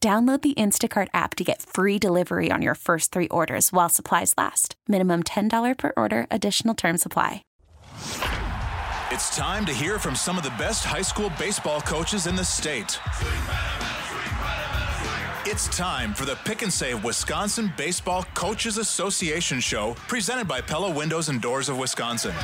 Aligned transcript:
Download 0.00 0.40
the 0.40 0.54
Instacart 0.54 1.08
app 1.14 1.34
to 1.36 1.44
get 1.44 1.62
free 1.62 1.98
delivery 1.98 2.50
on 2.50 2.62
your 2.62 2.74
first 2.74 3.12
three 3.12 3.28
orders 3.28 3.72
while 3.72 3.88
supplies 3.88 4.34
last. 4.36 4.76
Minimum 4.86 5.22
$10 5.24 5.78
per 5.78 5.92
order, 5.96 6.26
additional 6.30 6.74
term 6.74 6.96
supply. 6.98 7.42
It's 9.10 9.34
time 9.34 9.64
to 9.64 9.72
hear 9.72 9.98
from 9.98 10.14
some 10.14 10.36
of 10.36 10.44
the 10.44 10.50
best 10.50 10.84
high 10.84 11.02
school 11.02 11.32
baseball 11.38 11.80
coaches 11.80 12.26
in 12.26 12.36
the 12.36 12.44
state. 12.44 13.00
It's 15.48 15.68
time 15.68 16.12
for 16.12 16.24
the 16.24 16.36
Pick 16.44 16.62
and 16.62 16.72
Save 16.72 17.04
Wisconsin 17.04 17.72
Baseball 17.76 18.24
Coaches 18.34 18.78
Association 18.78 19.60
show 19.60 19.94
presented 20.08 20.46
by 20.46 20.60
Pella 20.60 20.90
Windows 20.90 21.28
and 21.28 21.40
Doors 21.40 21.68
of 21.68 21.78
Wisconsin. 21.78 22.34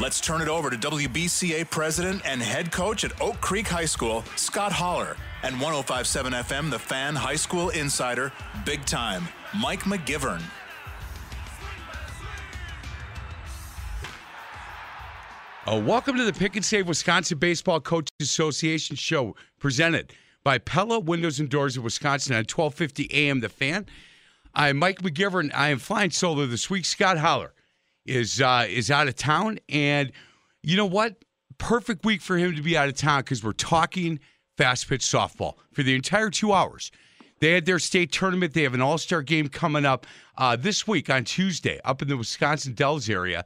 Let's 0.00 0.18
turn 0.18 0.40
it 0.40 0.48
over 0.48 0.70
to 0.70 0.78
WBCA 0.78 1.68
president 1.68 2.22
and 2.24 2.40
head 2.40 2.72
coach 2.72 3.04
at 3.04 3.20
Oak 3.20 3.38
Creek 3.42 3.68
High 3.68 3.84
School, 3.84 4.24
Scott 4.34 4.72
Holler, 4.72 5.14
and 5.42 5.60
1057 5.60 6.32
FM, 6.32 6.70
the 6.70 6.78
fan 6.78 7.14
high 7.14 7.36
school 7.36 7.68
insider, 7.68 8.32
big 8.64 8.82
time, 8.86 9.28
Mike 9.60 9.82
McGivern. 9.82 10.40
Uh, 15.66 15.78
welcome 15.84 16.16
to 16.16 16.24
the 16.24 16.32
Pick 16.32 16.56
and 16.56 16.64
Save 16.64 16.88
Wisconsin 16.88 17.36
Baseball 17.36 17.78
Coaches 17.78 18.08
Association 18.22 18.96
show 18.96 19.36
presented 19.58 20.14
by 20.42 20.56
Pella 20.56 20.98
Windows 20.98 21.40
and 21.40 21.50
Doors 21.50 21.76
of 21.76 21.84
Wisconsin 21.84 22.32
at 22.32 22.50
1250 22.50 23.10
AM 23.12 23.40
The 23.40 23.50
Fan. 23.50 23.84
I'm 24.54 24.78
Mike 24.78 25.02
McGivern. 25.02 25.50
I 25.54 25.68
am 25.68 25.78
flying 25.78 26.10
solo 26.10 26.46
this 26.46 26.70
week. 26.70 26.86
Scott 26.86 27.18
Holler 27.18 27.52
is 28.06 28.40
uh, 28.40 28.66
is 28.68 28.90
out 28.90 29.08
of 29.08 29.16
town, 29.16 29.58
and 29.68 30.12
you 30.62 30.76
know 30.76 30.86
what? 30.86 31.16
Perfect 31.58 32.04
week 32.04 32.22
for 32.22 32.38
him 32.38 32.56
to 32.56 32.62
be 32.62 32.76
out 32.76 32.88
of 32.88 32.94
town 32.94 33.20
because 33.20 33.44
we're 33.44 33.52
talking 33.52 34.18
fast 34.56 34.88
pitch 34.88 35.02
softball 35.02 35.54
for 35.72 35.82
the 35.82 35.94
entire 35.94 36.30
two 36.30 36.52
hours. 36.52 36.90
They 37.40 37.52
had 37.52 37.64
their 37.64 37.78
state 37.78 38.12
tournament. 38.12 38.52
They 38.52 38.62
have 38.62 38.74
an 38.74 38.82
all 38.82 38.98
star 38.98 39.22
game 39.22 39.48
coming 39.48 39.84
up 39.84 40.06
uh, 40.36 40.56
this 40.56 40.86
week 40.86 41.10
on 41.10 41.24
Tuesday 41.24 41.80
up 41.84 42.02
in 42.02 42.08
the 42.08 42.16
Wisconsin 42.16 42.74
Dells 42.74 43.08
area. 43.08 43.44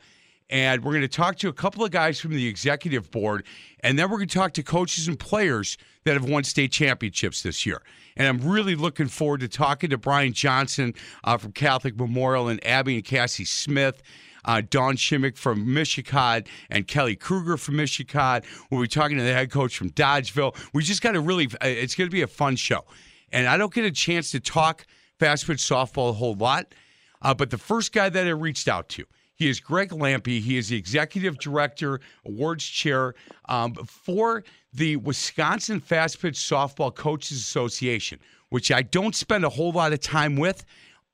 And 0.51 0.85
we're 0.85 0.93
going 0.93 1.03
to 1.03 1.09
talk 1.09 1.37
to 1.39 1.49
a 1.49 1.53
couple 1.53 1.85
of 1.85 1.91
guys 1.91 2.21
from 2.21 2.33
the 2.33 2.47
executive 2.47 3.11
board. 3.11 3.45
And 3.81 3.99
then 3.99 4.11
we're 4.11 4.19
going 4.19 4.29
to 4.29 4.35
talk 4.35 4.53
to 4.55 4.63
coaches 4.63 5.09
and 5.09 5.19
players 5.19 5.79
that 6.05 6.15
have 6.15 6.29
won 6.29 6.45
state 6.45 6.71
championships 6.71 7.43
this 7.43 7.65
year. 7.65 7.81
And 8.17 8.29
I'm 8.29 8.47
really 8.49 8.75
looking 8.75 9.09
forward 9.09 9.41
to 9.41 9.49
talking 9.49 9.91
to 9.91 9.99
Brian 9.99 10.33
Johnson 10.33 10.95
uh, 11.25 11.39
from 11.39 11.53
Catholic 11.53 11.97
Memorial 11.97 12.49
and 12.49 12.65
Abby 12.67 12.97
and 12.97 13.05
Cassie 13.05 13.45
Smith 13.45 14.03
uh, 14.45 14.63
Don 14.69 14.97
Shimmick 14.97 15.37
from 15.37 15.73
Michigan 15.73 16.45
and 16.71 16.87
Kelly 16.87 17.17
Kruger 17.17 17.57
from 17.57 17.77
Michigan. 17.77 18.43
We'll 18.71 18.83
be 18.83 18.89
talking 18.89 19.17
to 19.19 19.23
the 19.23 19.33
head 19.33 19.51
coach 19.51 19.77
from 19.77 19.91
Dodgeville. 19.91 20.57
We 20.73 20.83
just 20.83 21.03
got 21.03 21.13
to 21.13 21.21
really, 21.21 21.47
uh, 21.47 21.67
it's 21.67 21.95
going 21.95 22.09
to 22.09 22.15
be 22.15 22.23
a 22.23 22.27
fun 22.27 22.57
show. 22.57 22.85
And 23.33 23.47
I 23.47 23.57
don't 23.57 23.73
get 23.73 23.85
a 23.85 23.91
chance 23.91 24.31
to 24.33 24.41
talk 24.41 24.87
fast 25.19 25.47
pitch 25.47 25.59
softball 25.59 26.11
a 26.11 26.13
whole 26.13 26.35
lot. 26.35 26.75
Uh, 27.23 27.35
but 27.35 27.51
the 27.51 27.59
first 27.59 27.93
guy 27.93 28.09
that 28.09 28.27
I 28.27 28.31
reached 28.31 28.69
out 28.69 28.89
to, 28.91 29.05
he 29.35 29.49
is 29.49 29.59
Greg 29.59 29.91
Lampe. 29.91 30.41
He 30.41 30.57
is 30.57 30.69
the 30.69 30.77
executive 30.77 31.39
director, 31.39 32.01
awards 32.25 32.65
chair 32.65 33.15
um, 33.49 33.75
for 33.75 34.45
the 34.73 34.97
Wisconsin 34.97 35.81
Fast 35.81 36.21
Pitch 36.21 36.35
Softball 36.35 36.95
Coaches 36.95 37.39
Association, 37.39 38.21
which 38.51 38.71
I 38.71 38.83
don't 38.83 39.15
spend 39.15 39.45
a 39.45 39.49
whole 39.49 39.73
lot 39.73 39.93
of 39.93 40.01
time 40.01 40.37
with 40.37 40.65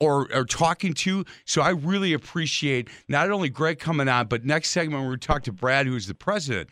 or, 0.01 0.29
or 0.35 0.45
talking 0.45 0.95
to. 0.95 1.25
So 1.45 1.63
I 1.63 1.71
really 1.71 2.13
appreciate 2.13 2.89
not 3.09 3.31
only 3.31 3.49
Greg 3.49 3.79
coming 3.79 4.09
on, 4.09 4.27
but 4.27 4.45
next 4.45 4.71
segment 4.71 5.03
we're 5.03 5.11
going 5.11 5.21
to 5.21 5.27
talk 5.27 5.43
to 5.45 5.53
Brad, 5.53 5.87
who's 5.87 6.07
the 6.07 6.15
president 6.15 6.71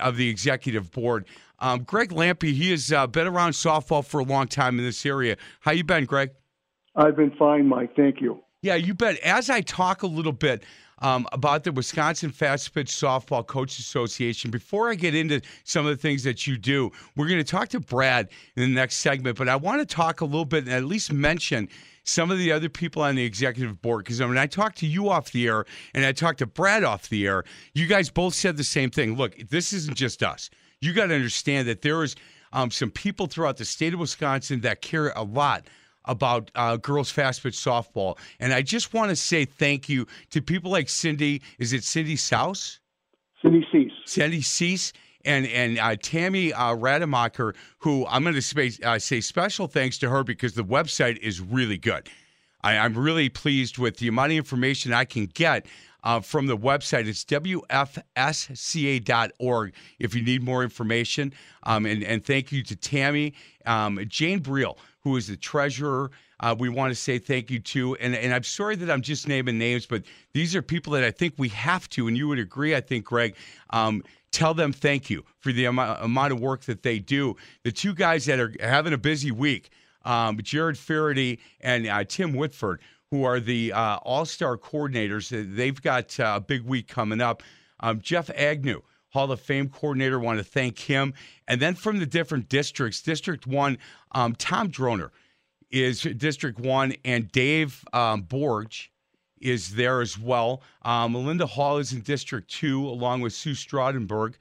of 0.00 0.16
the 0.16 0.28
executive 0.28 0.90
board. 0.90 1.26
Um, 1.58 1.82
Greg 1.82 2.10
Lampe, 2.10 2.52
he 2.52 2.70
has 2.70 2.92
uh, 2.92 3.06
been 3.06 3.26
around 3.26 3.52
softball 3.52 4.04
for 4.04 4.20
a 4.20 4.24
long 4.24 4.46
time 4.46 4.78
in 4.78 4.84
this 4.84 5.04
area. 5.04 5.36
How 5.60 5.72
you 5.72 5.82
been, 5.82 6.04
Greg? 6.04 6.30
I've 6.94 7.16
been 7.16 7.32
fine, 7.32 7.66
Mike. 7.66 7.96
Thank 7.96 8.20
you. 8.20 8.42
Yeah, 8.62 8.74
you 8.74 8.94
bet. 8.94 9.18
As 9.20 9.50
I 9.50 9.60
talk 9.60 10.02
a 10.02 10.06
little 10.06 10.32
bit 10.32 10.62
um, 11.00 11.26
about 11.32 11.64
the 11.64 11.72
Wisconsin 11.72 12.30
Fast 12.30 12.74
Pitch 12.74 12.88
Softball 12.88 13.46
Coach 13.46 13.78
Association, 13.78 14.50
before 14.50 14.90
I 14.90 14.94
get 14.94 15.14
into 15.14 15.40
some 15.64 15.86
of 15.86 15.90
the 15.90 16.00
things 16.00 16.24
that 16.24 16.46
you 16.46 16.56
do, 16.56 16.90
we're 17.16 17.28
going 17.28 17.38
to 17.38 17.50
talk 17.50 17.68
to 17.70 17.80
Brad 17.80 18.28
in 18.56 18.62
the 18.62 18.68
next 18.74 18.96
segment. 18.96 19.38
But 19.38 19.48
I 19.48 19.56
want 19.56 19.80
to 19.80 19.94
talk 19.94 20.20
a 20.20 20.24
little 20.24 20.44
bit 20.44 20.64
and 20.64 20.72
at 20.72 20.84
least 20.84 21.12
mention 21.12 21.68
some 22.04 22.30
of 22.30 22.38
the 22.38 22.50
other 22.50 22.68
people 22.68 23.02
on 23.02 23.14
the 23.14 23.24
executive 23.24 23.82
board 23.82 24.04
because 24.04 24.20
when 24.20 24.38
I 24.38 24.46
talked 24.46 24.78
to 24.78 24.86
you 24.86 25.10
off 25.10 25.30
the 25.30 25.46
air 25.46 25.66
and 25.94 26.06
I 26.06 26.12
talked 26.12 26.38
to 26.38 26.46
Brad 26.46 26.82
off 26.82 27.08
the 27.08 27.26
air, 27.26 27.44
you 27.74 27.86
guys 27.86 28.08
both 28.08 28.34
said 28.34 28.56
the 28.56 28.64
same 28.64 28.90
thing. 28.90 29.14
Look, 29.14 29.36
this 29.50 29.72
isn't 29.74 29.96
just 29.96 30.22
us. 30.22 30.48
You 30.80 30.94
got 30.94 31.06
to 31.06 31.14
understand 31.14 31.68
that 31.68 31.82
there 31.82 32.02
is 32.02 32.16
um, 32.52 32.70
some 32.70 32.90
people 32.90 33.26
throughout 33.26 33.58
the 33.58 33.64
state 33.64 33.92
of 33.92 34.00
Wisconsin 34.00 34.62
that 34.62 34.80
care 34.80 35.10
a 35.10 35.22
lot 35.22 35.66
about 36.08 36.50
uh, 36.56 36.76
girls 36.76 37.10
fast 37.10 37.42
pitch 37.42 37.54
softball, 37.54 38.18
and 38.40 38.52
I 38.52 38.62
just 38.62 38.92
want 38.92 39.10
to 39.10 39.16
say 39.16 39.44
thank 39.44 39.88
you 39.88 40.06
to 40.30 40.42
people 40.42 40.72
like 40.72 40.88
Cindy. 40.88 41.42
Is 41.58 41.72
it 41.72 41.84
Cindy 41.84 42.16
Souse? 42.16 42.80
Cindy 43.40 43.64
Cease. 43.70 43.92
Cindy 44.04 44.40
Cease 44.40 44.92
and 45.24 45.46
and 45.46 45.78
uh, 45.78 45.94
Tammy 46.00 46.52
uh, 46.52 46.74
Rademacher, 46.74 47.54
who 47.78 48.06
I'm 48.06 48.24
going 48.24 48.40
to 48.40 48.78
uh, 48.84 48.98
say 48.98 49.20
special 49.20 49.68
thanks 49.68 49.98
to 49.98 50.08
her 50.08 50.24
because 50.24 50.54
the 50.54 50.64
website 50.64 51.18
is 51.18 51.40
really 51.40 51.78
good. 51.78 52.08
I, 52.62 52.74
am 52.74 52.94
really 52.94 53.28
pleased 53.28 53.78
with 53.78 53.98
the 53.98 54.08
amount 54.08 54.32
of 54.32 54.38
information 54.38 54.92
I 54.92 55.04
can 55.04 55.26
get 55.26 55.66
uh, 56.02 56.20
from 56.20 56.46
the 56.46 56.56
website. 56.56 57.06
It's 57.06 57.24
WFSCA.org 57.24 57.74
if 59.98 60.14
you 60.14 60.22
need 60.22 60.42
more 60.42 60.62
information. 60.62 61.34
Um, 61.64 61.84
and, 61.86 62.02
and 62.02 62.24
thank 62.24 62.50
you 62.50 62.62
to 62.64 62.74
Tammy. 62.74 63.34
Um, 63.66 64.00
Jane 64.08 64.40
Briel, 64.40 64.76
who 65.00 65.16
is 65.16 65.26
the 65.26 65.36
treasurer. 65.36 66.10
Uh, 66.40 66.54
we 66.58 66.68
want 66.68 66.90
to 66.90 66.94
say 66.94 67.18
thank 67.18 67.50
you 67.50 67.58
to. 67.58 67.96
And, 67.96 68.14
and 68.14 68.32
I'm 68.32 68.42
sorry 68.42 68.76
that 68.76 68.90
I'm 68.90 69.02
just 69.02 69.26
naming 69.26 69.58
names, 69.58 69.86
but 69.86 70.02
these 70.34 70.54
are 70.54 70.62
people 70.62 70.92
that 70.94 71.04
I 71.04 71.10
think 71.10 71.34
we 71.36 71.48
have 71.50 71.88
to, 71.90 72.08
and 72.08 72.16
you 72.16 72.28
would 72.28 72.38
agree, 72.38 72.74
I 72.74 72.80
think, 72.80 73.04
Greg, 73.04 73.34
um, 73.70 74.02
tell 74.30 74.54
them 74.54 74.72
thank 74.72 75.10
you 75.10 75.24
for 75.40 75.52
the 75.52 75.64
amount 75.64 76.32
of 76.32 76.40
work 76.40 76.62
that 76.64 76.82
they 76.82 76.98
do. 76.98 77.36
The 77.64 77.72
two 77.72 77.94
guys 77.94 78.26
that 78.26 78.38
are 78.38 78.54
having 78.60 78.92
a 78.92 78.98
busy 78.98 79.30
week, 79.30 79.70
um, 80.04 80.38
Jared 80.42 80.78
Faraday 80.78 81.38
and 81.60 81.86
uh, 81.86 82.04
Tim 82.04 82.34
Whitford, 82.34 82.80
who 83.10 83.24
are 83.24 83.40
the 83.40 83.72
uh, 83.72 83.96
all 84.02 84.24
star 84.24 84.56
coordinators, 84.56 85.30
they've 85.56 85.80
got 85.80 86.18
uh, 86.20 86.34
a 86.36 86.40
big 86.40 86.62
week 86.62 86.88
coming 86.88 87.20
up. 87.20 87.42
Um, 87.80 88.00
Jeff 88.00 88.30
Agnew 88.34 88.82
Hall 89.10 89.30
of 89.30 89.40
Fame 89.40 89.68
coordinator. 89.68 90.18
Want 90.18 90.38
to 90.38 90.44
thank 90.44 90.78
him. 90.78 91.14
And 91.46 91.60
then 91.60 91.74
from 91.74 91.98
the 91.98 92.06
different 92.06 92.48
districts, 92.48 93.02
District 93.02 93.46
1, 93.46 93.78
um, 94.12 94.34
Tom 94.36 94.70
Droner 94.70 95.10
is 95.70 96.02
District 96.02 96.58
1, 96.58 96.94
and 97.04 97.30
Dave 97.30 97.84
um, 97.92 98.22
Borge 98.22 98.88
is 99.40 99.74
there 99.74 100.00
as 100.00 100.18
well. 100.18 100.62
Um, 100.82 101.12
Melinda 101.12 101.46
Hall 101.46 101.78
is 101.78 101.92
in 101.92 102.00
District 102.00 102.50
2, 102.50 102.86
along 102.86 103.20
with 103.20 103.32
Sue 103.32 103.52
Stroudenberg. 103.52 104.34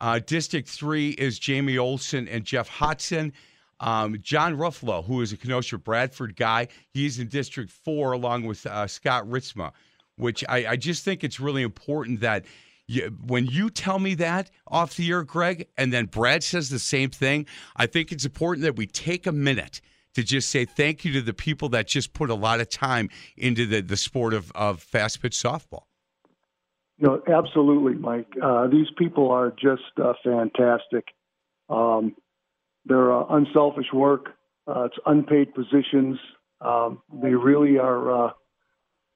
Uh, 0.00 0.18
District 0.18 0.68
3 0.68 1.10
is 1.10 1.38
Jamie 1.38 1.78
Olson 1.78 2.26
and 2.28 2.44
Jeff 2.44 2.68
Hodson. 2.68 3.32
Um, 3.80 4.18
John 4.20 4.56
Ruffalo, 4.56 5.04
who 5.04 5.22
is 5.22 5.32
a 5.32 5.36
Kenosha 5.36 5.78
Bradford 5.78 6.36
guy, 6.36 6.68
he's 6.90 7.18
in 7.18 7.28
District 7.28 7.70
4, 7.70 8.12
along 8.12 8.44
with 8.44 8.66
uh, 8.66 8.86
Scott 8.86 9.26
Ritzma, 9.26 9.72
which 10.16 10.44
I, 10.48 10.66
I, 10.66 10.76
just 10.76 11.02
think 11.02 11.24
it's 11.24 11.40
really 11.40 11.62
important 11.62 12.20
that 12.20 12.44
you, 12.90 13.16
when 13.24 13.46
you 13.46 13.70
tell 13.70 14.00
me 14.00 14.14
that 14.16 14.50
off 14.66 14.96
the 14.96 15.08
air, 15.10 15.22
Greg, 15.22 15.68
and 15.78 15.92
then 15.92 16.06
Brad 16.06 16.42
says 16.42 16.70
the 16.70 16.80
same 16.80 17.10
thing, 17.10 17.46
I 17.76 17.86
think 17.86 18.10
it's 18.10 18.24
important 18.24 18.64
that 18.64 18.74
we 18.74 18.86
take 18.86 19.26
a 19.28 19.32
minute 19.32 19.80
to 20.14 20.24
just 20.24 20.50
say 20.50 20.64
thank 20.64 21.04
you 21.04 21.12
to 21.12 21.22
the 21.22 21.32
people 21.32 21.68
that 21.68 21.86
just 21.86 22.12
put 22.12 22.30
a 22.30 22.34
lot 22.34 22.58
of 22.58 22.68
time 22.68 23.08
into 23.36 23.64
the, 23.64 23.80
the 23.80 23.96
sport 23.96 24.34
of, 24.34 24.50
of 24.56 24.82
fast 24.82 25.22
pitch 25.22 25.36
softball. 25.36 25.84
No, 26.98 27.22
absolutely, 27.32 27.94
Mike. 27.94 28.26
Uh, 28.42 28.66
these 28.66 28.88
people 28.98 29.30
are 29.30 29.50
just 29.50 29.82
uh, 30.02 30.12
fantastic. 30.24 31.04
Um, 31.68 32.16
they're 32.86 33.12
uh, 33.12 33.24
unselfish 33.30 33.86
work. 33.94 34.30
Uh, 34.66 34.84
it's 34.84 34.98
unpaid 35.06 35.54
positions. 35.54 36.18
Um, 36.60 37.02
they 37.22 37.34
really 37.34 37.78
are 37.78 38.26
uh, 38.26 38.30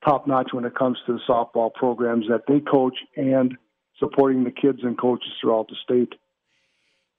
top 0.04 0.28
notch 0.28 0.50
when 0.52 0.64
it 0.64 0.76
comes 0.76 0.96
to 1.06 1.14
the 1.14 1.20
softball 1.28 1.72
programs 1.74 2.26
that 2.28 2.42
they 2.46 2.60
coach 2.60 2.96
and 3.16 3.56
supporting 3.98 4.44
the 4.44 4.50
kids 4.50 4.80
and 4.82 4.98
coaches 4.98 5.32
throughout 5.40 5.68
the 5.68 5.76
state. 5.82 6.12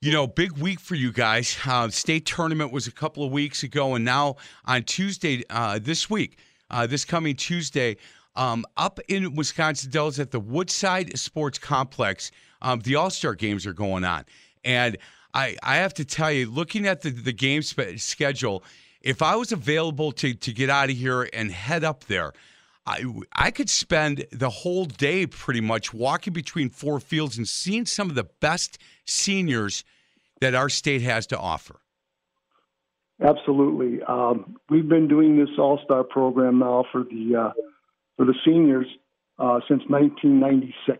You 0.01 0.12
know, 0.12 0.27
big 0.27 0.57
week 0.57 0.80
for 0.80 0.95
you 0.95 1.12
guys. 1.12 1.57
Uh, 1.66 1.89
state 1.89 2.25
tournament 2.25 2.72
was 2.72 2.86
a 2.86 2.92
couple 2.92 3.24
of 3.24 3.31
weeks 3.31 3.63
ago, 3.63 3.95
and 3.95 4.06
now 4.06 4.36
on 4.66 4.83
Tuesday 4.83 5.44
uh, 5.50 5.80
this 5.81 6.10
week, 6.10 6.38
uh, 6.69 6.86
this 6.86 7.06
coming 7.06 7.36
Tuesday, 7.36 7.98
um, 8.36 8.66
up 8.77 9.00
in 9.07 9.33
Wisconsin 9.36 9.89
Dells 9.89 10.19
at 10.19 10.31
the 10.31 10.39
Woodside 10.39 11.18
Sports 11.18 11.57
Complex, 11.57 12.31
um, 12.62 12.81
the 12.81 12.95
All 12.95 13.10
Star 13.10 13.33
games 13.33 13.66
are 13.66 13.74
going 13.74 14.04
on, 14.04 14.25
and 14.63 14.98
I 15.33 15.56
I 15.63 15.77
have 15.77 15.94
to 15.95 16.06
tell 16.06 16.31
you, 16.31 16.51
looking 16.51 16.86
at 16.86 17.01
the 17.01 17.10
the 17.10 17.33
game 17.33 17.62
spe- 17.62 17.98
schedule, 17.98 18.63
if 19.01 19.22
I 19.22 19.36
was 19.36 19.51
available 19.51 20.12
to 20.13 20.33
to 20.33 20.54
get 20.54 20.69
out 20.69 20.89
of 20.89 20.98
here 20.98 21.30
and 21.33 21.51
head 21.51 21.83
up 21.83 22.04
there. 22.04 22.33
I, 22.87 23.03
I 23.33 23.51
could 23.51 23.69
spend 23.69 24.25
the 24.31 24.49
whole 24.49 24.85
day 24.85 25.25
pretty 25.25 25.61
much 25.61 25.93
walking 25.93 26.33
between 26.33 26.69
four 26.69 26.99
fields 26.99 27.37
and 27.37 27.47
seeing 27.47 27.85
some 27.85 28.09
of 28.09 28.15
the 28.15 28.27
best 28.39 28.77
seniors 29.05 29.83
that 30.41 30.53
our 30.53 30.69
state 30.69 31.01
has 31.01 31.25
to 31.27 31.39
offer. 31.39 31.79
Absolutely. 33.23 34.03
Um, 34.03 34.57
we've 34.69 34.89
been 34.89 35.07
doing 35.07 35.37
this 35.37 35.49
All 35.57 35.79
Star 35.85 36.03
program 36.03 36.59
now 36.59 36.85
for 36.91 37.03
the 37.03 37.35
uh, 37.35 37.51
for 38.17 38.25
the 38.25 38.35
seniors 38.45 38.88
uh, 39.39 39.59
since 39.67 39.81
1996, 39.88 40.99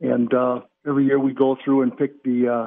and 0.00 0.32
uh, 0.34 0.60
every 0.86 1.04
year 1.04 1.18
we 1.20 1.32
go 1.32 1.56
through 1.64 1.82
and 1.82 1.96
pick 1.96 2.22
the 2.24 2.48
uh, 2.48 2.66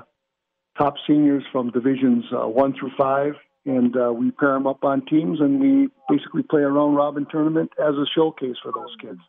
top 0.78 0.96
seniors 1.06 1.44
from 1.52 1.72
divisions 1.72 2.24
uh, 2.34 2.48
one 2.48 2.74
through 2.80 2.92
five, 2.98 3.34
and 3.66 3.96
uh, 3.96 4.12
we 4.12 4.32
pair 4.32 4.54
them 4.54 4.68
up 4.68 4.84
on 4.84 5.06
teams, 5.06 5.40
and 5.40 5.60
we 5.60 5.90
basically 6.10 6.44
play 6.44 6.62
a 6.62 6.68
round 6.68 6.96
robin 6.96 7.26
tournament 7.30 7.72
as 7.80 7.96
a 7.96 8.06
showcase 8.16 8.56
for 8.62 8.72
those 8.72 8.96
kids. 9.02 9.20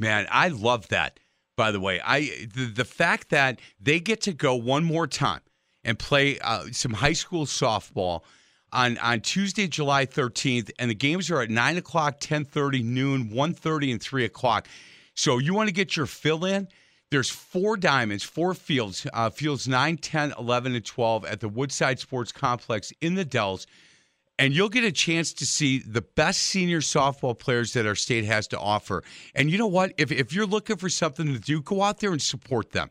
Man, 0.00 0.26
I 0.30 0.48
love 0.48 0.88
that. 0.88 1.18
By 1.56 1.70
the 1.70 1.80
way, 1.80 2.00
I 2.02 2.46
the, 2.54 2.72
the 2.74 2.84
fact 2.84 3.28
that 3.30 3.60
they 3.80 4.00
get 4.00 4.22
to 4.22 4.32
go 4.32 4.54
one 4.54 4.84
more 4.84 5.06
time 5.06 5.40
and 5.84 5.98
play 5.98 6.38
uh, 6.38 6.64
some 6.72 6.92
high 6.92 7.12
school 7.12 7.44
softball 7.44 8.22
on, 8.72 8.96
on 8.98 9.20
Tuesday, 9.20 9.68
July 9.68 10.06
13th, 10.06 10.70
and 10.78 10.90
the 10.90 10.94
games 10.94 11.30
are 11.30 11.42
at 11.42 11.50
9 11.50 11.76
o'clock, 11.76 12.20
10.30, 12.20 12.84
noon, 12.84 13.28
1.30, 13.28 13.92
and 13.92 14.02
3 14.02 14.24
o'clock. 14.24 14.66
So 15.14 15.38
you 15.38 15.54
want 15.54 15.68
to 15.68 15.74
get 15.74 15.96
your 15.96 16.06
fill 16.06 16.44
in? 16.44 16.68
There's 17.12 17.28
four 17.28 17.76
diamonds, 17.76 18.24
four 18.24 18.54
fields, 18.54 19.06
uh, 19.12 19.28
fields 19.28 19.68
9, 19.68 19.98
10, 19.98 20.32
11, 20.38 20.74
and 20.74 20.82
12 20.82 21.26
at 21.26 21.40
the 21.40 21.48
Woodside 21.48 21.98
Sports 21.98 22.32
Complex 22.32 22.90
in 23.02 23.16
the 23.16 23.24
Dells. 23.24 23.66
And 24.38 24.54
you'll 24.54 24.70
get 24.70 24.82
a 24.82 24.90
chance 24.90 25.34
to 25.34 25.44
see 25.44 25.80
the 25.80 26.00
best 26.00 26.40
senior 26.40 26.80
softball 26.80 27.38
players 27.38 27.74
that 27.74 27.86
our 27.86 27.94
state 27.94 28.24
has 28.24 28.48
to 28.48 28.58
offer. 28.58 29.04
And 29.34 29.50
you 29.50 29.58
know 29.58 29.66
what? 29.66 29.92
If, 29.98 30.10
if 30.10 30.32
you're 30.32 30.46
looking 30.46 30.76
for 30.76 30.88
something 30.88 31.26
to 31.26 31.38
do, 31.38 31.60
go 31.60 31.82
out 31.82 32.00
there 32.00 32.12
and 32.12 32.22
support 32.22 32.72
them. 32.72 32.90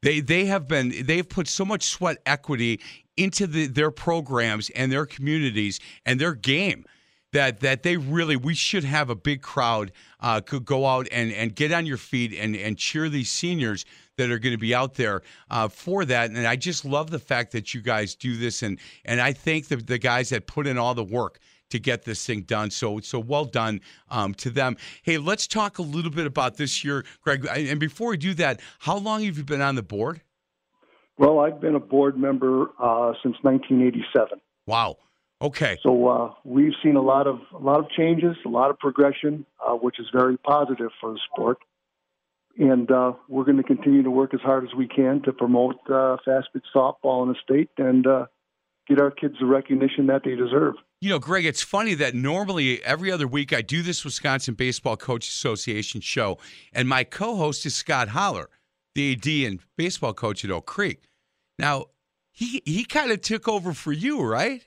They 0.00 0.20
they 0.20 0.46
have 0.46 0.66
been 0.66 1.04
they've 1.04 1.28
put 1.28 1.46
so 1.46 1.66
much 1.66 1.84
sweat 1.84 2.16
equity 2.24 2.80
into 3.18 3.46
the, 3.46 3.66
their 3.66 3.90
programs 3.90 4.70
and 4.70 4.90
their 4.90 5.04
communities 5.06 5.78
and 6.06 6.18
their 6.18 6.34
game 6.34 6.86
that 7.32 7.60
that 7.60 7.82
they 7.82 7.96
really 7.96 8.36
we 8.36 8.54
should 8.54 8.84
have 8.84 9.10
a 9.10 9.14
big 9.14 9.42
crowd 9.42 9.92
uh, 10.20 10.40
could 10.40 10.64
go 10.64 10.86
out 10.86 11.08
and, 11.10 11.32
and 11.32 11.54
get 11.54 11.72
on 11.72 11.86
your 11.86 11.96
feet 11.96 12.32
and, 12.38 12.54
and 12.54 12.78
cheer 12.78 13.08
these 13.08 13.30
seniors 13.30 13.84
that 14.18 14.30
are 14.30 14.38
going 14.38 14.54
to 14.54 14.58
be 14.58 14.74
out 14.74 14.94
there 14.94 15.22
uh, 15.50 15.68
for 15.68 16.04
that. 16.04 16.30
And 16.30 16.46
I 16.46 16.56
just 16.56 16.84
love 16.84 17.10
the 17.10 17.18
fact 17.18 17.52
that 17.52 17.74
you 17.74 17.80
guys 17.80 18.14
do 18.14 18.36
this 18.36 18.62
and 18.62 18.78
and 19.04 19.20
I 19.20 19.32
thank 19.32 19.68
the, 19.68 19.76
the 19.76 19.98
guys 19.98 20.28
that 20.30 20.46
put 20.46 20.66
in 20.66 20.78
all 20.78 20.94
the 20.94 21.04
work 21.04 21.38
to 21.70 21.78
get 21.78 22.04
this 22.04 22.24
thing 22.24 22.42
done. 22.42 22.70
So 22.70 23.00
so 23.00 23.18
well 23.18 23.46
done 23.46 23.80
um, 24.10 24.34
to 24.34 24.50
them. 24.50 24.76
Hey, 25.02 25.18
let's 25.18 25.46
talk 25.46 25.78
a 25.78 25.82
little 25.82 26.10
bit 26.10 26.26
about 26.26 26.56
this 26.56 26.84
year, 26.84 27.04
Greg. 27.22 27.46
And 27.46 27.80
before 27.80 28.10
we 28.10 28.16
do 28.18 28.34
that, 28.34 28.60
how 28.80 28.98
long 28.98 29.24
have 29.24 29.38
you 29.38 29.44
been 29.44 29.62
on 29.62 29.74
the 29.74 29.82
board? 29.82 30.20
Well, 31.18 31.40
I've 31.40 31.60
been 31.60 31.74
a 31.74 31.80
board 31.80 32.16
member 32.16 32.70
uh, 32.78 33.12
since 33.22 33.36
1987. 33.42 34.40
Wow. 34.66 34.96
Okay. 35.42 35.76
So 35.82 36.08
uh, 36.08 36.34
we've 36.44 36.72
seen 36.82 36.94
a 36.96 37.02
lot 37.02 37.26
of 37.26 37.40
a 37.52 37.58
lot 37.58 37.80
of 37.80 37.90
changes, 37.90 38.36
a 38.46 38.48
lot 38.48 38.70
of 38.70 38.78
progression, 38.78 39.44
uh, 39.66 39.72
which 39.72 39.98
is 39.98 40.06
very 40.12 40.38
positive 40.38 40.90
for 41.00 41.12
the 41.12 41.18
sport. 41.32 41.58
And 42.58 42.90
uh, 42.90 43.14
we're 43.28 43.44
going 43.44 43.56
to 43.56 43.62
continue 43.62 44.02
to 44.02 44.10
work 44.10 44.34
as 44.34 44.40
hard 44.40 44.64
as 44.64 44.74
we 44.74 44.86
can 44.86 45.22
to 45.22 45.32
promote 45.32 45.76
uh, 45.90 46.18
fast 46.24 46.48
pitch 46.52 46.64
softball 46.74 47.22
in 47.22 47.30
the 47.30 47.36
state 47.42 47.70
and 47.78 48.06
uh, 48.06 48.26
get 48.86 49.00
our 49.00 49.10
kids 49.10 49.34
the 49.40 49.46
recognition 49.46 50.06
that 50.08 50.22
they 50.24 50.34
deserve. 50.34 50.74
You 51.00 51.08
know, 51.08 51.18
Greg, 51.18 51.46
it's 51.46 51.62
funny 51.62 51.94
that 51.94 52.14
normally 52.14 52.84
every 52.84 53.10
other 53.10 53.26
week 53.26 53.52
I 53.52 53.62
do 53.62 53.82
this 53.82 54.04
Wisconsin 54.04 54.54
Baseball 54.54 54.96
Coach 54.96 55.26
Association 55.26 56.00
show, 56.00 56.38
and 56.72 56.88
my 56.88 57.04
co 57.04 57.36
host 57.36 57.66
is 57.66 57.74
Scott 57.74 58.08
Holler, 58.08 58.50
the 58.94 59.12
AD 59.12 59.50
and 59.50 59.60
baseball 59.76 60.12
coach 60.12 60.44
at 60.44 60.50
Oak 60.50 60.66
Creek. 60.66 61.02
Now, 61.58 61.86
he, 62.30 62.62
he 62.64 62.84
kind 62.84 63.10
of 63.10 63.20
took 63.20 63.48
over 63.48 63.72
for 63.72 63.92
you, 63.92 64.22
right? 64.22 64.62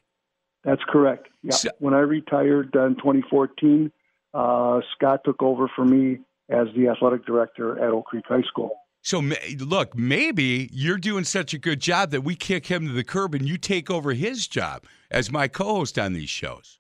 That's 0.66 0.82
correct. 0.90 1.28
Yeah. 1.44 1.54
So, 1.54 1.70
when 1.80 1.94
I 1.94 2.00
retired 2.00 2.76
in 2.76 2.96
2014, 2.96 3.92
uh, 4.34 4.82
Scott 4.96 5.22
took 5.24 5.42
over 5.42 5.72
for 5.74 5.86
me 5.86 6.20
as 6.50 6.68
the 6.76 6.90
athletic 6.90 7.26
director 7.26 7.80
at 7.80 7.92
Oak 7.92 8.06
Creek 8.06 8.26
High 8.28 8.42
School. 8.42 8.72
So 9.02 9.22
look, 9.60 9.96
maybe 9.96 10.68
you're 10.74 10.98
doing 10.98 11.26
such 11.26 11.54
a 11.54 11.60
good 11.60 11.80
job 11.80 12.10
that 12.10 12.22
we 12.22 12.36
kick 12.36 12.66
him 12.66 12.88
to 12.88 12.92
the 12.92 13.04
curb 13.04 13.36
and 13.36 13.48
you 13.48 13.56
take 13.56 13.92
over 13.92 14.14
his 14.14 14.48
job 14.48 14.84
as 15.12 15.32
my 15.32 15.48
co-host 15.48 16.00
on 16.00 16.14
these 16.14 16.30
shows. 16.32 16.80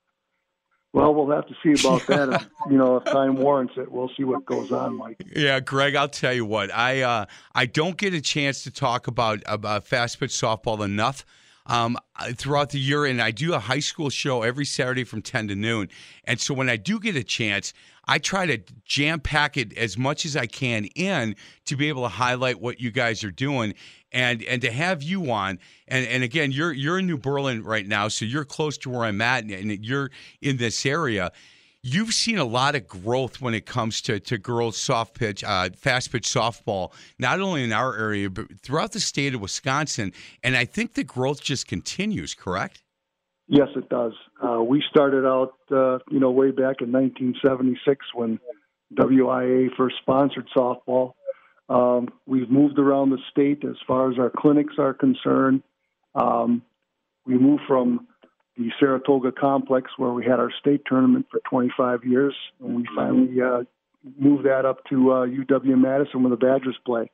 Well, 0.92 1.13
we'll 1.13 1.30
have 1.36 1.46
to 1.48 1.54
see 1.62 1.80
about 1.80 2.08
that. 2.08 2.30
if, 2.30 2.48
you 2.68 2.80
know, 2.80 2.98
if 2.98 3.06
time 3.06 3.36
warrants 3.36 3.74
it, 3.77 3.92
we'll 3.92 4.10
see 4.18 4.24
what 4.24 4.44
goes 4.44 4.72
on, 4.72 4.98
Mike. 4.98 5.22
Yeah, 5.36 5.60
Greg, 5.60 5.96
I'll 5.96 6.10
tell 6.10 6.34
you 6.34 6.46
what. 6.46 6.74
I 6.74 7.04
uh, 7.04 7.25
I 7.54 7.68
don't 7.68 7.96
get 7.96 8.15
a 8.15 8.22
chance 8.22 8.63
to 8.63 8.72
talk 8.72 9.06
about 9.06 9.44
about 9.46 9.86
fast 9.86 10.20
pitch 10.20 10.32
softball 10.32 10.84
enough 10.84 11.25
um, 11.67 11.98
throughout 12.36 12.69
the 12.69 12.79
year, 12.79 13.05
and 13.05 13.22
I 13.22 13.31
do 13.31 13.53
a 13.53 13.60
high 13.60 13.79
school 13.79 14.10
show 14.10 14.43
every 14.43 14.65
Saturday 14.65 15.03
from 15.03 15.22
ten 15.22 15.48
to 15.48 15.55
noon. 15.55 15.89
And 16.24 16.39
so 16.39 16.53
when 16.53 16.69
I 16.69 16.77
do 16.77 17.00
get 17.00 17.15
a 17.15 17.24
chance, 17.24 17.74
I 18.07 18.19
try 18.19 18.45
to 18.45 18.60
jam 18.86 19.19
pack 19.19 19.57
it 19.57 19.75
as 19.77 19.98
much 19.98 20.25
as 20.25 20.36
I 20.36 20.45
can 20.45 20.86
in 20.95 21.36
to 21.65 21.75
be 21.75 21.89
able 21.89 22.03
to 22.03 22.10
highlight 22.10 22.62
what 22.62 22.79
you 22.79 22.91
guys 22.91 23.24
are 23.24 23.31
doing 23.31 23.74
and 24.12 24.43
and 24.43 24.62
to 24.62 24.72
have 24.72 25.03
you 25.03 25.31
on 25.31 25.60
and 25.88 26.07
and 26.07 26.24
again 26.24 26.51
you're 26.51 26.72
you're 26.72 27.00
in 27.00 27.07
New 27.07 27.17
Berlin 27.17 27.63
right 27.63 27.86
now 27.86 28.07
so 28.07 28.25
you're 28.25 28.45
close 28.45 28.77
to 28.79 28.89
where 28.89 29.03
I'm 29.03 29.22
at 29.22 29.43
and 29.43 29.86
you're 29.86 30.12
in 30.41 30.57
this 30.57 30.86
area 30.86 31.31
you've 31.86 32.13
seen 32.13 32.39
a 32.39 32.44
lot 32.46 32.74
of 32.74 32.88
growth 32.88 33.39
when 33.39 33.54
it 33.54 33.68
comes 33.68 34.01
to, 34.01 34.20
to 34.20 34.39
girls 34.39 34.75
soft 34.75 35.13
pitch, 35.13 35.44
uh, 35.44 35.70
fast 35.77 36.12
pitch 36.12 36.27
softball, 36.27 36.92
not 37.20 37.39
only 37.39 37.63
in 37.63 37.72
our 37.72 37.96
area, 37.96 38.27
but 38.27 38.60
throughout 38.62 38.92
the 38.92 39.00
state 39.00 39.36
of 39.36 39.42
Wisconsin. 39.42 40.12
And 40.44 40.58
I 40.58 40.65
think 40.65 40.96
the 40.96 41.04
growth 41.04 41.42
just 41.42 41.68
continues, 41.68 42.34
correct? 42.34 42.82
Yes, 43.48 43.68
it 43.75 43.88
does. 43.89 44.13
Uh, 44.44 44.63
we 44.63 44.84
started 44.89 45.27
out, 45.27 45.54
uh, 45.72 46.00
you 46.10 46.20
know, 46.20 46.32
way 46.32 46.50
back 46.50 46.82
in 46.82 46.92
1976 46.92 48.04
when 48.15 48.39
WIA 48.96 49.68
first 49.77 49.98
sponsored 50.01 50.50
softball. 50.58 51.13
Um, 51.70 52.10
we've 52.25 52.50
moved 52.50 52.80
around 52.80 53.12
the 53.12 53.20
state 53.30 53.63
as 53.63 53.75
far 53.88 54.12
as 54.12 54.18
our 54.18 54.32
clinics 54.36 54.74
are 54.80 54.94
concerned. 54.96 55.62
Um, 56.15 56.63
we 57.27 57.38
moved 57.38 57.63
from 57.68 58.08
the 58.58 58.70
Saratoga 58.80 59.32
complex 59.32 59.92
where 59.98 60.12
we 60.12 60.24
had 60.24 60.40
our 60.40 60.52
state 60.60 60.82
tournament 60.88 61.26
for 61.30 61.42
25 61.50 62.06
years, 62.06 62.34
and 62.62 62.78
we 62.78 62.88
finally 62.96 63.42
uh, 63.42 63.64
moved 64.18 64.46
that 64.46 64.66
up 64.66 64.78
to 64.90 65.12
uh, 65.12 65.26
UW 65.26 65.78
Madison 65.78 66.24
where 66.24 66.30
the 66.30 66.38
Badgers 66.38 66.78
play. 66.86 67.12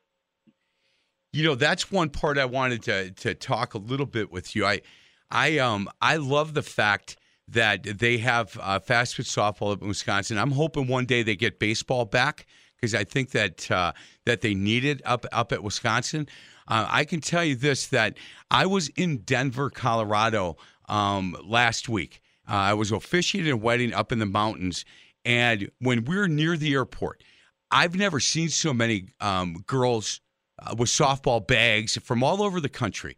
You 1.32 1.44
know, 1.44 1.54
that's 1.54 1.90
one 1.90 2.10
part 2.10 2.36
I 2.36 2.44
wanted 2.44 2.82
to 2.82 3.10
to 3.10 3.34
talk 3.34 3.74
a 3.74 3.78
little 3.78 4.06
bit 4.06 4.30
with 4.30 4.54
you. 4.54 4.66
I 4.66 4.82
I 5.30 5.58
um 5.58 5.88
I 6.00 6.16
love 6.16 6.52
the 6.52 6.62
fact 6.62 7.16
that 7.48 7.84
they 7.84 8.18
have 8.18 8.58
uh, 8.60 8.78
fast 8.78 9.16
pitch 9.16 9.26
softball 9.26 9.72
up 9.72 9.82
in 9.82 9.88
Wisconsin. 9.88 10.38
I'm 10.38 10.52
hoping 10.52 10.86
one 10.86 11.06
day 11.06 11.22
they 11.22 11.36
get 11.36 11.58
baseball 11.58 12.04
back 12.04 12.46
because 12.76 12.94
I 12.94 13.04
think 13.04 13.30
that 13.30 13.70
uh, 13.70 13.92
that 14.26 14.42
they 14.42 14.54
need 14.54 14.84
it 14.84 15.00
up 15.04 15.24
up 15.32 15.52
at 15.52 15.62
Wisconsin. 15.62 16.28
Uh, 16.68 16.86
I 16.88 17.04
can 17.04 17.20
tell 17.20 17.44
you 17.44 17.56
this: 17.56 17.86
that 17.88 18.18
I 18.50 18.66
was 18.66 18.88
in 18.88 19.18
Denver, 19.18 19.70
Colorado 19.70 20.58
um, 20.92 21.36
last 21.42 21.88
week. 21.88 22.20
Uh, 22.48 22.54
I 22.54 22.74
was 22.74 22.92
officiating 22.92 23.50
a 23.50 23.56
wedding 23.56 23.94
up 23.94 24.12
in 24.12 24.18
the 24.18 24.26
mountains, 24.26 24.84
and 25.24 25.70
when 25.80 26.04
we 26.04 26.16
were 26.16 26.28
near 26.28 26.56
the 26.56 26.74
airport, 26.74 27.24
I've 27.70 27.96
never 27.96 28.20
seen 28.20 28.50
so 28.50 28.74
many 28.74 29.06
um, 29.20 29.64
girls 29.66 30.20
uh, 30.58 30.74
with 30.76 30.90
softball 30.90 31.44
bags 31.44 31.96
from 31.96 32.22
all 32.22 32.42
over 32.42 32.60
the 32.60 32.68
country. 32.68 33.16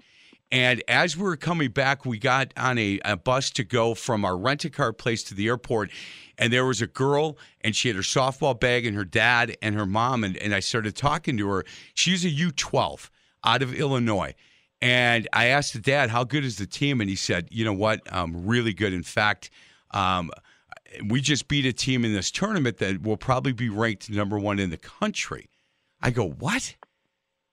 And 0.53 0.85
as 0.87 1.17
we 1.17 1.25
were 1.25 1.37
coming 1.37 1.71
back, 1.71 2.07
we 2.07 2.19
got 2.19 2.53
on 2.57 2.79
a, 2.79 3.01
a 3.05 3.17
bus 3.17 3.51
to 3.53 3.65
go 3.65 3.95
from 3.95 4.25
our 4.25 4.37
rent 4.37 4.65
a 4.65 4.71
car 4.71 4.93
place 4.93 5.25
to 5.25 5.35
the 5.35 5.49
airport. 5.49 5.91
And 6.39 6.53
there 6.53 6.67
was 6.67 6.81
a 6.81 6.87
girl, 6.87 7.39
and 7.63 7.75
she 7.75 7.89
had 7.89 7.97
her 7.97 8.03
softball 8.03 8.59
bag, 8.59 8.87
and 8.87 8.95
her 8.95 9.05
dad 9.05 9.57
and 9.61 9.75
her 9.75 9.87
mom. 9.87 10.23
And, 10.23 10.37
and 10.37 10.55
I 10.55 10.61
started 10.61 10.95
talking 10.95 11.37
to 11.39 11.49
her. 11.49 11.65
She's 11.95 12.25
a 12.25 12.31
U12 12.31 13.11
out 13.43 13.63
of 13.63 13.75
Illinois. 13.75 14.35
And 14.85 15.27
I 15.33 15.47
asked 15.47 15.73
the 15.73 15.79
dad, 15.79 16.11
how 16.11 16.25
good 16.25 16.45
is 16.45 16.59
the 16.59 16.67
team? 16.67 17.01
And 17.01 17.09
he 17.09 17.17
said, 17.17 17.49
you 17.51 17.65
know 17.65 17.73
what? 17.73 18.01
Um, 18.13 18.45
really 18.47 18.75
good. 18.75 18.93
In 18.93 19.03
fact, 19.03 19.49
um, 19.93 20.31
we 21.09 21.23
just 21.23 21.49
beat 21.49 21.65
a 21.65 21.73
team 21.73 22.05
in 22.05 22.13
this 22.13 22.31
tournament 22.31 22.77
that 22.79 23.01
will 23.01 23.17
probably 23.17 23.53
be 23.53 23.71
ranked 23.71 24.11
number 24.11 24.39
one 24.39 24.59
in 24.59 24.69
the 24.69 24.77
country. 24.77 25.49
I 26.03 26.11
go, 26.11 26.29
what? 26.29 26.77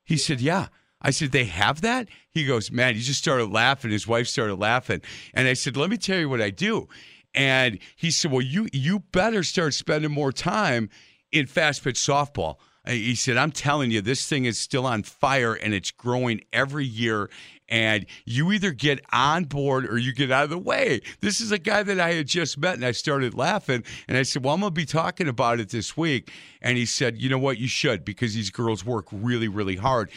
He 0.03 0.17
said, 0.17 0.41
yeah. 0.41 0.67
I 1.01 1.11
said, 1.11 1.31
they 1.31 1.45
have 1.45 1.79
that? 1.81 2.09
He 2.31 2.45
goes, 2.45 2.69
man, 2.69 2.95
he 2.95 3.01
just 3.01 3.19
started 3.19 3.45
laughing. 3.50 3.91
His 3.91 4.05
wife 4.05 4.27
started 4.27 4.55
laughing. 4.55 5.00
And 5.33 5.47
I 5.47 5.53
said, 5.53 5.77
let 5.77 5.89
me 5.89 5.95
tell 5.95 6.19
you 6.19 6.27
what 6.27 6.41
I 6.41 6.50
do. 6.50 6.89
And 7.33 7.79
he 7.95 8.11
said, 8.11 8.29
well, 8.29 8.41
you 8.41 8.67
you 8.73 9.00
better 9.13 9.41
start 9.41 9.73
spending 9.73 10.11
more 10.11 10.33
time 10.33 10.89
in 11.31 11.45
fast 11.47 11.81
pitch 11.81 11.95
softball. 11.95 12.57
He 12.88 13.13
said, 13.13 13.38
I'm 13.38 13.51
telling 13.51 13.91
you, 13.91 14.01
this 14.01 14.27
thing 14.27 14.45
is 14.45 14.57
still 14.57 14.88
on 14.88 15.03
fire 15.03 15.53
and 15.53 15.73
it's 15.73 15.91
growing 15.91 16.41
every 16.51 16.85
year. 16.85 17.29
And 17.69 18.07
you 18.25 18.51
either 18.51 18.71
get 18.71 19.00
on 19.13 19.45
board 19.45 19.85
or 19.88 20.00
you 20.00 20.13
get 20.13 20.31
out 20.31 20.45
of 20.45 20.50
the 20.50 20.57
way. 20.57 21.01
This 21.21 21.39
is 21.39 21.51
a 21.51 21.59
guy 21.59 21.83
that 21.83 22.00
I 22.00 22.13
had 22.13 22.27
just 22.27 22.57
met 22.57 22.75
and 22.75 22.85
I 22.85 22.91
started 22.91 23.35
laughing. 23.35 23.83
And 24.07 24.17
I 24.17 24.23
said, 24.23 24.43
Well, 24.43 24.55
I'm 24.55 24.61
going 24.61 24.71
to 24.71 24.75
be 24.75 24.85
talking 24.85 25.27
about 25.27 25.59
it 25.59 25.69
this 25.69 25.95
week. 25.95 26.31
And 26.61 26.75
he 26.75 26.85
said, 26.85 27.21
You 27.21 27.29
know 27.29 27.38
what? 27.38 27.59
You 27.59 27.67
should 27.67 28.03
because 28.03 28.33
these 28.33 28.50
girls 28.50 28.83
work 28.83 29.05
really, 29.11 29.47
really 29.47 29.75
hard. 29.75 30.09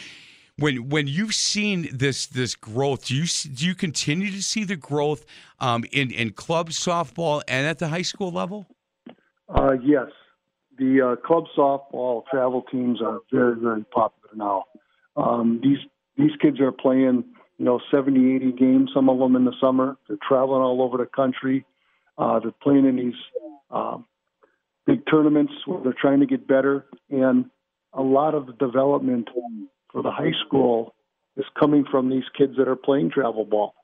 When 0.56 0.88
when 0.88 1.06
you've 1.06 1.34
seen 1.34 1.88
this 1.92 2.26
this 2.26 2.54
growth, 2.54 3.06
do 3.06 3.14
you 3.14 3.26
do 3.26 3.66
you 3.66 3.74
continue 3.74 4.30
to 4.30 4.42
see 4.42 4.64
the 4.64 4.76
growth 4.76 5.26
um, 5.60 5.84
in 5.92 6.10
in 6.12 6.30
club 6.30 6.70
softball 6.70 7.42
and 7.46 7.66
at 7.66 7.78
the 7.78 7.88
high 7.88 8.02
school 8.02 8.30
level? 8.30 8.66
Uh, 9.48 9.72
yes, 9.82 10.06
the 10.78 11.00
uh, 11.00 11.26
club 11.26 11.44
softball 11.56 12.24
travel 12.30 12.62
teams 12.70 13.00
are 13.02 13.20
very, 13.32 13.56
very 13.58 13.84
popular 13.84 14.30
now. 14.34 14.64
Um, 15.16 15.60
these 15.62 15.78
these 16.16 16.36
kids 16.40 16.60
are 16.60 16.72
playing, 16.72 17.24
you 17.58 17.64
know, 17.64 17.80
70, 17.90 18.36
80 18.36 18.52
games. 18.52 18.90
Some 18.94 19.08
of 19.08 19.18
them 19.18 19.36
in 19.36 19.44
the 19.44 19.54
summer. 19.60 19.96
They're 20.08 20.16
traveling 20.26 20.62
all 20.62 20.82
over 20.82 20.96
the 20.96 21.06
country. 21.06 21.64
Uh, 22.16 22.38
they're 22.40 22.52
playing 22.62 22.86
in 22.86 22.96
these 22.96 23.20
uh, 23.70 23.98
big 24.86 25.02
tournaments 25.10 25.52
where 25.66 25.82
they're 25.82 25.94
trying 26.00 26.20
to 26.20 26.26
get 26.26 26.46
better. 26.46 26.86
And 27.10 27.46
a 27.92 28.02
lot 28.02 28.34
of 28.34 28.46
the 28.46 28.52
development 28.52 29.28
for 29.90 30.02
the 30.02 30.10
high 30.10 30.32
school 30.46 30.94
is 31.36 31.44
coming 31.58 31.84
from 31.90 32.10
these 32.10 32.24
kids 32.36 32.56
that 32.58 32.68
are 32.68 32.76
playing 32.76 33.10
travel 33.10 33.44
ball. 33.44 33.74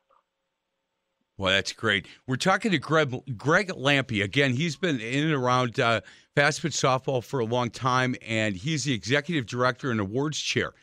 Well, 1.41 1.55
that's 1.55 1.73
great. 1.73 2.07
We're 2.27 2.37
talking 2.37 2.71
to 2.73 2.79
Greg, 2.79 3.17
Greg 3.35 3.69
Lampe. 3.69 4.23
Again, 4.23 4.53
he's 4.53 4.77
been 4.77 5.01
in 5.01 5.25
and 5.25 5.33
around 5.33 5.81
uh, 5.81 6.03
fast 6.35 6.61
pitch 6.61 6.75
softball 6.75 7.25
for 7.25 7.41
a 7.41 7.47
long 7.47 7.71
time, 7.71 8.15
and 8.21 8.55
he's 8.55 8.85
the 8.85 8.93
executive 8.93 9.47
director 9.47 9.91
and 9.91 10.01
awards 10.01 10.39
chair 10.39 10.75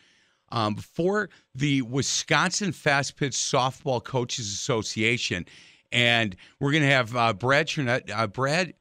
um, 0.50 0.76
for 0.76 1.30
the 1.54 1.84
Wisconsin 1.84 2.72
Fast 2.72 3.18
Pitch 3.18 3.34
Softball 3.34 4.04
Coaches 4.04 4.48
Association. 4.48 5.46
And 5.92 6.36
we're 6.60 6.72
going 6.72 6.82
to 6.82 6.90
have 6.90 7.16
uh, 7.16 7.34
Brad 7.34 7.68
Chernett, 7.68 8.10
uh, 8.10 8.26
Brad 8.26 8.74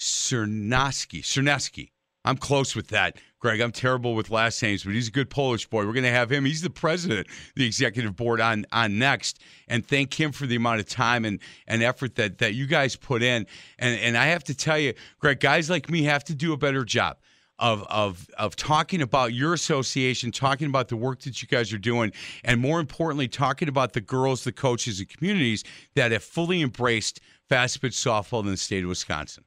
Cernosky. 0.00 1.20
Cernosky. 1.20 1.92
I'm 2.24 2.38
close 2.38 2.74
with 2.74 2.88
that. 2.88 3.18
Greg, 3.44 3.60
I'm 3.60 3.72
terrible 3.72 4.14
with 4.14 4.30
last 4.30 4.62
names, 4.62 4.84
but 4.84 4.94
he's 4.94 5.08
a 5.08 5.10
good 5.10 5.28
Polish 5.28 5.66
boy. 5.66 5.84
We're 5.84 5.92
going 5.92 6.04
to 6.04 6.10
have 6.10 6.32
him. 6.32 6.46
He's 6.46 6.62
the 6.62 6.70
president, 6.70 7.26
the 7.56 7.66
executive 7.66 8.16
board 8.16 8.40
on 8.40 8.64
on 8.72 8.98
next, 8.98 9.38
and 9.68 9.86
thank 9.86 10.18
him 10.18 10.32
for 10.32 10.46
the 10.46 10.56
amount 10.56 10.80
of 10.80 10.88
time 10.88 11.26
and, 11.26 11.38
and 11.66 11.82
effort 11.82 12.14
that 12.14 12.38
that 12.38 12.54
you 12.54 12.66
guys 12.66 12.96
put 12.96 13.22
in. 13.22 13.46
And 13.78 14.00
and 14.00 14.16
I 14.16 14.28
have 14.28 14.44
to 14.44 14.54
tell 14.54 14.78
you, 14.78 14.94
Greg, 15.18 15.40
guys 15.40 15.68
like 15.68 15.90
me 15.90 16.04
have 16.04 16.24
to 16.24 16.34
do 16.34 16.54
a 16.54 16.56
better 16.56 16.86
job 16.86 17.18
of 17.58 17.82
of 17.90 18.26
of 18.38 18.56
talking 18.56 19.02
about 19.02 19.34
your 19.34 19.52
association, 19.52 20.30
talking 20.30 20.68
about 20.68 20.88
the 20.88 20.96
work 20.96 21.20
that 21.20 21.42
you 21.42 21.46
guys 21.46 21.70
are 21.70 21.76
doing, 21.76 22.12
and 22.44 22.58
more 22.62 22.80
importantly, 22.80 23.28
talking 23.28 23.68
about 23.68 23.92
the 23.92 24.00
girls, 24.00 24.44
the 24.44 24.52
coaches, 24.52 25.00
and 25.00 25.08
communities 25.10 25.64
that 25.96 26.12
have 26.12 26.24
fully 26.24 26.62
embraced 26.62 27.20
fast 27.50 27.82
pitch 27.82 27.92
softball 27.92 28.40
in 28.40 28.46
the 28.46 28.56
state 28.56 28.84
of 28.84 28.88
Wisconsin. 28.88 29.44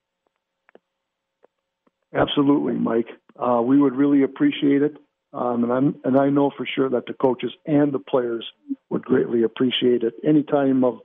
Absolutely, 2.13 2.73
Mike. 2.73 3.07
Uh, 3.37 3.61
we 3.61 3.79
would 3.79 3.95
really 3.95 4.23
appreciate 4.23 4.81
it, 4.81 4.97
um, 5.33 5.63
and 5.63 5.71
I'm 5.71 5.95
and 6.03 6.17
I 6.17 6.29
know 6.29 6.51
for 6.55 6.65
sure 6.65 6.89
that 6.89 7.05
the 7.05 7.13
coaches 7.13 7.51
and 7.65 7.91
the 7.91 7.99
players 7.99 8.45
would 8.89 9.03
greatly 9.03 9.43
appreciate 9.43 10.03
it. 10.03 10.15
Any 10.23 10.43
time 10.43 10.83
of, 10.83 10.99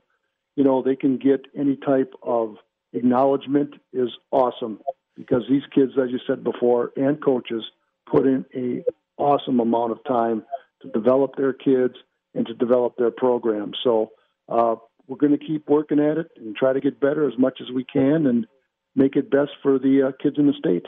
you 0.55 0.63
know, 0.63 0.81
they 0.81 0.95
can 0.95 1.17
get 1.17 1.45
any 1.55 1.75
type 1.75 2.13
of 2.23 2.55
acknowledgement 2.93 3.75
is 3.91 4.09
awesome 4.31 4.79
because 5.15 5.43
these 5.49 5.63
kids, 5.73 5.93
as 6.01 6.09
you 6.09 6.19
said 6.25 6.43
before, 6.43 6.91
and 6.95 7.23
coaches 7.23 7.63
put 8.09 8.25
in 8.25 8.45
a 8.55 8.83
awesome 9.17 9.59
amount 9.59 9.91
of 9.91 10.03
time 10.05 10.43
to 10.81 10.89
develop 10.89 11.35
their 11.35 11.53
kids 11.53 11.95
and 12.33 12.47
to 12.47 12.53
develop 12.53 12.95
their 12.97 13.11
program. 13.11 13.73
So 13.83 14.11
uh, 14.49 14.75
we're 15.07 15.17
going 15.17 15.37
to 15.37 15.45
keep 15.45 15.69
working 15.69 15.99
at 15.99 16.17
it 16.17 16.31
and 16.37 16.55
try 16.55 16.73
to 16.73 16.79
get 16.79 16.99
better 16.99 17.27
as 17.27 17.37
much 17.37 17.59
as 17.61 17.69
we 17.71 17.83
can 17.83 18.25
and 18.25 18.47
make 18.95 19.15
it 19.15 19.29
best 19.29 19.51
for 19.61 19.79
the 19.79 20.09
uh, 20.09 20.11
kids 20.21 20.37
in 20.37 20.47
the 20.47 20.53
state. 20.53 20.85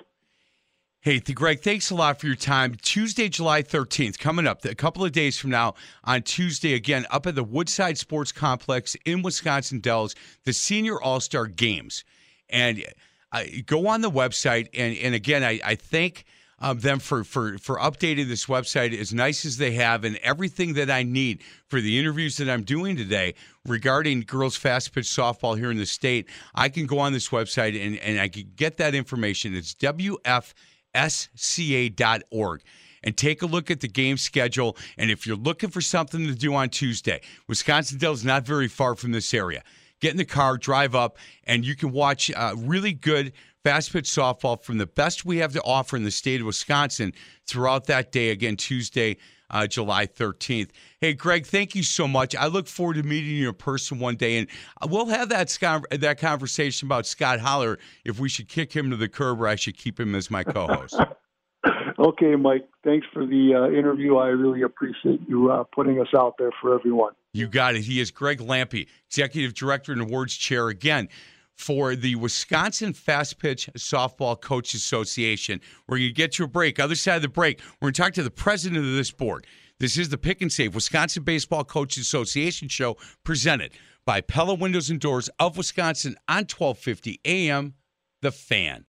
Hey, 1.06 1.20
Greg, 1.20 1.62
thanks 1.62 1.92
a 1.92 1.96
lot 1.96 2.20
for 2.20 2.26
your 2.26 2.36
time. 2.36 2.74
Tuesday, 2.82 3.30
July 3.30 3.62
13th, 3.62 4.18
coming 4.18 4.48
up 4.48 4.66
a 4.66 4.74
couple 4.74 5.06
of 5.06 5.12
days 5.12 5.38
from 5.38 5.52
now 5.52 5.76
on 6.04 6.24
Tuesday, 6.24 6.74
again, 6.74 7.06
up 7.12 7.28
at 7.28 7.36
the 7.36 7.44
Woodside 7.44 8.00
Sports 8.00 8.32
Complex 8.32 8.98
in 9.06 9.22
Wisconsin 9.22 9.82
Dells, 9.82 10.16
the 10.46 10.52
Senior 10.52 11.00
All 11.00 11.20
Star 11.20 11.46
Games. 11.46 12.04
And 12.50 12.84
uh, 13.32 13.44
go 13.68 13.86
on 13.86 14.02
the 14.02 14.10
website. 14.10 14.68
And, 14.74 14.98
and 14.98 15.14
again, 15.14 15.44
I, 15.44 15.60
I 15.64 15.76
thank 15.76 16.26
um, 16.58 16.80
them 16.80 16.98
for, 16.98 17.24
for, 17.24 17.60
for 17.60 17.78
updating 17.78 18.28
this 18.28 18.48
website 18.48 19.00
as 19.00 19.14
nice 19.14 19.46
as 19.46 19.58
they 19.58 19.74
have 19.74 20.06
and 20.06 20.16
everything 20.24 20.74
that 20.74 20.90
I 20.90 21.04
need 21.04 21.44
for 21.68 21.82
the 21.82 22.00
interviews 22.00 22.38
that 22.38 22.50
I'm 22.50 22.64
doing 22.64 22.96
today 22.96 23.36
regarding 23.68 24.22
girls 24.22 24.58
fast 24.58 24.92
pitch 24.92 25.06
softball 25.06 25.56
here 25.56 25.70
in 25.70 25.78
the 25.78 25.86
state. 25.86 26.28
I 26.56 26.70
can 26.70 26.88
go 26.88 26.98
on 26.98 27.14
this 27.14 27.30
website 27.30 27.80
and, 27.80 27.96
and 27.98 28.20
I 28.20 28.28
can 28.28 28.54
get 28.56 28.78
that 28.78 28.96
information. 28.96 29.54
It's 29.54 29.76
WF 29.76 30.54
sca.org 30.96 32.62
and 33.04 33.16
take 33.16 33.42
a 33.42 33.46
look 33.46 33.70
at 33.70 33.80
the 33.82 33.88
game 33.88 34.18
schedule. 34.18 34.76
And 34.98 35.12
if 35.12 35.26
you're 35.28 35.38
looking 35.38 35.70
for 35.70 35.82
something 35.82 36.26
to 36.28 36.36
do 36.36 36.54
on 36.56 36.70
Tuesday, 36.70 37.22
Wisconsin 37.48 37.98
Dells 37.98 38.20
is 38.20 38.26
not 38.26 38.46
very 38.46 38.68
far 38.68 38.96
from 38.96 39.12
this 39.12 39.34
area. 39.34 39.64
Get 40.02 40.12
in 40.12 40.18
the 40.18 40.26
car, 40.26 40.58
drive 40.58 40.94
up, 40.94 41.18
and 41.46 41.66
you 41.66 41.76
can 41.76 41.92
watch 41.92 42.30
uh, 42.36 42.54
really 42.58 42.94
good 42.94 43.32
fast 43.64 43.94
pitch 43.94 44.06
softball 44.06 44.62
from 44.62 44.78
the 44.78 44.86
best 44.86 45.26
we 45.26 45.38
have 45.38 45.54
to 45.54 45.62
offer 45.64 45.96
in 45.96 46.04
the 46.04 46.12
state 46.12 46.42
of 46.42 46.46
Wisconsin 46.46 47.14
throughout 47.48 47.86
that 47.86 48.12
day. 48.12 48.30
Again, 48.30 48.58
Tuesday, 48.58 49.18
uh, 49.50 49.68
July 49.68 50.06
13th. 50.06 50.70
Hey, 51.00 51.14
Greg, 51.14 51.46
thank 51.46 51.76
you 51.76 51.84
so 51.84 52.08
much. 52.08 52.36
I 52.36 52.48
look 52.48 52.68
forward 52.68 52.96
to 52.96 53.04
meeting 53.04 53.36
you 53.36 53.50
in 53.50 53.56
person 53.56 54.00
one 54.00 54.16
day, 54.16 54.38
and 54.38 54.48
we'll 54.90 55.08
have 55.08 55.30
that 55.30 55.46
that 55.92 56.20
conversation 56.20 56.88
about 56.88 57.06
Scott 57.06 57.40
Holler 57.40 57.80
if 58.04 58.20
we 58.20 58.30
should 58.30 58.48
kick 58.48 58.74
him 58.74 58.90
to 58.90 58.98
the 58.98 59.08
curb 59.08 59.42
or 59.42 59.48
I 59.48 59.56
should 59.56 59.78
keep 59.78 60.00
him 60.00 60.16
as 60.16 60.32
my 60.32 60.44
co-host. 60.44 61.00
okay, 62.00 62.36
Mike. 62.36 62.68
Thanks 62.84 63.08
for 63.14 63.26
the 63.26 63.54
uh, 63.56 63.78
interview. 63.78 64.18
I 64.18 64.28
really 64.28 64.62
appreciate 64.62 65.22
you 65.28 65.52
uh, 65.52 65.64
putting 65.64 66.00
us 66.00 66.08
out 66.16 66.36
there 66.38 66.52
for 66.62 66.78
everyone. 66.78 67.14
You 67.34 67.48
got 67.48 67.76
it. 67.76 67.82
He 67.82 68.00
is 68.00 68.12
Greg 68.12 68.40
Lampe, 68.40 68.88
Executive 69.10 69.54
Director 69.54 69.92
and 69.92 70.02
Awards 70.02 70.36
Chair. 70.36 70.70
Again, 70.70 71.10
for 71.56 71.96
the 71.96 72.16
Wisconsin 72.16 72.94
Fast 72.94 73.40
Pitch 73.40 73.70
Softball 73.78 74.40
Coach 74.40 74.74
Association. 74.74 75.62
We're 75.88 75.98
going 75.98 76.10
to 76.10 76.14
get 76.14 76.38
you 76.38 76.46
a 76.46 76.48
break. 76.48 76.80
Other 76.80 76.96
side 76.96 77.18
of 77.18 77.22
the 77.22 77.30
break, 77.30 77.62
we're 77.80 77.88
going 77.88 77.94
to 77.94 78.02
talk 78.02 78.14
to 78.14 78.24
the 78.24 78.32
president 78.32 78.86
of 78.86 78.94
this 78.94 79.12
board. 79.12 79.48
This 79.80 79.98
is 79.98 80.10
the 80.10 80.18
Pick 80.18 80.42
and 80.42 80.52
Save 80.52 80.76
Wisconsin 80.76 81.24
Baseball 81.24 81.64
Coaches 81.64 82.04
Association 82.04 82.68
show 82.68 82.98
presented 83.24 83.74
by 84.06 84.22
Pella 84.22 84.54
Windows 84.54 84.90
and 84.90 85.00
Doors 85.00 85.30
of 85.40 85.58
Wisconsin 85.58 86.16
on 86.28 86.44
1250 86.44 87.20
AM 87.26 87.74
The 88.22 88.32
Fan. 88.32 88.86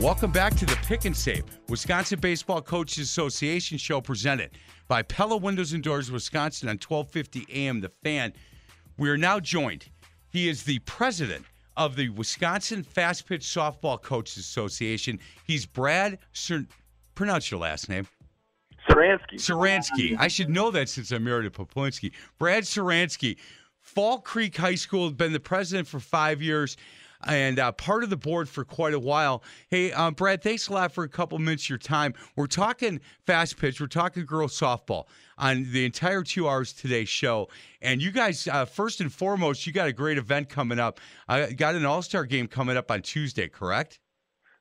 Welcome 0.00 0.30
back 0.30 0.54
to 0.56 0.66
the 0.66 0.76
Pick 0.86 1.06
and 1.06 1.16
Save, 1.16 1.44
Wisconsin 1.70 2.20
Baseball 2.20 2.60
Coaches 2.60 2.98
Association 2.98 3.78
show 3.78 4.02
presented 4.02 4.50
by 4.88 5.00
Pella 5.00 5.38
Windows 5.38 5.72
and 5.72 5.82
Doors, 5.82 6.12
Wisconsin 6.12 6.68
on 6.68 6.74
1250 6.74 7.46
AM 7.50 7.80
The 7.80 7.88
Fan. 8.04 8.34
We 8.98 9.08
are 9.08 9.16
now 9.16 9.40
joined. 9.40 9.86
He 10.28 10.50
is 10.50 10.64
the 10.64 10.80
president 10.80 11.46
of 11.78 11.96
the 11.96 12.10
Wisconsin 12.10 12.82
Fast 12.82 13.26
Pitch 13.26 13.42
Softball 13.42 14.00
Coaches 14.00 14.36
Association. 14.36 15.18
He's 15.46 15.64
Brad, 15.64 16.18
Sir, 16.32 16.66
pronounce 17.14 17.50
your 17.50 17.60
last 17.60 17.88
name. 17.88 18.06
Saransky. 18.88 19.36
Saransky. 19.36 20.16
I 20.18 20.28
should 20.28 20.50
know 20.50 20.70
that 20.72 20.90
since 20.90 21.10
I'm 21.10 21.24
married 21.24 21.46
a 21.46 21.50
Poplinski. 21.50 22.12
Brad 22.38 22.64
Saransky, 22.64 23.38
Fall 23.80 24.18
Creek 24.18 24.58
High 24.58 24.74
School, 24.74 25.04
has 25.04 25.14
been 25.14 25.32
the 25.32 25.40
president 25.40 25.88
for 25.88 26.00
five 26.00 26.42
years 26.42 26.76
and 27.26 27.58
uh, 27.58 27.72
part 27.72 28.04
of 28.04 28.10
the 28.10 28.16
board 28.16 28.48
for 28.48 28.64
quite 28.64 28.94
a 28.94 28.98
while. 28.98 29.42
Hey, 29.68 29.92
um, 29.92 30.14
Brad, 30.14 30.42
thanks 30.42 30.68
a 30.68 30.72
lot 30.72 30.92
for 30.92 31.04
a 31.04 31.08
couple 31.08 31.38
minutes 31.38 31.64
of 31.64 31.70
your 31.70 31.78
time. 31.78 32.14
We're 32.36 32.46
talking 32.46 33.00
fast 33.24 33.58
pitch, 33.58 33.80
we're 33.80 33.88
talking 33.88 34.24
girls 34.24 34.58
softball 34.58 35.06
on 35.38 35.66
the 35.72 35.84
entire 35.84 36.22
two 36.22 36.48
hours 36.48 36.72
today's 36.72 37.08
show. 37.08 37.48
And 37.82 38.00
you 38.00 38.10
guys, 38.10 38.48
uh, 38.48 38.64
first 38.64 39.00
and 39.00 39.12
foremost, 39.12 39.66
you 39.66 39.72
got 39.72 39.88
a 39.88 39.92
great 39.92 40.18
event 40.18 40.48
coming 40.48 40.78
up. 40.78 41.00
I 41.28 41.52
got 41.52 41.74
an 41.74 41.84
All 41.84 42.02
Star 42.02 42.24
game 42.24 42.48
coming 42.48 42.76
up 42.76 42.90
on 42.90 43.02
Tuesday, 43.02 43.48
correct? 43.48 44.00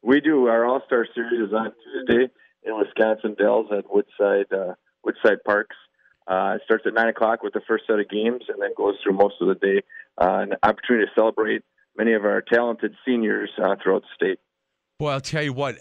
We 0.02 0.22
do. 0.22 0.48
Our 0.48 0.66
All 0.66 0.82
Star 0.86 1.08
series 1.16 1.48
is 1.48 1.54
on 1.54 1.72
Tuesday 1.84 2.32
in 2.64 2.78
Wisconsin 2.78 3.36
Dells 3.38 3.68
at 3.72 3.86
Woodside 3.92 4.52
uh, 4.52 4.74
Woodside 5.04 5.44
Parks. 5.46 5.76
Uh, 6.28 6.56
it 6.56 6.62
starts 6.66 6.84
at 6.88 6.94
nine 6.94 7.08
o'clock 7.08 7.44
with 7.44 7.54
the 7.54 7.62
first 7.68 7.86
set 7.88 8.00
of 8.00 8.10
games, 8.10 8.44
and 8.50 8.60
then 8.60 8.72
goes 8.76 8.96
through 9.04 9.14
most 9.14 9.36
of 9.42 9.48
the 9.48 9.56
day. 9.56 9.82
Uh, 10.20 10.40
an 10.40 10.54
opportunity 10.64 11.06
to 11.06 11.12
celebrate 11.16 11.62
many 11.98 12.14
of 12.14 12.26
our 12.26 12.42
talented 12.42 12.96
seniors 13.06 13.50
uh, 13.58 13.76
throughout 13.82 14.04
the 14.04 14.08
state. 14.16 14.40
Boy, 14.98 15.10
I'll 15.10 15.22
tell 15.22 15.44
you 15.44 15.54
what. 15.54 15.76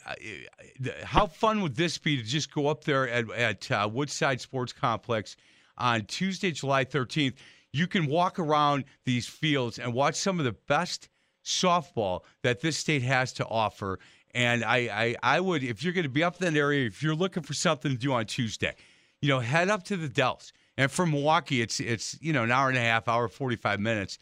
How 1.05 1.27
fun 1.27 1.63
would 1.63 1.77
this 1.77 1.99
be 1.99 2.17
to 2.17 2.23
just 2.23 2.53
go 2.53 2.67
up 2.67 2.85
there 2.85 3.09
at, 3.09 3.31
at 3.31 3.71
uh, 3.71 3.89
Woodside 3.93 4.41
Sports 4.41 4.73
Complex 4.73 5.37
on 5.79 6.05
Tuesday, 6.07 6.51
July 6.51 6.85
13th? 6.85 7.35
You 7.73 7.87
can 7.87 8.07
walk 8.07 8.39
around 8.39 8.85
these 9.05 9.27
fields 9.27 9.79
and 9.79 9.93
watch 9.93 10.17
some 10.17 10.39
of 10.39 10.45
the 10.45 10.57
best 10.67 11.09
softball 11.45 12.23
that 12.43 12.61
this 12.61 12.77
state 12.77 13.03
has 13.03 13.33
to 13.35 13.47
offer. 13.47 14.01
And 14.35 14.65
I, 14.65 14.77
I, 15.23 15.37
I 15.37 15.41
would, 15.41 15.63
if 15.63 15.85
you're 15.85 15.93
going 15.93 16.05
to 16.05 16.11
be 16.11 16.25
up 16.25 16.43
in 16.43 16.53
that 16.53 16.59
area, 16.59 16.87
if 16.87 17.03
you're 17.03 17.15
looking 17.15 17.45
for 17.45 17.55
something 17.55 17.93
to 17.93 17.99
do 17.99 18.13
on 18.13 18.27
Tuesday, 18.27 18.75
you 19.23 19.29
know, 19.29 19.39
head 19.39 19.69
up 19.69 19.85
to 19.85 19.97
the 19.97 20.09
Dells. 20.09 20.53
And 20.77 20.91
from 20.91 21.13
Milwaukee, 21.13 21.63
it's 21.63 21.79
it's 21.79 22.19
you 22.21 22.33
know 22.33 22.43
an 22.43 22.51
hour 22.51 22.69
and 22.69 22.77
a 22.77 22.81
half, 22.81 23.07
hour 23.07 23.29
forty 23.29 23.55
five 23.55 23.79
minutes 23.79 24.19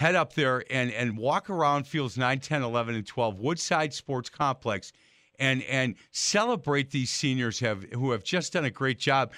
head 0.00 0.14
up 0.14 0.32
there 0.32 0.64
and 0.70 0.90
and 0.92 1.18
walk 1.18 1.50
around 1.50 1.86
fields 1.86 2.16
9, 2.16 2.40
10, 2.40 2.62
11, 2.62 2.94
and 2.94 3.06
12, 3.06 3.38
Woodside 3.38 3.92
Sports 3.92 4.30
Complex, 4.30 4.92
and 5.38 5.62
and 5.64 5.94
celebrate 6.10 6.90
these 6.90 7.10
seniors 7.10 7.60
have 7.60 7.84
who 7.92 8.10
have 8.12 8.24
just 8.24 8.54
done 8.54 8.64
a 8.64 8.70
great 8.70 8.98
job. 8.98 9.30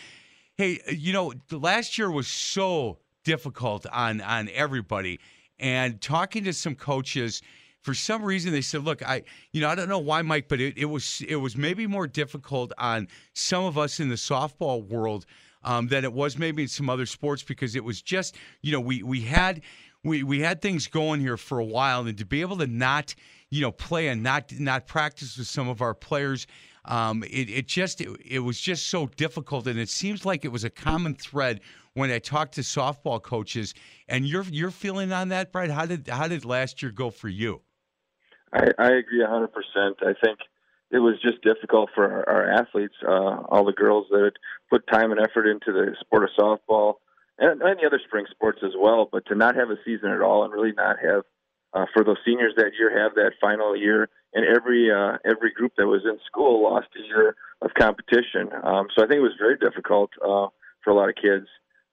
Hey, 0.56 0.78
you 0.88 1.12
know, 1.12 1.32
the 1.48 1.58
last 1.58 1.98
year 1.98 2.12
was 2.12 2.28
so 2.28 2.98
difficult 3.24 3.86
on 3.92 4.20
on 4.20 4.48
everybody, 4.54 5.18
and 5.58 6.00
talking 6.00 6.44
to 6.44 6.52
some 6.52 6.76
coaches. 6.76 7.42
For 7.80 7.94
some 7.94 8.22
reason, 8.22 8.52
they 8.52 8.60
said, 8.60 8.84
"Look, 8.84 9.02
I, 9.02 9.24
you 9.50 9.60
know, 9.60 9.68
I 9.68 9.74
don't 9.74 9.88
know 9.88 9.98
why, 9.98 10.22
Mike, 10.22 10.46
but 10.46 10.60
it, 10.60 10.78
it 10.78 10.84
was 10.84 11.24
it 11.26 11.34
was 11.34 11.56
maybe 11.56 11.88
more 11.88 12.06
difficult 12.06 12.72
on 12.78 13.08
some 13.34 13.64
of 13.64 13.76
us 13.76 13.98
in 13.98 14.08
the 14.08 14.14
softball 14.14 14.86
world 14.86 15.26
um, 15.64 15.88
than 15.88 16.04
it 16.04 16.12
was 16.12 16.38
maybe 16.38 16.62
in 16.62 16.68
some 16.68 16.88
other 16.88 17.06
sports 17.06 17.42
because 17.42 17.74
it 17.74 17.82
was 17.82 18.00
just, 18.00 18.36
you 18.60 18.70
know, 18.70 18.80
we 18.80 19.02
we 19.02 19.22
had 19.22 19.62
we 20.04 20.22
we 20.22 20.40
had 20.40 20.60
things 20.60 20.86
going 20.86 21.20
here 21.20 21.36
for 21.36 21.58
a 21.58 21.64
while, 21.64 22.06
and 22.06 22.18
to 22.18 22.26
be 22.26 22.40
able 22.40 22.58
to 22.58 22.66
not 22.66 23.14
you 23.50 23.60
know 23.60 23.72
play 23.72 24.08
and 24.08 24.22
not 24.22 24.52
not 24.58 24.86
practice 24.86 25.36
with 25.36 25.46
some 25.46 25.68
of 25.68 25.82
our 25.82 25.94
players. 25.94 26.46
Um, 26.84 27.22
it, 27.22 27.48
it 27.48 27.68
just 27.68 28.00
it, 28.00 28.08
it 28.24 28.40
was 28.40 28.60
just 28.60 28.88
so 28.88 29.06
difficult, 29.06 29.66
and 29.66 29.78
it 29.78 29.88
seems 29.88 30.26
like 30.26 30.44
it 30.44 30.48
was 30.48 30.64
a 30.64 30.70
common 30.70 31.14
thread 31.14 31.60
when 31.94 32.10
I 32.10 32.18
talked 32.18 32.54
to 32.54 32.62
softball 32.62 33.22
coaches. 33.22 33.74
And 34.08 34.26
your 34.26 34.42
your 34.44 34.70
feeling 34.70 35.12
on 35.12 35.28
that, 35.28 35.52
Brad? 35.52 35.70
How 35.70 35.86
did 35.86 36.08
how 36.08 36.26
did 36.26 36.44
last 36.44 36.82
year 36.82 36.90
go 36.90 37.10
for 37.10 37.28
you? 37.28 37.60
I, 38.52 38.66
I 38.78 38.86
agree 38.86 39.24
hundred 39.24 39.52
percent. 39.52 39.98
I 40.00 40.14
think 40.24 40.40
it 40.90 40.98
was 40.98 41.14
just 41.22 41.42
difficult 41.42 41.90
for 41.94 42.04
our, 42.04 42.28
our 42.28 42.50
athletes, 42.50 42.94
uh, 43.06 43.42
all 43.48 43.64
the 43.64 43.72
girls 43.72 44.06
that 44.10 44.32
put 44.68 44.86
time 44.88 45.12
and 45.12 45.20
effort 45.20 45.46
into 45.46 45.72
the 45.72 45.94
sport 46.00 46.24
of 46.24 46.30
softball 46.38 46.94
and 47.38 47.62
any 47.62 47.84
other 47.84 48.00
spring 48.04 48.26
sports 48.30 48.60
as 48.64 48.72
well. 48.78 49.08
But 49.10 49.26
to 49.26 49.34
not 49.34 49.56
have 49.56 49.70
a 49.70 49.76
season 49.84 50.10
at 50.10 50.20
all 50.20 50.44
and 50.44 50.52
really 50.52 50.72
not 50.72 50.96
have 51.02 51.22
uh, 51.74 51.86
for 51.92 52.04
those 52.04 52.18
seniors 52.24 52.54
that 52.56 52.72
year 52.78 53.02
have 53.02 53.14
that 53.14 53.32
final 53.40 53.76
year, 53.76 54.08
and 54.34 54.44
every 54.44 54.90
uh, 54.90 55.18
every 55.24 55.52
group 55.52 55.72
that 55.76 55.86
was 55.86 56.02
in 56.04 56.18
school 56.26 56.62
lost 56.62 56.88
a 56.96 57.06
year 57.06 57.36
of 57.62 57.70
competition. 57.74 58.50
Um, 58.62 58.88
so 58.94 59.04
I 59.04 59.06
think 59.06 59.18
it 59.18 59.28
was 59.28 59.36
very 59.38 59.56
difficult 59.56 60.10
uh, 60.22 60.48
for 60.82 60.90
a 60.90 60.94
lot 60.94 61.08
of 61.08 61.14
kids. 61.16 61.46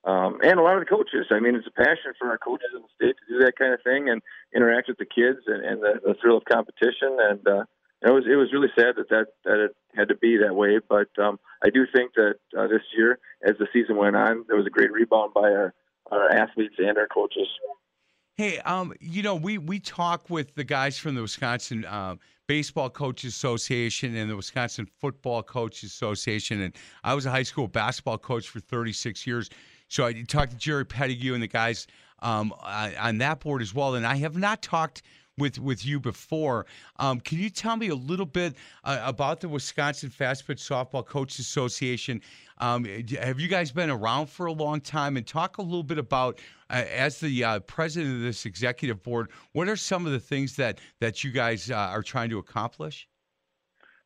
Um, 0.06 0.40
and 0.42 0.60
a 0.60 0.64
lot 0.64 0.78
of 0.78 0.80
the 0.80 0.90
coaches. 0.90 1.28
I 1.30 1.40
mean, 1.40 1.56
it's 1.56 1.68
a 1.68 1.72
passion 1.72 2.16
for 2.18 2.30
our 2.30 2.38
coaches 2.38 2.72
in 2.74 2.82
the 2.82 2.88
state 2.96 3.16
to 3.20 3.34
do 3.34 3.46
that 3.46 3.58
kind 3.58 3.74
of 3.74 3.84
thing 3.84 4.10
and 4.10 4.22
interact 4.56 4.88
with 4.88 4.98
the 4.98 5.06
kids 5.06 5.40
and, 5.46 5.64
and 5.64 5.82
the, 5.82 6.00
the 6.02 6.16
thrill 6.22 6.38
of 6.38 6.46
competition. 6.46 7.20
And 7.20 7.46
uh, 7.46 7.64
it 8.02 8.12
was 8.12 8.24
it 8.30 8.36
was 8.36 8.54
really 8.54 8.70
sad 8.76 8.96
that 8.98 9.10
that 9.10 9.28
that 9.44 9.60
it 9.60 9.76
had 9.96 10.08
to 10.10 10.16
be 10.16 10.38
that 10.38 10.56
way. 10.56 10.80
But 10.88 11.10
um, 11.22 11.40
I 11.64 11.70
do 11.70 11.86
think 11.94 12.14
that 12.16 12.36
uh, 12.58 12.68
this 12.68 12.82
year, 12.96 13.20
as 13.44 13.56
the 13.60 13.68
season 13.74 13.98
went 13.98 14.16
on, 14.16 14.46
there 14.48 14.58
was 14.58 14.66
a 14.66 14.70
great 14.70 14.92
rebound 14.92 15.34
by 15.34 15.52
our 15.52 15.74
our 16.12 16.32
athletes 16.32 16.76
and 16.78 16.98
our 16.98 17.08
coaches. 17.08 17.48
Hey, 18.36 18.60
um, 18.60 18.94
you 19.02 19.22
know, 19.22 19.36
we 19.36 19.58
we 19.58 19.80
talk 19.80 20.30
with 20.30 20.56
the 20.56 20.64
guys 20.64 20.98
from 20.98 21.16
the 21.16 21.22
Wisconsin 21.22 21.84
uh, 21.84 22.16
Baseball 22.48 22.90
Coaches 22.90 23.34
Association 23.34 24.16
and 24.16 24.32
the 24.32 24.36
Wisconsin 24.36 24.88
Football 25.02 25.44
Coaches 25.44 25.92
Association, 25.92 26.62
and 26.62 26.76
I 27.04 27.14
was 27.14 27.26
a 27.26 27.32
high 27.32 27.44
school 27.44 27.68
basketball 27.68 28.18
coach 28.18 28.48
for 28.48 28.62
36 28.62 29.28
years. 29.28 29.50
So 29.90 30.06
I 30.06 30.14
talked 30.14 30.52
to 30.52 30.58
Jerry 30.58 30.86
Petitgoue 30.86 31.34
and 31.34 31.44
the 31.44 31.48
guys 31.48 31.88
um, 32.22 32.54
on 32.64 33.18
that 33.18 33.40
board 33.40 33.62
as 33.62 33.74
well. 33.74 33.96
And 33.96 34.06
I 34.06 34.16
have 34.18 34.38
not 34.38 34.62
talked 34.62 35.02
with 35.40 35.60
with 35.60 35.86
you 35.86 36.00
before. 36.00 36.66
Um, 36.98 37.20
can 37.20 37.40
you 37.40 37.50
tell 37.50 37.76
me 37.76 37.90
a 37.90 37.96
little 37.96 38.26
bit 38.26 38.56
uh, 38.84 39.02
about 39.04 39.40
the 39.40 39.50
Wisconsin 39.50 40.10
Fast 40.10 40.46
Pitch 40.46 40.60
Softball 40.60 41.06
Coaches 41.06 41.40
Association? 41.40 42.22
Um, 42.60 42.86
have 42.86 43.40
you 43.40 43.48
guys 43.48 43.72
been 43.72 43.90
around 43.90 44.28
for 44.28 44.46
a 44.46 44.52
long 44.52 44.82
time? 44.82 45.18
And 45.18 45.26
talk 45.26 45.58
a 45.58 45.62
little 45.62 45.84
bit 45.84 45.98
about, 45.98 46.40
uh, 46.70 46.84
as 46.94 47.20
the 47.20 47.44
uh, 47.44 47.60
president 47.62 48.16
of 48.16 48.22
this 48.22 48.46
executive 48.46 49.02
board, 49.02 49.30
what 49.54 49.70
are 49.70 49.78
some 49.78 50.06
of 50.06 50.12
the 50.12 50.20
things 50.20 50.56
that 50.58 50.80
that 51.00 51.24
you 51.24 51.32
guys 51.32 51.72
uh, 51.72 51.76
are 51.76 52.04
trying 52.04 52.30
to 52.30 52.38
accomplish? 52.38 53.08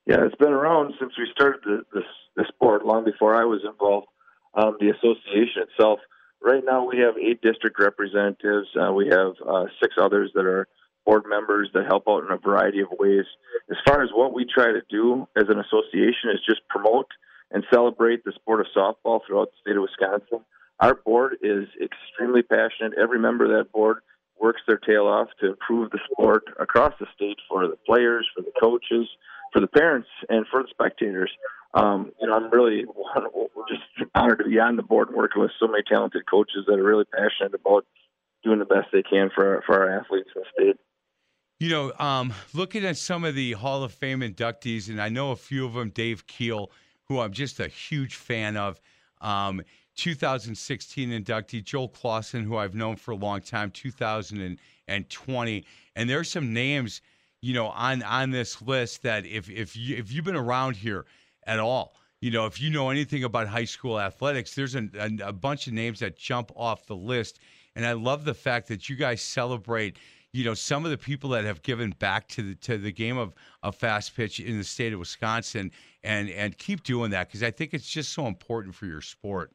Yeah, 0.06 0.26
it's 0.26 0.36
been 0.36 0.52
around 0.52 0.94
since 1.00 1.14
we 1.18 1.28
started 1.32 1.62
the, 1.66 1.84
the, 1.94 2.02
the 2.36 2.46
sport, 2.50 2.86
long 2.86 3.06
before 3.06 3.36
I 3.36 3.46
was 3.46 3.62
involved. 3.66 4.08
Um, 4.56 4.78
the 4.80 4.90
association 4.90 5.64
itself. 5.64 6.00
Right 6.42 6.62
now, 6.64 6.86
we 6.86 7.00
have 7.00 7.16
eight 7.18 7.42
district 7.42 7.80
representatives. 7.80 8.68
Uh, 8.80 8.92
we 8.92 9.08
have 9.08 9.32
uh, 9.48 9.64
six 9.82 9.96
others 10.00 10.30
that 10.36 10.46
are 10.46 10.68
board 11.06 11.24
members 11.28 11.70
that 11.74 11.86
help 11.86 12.04
out 12.08 12.24
in 12.24 12.32
a 12.32 12.38
variety 12.38 12.82
of 12.82 12.88
ways. 13.00 13.26
As 13.70 13.78
far 13.86 14.04
as 14.04 14.10
what 14.14 14.34
we 14.34 14.46
try 14.46 14.68
to 14.68 14.82
do 14.90 15.28
as 15.36 15.46
an 15.50 15.60
association 15.60 16.30
is 16.34 16.40
just 16.48 16.62
promote 16.70 17.08
and 17.52 17.64
celebrate 17.72 18.24
the 18.24 18.34
sport 18.34 18.62
of 18.62 18.68
softball 18.76 19.20
throughout 19.26 19.50
the 19.52 19.58
state 19.62 19.78
of 19.78 19.84
Wisconsin. 19.84 20.46
Our 20.80 20.96
board 20.96 21.38
is 21.42 21.68
extremely 21.82 22.42
passionate. 22.42 22.98
Every 23.02 23.20
member 23.20 23.46
of 23.46 23.52
that 23.52 23.72
board 23.72 23.98
works 24.40 24.62
their 24.68 24.78
tail 24.78 25.06
off 25.06 25.30
to 25.40 25.52
improve 25.52 25.92
the 25.92 26.00
sport 26.12 26.44
across 26.60 26.94
the 27.00 27.06
state 27.16 27.38
for 27.48 27.68
the 27.68 27.78
players, 27.86 28.28
for 28.36 28.42
the 28.42 28.52
coaches, 28.60 29.08
for 29.54 29.60
the 29.62 29.68
parents, 29.68 30.10
and 30.30 30.46
for 30.52 30.64
the 30.64 30.70
spectators. 30.70 31.32
Um, 31.76 32.12
you 32.20 32.28
know, 32.28 32.34
I'm 32.34 32.52
really 32.52 32.86
just 33.70 34.10
honored 34.16 34.40
to 34.40 34.46
be 34.46 34.60
on 34.60 34.76
the 34.76 34.84
board 34.84 35.10
and 35.10 35.18
working 35.18 35.42
with 35.42 35.52
so 35.60 35.68
many 35.68 35.84
talented 35.88 36.24
coaches 36.30 36.66
that 36.68 36.80
are 36.80 36.84
really 36.84 37.06
passionate 37.06 37.54
about 37.54 37.86
doing 38.44 38.60
the 38.60 38.66
best 38.66 38.88
they 38.92 39.04
can 39.04 39.30
for 39.34 39.64
for 39.66 39.82
our 39.82 40.00
athletes 40.00 40.30
in 40.36 40.42
the 40.42 40.48
state. 40.54 40.80
You 41.60 41.70
know, 41.70 41.94
um, 42.00 42.34
looking 42.54 42.84
at 42.84 42.98
some 42.98 43.24
of 43.24 43.36
the 43.36 43.54
Hall 43.54 43.84
of 43.84 43.94
Fame 43.94 44.20
inductees, 44.20 44.90
and 44.90 45.02
I 45.02 45.10
know 45.10 45.32
a 45.32 45.36
few 45.36 45.66
of 45.66 45.74
them, 45.74 45.90
Dave 45.90 46.28
Keel, 46.28 46.72
who 47.06 47.20
I'm 47.20 47.32
just 47.32 47.60
a 47.60 47.68
huge 47.68 48.16
fan 48.16 48.58
of. 48.58 48.82
Um, 49.22 49.62
2016 49.96 51.10
inductee 51.10 51.64
Joel 51.64 51.88
Clausen, 51.88 52.44
who 52.44 52.58
I've 52.58 52.76
known 52.76 52.96
for 52.96 53.12
a 53.12 53.16
long 53.16 53.42
time, 53.42 53.72
2020, 53.72 55.66
and 55.96 56.10
there's 56.10 56.30
some 56.30 56.54
names, 56.54 57.02
you 57.42 57.54
know, 57.54 57.68
on 57.68 58.02
on 58.04 58.32
this 58.32 58.62
list 58.62 59.04
that 59.04 59.26
if 59.26 59.50
if 59.50 59.76
you 59.76 59.96
if 59.98 60.12
you've 60.12 60.26
been 60.26 60.36
around 60.36 60.76
here 60.76 61.06
at 61.46 61.60
all, 61.60 61.96
you 62.22 62.32
know, 62.32 62.46
if 62.46 62.60
you 62.60 62.72
know 62.72 62.90
anything 62.90 63.24
about 63.24 63.48
high 63.48 63.66
school 63.66 64.00
athletics, 64.00 64.56
there's 64.56 64.76
a, 64.76 64.90
a, 64.98 65.28
a 65.28 65.34
bunch 65.34 65.68
of 65.68 65.74
names 65.74 66.00
that 66.00 66.18
jump 66.18 66.52
off 66.56 66.88
the 66.88 66.96
list, 66.96 67.40
and 67.76 67.86
I 67.86 67.94
love 67.94 68.26
the 68.26 68.34
fact 68.34 68.68
that 68.70 68.90
you 68.90 68.96
guys 68.96 69.22
celebrate 69.22 69.98
you 70.34 70.44
know 70.44 70.56
some 70.56 70.84
of 70.84 70.92
the 70.92 70.98
people 70.98 71.30
that 71.30 71.46
have 71.46 71.62
given 71.62 71.92
back 72.00 72.28
to 72.28 72.42
the 72.42 72.56
to 72.56 72.78
the 72.78 72.92
game 72.92 73.18
of, 73.18 73.34
of 73.62 73.76
fast 73.76 74.16
pitch 74.16 74.40
in 74.40 74.58
the 74.58 74.64
state 74.64 74.92
of 74.92 75.00
Wisconsin 75.00 75.72
and 76.04 76.30
and 76.30 76.58
keep 76.58 76.84
doing 76.84 77.12
that 77.12 77.28
because 77.28 77.44
I 77.44 77.52
think 77.52 77.74
it's 77.74 77.90
just 77.90 78.12
so 78.12 78.26
important 78.28 78.76
for 78.76 78.88
your 78.88 79.02
sport. 79.02 79.52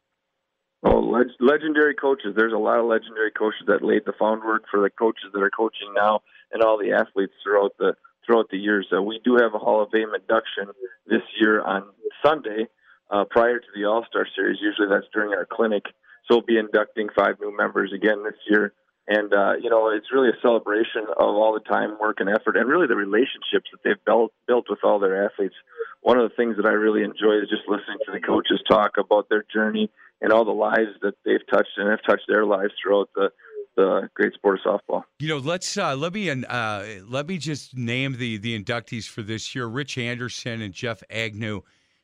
Oh, 0.84 1.00
leg- 1.00 1.26
legendary 1.40 1.94
coaches. 1.94 2.34
There's 2.36 2.52
a 2.52 2.58
lot 2.58 2.78
of 2.78 2.86
legendary 2.86 3.32
coaches 3.32 3.62
that 3.66 3.82
laid 3.82 4.02
the 4.06 4.12
groundwork 4.16 4.64
for 4.70 4.80
the 4.80 4.90
coaches 4.90 5.30
that 5.34 5.42
are 5.42 5.50
coaching 5.50 5.92
now 5.94 6.20
and 6.52 6.62
all 6.62 6.78
the 6.78 6.92
athletes 6.92 7.32
throughout 7.42 7.72
the 7.78 7.94
throughout 8.24 8.48
the 8.50 8.58
years. 8.58 8.86
Uh, 8.96 9.02
we 9.02 9.20
do 9.24 9.36
have 9.36 9.54
a 9.54 9.58
Hall 9.58 9.82
of 9.82 9.90
Fame 9.90 10.14
induction 10.14 10.72
this 11.06 11.22
year 11.40 11.60
on 11.62 11.84
Sunday 12.24 12.68
uh, 13.10 13.24
prior 13.28 13.58
to 13.58 13.66
the 13.74 13.84
All 13.84 14.04
Star 14.08 14.26
Series. 14.36 14.58
Usually 14.60 14.86
that's 14.88 15.06
during 15.12 15.32
our 15.32 15.46
clinic. 15.50 15.84
So 16.28 16.36
we'll 16.36 16.42
be 16.42 16.58
inducting 16.58 17.08
five 17.16 17.40
new 17.40 17.56
members 17.56 17.92
again 17.92 18.22
this 18.22 18.38
year. 18.48 18.74
And, 19.08 19.32
uh, 19.32 19.54
you 19.60 19.70
know, 19.70 19.88
it's 19.88 20.12
really 20.12 20.28
a 20.28 20.40
celebration 20.42 21.06
of 21.08 21.34
all 21.34 21.54
the 21.54 21.66
time, 21.66 21.96
work, 21.98 22.18
and 22.20 22.28
effort, 22.28 22.58
and 22.58 22.68
really 22.68 22.86
the 22.86 22.94
relationships 22.94 23.64
that 23.72 23.80
they've 23.82 24.04
built, 24.04 24.32
built 24.46 24.66
with 24.68 24.80
all 24.84 24.98
their 24.98 25.24
athletes. 25.24 25.54
One 26.02 26.18
of 26.18 26.28
the 26.28 26.36
things 26.36 26.56
that 26.56 26.66
I 26.66 26.72
really 26.72 27.02
enjoy 27.02 27.40
is 27.40 27.48
just 27.48 27.62
listening 27.66 27.96
to 28.04 28.12
the 28.12 28.20
coaches 28.20 28.60
talk 28.68 28.92
about 28.98 29.30
their 29.30 29.44
journey 29.50 29.90
and 30.20 30.30
all 30.30 30.44
the 30.44 30.50
lives 30.50 30.92
that 31.00 31.14
they've 31.24 31.46
touched 31.50 31.70
and 31.78 31.88
have 31.90 32.00
touched 32.06 32.24
their 32.28 32.44
lives 32.44 32.72
throughout 32.82 33.08
the, 33.14 33.30
the 33.76 34.10
great 34.14 34.34
sport 34.34 34.60
of 34.62 34.80
softball. 34.80 35.04
You 35.20 35.28
know, 35.28 35.38
let's 35.38 35.78
uh, 35.78 35.96
let 35.96 36.12
me 36.12 36.28
uh, 36.28 36.84
let 37.08 37.28
me 37.28 37.38
just 37.38 37.76
name 37.76 38.16
the 38.18 38.36
the 38.36 38.62
inductees 38.62 39.08
for 39.08 39.22
this 39.22 39.54
year: 39.54 39.66
Rich 39.66 39.96
Anderson 39.96 40.60
and 40.60 40.74
Jeff 40.74 41.02
Agnew, 41.08 41.62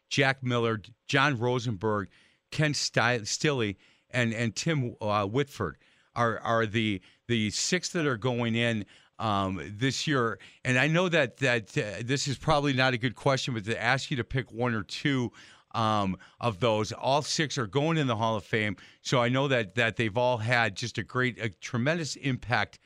Jack 0.08 0.42
Miller, 0.42 0.80
John 1.06 1.38
Rosenberg, 1.38 2.08
Ken 2.50 2.72
Stille, 2.72 3.74
and 4.10 4.32
and 4.32 4.56
Tim 4.56 4.96
uh, 5.00 5.26
Whitford 5.26 5.76
are 6.16 6.38
are 6.40 6.66
the 6.66 7.00
the 7.28 7.50
six 7.50 7.90
that 7.90 8.06
are 8.06 8.16
going 8.16 8.54
in 8.54 8.84
um, 9.18 9.60
this 9.78 10.06
year. 10.06 10.38
And 10.64 10.78
I 10.78 10.88
know 10.88 11.08
that 11.08 11.38
that 11.38 11.76
uh, 11.76 12.02
this 12.04 12.28
is 12.28 12.36
probably 12.36 12.72
not 12.72 12.94
a 12.94 12.98
good 12.98 13.14
question, 13.14 13.54
but 13.54 13.64
to 13.64 13.80
ask 13.80 14.10
you 14.10 14.16
to 14.16 14.24
pick 14.24 14.52
one 14.52 14.74
or 14.74 14.82
two 14.82 15.32
um, 15.74 16.16
of 16.40 16.60
those, 16.60 16.92
all 16.92 17.22
six 17.22 17.58
are 17.58 17.66
going 17.66 17.96
in 17.96 18.06
the 18.06 18.16
Hall 18.16 18.36
of 18.36 18.44
Fame. 18.44 18.76
So 19.02 19.20
I 19.20 19.28
know 19.28 19.48
that 19.48 19.74
that 19.74 19.96
they've 19.96 20.16
all 20.16 20.38
had 20.38 20.76
just 20.76 20.98
a 20.98 21.02
great, 21.02 21.38
a 21.40 21.48
tremendous 21.48 22.16
impact 22.16 22.78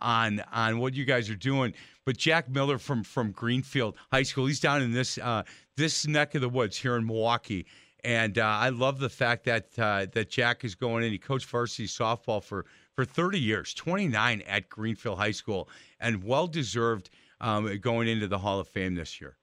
on 0.00 0.42
on 0.52 0.78
what 0.78 0.94
you 0.94 1.04
guys 1.04 1.30
are 1.30 1.36
doing. 1.36 1.74
But 2.04 2.16
Jack 2.16 2.48
Miller 2.48 2.78
from 2.78 3.02
from 3.02 3.32
Greenfield 3.32 3.96
High 4.12 4.22
School, 4.22 4.46
he's 4.46 4.60
down 4.60 4.82
in 4.82 4.92
this 4.92 5.18
uh, 5.18 5.42
this 5.76 6.06
neck 6.06 6.34
of 6.34 6.40
the 6.40 6.48
woods 6.48 6.76
here 6.76 6.96
in 6.96 7.06
Milwaukee. 7.06 7.66
And 8.06 8.38
uh, 8.38 8.44
I 8.44 8.68
love 8.68 9.00
the 9.00 9.08
fact 9.08 9.46
that 9.46 9.76
uh, 9.76 10.06
that 10.12 10.30
Jack 10.30 10.64
is 10.64 10.76
going 10.76 11.02
in. 11.02 11.10
He 11.10 11.18
coached 11.18 11.46
varsity 11.46 11.88
softball 11.88 12.40
for 12.40 12.64
for 12.94 13.04
30 13.04 13.40
years, 13.40 13.74
29 13.74 14.44
at 14.46 14.68
Greenfield 14.68 15.18
High 15.18 15.32
School, 15.32 15.68
and 15.98 16.22
well 16.22 16.46
deserved 16.46 17.10
um, 17.40 17.78
going 17.78 18.06
into 18.06 18.28
the 18.28 18.38
Hall 18.38 18.60
of 18.60 18.68
Fame 18.68 18.94
this 18.94 19.20
year. 19.20 19.36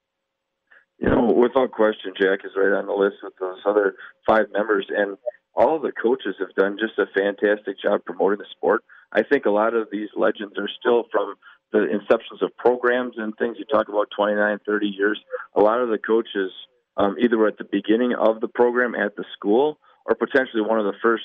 You 0.98 1.10
know, 1.10 1.34
without 1.34 1.72
question, 1.72 2.14
Jack 2.18 2.40
is 2.46 2.52
right 2.56 2.72
on 2.72 2.88
the 2.88 2.94
list 2.94 3.18
with 3.22 3.34
those 3.38 3.60
other 3.68 3.96
five 4.26 4.46
members, 4.54 4.88
and 4.90 5.18
all 5.56 5.78
the 5.78 5.92
coaches 5.92 6.36
have 6.40 6.56
done 6.56 6.78
just 6.80 6.98
a 6.98 7.20
fantastic 7.20 7.76
job 7.84 8.06
promoting 8.06 8.40
the 8.40 8.46
sport. 8.56 8.86
I 9.12 9.24
think 9.24 9.44
a 9.44 9.52
lot 9.52 9.74
of 9.74 9.90
these 9.92 10.08
legends 10.16 10.58
are 10.58 10.70
still 10.80 11.04
from 11.12 11.36
the 11.74 11.80
inceptions 11.80 12.42
of 12.42 12.56
programs 12.56 13.16
and 13.18 13.34
things. 13.38 13.58
You 13.60 13.66
talk 13.66 13.90
about 13.90 14.08
29, 14.16 14.60
30 14.66 14.88
years. 14.88 15.20
A 15.54 15.60
lot 15.60 15.82
of 15.82 15.90
the 15.90 15.98
coaches 15.98 16.54
um, 16.98 17.16
either 17.20 17.46
at 17.48 17.58
the 17.58 17.64
beginning 17.64 18.14
of 18.14 18.42
the 18.42 18.48
program 18.48 18.96
at 18.96 19.16
the 19.16 19.26
school 19.36 19.80
or 20.06 20.16
potentially 20.16 20.62
one 20.62 20.80
of 20.80 20.86
the 20.86 20.98
first 21.02 21.24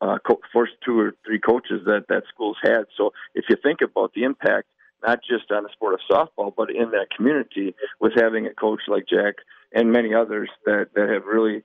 uh, 0.00 0.18
co- 0.26 0.40
first 0.52 0.72
two 0.84 0.98
or 0.98 1.14
three 1.24 1.38
coaches 1.38 1.82
that 1.86 2.04
that 2.08 2.22
school's 2.32 2.56
had. 2.62 2.84
So 2.96 3.12
if 3.34 3.44
you 3.48 3.56
think 3.62 3.80
about 3.80 4.12
the 4.14 4.24
impact, 4.24 4.68
not 5.06 5.20
just 5.22 5.50
on 5.50 5.62
the 5.62 5.68
sport 5.72 5.94
of 5.94 6.00
softball, 6.10 6.52
but 6.56 6.70
in 6.70 6.90
that 6.90 7.06
community, 7.16 7.74
with 8.00 8.12
having 8.16 8.46
a 8.46 8.54
coach 8.54 8.80
like 8.88 9.04
Jack 9.08 9.36
and 9.72 9.92
many 9.92 10.14
others 10.14 10.50
that 10.64 10.88
that 10.94 11.08
have 11.08 11.24
really 11.24 11.62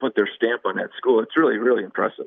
put 0.00 0.14
their 0.14 0.28
stamp 0.36 0.62
on 0.64 0.76
that 0.76 0.90
school, 0.96 1.20
it's 1.20 1.36
really 1.36 1.58
really 1.58 1.84
impressive. 1.84 2.26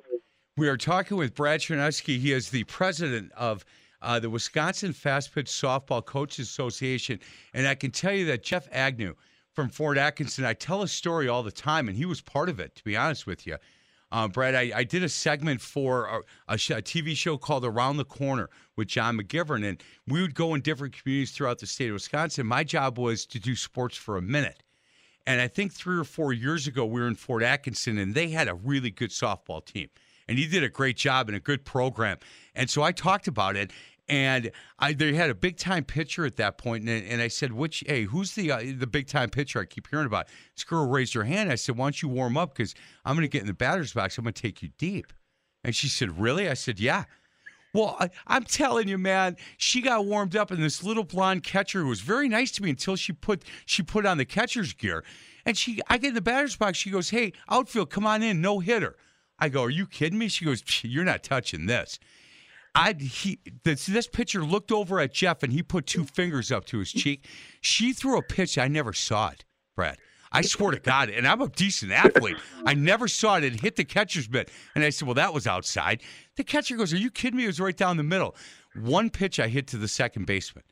We 0.57 0.67
are 0.67 0.77
talking 0.77 1.17
with 1.17 1.33
Brad 1.35 1.61
Chernesky. 1.61 2.19
He 2.19 2.33
is 2.33 2.49
the 2.49 2.63
president 2.65 3.31
of. 3.33 3.65
Uh, 4.01 4.17
the 4.17 4.29
Wisconsin 4.29 4.93
Fast 4.93 5.35
Pitch 5.35 5.47
Softball 5.47 6.05
Coaches 6.05 6.47
Association. 6.47 7.19
And 7.53 7.67
I 7.67 7.75
can 7.75 7.91
tell 7.91 8.13
you 8.13 8.27
that 8.27 8.43
Jeff 8.43 8.65
Agnew, 8.71 9.13
from 9.59 9.67
Fort 9.67 9.97
Atkinson. 9.97 10.45
I 10.45 10.53
tell 10.53 10.83
a 10.83 10.87
story 10.87 11.27
all 11.27 11.43
the 11.43 11.51
time, 11.51 11.89
and 11.89 11.97
he 11.97 12.05
was 12.05 12.21
part 12.21 12.47
of 12.47 12.61
it, 12.61 12.75
to 12.75 12.83
be 12.85 12.95
honest 12.95 13.27
with 13.27 13.45
you. 13.45 13.57
Uh, 14.09 14.25
Brad, 14.25 14.55
I, 14.55 14.71
I, 14.73 14.83
did 14.85 15.03
a 15.03 15.09
segment 15.09 15.59
for 15.59 16.05
a, 16.05 16.53
a, 16.53 16.57
sh- 16.57 16.69
a, 16.69 16.81
TV 16.81 17.13
show 17.13 17.37
called 17.37 17.65
Around 17.65 17.97
the 17.97 18.05
Corner 18.05 18.49
with 18.77 18.87
John 18.87 19.17
McGivern, 19.17 19.67
and 19.67 19.83
we 20.07 20.21
would 20.21 20.33
go 20.33 20.53
in 20.53 20.61
different 20.61 20.97
communities 20.97 21.31
throughout 21.31 21.59
the 21.59 21.67
state 21.67 21.89
of 21.89 21.95
Wisconsin. 21.95 22.47
My 22.47 22.63
job 22.63 22.97
was 22.97 23.25
to 23.25 23.37
do 23.37 23.53
sports 23.53 23.97
for 23.97 24.15
a 24.15 24.21
minute. 24.21 24.63
And 25.27 25.41
I 25.41 25.49
think 25.49 25.73
three 25.73 25.97
or 25.97 26.05
four 26.05 26.31
years 26.31 26.65
ago, 26.65 26.85
we 26.85 27.01
were 27.01 27.07
in 27.07 27.15
Fort 27.15 27.43
Atkinson, 27.43 27.97
and 27.97 28.15
they 28.15 28.29
had 28.29 28.47
a 28.47 28.53
really 28.53 28.91
good 28.91 29.09
softball 29.09 29.63
team. 29.65 29.89
And 30.29 30.39
he 30.39 30.47
did 30.47 30.63
a 30.63 30.69
great 30.69 30.95
job 30.95 31.27
and 31.27 31.35
a 31.35 31.41
good 31.41 31.65
program. 31.65 32.17
And 32.55 32.69
so 32.69 32.81
I 32.81 32.93
talked 32.93 33.27
about 33.27 33.57
it. 33.57 33.71
And 34.09 34.51
I, 34.79 34.93
they 34.93 35.13
had 35.13 35.29
a 35.29 35.35
big 35.35 35.57
time 35.57 35.83
pitcher 35.83 36.25
at 36.25 36.35
that 36.37 36.57
point, 36.57 36.89
and, 36.89 37.05
and 37.05 37.21
I 37.21 37.27
said, 37.27 37.53
"Which? 37.53 37.83
Hey, 37.85 38.03
who's 38.03 38.33
the 38.33 38.51
uh, 38.51 38.63
the 38.75 38.87
big 38.87 39.07
time 39.07 39.29
pitcher 39.29 39.59
I 39.59 39.65
keep 39.65 39.87
hearing 39.87 40.07
about?" 40.07 40.27
This 40.55 40.63
girl 40.63 40.87
raised 40.87 41.13
her 41.13 41.23
hand. 41.23 41.51
I 41.51 41.55
said, 41.55 41.77
"Why 41.77 41.85
don't 41.85 42.01
you 42.01 42.09
warm 42.09 42.35
up? 42.35 42.55
Because 42.55 42.73
I'm 43.05 43.15
going 43.15 43.27
to 43.27 43.31
get 43.31 43.41
in 43.41 43.47
the 43.47 43.53
batter's 43.53 43.93
box. 43.93 44.17
I'm 44.17 44.23
going 44.23 44.33
to 44.33 44.41
take 44.41 44.63
you 44.63 44.69
deep." 44.79 45.13
And 45.63 45.75
she 45.75 45.87
said, 45.87 46.19
"Really?" 46.19 46.49
I 46.49 46.55
said, 46.55 46.79
"Yeah." 46.79 47.05
Well, 47.71 47.97
I, 47.99 48.35
am 48.35 48.45
telling 48.45 48.87
you, 48.87 48.97
man, 48.97 49.37
she 49.57 49.81
got 49.81 50.05
warmed 50.05 50.35
up, 50.35 50.49
and 50.49 50.63
this 50.63 50.83
little 50.83 51.03
blonde 51.03 51.43
catcher 51.43 51.85
was 51.85 52.01
very 52.01 52.27
nice 52.27 52.49
to 52.53 52.63
me 52.63 52.71
until 52.71 52.95
she 52.95 53.13
put 53.13 53.43
she 53.67 53.83
put 53.83 54.07
on 54.07 54.17
the 54.17 54.25
catcher's 54.25 54.73
gear, 54.73 55.03
and 55.45 55.55
she 55.55 55.79
I 55.87 55.99
get 55.99 56.09
in 56.09 56.13
the 56.15 56.21
batter's 56.21 56.55
box. 56.55 56.79
She 56.79 56.89
goes, 56.89 57.11
"Hey, 57.11 57.33
outfield, 57.47 57.91
come 57.91 58.07
on 58.07 58.23
in, 58.23 58.41
no 58.41 58.59
hitter." 58.59 58.95
I 59.37 59.49
go, 59.49 59.63
"Are 59.63 59.69
you 59.69 59.85
kidding 59.85 60.17
me?" 60.17 60.29
She 60.29 60.45
goes, 60.45 60.63
"You're 60.83 61.03
not 61.03 61.21
touching 61.21 61.67
this." 61.67 61.99
I 62.75 62.93
he 62.93 63.39
this, 63.63 63.85
this 63.85 64.07
pitcher 64.07 64.43
looked 64.43 64.71
over 64.71 64.99
at 64.99 65.13
Jeff 65.13 65.43
and 65.43 65.51
he 65.51 65.63
put 65.63 65.85
two 65.85 66.05
fingers 66.05 66.51
up 66.51 66.65
to 66.65 66.79
his 66.79 66.91
cheek. 66.91 67.27
She 67.61 67.93
threw 67.93 68.17
a 68.17 68.23
pitch 68.23 68.57
I 68.57 68.67
never 68.67 68.93
saw 68.93 69.29
it, 69.29 69.45
Brad. 69.75 69.97
I 70.31 70.41
swear 70.41 70.71
to 70.71 70.79
God, 70.79 71.09
and 71.09 71.27
I'm 71.27 71.41
a 71.41 71.47
decent 71.47 71.91
athlete. 71.91 72.37
I 72.65 72.75
never 72.75 73.07
saw 73.07 73.37
it. 73.37 73.43
It 73.43 73.61
hit 73.61 73.75
the 73.75 73.83
catcher's 73.83 74.29
mitt. 74.29 74.51
And 74.75 74.83
I 74.83 74.91
said, 74.91 75.07
Well, 75.07 75.15
that 75.15 75.33
was 75.33 75.47
outside. 75.47 76.03
The 76.35 76.43
catcher 76.43 76.77
goes, 76.77 76.93
Are 76.93 76.97
you 76.97 77.09
kidding 77.09 77.37
me? 77.37 77.45
It 77.45 77.47
was 77.47 77.59
right 77.59 77.75
down 77.75 77.97
the 77.97 78.03
middle. 78.03 78.35
One 78.75 79.09
pitch 79.09 79.39
I 79.39 79.47
hit 79.47 79.67
to 79.67 79.77
the 79.77 79.87
second 79.87 80.25
baseman. 80.25 80.63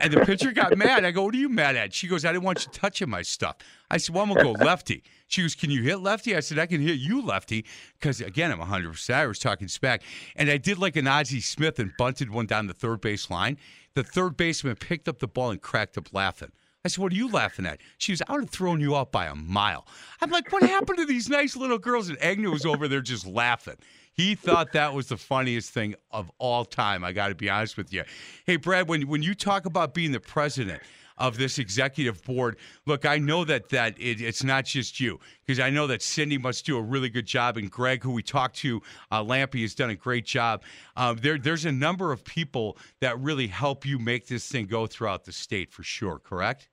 And 0.00 0.12
the 0.12 0.20
pitcher 0.24 0.52
got 0.52 0.76
mad. 0.76 1.04
I 1.04 1.10
go, 1.10 1.24
What 1.24 1.34
are 1.34 1.38
you 1.38 1.48
mad 1.48 1.76
at? 1.76 1.94
She 1.94 2.06
goes, 2.06 2.24
I 2.24 2.32
didn't 2.32 2.44
want 2.44 2.64
you 2.64 2.72
touching 2.72 3.08
my 3.08 3.22
stuff. 3.22 3.56
I 3.90 3.96
said, 3.96 4.14
Well, 4.14 4.24
I'm 4.24 4.32
going 4.32 4.44
to 4.46 4.52
go 4.58 4.64
lefty. 4.64 5.02
She 5.28 5.42
goes, 5.42 5.54
Can 5.54 5.70
you 5.70 5.82
hit 5.82 6.00
lefty? 6.00 6.36
I 6.36 6.40
said, 6.40 6.58
I 6.58 6.66
can 6.66 6.80
hit 6.80 6.98
you 6.98 7.22
lefty. 7.22 7.64
Because 7.98 8.20
again, 8.20 8.50
I'm 8.50 8.58
100%. 8.58 9.14
I 9.14 9.26
was 9.26 9.38
talking 9.38 9.68
spec. 9.68 10.02
And 10.36 10.50
I 10.50 10.58
did 10.58 10.78
like 10.78 10.96
an 10.96 11.06
Ozzie 11.06 11.40
Smith 11.40 11.78
and 11.78 11.92
bunted 11.96 12.30
one 12.30 12.46
down 12.46 12.66
the 12.66 12.74
third 12.74 13.00
base 13.00 13.30
line. 13.30 13.58
The 13.94 14.02
third 14.04 14.36
baseman 14.36 14.76
picked 14.76 15.08
up 15.08 15.20
the 15.20 15.28
ball 15.28 15.50
and 15.50 15.60
cracked 15.60 15.96
up 15.96 16.12
laughing. 16.12 16.50
I 16.84 16.88
said, 16.88 17.02
What 17.02 17.12
are 17.12 17.16
you 17.16 17.28
laughing 17.28 17.66
at? 17.66 17.80
She 17.98 18.12
was, 18.12 18.22
I 18.28 18.32
would 18.32 18.42
have 18.42 18.50
thrown 18.50 18.80
you 18.80 18.94
out 18.94 19.10
by 19.10 19.26
a 19.26 19.34
mile. 19.34 19.86
I'm 20.20 20.30
like, 20.30 20.52
What 20.52 20.62
happened 20.62 20.98
to 20.98 21.06
these 21.06 21.28
nice 21.28 21.56
little 21.56 21.78
girls? 21.78 22.08
And 22.08 22.22
Agnew 22.22 22.50
was 22.50 22.66
over 22.66 22.88
there 22.88 23.00
just 23.00 23.26
laughing. 23.26 23.76
He 24.12 24.34
thought 24.34 24.72
that 24.72 24.94
was 24.94 25.08
the 25.08 25.16
funniest 25.16 25.70
thing 25.70 25.94
of 26.10 26.30
all 26.38 26.64
time. 26.64 27.02
I 27.02 27.12
got 27.12 27.28
to 27.28 27.34
be 27.34 27.50
honest 27.50 27.76
with 27.76 27.92
you. 27.92 28.04
Hey, 28.46 28.56
Brad, 28.56 28.88
when, 28.88 29.08
when 29.08 29.22
you 29.22 29.34
talk 29.34 29.66
about 29.66 29.92
being 29.92 30.12
the 30.12 30.20
president, 30.20 30.82
of 31.16 31.36
this 31.38 31.58
executive 31.58 32.22
board. 32.24 32.56
Look, 32.86 33.06
I 33.06 33.18
know 33.18 33.44
that 33.44 33.68
that 33.68 33.98
it, 34.00 34.20
it's 34.20 34.42
not 34.42 34.64
just 34.64 34.98
you 34.98 35.20
because 35.44 35.60
I 35.60 35.70
know 35.70 35.86
that 35.86 36.02
Cindy 36.02 36.38
must 36.38 36.66
do 36.66 36.76
a 36.76 36.82
really 36.82 37.08
good 37.08 37.26
job, 37.26 37.56
and 37.56 37.70
Greg, 37.70 38.02
who 38.02 38.10
we 38.10 38.22
talked 38.22 38.56
to, 38.56 38.82
uh, 39.10 39.22
Lampy 39.22 39.62
has 39.62 39.74
done 39.74 39.90
a 39.90 39.94
great 39.94 40.26
job. 40.26 40.62
Uh, 40.96 41.14
there, 41.14 41.38
there's 41.38 41.64
a 41.64 41.72
number 41.72 42.10
of 42.10 42.24
people 42.24 42.78
that 43.00 43.18
really 43.20 43.46
help 43.46 43.86
you 43.86 43.98
make 43.98 44.26
this 44.26 44.48
thing 44.48 44.66
go 44.66 44.86
throughout 44.86 45.24
the 45.24 45.32
state 45.32 45.70
for 45.70 45.82
sure. 45.82 46.18
Correct? 46.18 46.68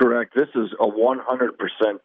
Correct. 0.00 0.34
This 0.34 0.48
is 0.54 0.70
a 0.80 0.86
100% 0.86 1.18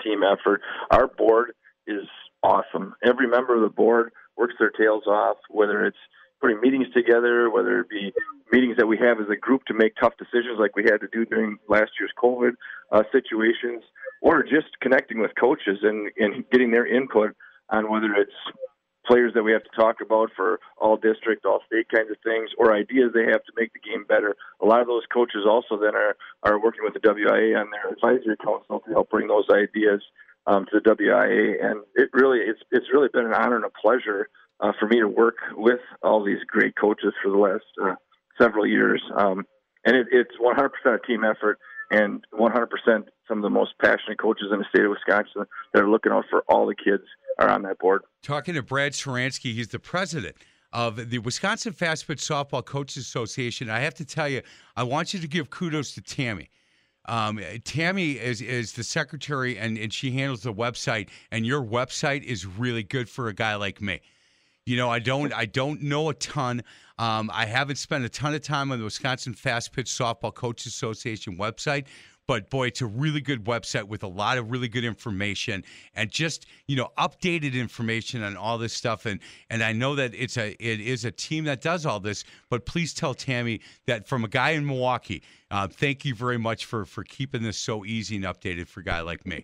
team 0.03 0.21
effort. 0.23 0.61
Our 0.91 1.07
board 1.07 1.53
is 1.87 2.03
awesome. 2.43 2.93
Every 3.01 3.27
member 3.27 3.55
of 3.55 3.61
the 3.61 3.73
board 3.73 4.11
works 4.35 4.55
their 4.59 4.69
tails 4.69 5.03
off, 5.07 5.37
whether 5.49 5.85
it's 5.85 5.97
putting 6.41 6.59
meetings 6.59 6.87
together, 6.93 7.49
whether 7.49 7.79
it 7.79 7.89
be 7.89 8.11
meetings 8.51 8.75
that 8.77 8.85
we 8.87 8.97
have 8.97 9.21
as 9.21 9.27
a 9.31 9.37
group 9.37 9.63
to 9.67 9.73
make 9.73 9.93
tough 9.95 10.13
decisions 10.17 10.59
like 10.59 10.75
we 10.75 10.83
had 10.83 10.99
to 10.99 11.07
do 11.13 11.23
during 11.25 11.57
last 11.69 11.91
year's 11.97 12.11
COVID 12.21 12.51
uh, 12.91 13.03
situations, 13.13 13.81
or 14.21 14.43
just 14.43 14.77
connecting 14.81 15.19
with 15.19 15.31
coaches 15.39 15.79
and, 15.81 16.11
and 16.17 16.43
getting 16.51 16.71
their 16.71 16.85
input 16.85 17.33
on 17.69 17.89
whether 17.89 18.13
it's 18.13 18.31
players 19.07 19.33
that 19.33 19.43
we 19.43 19.51
have 19.51 19.63
to 19.63 19.75
talk 19.75 19.97
about 20.01 20.31
for 20.35 20.59
all 20.77 20.97
district, 20.97 21.45
all 21.45 21.61
state 21.67 21.87
kinds 21.93 22.11
of 22.11 22.17
things, 22.23 22.49
or 22.57 22.73
ideas 22.73 23.11
they 23.13 23.25
have 23.25 23.43
to 23.43 23.53
make 23.57 23.71
the 23.73 23.79
game 23.79 24.05
better. 24.07 24.35
A 24.61 24.65
lot 24.65 24.81
of 24.81 24.87
those 24.87 25.03
coaches 25.11 25.45
also 25.47 25.77
then 25.77 25.95
are, 25.95 26.15
are 26.43 26.61
working 26.61 26.81
with 26.83 26.93
the 26.93 26.99
WIA 26.99 27.59
on 27.59 27.69
their 27.71 27.91
advisory 27.91 28.37
council 28.43 28.81
to 28.85 28.91
help 28.91 29.09
bring 29.09 29.27
those 29.27 29.47
ideas 29.51 30.01
um, 30.47 30.65
to 30.71 30.79
the 30.79 30.89
WIA. 30.89 31.63
And 31.63 31.81
it 31.95 32.09
really, 32.13 32.39
it's, 32.39 32.61
it's 32.71 32.87
really 32.93 33.09
been 33.11 33.25
an 33.25 33.33
honor 33.33 33.55
and 33.55 33.65
a 33.65 33.81
pleasure 33.81 34.29
uh, 34.59 34.71
for 34.79 34.87
me 34.87 34.99
to 34.99 35.07
work 35.07 35.37
with 35.55 35.81
all 36.01 36.23
these 36.23 36.43
great 36.47 36.75
coaches 36.75 37.13
for 37.21 37.29
the 37.31 37.37
last 37.37 37.65
uh, 37.83 37.95
several 38.39 38.65
years. 38.65 39.01
Um, 39.15 39.45
and 39.85 39.95
it, 39.95 40.07
it's 40.11 40.35
100% 40.41 40.69
a 40.85 40.99
team 41.05 41.23
effort 41.23 41.59
and 41.91 42.25
100% 42.33 42.67
some 43.27 43.37
of 43.37 43.41
the 43.41 43.49
most 43.49 43.73
passionate 43.81 44.19
coaches 44.19 44.47
in 44.51 44.59
the 44.59 44.65
state 44.69 44.85
of 44.85 44.91
Wisconsin 44.91 45.45
that 45.73 45.83
are 45.83 45.89
looking 45.89 46.11
out 46.11 46.25
for 46.29 46.43
all 46.47 46.65
the 46.65 46.75
kids 46.75 47.03
are 47.39 47.49
on 47.49 47.63
that 47.63 47.79
board. 47.79 48.03
Talking 48.21 48.55
to 48.55 48.63
Brad 48.63 48.93
Saransky, 48.93 49.53
he's 49.53 49.69
the 49.69 49.79
president 49.79 50.35
of 50.73 51.09
the 51.09 51.19
Wisconsin 51.19 51.73
Fast 51.73 52.07
Pitch 52.07 52.19
Softball 52.19 52.63
Coaches 52.63 53.03
Association. 53.03 53.69
I 53.69 53.79
have 53.79 53.93
to 53.95 54.05
tell 54.05 54.27
you, 54.27 54.41
I 54.75 54.83
want 54.83 55.13
you 55.13 55.19
to 55.19 55.27
give 55.27 55.49
kudos 55.49 55.93
to 55.93 56.01
Tammy. 56.01 56.49
Um, 57.07 57.39
Tammy 57.63 58.13
is 58.13 58.41
is 58.41 58.73
the 58.73 58.83
secretary, 58.83 59.57
and, 59.57 59.77
and 59.77 59.93
she 59.93 60.11
handles 60.11 60.41
the 60.41 60.53
website. 60.53 61.09
And 61.31 61.45
your 61.45 61.63
website 61.63 62.23
is 62.23 62.45
really 62.45 62.83
good 62.83 63.07
for 63.07 63.27
a 63.27 63.33
guy 63.33 63.55
like 63.55 63.81
me. 63.81 64.01
You 64.65 64.77
know, 64.77 64.89
I 64.89 64.97
don't 64.97 65.31
I 65.31 65.45
don't 65.45 65.83
know 65.83 66.09
a 66.09 66.15
ton. 66.15 66.63
Um, 66.97 67.29
I 67.31 67.45
haven't 67.45 67.75
spent 67.75 68.03
a 68.03 68.09
ton 68.09 68.33
of 68.33 68.41
time 68.41 68.71
on 68.71 68.79
the 68.79 68.83
Wisconsin 68.85 69.35
Fast 69.35 69.71
Pitch 69.73 69.85
Softball 69.85 70.33
Coaches 70.33 70.73
Association 70.73 71.37
website, 71.37 71.85
but 72.25 72.49
boy, 72.49 72.67
it's 72.67 72.81
a 72.81 72.87
really 72.87 73.21
good 73.21 73.45
website 73.45 73.83
with 73.83 74.01
a 74.01 74.07
lot 74.07 74.39
of 74.39 74.49
really 74.49 74.67
good 74.67 74.83
information 74.83 75.63
and 75.93 76.09
just 76.09 76.47
you 76.65 76.75
know 76.75 76.89
updated 76.97 77.53
information 77.53 78.23
on 78.23 78.35
all 78.35 78.57
this 78.57 78.73
stuff. 78.73 79.05
And 79.05 79.19
and 79.51 79.61
I 79.61 79.71
know 79.71 79.93
that 79.93 80.15
it's 80.15 80.35
a 80.35 80.55
it 80.59 80.81
is 80.81 81.05
a 81.05 81.11
team 81.11 81.43
that 81.43 81.61
does 81.61 81.85
all 81.85 81.99
this. 81.99 82.23
But 82.49 82.65
please 82.65 82.91
tell 82.91 83.13
Tammy 83.13 83.61
that 83.85 84.07
from 84.07 84.23
a 84.23 84.27
guy 84.27 84.51
in 84.51 84.65
Milwaukee, 84.65 85.21
uh, 85.51 85.67
thank 85.67 86.05
you 86.05 86.15
very 86.15 86.39
much 86.39 86.65
for 86.65 86.85
for 86.85 87.03
keeping 87.03 87.43
this 87.43 87.59
so 87.59 87.85
easy 87.85 88.15
and 88.15 88.25
updated 88.25 88.67
for 88.67 88.79
a 88.79 88.83
guy 88.83 89.01
like 89.01 89.27
me. 89.27 89.43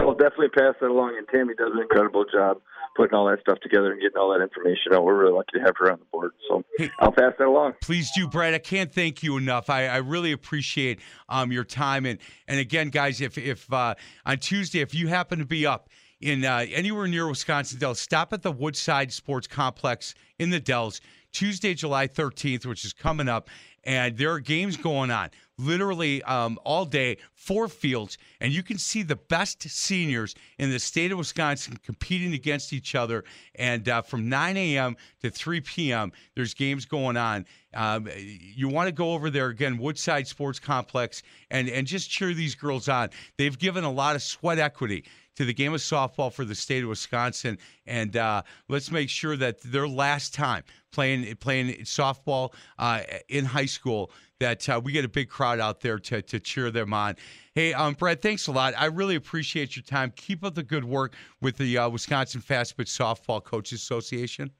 I 0.00 0.04
will 0.04 0.14
definitely 0.14 0.50
pass 0.50 0.76
that 0.80 0.88
along, 0.88 1.16
and 1.18 1.26
Tammy 1.34 1.54
does 1.56 1.72
an 1.74 1.82
incredible 1.82 2.24
job 2.32 2.60
putting 3.00 3.16
all 3.16 3.26
that 3.30 3.40
stuff 3.40 3.58
together 3.60 3.92
and 3.92 4.00
getting 4.00 4.18
all 4.18 4.30
that 4.30 4.42
information 4.42 4.92
out. 4.92 5.04
We're 5.04 5.18
really 5.18 5.32
lucky 5.32 5.58
to 5.58 5.60
have 5.60 5.74
her 5.78 5.90
on 5.90 5.98
the 6.00 6.04
board, 6.12 6.32
so 6.48 6.62
hey, 6.76 6.90
I'll 7.00 7.12
pass 7.12 7.32
that 7.38 7.46
along. 7.46 7.74
Please 7.80 8.10
do, 8.14 8.28
Brad. 8.28 8.52
I 8.52 8.58
can't 8.58 8.92
thank 8.92 9.22
you 9.22 9.38
enough. 9.38 9.70
I, 9.70 9.86
I 9.86 9.96
really 9.98 10.32
appreciate 10.32 11.00
um, 11.30 11.50
your 11.50 11.64
time, 11.64 12.04
and 12.04 12.18
and 12.46 12.60
again, 12.60 12.90
guys, 12.90 13.22
if 13.22 13.38
if 13.38 13.72
uh, 13.72 13.94
on 14.26 14.36
Tuesday, 14.36 14.80
if 14.80 14.94
you 14.94 15.08
happen 15.08 15.38
to 15.38 15.46
be 15.46 15.64
up 15.64 15.88
in 16.20 16.44
uh, 16.44 16.66
anywhere 16.70 17.06
near 17.06 17.26
Wisconsin 17.26 17.78
Dells, 17.78 17.98
stop 17.98 18.34
at 18.34 18.42
the 18.42 18.52
Woodside 18.52 19.10
Sports 19.12 19.46
Complex 19.46 20.14
in 20.38 20.50
the 20.50 20.60
Dells 20.60 21.00
Tuesday, 21.32 21.72
July 21.72 22.06
13th, 22.06 22.66
which 22.66 22.84
is 22.84 22.92
coming 22.92 23.28
up, 23.28 23.48
and 23.82 24.18
there 24.18 24.30
are 24.30 24.40
games 24.40 24.76
going 24.76 25.10
on 25.10 25.30
literally 25.60 26.22
um, 26.24 26.58
all 26.64 26.84
day, 26.84 27.18
four 27.32 27.68
fields, 27.68 28.18
and 28.40 28.52
you 28.52 28.62
can 28.62 28.78
see 28.78 29.02
the 29.02 29.16
best 29.16 29.62
seniors 29.62 30.34
in 30.58 30.70
the 30.70 30.78
state 30.78 31.12
of 31.12 31.18
Wisconsin 31.18 31.78
competing 31.84 32.34
against 32.34 32.72
each 32.72 32.94
other. 32.94 33.24
And 33.54 33.88
uh, 33.88 34.02
from 34.02 34.28
9 34.28 34.56
a.m. 34.56 34.96
to 35.22 35.30
3 35.30 35.60
p.m., 35.60 36.12
there's 36.34 36.54
games 36.54 36.84
going 36.84 37.16
on. 37.16 37.46
Um, 37.74 38.08
you 38.16 38.68
want 38.68 38.88
to 38.88 38.92
go 38.92 39.12
over 39.12 39.30
there 39.30 39.46
again, 39.46 39.78
Woodside 39.78 40.26
Sports 40.26 40.58
Complex, 40.58 41.22
and 41.50 41.68
and 41.68 41.86
just 41.86 42.10
cheer 42.10 42.34
these 42.34 42.56
girls 42.56 42.88
on. 42.88 43.10
They've 43.36 43.56
given 43.56 43.84
a 43.84 43.92
lot 43.92 44.16
of 44.16 44.22
sweat 44.22 44.58
equity 44.58 45.04
to 45.36 45.44
the 45.44 45.54
game 45.54 45.72
of 45.72 45.80
softball 45.80 46.32
for 46.32 46.44
the 46.44 46.54
state 46.54 46.82
of 46.82 46.88
Wisconsin, 46.88 47.58
and 47.86 48.16
uh, 48.16 48.42
let's 48.68 48.90
make 48.90 49.08
sure 49.08 49.36
that 49.36 49.60
their 49.62 49.88
last 49.88 50.34
time 50.34 50.64
playing 50.92 51.34
playing 51.36 51.68
softball 51.84 52.52
uh, 52.78 53.02
in 53.28 53.44
high 53.44 53.66
school 53.66 54.10
that 54.40 54.68
uh, 54.68 54.80
we 54.82 54.92
get 54.92 55.04
a 55.04 55.08
big 55.08 55.28
crowd 55.28 55.60
out 55.60 55.80
there 55.80 55.98
to, 55.98 56.22
to 56.22 56.40
cheer 56.40 56.70
them 56.70 56.92
on. 56.92 57.14
Hey, 57.54 57.72
um, 57.74 57.94
Brad, 57.94 58.22
thanks 58.22 58.46
a 58.46 58.52
lot. 58.52 58.74
I 58.76 58.86
really 58.86 59.14
appreciate 59.14 59.76
your 59.76 59.82
time. 59.82 60.12
Keep 60.16 60.44
up 60.44 60.54
the 60.54 60.62
good 60.62 60.84
work 60.84 61.14
with 61.40 61.58
the 61.58 61.78
uh, 61.78 61.88
Wisconsin 61.88 62.40
Fast 62.40 62.76
Pitch 62.76 62.88
Softball 62.88 63.44
Coaches 63.44 63.80
Association. 63.82 64.50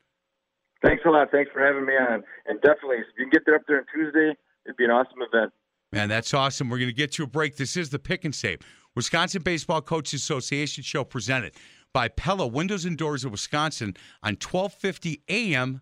Thanks 0.83 1.03
a 1.05 1.11
lot. 1.11 1.31
Thanks 1.31 1.51
for 1.53 1.65
having 1.65 1.85
me 1.85 1.95
on. 1.95 2.23
And 2.47 2.61
definitely, 2.63 2.99
if 2.99 3.07
you 3.19 3.25
can 3.25 3.31
get 3.31 3.43
there 3.47 3.57
up 3.57 3.63
there 3.67 3.79
on 3.79 3.85
Tuesday, 3.93 4.35
it'd 4.65 4.77
be 4.77 4.85
an 4.85 4.91
awesome 4.91 5.19
event. 5.21 5.53
Man, 5.93 6.09
that's 6.09 6.33
awesome. 6.33 6.69
We're 6.71 6.79
going 6.79 6.89
to 6.89 6.95
get 6.95 7.13
to 7.13 7.25
a 7.25 7.27
break. 7.27 7.57
This 7.57 7.77
is 7.77 7.91
the 7.91 7.99
Pick 7.99 8.25
and 8.25 8.35
Save 8.35 8.61
Wisconsin 8.97 9.43
Baseball 9.43 9.81
Coaches 9.81 10.21
Association 10.21 10.83
show 10.83 11.05
presented 11.05 11.53
by 11.93 12.09
Pella 12.09 12.45
Windows 12.45 12.85
and 12.85 12.99
Doors 12.99 13.25
of 13.25 13.31
Wisconsin 13.31 13.95
on 14.21 14.33
1250 14.33 15.23
AM 15.29 15.81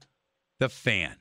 The 0.60 0.68
Fan. 0.68 1.16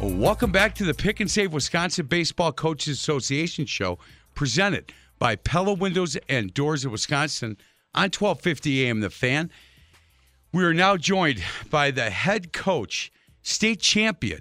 Welcome 0.00 0.52
back 0.52 0.74
to 0.76 0.84
the 0.84 0.94
Pick 0.94 1.20
and 1.20 1.30
Save 1.30 1.52
Wisconsin 1.52 2.06
Baseball 2.06 2.52
Coaches 2.52 2.98
Association 2.98 3.66
show, 3.66 3.98
presented 4.34 4.90
by 5.18 5.36
Pella 5.36 5.74
Windows 5.74 6.16
and 6.30 6.54
Doors 6.54 6.86
of 6.86 6.92
Wisconsin 6.92 7.58
on 7.94 8.04
1250 8.04 8.86
AM 8.86 9.00
The 9.00 9.10
Fan. 9.10 9.50
We 10.56 10.64
are 10.64 10.72
now 10.72 10.96
joined 10.96 11.42
by 11.68 11.90
the 11.90 12.08
head 12.08 12.54
coach, 12.54 13.12
state 13.42 13.78
champion 13.78 14.40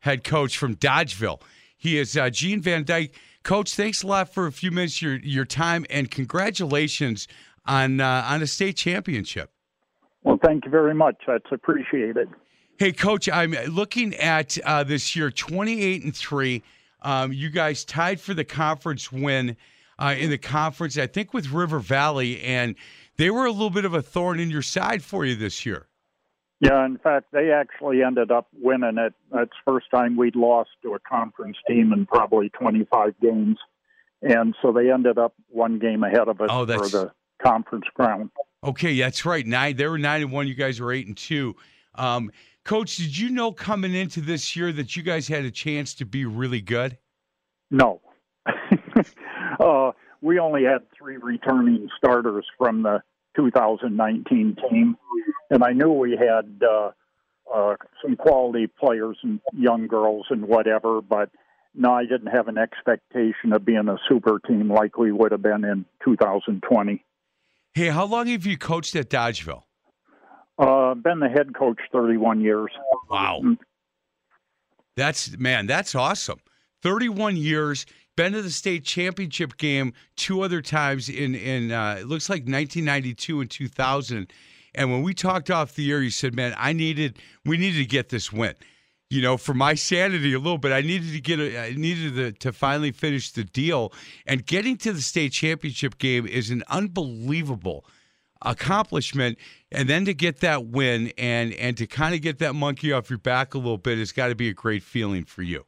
head 0.00 0.22
coach 0.22 0.58
from 0.58 0.76
Dodgeville. 0.76 1.40
He 1.78 1.96
is 1.96 2.18
uh, 2.18 2.28
Gene 2.28 2.60
Van 2.60 2.84
Dyke. 2.84 3.14
Coach, 3.44 3.74
thanks 3.74 4.02
a 4.02 4.06
lot 4.06 4.28
for 4.28 4.46
a 4.46 4.52
few 4.52 4.70
minutes 4.70 5.00
your 5.00 5.16
your 5.20 5.46
time 5.46 5.86
and 5.88 6.10
congratulations 6.10 7.28
on 7.64 7.98
uh, 7.98 8.26
on 8.28 8.42
a 8.42 8.46
state 8.46 8.76
championship. 8.76 9.52
Well, 10.22 10.38
thank 10.44 10.66
you 10.66 10.70
very 10.70 10.94
much. 10.94 11.16
That's 11.26 11.50
appreciated. 11.50 12.28
Hey, 12.78 12.92
Coach, 12.92 13.30
I'm 13.30 13.52
looking 13.70 14.14
at 14.16 14.58
uh, 14.66 14.84
this 14.84 15.16
year, 15.16 15.30
28 15.30 16.04
and 16.04 16.14
three. 16.14 16.62
Um, 17.00 17.32
you 17.32 17.48
guys 17.48 17.86
tied 17.86 18.20
for 18.20 18.34
the 18.34 18.44
conference 18.44 19.10
win 19.10 19.56
uh, 19.98 20.14
in 20.18 20.28
the 20.28 20.36
conference, 20.38 20.98
I 20.98 21.06
think, 21.06 21.32
with 21.32 21.50
River 21.50 21.78
Valley, 21.78 22.42
and 22.42 22.74
they 23.16 23.30
were 23.30 23.46
a 23.46 23.52
little 23.52 23.70
bit 23.70 23.84
of 23.84 23.94
a 23.94 24.02
thorn 24.02 24.40
in 24.40 24.50
your 24.50 24.62
side 24.62 25.02
for 25.02 25.24
you 25.24 25.34
this 25.34 25.64
year. 25.64 25.86
Yeah, 26.60 26.84
in 26.86 26.98
fact, 26.98 27.26
they 27.32 27.50
actually 27.50 28.02
ended 28.02 28.30
up 28.30 28.48
winning 28.52 28.96
it. 28.96 29.12
That's 29.30 29.50
first 29.64 29.90
time 29.90 30.16
we'd 30.16 30.36
lost 30.36 30.70
to 30.82 30.94
a 30.94 30.98
conference 31.00 31.56
team 31.68 31.92
in 31.92 32.06
probably 32.06 32.48
25 32.50 33.14
games. 33.20 33.58
And 34.22 34.54
so 34.62 34.72
they 34.72 34.90
ended 34.90 35.18
up 35.18 35.34
one 35.48 35.78
game 35.78 36.02
ahead 36.04 36.28
of 36.28 36.40
us 36.40 36.48
oh, 36.50 36.64
for 36.66 36.88
the 36.88 37.12
conference 37.42 37.84
crown. 37.94 38.30
Okay, 38.62 38.98
that's 38.98 39.26
right. 39.26 39.46
Nine, 39.46 39.76
they 39.76 39.86
were 39.86 39.98
nine 39.98 40.22
and 40.22 40.32
one. 40.32 40.46
You 40.46 40.54
guys 40.54 40.80
were 40.80 40.92
eight 40.92 41.06
and 41.06 41.16
two. 41.16 41.54
Um, 41.96 42.30
Coach, 42.64 42.96
did 42.96 43.16
you 43.18 43.28
know 43.28 43.52
coming 43.52 43.94
into 43.94 44.22
this 44.22 44.56
year 44.56 44.72
that 44.72 44.96
you 44.96 45.02
guys 45.02 45.28
had 45.28 45.44
a 45.44 45.50
chance 45.50 45.92
to 45.94 46.06
be 46.06 46.24
really 46.24 46.62
good? 46.62 46.96
No. 47.70 48.00
uh, 49.60 49.90
we 50.24 50.38
only 50.38 50.64
had 50.64 50.78
three 50.96 51.18
returning 51.18 51.88
starters 51.98 52.46
from 52.56 52.82
the 52.82 53.02
2019 53.36 54.56
team, 54.70 54.96
and 55.50 55.62
I 55.62 55.72
knew 55.72 55.92
we 55.92 56.12
had 56.12 56.62
uh, 56.66 56.92
uh, 57.54 57.74
some 58.02 58.16
quality 58.16 58.66
players 58.66 59.18
and 59.22 59.38
young 59.52 59.86
girls 59.86 60.26
and 60.30 60.46
whatever, 60.46 61.02
but 61.02 61.28
no, 61.74 61.92
I 61.92 62.04
didn't 62.06 62.28
have 62.28 62.48
an 62.48 62.56
expectation 62.56 63.52
of 63.52 63.66
being 63.66 63.88
a 63.88 63.98
super 64.08 64.40
team 64.48 64.72
like 64.72 64.96
we 64.96 65.12
would 65.12 65.30
have 65.32 65.42
been 65.42 65.62
in 65.64 65.84
2020. 66.04 67.04
Hey, 67.74 67.88
how 67.88 68.06
long 68.06 68.28
have 68.28 68.46
you 68.46 68.56
coached 68.56 68.96
at 68.96 69.10
Dodgeville? 69.10 69.64
Uh, 70.56 70.94
been 70.94 71.20
the 71.20 71.28
head 71.28 71.54
coach 71.54 71.80
31 71.92 72.40
years. 72.40 72.70
Wow. 73.10 73.40
Mm-hmm. 73.40 73.54
That's 74.96 75.36
man, 75.36 75.66
that's 75.66 75.94
awesome. 75.94 76.38
31 76.82 77.36
years. 77.36 77.84
Been 78.16 78.32
to 78.32 78.42
the 78.42 78.50
state 78.50 78.84
championship 78.84 79.56
game 79.56 79.92
two 80.16 80.42
other 80.42 80.62
times 80.62 81.08
in 81.08 81.34
in 81.34 81.72
uh, 81.72 81.96
it 82.00 82.06
looks 82.06 82.28
like 82.28 82.42
1992 82.42 83.40
and 83.40 83.50
2000. 83.50 84.32
And 84.76 84.90
when 84.90 85.02
we 85.02 85.14
talked 85.14 85.50
off 85.50 85.74
the 85.74 85.90
air, 85.90 86.00
you 86.00 86.10
said, 86.10 86.34
"Man, 86.34 86.54
I 86.56 86.72
needed 86.72 87.18
we 87.44 87.56
needed 87.56 87.78
to 87.78 87.86
get 87.86 88.10
this 88.10 88.32
win." 88.32 88.54
You 89.10 89.22
know, 89.22 89.36
for 89.36 89.54
my 89.54 89.74
sanity 89.74 90.32
a 90.32 90.38
little 90.38 90.58
bit, 90.58 90.72
I 90.72 90.80
needed 90.80 91.12
to 91.12 91.20
get 91.20 91.38
a, 91.38 91.58
I 91.58 91.74
needed 91.74 92.14
to, 92.16 92.32
to 92.32 92.52
finally 92.52 92.90
finish 92.90 93.30
the 93.32 93.44
deal. 93.44 93.92
And 94.26 94.44
getting 94.44 94.76
to 94.78 94.92
the 94.92 95.02
state 95.02 95.32
championship 95.32 95.98
game 95.98 96.26
is 96.26 96.50
an 96.50 96.62
unbelievable 96.68 97.84
accomplishment 98.42 99.38
and 99.72 99.88
then 99.88 100.04
to 100.04 100.14
get 100.14 100.40
that 100.40 100.66
win 100.66 101.12
and 101.16 101.52
and 101.54 101.76
to 101.76 101.86
kind 101.86 102.14
of 102.14 102.20
get 102.20 102.38
that 102.38 102.54
monkey 102.54 102.92
off 102.92 103.08
your 103.08 103.18
back 103.18 103.54
a 103.54 103.58
little 103.58 103.78
bit 103.78 103.98
has 103.98 104.12
got 104.12 104.28
to 104.28 104.34
be 104.34 104.48
a 104.48 104.52
great 104.52 104.82
feeling 104.82 105.24
for 105.24 105.42
you 105.42 105.64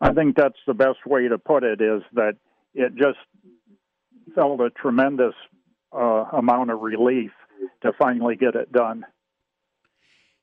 i 0.00 0.12
think 0.12 0.36
that's 0.36 0.58
the 0.66 0.74
best 0.74 1.06
way 1.06 1.28
to 1.28 1.38
put 1.38 1.62
it 1.62 1.80
is 1.80 2.02
that 2.12 2.36
it 2.74 2.94
just 2.94 3.18
felt 4.34 4.60
a 4.60 4.70
tremendous 4.70 5.34
uh, 5.92 6.24
amount 6.32 6.70
of 6.70 6.80
relief 6.80 7.32
to 7.82 7.92
finally 7.98 8.36
get 8.36 8.54
it 8.54 8.70
done. 8.70 9.04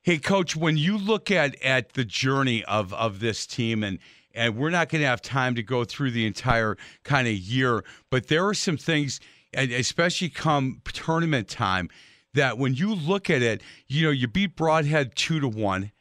Hey 0.02 0.18
coach 0.18 0.54
when 0.54 0.76
you 0.76 0.98
look 0.98 1.30
at 1.30 1.60
at 1.62 1.94
the 1.94 2.04
journey 2.04 2.62
of 2.64 2.92
of 2.92 3.20
this 3.20 3.46
team 3.46 3.82
and 3.82 3.98
and 4.34 4.56
we're 4.56 4.70
not 4.70 4.90
going 4.90 5.00
to 5.00 5.08
have 5.08 5.22
time 5.22 5.54
to 5.54 5.62
go 5.62 5.84
through 5.84 6.10
the 6.10 6.26
entire 6.26 6.76
kind 7.02 7.26
of 7.26 7.34
year 7.34 7.82
but 8.10 8.28
there 8.28 8.46
are 8.46 8.54
some 8.54 8.76
things 8.76 9.20
especially 9.54 10.28
come 10.28 10.80
tournament 10.84 11.48
time, 11.48 11.88
that 12.34 12.58
when 12.58 12.74
you 12.74 12.94
look 12.94 13.30
at 13.30 13.42
it, 13.42 13.62
you 13.86 14.04
know, 14.04 14.10
you 14.10 14.28
beat 14.28 14.56
Brodhead 14.56 15.14
two 15.14 15.40
to 15.40 15.48
one, 15.48 15.92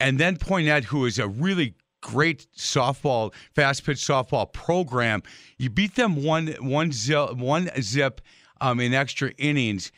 and 0.00 0.18
then 0.18 0.36
Poynette, 0.36 0.84
who 0.84 1.04
is 1.04 1.18
a 1.18 1.28
really 1.28 1.74
great 2.06 2.46
softball, 2.56 3.34
fast 3.52 3.84
pitch 3.84 3.98
softball 3.98 4.52
program, 4.52 5.24
you 5.58 5.68
beat 5.68 5.96
them 5.96 6.22
one 6.22 6.46
one 6.60 6.92
zip, 6.92 7.36
one 7.36 7.68
zip 7.80 8.20
um, 8.60 8.78
in 8.78 8.94
extra 8.94 9.30
innings. 9.38 9.90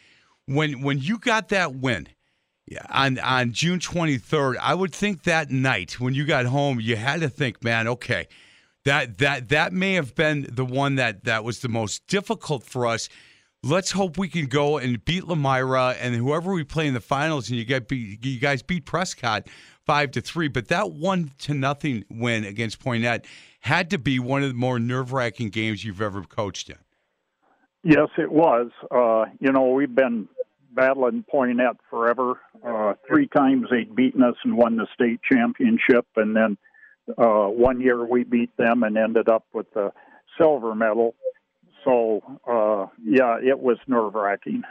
When 0.47 0.81
when 0.81 0.99
you 0.99 1.19
got 1.19 1.51
that 1.51 1.75
win, 1.75 2.09
on 2.89 3.19
on 3.19 3.53
June 3.53 3.79
23rd, 3.79 4.57
I 4.59 4.75
would 4.75 4.95
think 4.95 5.25
that 5.25 5.51
night 5.51 6.01
when 6.01 6.15
you 6.15 6.25
got 6.25 6.47
home, 6.47 6.81
you 6.81 6.97
had 6.97 7.21
to 7.21 7.29
think, 7.29 7.63
man, 7.63 7.87
okay, 7.87 8.27
that 8.87 9.19
that 9.19 9.51
that 9.51 9.75
may 9.75 9.93
have 9.93 10.15
been 10.15 10.47
the 10.51 10.65
one 10.65 10.95
that 10.95 11.25
that 11.25 11.45
was 11.45 11.61
the 11.61 11.69
most 11.69 12.07
difficult 12.07 12.63
for 12.65 12.87
us. 12.87 13.11
Let's 13.63 13.91
hope 13.91 14.17
we 14.17 14.29
can 14.29 14.47
go 14.47 14.79
and 14.79 15.05
beat 15.05 15.25
Lomira 15.25 15.97
and 16.01 16.15
whoever 16.15 16.53
we 16.53 16.65
play 16.65 16.87
in 16.87 16.95
the 16.95 17.01
finals, 17.01 17.51
and 17.51 17.59
you 17.59 17.67
get 17.67 17.93
you 17.93 18.41
guys 18.41 18.63
beat 18.63 18.87
Prescott 18.87 19.47
five 19.89 20.11
to 20.13 20.21
three. 20.21 20.49
But 20.49 20.69
that 20.69 20.93
one 20.93 21.33
to 21.39 21.55
nothing 21.55 22.05
win 22.11 22.45
against 22.45 22.79
Poynette 22.79 23.25
had 23.61 23.91
to 23.91 23.99
be 23.99 24.19
one 24.19 24.43
of 24.43 24.49
the 24.51 24.55
more 24.55 24.79
nerve 24.79 25.13
wracking 25.13 25.49
games 25.49 25.83
you've 25.83 26.03
ever 26.03 26.23
coached 26.23 26.69
in. 26.69 26.77
Yes, 27.83 28.09
it 28.19 28.31
was. 28.31 28.71
Uh, 28.91 29.25
you 29.41 29.51
know, 29.51 29.71
we've 29.71 29.95
been 29.95 30.29
battling 30.73 31.25
Poynette 31.33 31.79
forever. 31.89 32.39
Uh, 32.65 32.95
three 33.09 33.29
times 33.29 33.67
they'd 33.71 33.97
beaten 33.97 34.23
us 34.23 34.35
and 34.45 34.57
won 34.57 34.77
the 34.77 34.87
state 34.93 35.21
championship, 35.23 36.07
and 36.17 36.37
then 36.37 36.59
uh, 37.17 37.47
one 37.47 37.81
year 37.81 38.05
we 38.05 38.25
beat 38.25 38.55
them 38.59 38.83
and 38.83 38.99
ended 38.99 39.31
up 39.31 39.47
with 39.55 39.73
the 39.73 39.91
silver 40.37 40.75
medal. 40.75 41.15
So 41.85 42.21
uh, 42.47 42.93
yeah, 43.03 43.39
it 43.43 43.59
was 43.59 43.79
nerve 43.87 44.15
wracking. 44.15 44.63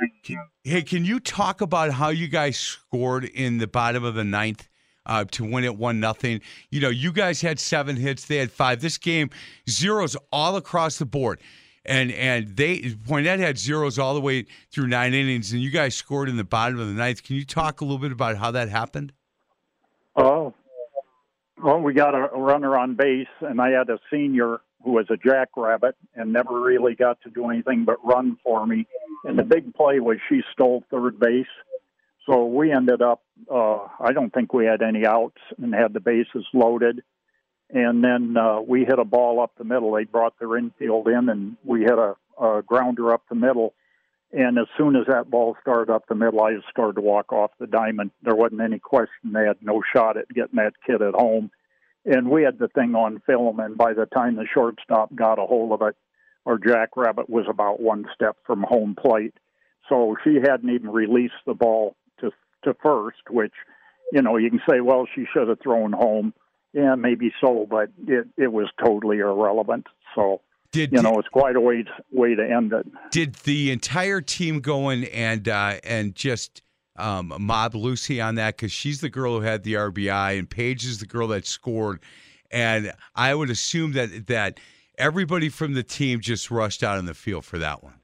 Hey, 0.64 0.84
can 0.84 1.06
you 1.06 1.20
talk 1.20 1.62
about 1.62 1.92
how 1.92 2.10
you 2.10 2.28
guys 2.28 2.60
scored 2.60 3.26
in 3.26 3.58
the 3.58 3.68
bottom 3.68 4.04
of 4.04 4.14
the 4.14 4.24
ninth? 4.24 4.68
Uh, 5.08 5.24
to 5.32 5.44
win 5.44 5.64
it 5.64 5.76
one 5.76 6.00
nothing. 6.00 6.42
You 6.70 6.82
know, 6.82 6.90
you 6.90 7.14
guys 7.14 7.42
had 7.42 7.60
seven 7.60 7.96
hits, 7.96 8.26
they 8.26 8.36
had 8.38 8.52
five. 8.52 8.82
This 8.82 8.98
game, 8.98 9.30
zeros 9.68 10.18
all 10.32 10.58
across 10.58 11.00
the 11.00 11.06
board 11.06 11.40
and 11.88 12.12
and 12.12 12.56
they 12.56 12.82
Poynette 13.08 13.40
had 13.40 13.58
zeros 13.58 13.98
all 13.98 14.14
the 14.14 14.22
way 14.22 14.46
through 14.72 14.88
nine 14.88 15.14
innings, 15.14 15.54
and 15.54 15.62
you 15.62 15.72
guys 15.72 15.96
scored 15.96 16.30
in 16.30 16.36
the 16.36 16.44
bottom 16.44 16.80
of 16.80 16.88
the 16.88 16.94
ninth. 16.94 17.24
Can 17.24 17.38
you 17.38 17.46
talk 17.46 17.82
a 17.82 17.86
little 17.86 17.98
bit 17.98 18.12
about 18.12 18.38
how 18.38 18.52
that 18.52 18.70
happened? 18.70 19.14
Oh, 20.16 20.54
well, 21.64 21.80
we 21.80 21.94
got 21.94 22.14
a 22.14 22.28
runner 22.36 22.78
on 22.78 22.96
base, 22.96 23.28
and 23.42 23.62
I 23.62 23.72
had 23.72 23.90
a 23.90 24.00
senior 24.12 24.60
who 24.84 24.92
was 24.92 25.08
a 25.10 25.18
jackrabbit 25.18 25.96
and 26.16 26.32
never 26.32 26.62
really 26.62 26.96
got 26.96 27.20
to 27.22 27.30
do 27.30 27.50
anything 27.50 27.84
but 27.84 27.98
run 28.06 28.38
for 28.44 28.66
me. 28.66 28.86
And 29.24 29.38
the 29.38 29.44
big 29.44 29.74
play 29.74 30.00
was 30.00 30.18
she 30.30 30.42
stole 30.54 30.84
third 30.92 31.20
base. 31.20 31.48
So 32.28 32.46
we 32.46 32.72
ended 32.72 33.02
up, 33.02 33.22
uh, 33.52 33.88
I 34.00 34.12
don't 34.14 34.34
think 34.34 34.54
we 34.54 34.66
had 34.66 34.82
any 34.82 35.06
outs 35.06 35.40
and 35.58 35.74
had 35.74 35.94
the 35.94 36.00
bases 36.00 36.46
loaded 36.54 37.02
and 37.70 38.04
then 38.04 38.38
uh, 38.38 38.62
we 38.62 38.86
hit 38.86 39.00
a 39.00 39.06
ball 39.06 39.42
up 39.42 39.52
the 39.58 39.64
middle. 39.64 39.92
They 39.92 40.06
brought 40.06 40.40
their 40.40 40.58
infield 40.58 41.08
in, 41.08 41.30
and 41.30 41.58
we 41.66 41.82
hit 41.82 41.98
a, 41.98 42.16
a 42.42 42.62
grounder 42.62 43.14
up 43.14 43.24
the 43.30 43.36
middle. 43.36 43.74
And 44.32 44.58
as 44.58 44.68
soon 44.78 44.96
as 44.96 45.06
that 45.08 45.30
ball 45.30 45.56
started 45.62 45.92
up 45.92 46.08
the 46.08 46.16
middle, 46.16 46.42
I 46.42 46.56
just 46.56 46.70
started 46.70 46.96
to 46.96 47.02
walk 47.02 47.32
off 47.34 47.52
the 47.60 47.68
diamond. 47.68 48.12
There 48.24 48.36
wasn't 48.36 48.62
any 48.62 48.80
question 48.80 49.34
they 49.34 49.46
had 49.46 49.58
no 49.62 49.82
shot 49.94 50.18
at 50.18 50.30
getting 50.30 50.56
that 50.56 50.74
kid 50.86 51.02
at 51.02 51.14
home. 51.14 51.52
And 52.06 52.30
we 52.30 52.44
had 52.44 52.58
the 52.58 52.70
thing 52.70 52.96
on 52.96 53.22
film, 53.26 53.60
and 53.60 53.78
by 53.78 53.94
the 53.94 54.06
time 54.06 54.36
the 54.36 54.48
shortstop 54.54 55.14
got 55.14 55.40
a 55.40 55.46
hold 55.46 55.74
of 55.74 55.82
it, 55.88 55.96
our 56.46 56.58
jackrabbit 56.58 57.30
was 57.30 57.46
about 57.50 57.82
one 57.82 58.06
step 58.16 58.38
from 58.46 58.64
home 58.64 58.96
plate. 58.96 59.34
So 59.90 60.16
she 60.24 60.36
hadn't 60.36 60.70
even 60.70 60.90
released 60.90 61.34
the 61.46 61.54
ball 61.54 61.96
to 62.64 62.76
first, 62.82 63.30
which, 63.30 63.54
you 64.12 64.22
know, 64.22 64.38
you 64.38 64.50
can 64.50 64.62
say, 64.70 64.82
well, 64.82 65.08
she 65.14 65.26
should 65.34 65.48
have 65.48 65.60
thrown 65.62 65.94
home 65.94 66.34
yeah, 66.74 66.96
maybe 66.96 67.34
so, 67.42 67.66
but 67.70 67.90
it 68.08 68.28
it 68.38 68.52
was 68.52 68.68
totally 68.84 69.18
irrelevant. 69.18 69.88
So 70.16 70.42
did, 70.72 70.92
you 70.92 71.02
know, 71.02 71.18
it's 71.18 71.28
quite 71.30 71.56
a 71.56 71.62
way 71.62 71.84
to, 71.84 71.92
way 72.12 72.36
to 72.36 72.44
end 72.44 72.74
it. 72.74 72.86
Did 73.10 73.36
the 73.36 73.72
entire 73.72 74.22
team 74.22 74.60
go 74.60 74.90
in 74.90 75.06
and 75.06 75.48
uh, 75.48 75.80
and 75.84 76.14
just 76.14 76.62
um, 76.98 77.34
mob 77.40 77.74
Lucy 77.74 78.22
on 78.22 78.36
that 78.36 78.58
because 78.58 78.72
she's 78.72 79.02
the 79.02 79.10
girl 79.10 79.40
who 79.40 79.42
had 79.42 79.64
the 79.64 79.74
RBI 79.74 80.38
and 80.38 80.50
Paige 80.50 80.86
is 80.86 81.00
the 81.00 81.08
girl 81.08 81.28
that 81.30 81.48
scored, 81.48 82.00
and 82.52 82.94
I 83.16 83.34
would 83.34 83.50
assume 83.50 83.94
that 83.94 84.28
that 84.28 84.60
everybody 84.98 85.50
from 85.50 85.74
the 85.74 85.84
team 85.84 86.20
just 86.20 86.52
rushed 86.52 86.84
out 86.84 87.00
in 87.00 87.06
the 87.06 87.16
field 87.16 87.46
for 87.46 87.58
that 87.58 87.84
one. 87.84 87.96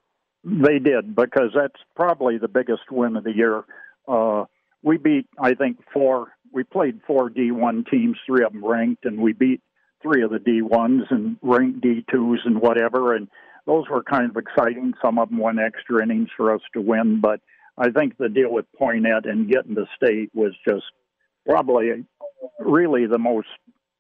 They 0.44 0.80
did 0.80 1.16
because 1.16 1.52
that's 1.54 1.80
probably 1.96 2.38
the 2.38 2.48
biggest 2.48 2.92
win 2.92 3.18
of 3.18 3.24
the 3.24 3.34
year. 3.34 3.66
Uh, 4.08 4.46
we 4.82 4.98
beat, 4.98 5.28
I 5.40 5.54
think, 5.54 5.78
four 5.94 6.34
we 6.54 6.64
played 6.64 7.02
four 7.08 7.30
D1 7.30 7.90
teams, 7.90 8.18
three 8.26 8.46
of 8.46 8.54
them 8.54 8.64
ranked, 8.64 9.06
and 9.06 9.20
we 9.20 9.34
beat 9.34 9.62
three 10.02 10.22
of 10.24 10.30
the 10.30 10.38
D1s 10.38 11.10
and 11.10 11.38
ranked 11.42 11.82
D2s 11.82 12.46
and 12.46 12.62
whatever. 12.62 13.16
And 13.16 13.28
those 13.66 13.86
were 13.90 14.04
kind 14.04 14.30
of 14.30 14.38
exciting. 14.38 14.94
Some 15.02 15.18
of 15.18 15.30
them 15.30 15.40
won 15.40 15.58
extra 15.58 16.04
innings 16.04 16.30
for 16.38 16.54
us 16.54 16.62
to 16.74 16.82
win, 16.82 17.22
but 17.22 17.40
I 17.78 17.90
think 17.90 18.18
the 18.18 18.30
deal 18.30 18.52
with 18.52 18.66
Poynette 18.80 19.28
and 19.28 19.50
getting 19.50 19.76
to 19.76 19.86
state 19.96 20.30
was 20.34 20.54
just 20.68 20.86
probably 21.48 22.06
really 22.60 23.08
the 23.08 23.18
most 23.18 23.48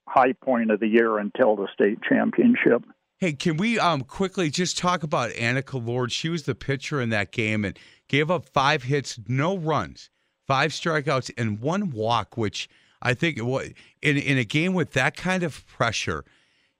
high 0.07 0.33
point 0.33 0.69
of 0.69 0.79
the 0.79 0.87
year 0.87 1.17
until 1.17 1.55
the 1.55 1.67
state 1.73 1.99
championship. 2.07 2.83
Hey, 3.23 3.31
can 3.31 3.55
we 3.55 3.79
um, 3.79 4.01
quickly 4.01 4.49
just 4.49 4.77
talk 4.77 5.01
about 5.01 5.31
Annika 5.31 5.81
Lord? 5.81 6.11
She 6.11 6.27
was 6.27 6.43
the 6.43 6.53
pitcher 6.53 6.99
in 6.99 7.07
that 7.11 7.31
game 7.31 7.63
and 7.63 7.79
gave 8.09 8.29
up 8.29 8.49
five 8.49 8.83
hits, 8.83 9.17
no 9.29 9.57
runs 9.57 10.09
five 10.45 10.71
strikeouts, 10.71 11.31
and 11.37 11.61
one 11.61 11.91
walk, 11.91 12.35
which 12.35 12.67
I 13.01 13.13
think 13.13 13.37
in 13.37 14.17
in 14.17 14.37
a 14.37 14.43
game 14.43 14.73
with 14.73 14.91
that 14.91 15.15
kind 15.15 15.41
of 15.43 15.65
pressure, 15.67 16.25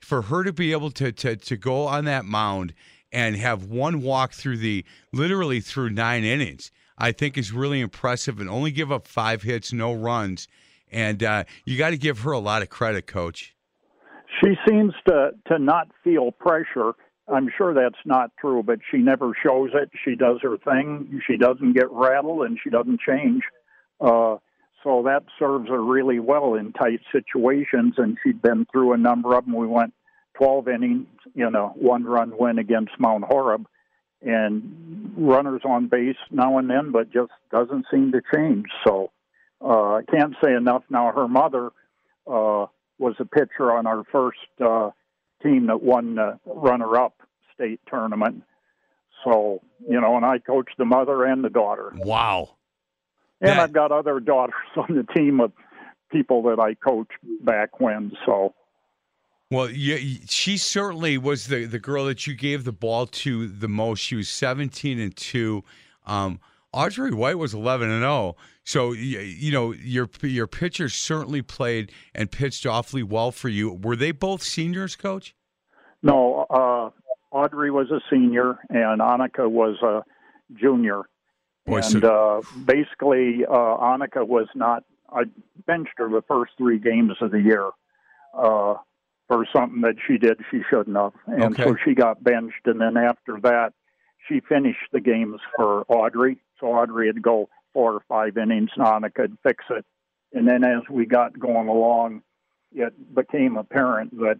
for 0.01 0.23
her 0.23 0.43
to 0.43 0.51
be 0.51 0.73
able 0.73 0.91
to 0.91 1.13
to 1.13 1.37
to 1.37 1.55
go 1.55 1.87
on 1.87 2.03
that 2.03 2.25
mound 2.25 2.73
and 3.09 3.37
have 3.37 3.63
one 3.63 4.01
walk 4.01 4.33
through 4.33 4.57
the 4.57 4.83
literally 5.13 5.61
through 5.61 5.91
nine 5.91 6.25
innings, 6.25 6.71
I 6.97 7.13
think 7.13 7.37
is 7.37 7.53
really 7.53 7.79
impressive. 7.79 8.41
And 8.41 8.49
only 8.49 8.71
give 8.71 8.91
up 8.91 9.07
five 9.07 9.43
hits, 9.43 9.71
no 9.71 9.93
runs, 9.93 10.49
and 10.91 11.23
uh, 11.23 11.45
you 11.63 11.77
got 11.77 11.91
to 11.91 11.97
give 11.97 12.19
her 12.19 12.33
a 12.33 12.39
lot 12.39 12.61
of 12.61 12.69
credit, 12.69 13.07
Coach. 13.07 13.52
She 14.41 14.55
seems 14.67 14.93
to 15.07 15.31
to 15.47 15.59
not 15.59 15.89
feel 16.03 16.31
pressure. 16.31 16.93
I'm 17.31 17.49
sure 17.57 17.73
that's 17.73 18.03
not 18.05 18.31
true, 18.39 18.63
but 18.63 18.79
she 18.91 18.97
never 18.97 19.33
shows 19.45 19.69
it. 19.73 19.89
She 20.03 20.15
does 20.15 20.39
her 20.41 20.57
thing. 20.57 21.21
She 21.25 21.37
doesn't 21.37 21.73
get 21.73 21.89
rattled 21.91 22.45
and 22.45 22.59
she 22.61 22.69
doesn't 22.69 22.99
change. 22.99 23.43
Uh, 24.01 24.37
so 24.83 25.03
that 25.03 25.23
serves 25.39 25.69
her 25.69 25.81
really 25.81 26.19
well 26.19 26.55
in 26.55 26.73
tight 26.73 26.99
situations. 27.11 27.93
And 27.97 28.17
she'd 28.21 28.41
been 28.41 28.65
through 28.71 28.93
a 28.93 28.97
number 28.97 29.37
of 29.37 29.45
them. 29.45 29.55
We 29.55 29.67
went 29.67 29.93
12 30.37 30.67
innings 30.67 31.07
in 31.33 31.55
a 31.55 31.67
one 31.67 32.03
run 32.03 32.33
win 32.37 32.59
against 32.59 32.91
Mount 32.99 33.23
Horeb. 33.23 33.67
And 34.21 35.13
runners 35.17 35.61
on 35.65 35.87
base 35.87 36.15
now 36.31 36.57
and 36.57 36.69
then, 36.69 36.91
but 36.91 37.11
just 37.11 37.31
doesn't 37.51 37.85
seem 37.91 38.11
to 38.13 38.21
change. 38.33 38.65
So 38.85 39.11
uh, 39.61 39.95
I 39.95 40.01
can't 40.09 40.33
say 40.43 40.53
enough. 40.53 40.83
Now, 40.89 41.11
her 41.13 41.27
mother 41.27 41.71
uh, 42.25 42.67
was 42.99 43.15
a 43.19 43.25
pitcher 43.25 43.71
on 43.71 43.87
our 43.87 44.03
first 44.11 44.39
uh, 44.63 44.91
team 45.41 45.67
that 45.67 45.81
won 45.81 46.15
the 46.15 46.39
runner 46.45 46.97
up 46.97 47.15
state 47.53 47.79
tournament. 47.89 48.43
So, 49.23 49.61
you 49.87 49.99
know, 49.99 50.17
and 50.17 50.25
I 50.25 50.39
coached 50.39 50.75
the 50.77 50.85
mother 50.85 51.23
and 51.23 51.43
the 51.43 51.49
daughter. 51.49 51.93
Wow. 51.95 52.55
And 53.41 53.51
that, 53.51 53.59
I've 53.59 53.73
got 53.73 53.91
other 53.91 54.19
daughters 54.19 54.55
on 54.77 54.95
the 54.95 55.03
team 55.13 55.39
of 55.39 55.51
people 56.11 56.43
that 56.43 56.59
I 56.59 56.75
coached 56.75 57.17
back 57.41 57.79
when. 57.79 58.11
So, 58.25 58.53
well, 59.51 59.69
yeah, 59.69 59.97
she 60.27 60.57
certainly 60.57 61.17
was 61.17 61.47
the 61.47 61.65
the 61.65 61.79
girl 61.79 62.05
that 62.05 62.25
you 62.25 62.33
gave 62.33 62.63
the 62.63 62.71
ball 62.71 63.05
to 63.07 63.47
the 63.47 63.67
most. 63.67 63.99
She 63.99 64.15
was 64.15 64.29
seventeen 64.29 64.99
and 64.99 65.15
two. 65.15 65.63
Um, 66.05 66.39
Audrey 66.73 67.13
White 67.13 67.37
was 67.37 67.53
eleven 67.53 67.89
and 67.89 68.01
zero. 68.01 68.11
Oh. 68.11 68.35
So 68.65 68.91
you 68.93 69.51
know 69.51 69.73
your 69.73 70.09
your 70.21 70.47
pitchers 70.47 70.93
certainly 70.93 71.41
played 71.41 71.91
and 72.15 72.31
pitched 72.31 72.65
awfully 72.65 73.03
well 73.03 73.31
for 73.31 73.49
you. 73.49 73.73
Were 73.73 73.95
they 73.95 74.11
both 74.11 74.41
seniors, 74.41 74.95
Coach? 74.95 75.35
No, 76.01 76.45
uh, 76.49 76.89
Audrey 77.31 77.71
was 77.71 77.91
a 77.91 78.01
senior 78.09 78.59
and 78.69 79.01
Annika 79.01 79.49
was 79.49 79.75
a 79.81 80.03
junior. 80.59 81.03
Boy, 81.65 81.77
and 81.77 81.85
so... 81.85 81.99
uh, 81.99 82.41
basically, 82.65 83.45
uh, 83.45 83.77
Annika 83.77 84.27
was 84.27 84.47
not. 84.55 84.83
I 85.09 85.23
benched 85.65 85.93
her 85.97 86.09
the 86.09 86.23
first 86.27 86.53
three 86.57 86.79
games 86.79 87.13
of 87.21 87.31
the 87.31 87.41
year 87.41 87.69
uh, 88.33 88.75
for 89.27 89.45
something 89.55 89.81
that 89.81 89.95
she 90.07 90.17
did 90.17 90.39
she 90.51 90.61
shouldn't 90.69 90.97
have, 90.97 91.13
and 91.27 91.53
okay. 91.53 91.63
so 91.63 91.75
she 91.85 91.93
got 91.95 92.23
benched. 92.23 92.65
And 92.65 92.81
then 92.81 92.97
after 92.97 93.39
that, 93.43 93.73
she 94.27 94.41
finished 94.41 94.91
the 94.91 94.99
games 94.99 95.39
for 95.55 95.85
Audrey. 95.87 96.37
So 96.63 96.69
Audrey 96.69 97.07
would 97.07 97.21
go 97.21 97.49
four 97.73 97.93
or 97.93 98.03
five 98.07 98.37
innings, 98.37 98.69
and 98.77 98.85
Annika 98.85 99.23
would 99.23 99.37
fix 99.43 99.65
it. 99.69 99.85
And 100.31 100.47
then 100.47 100.63
as 100.63 100.81
we 100.89 101.05
got 101.05 101.37
going 101.37 101.67
along, 101.67 102.21
it 102.71 102.93
became 103.13 103.57
apparent 103.57 104.17
that 104.19 104.39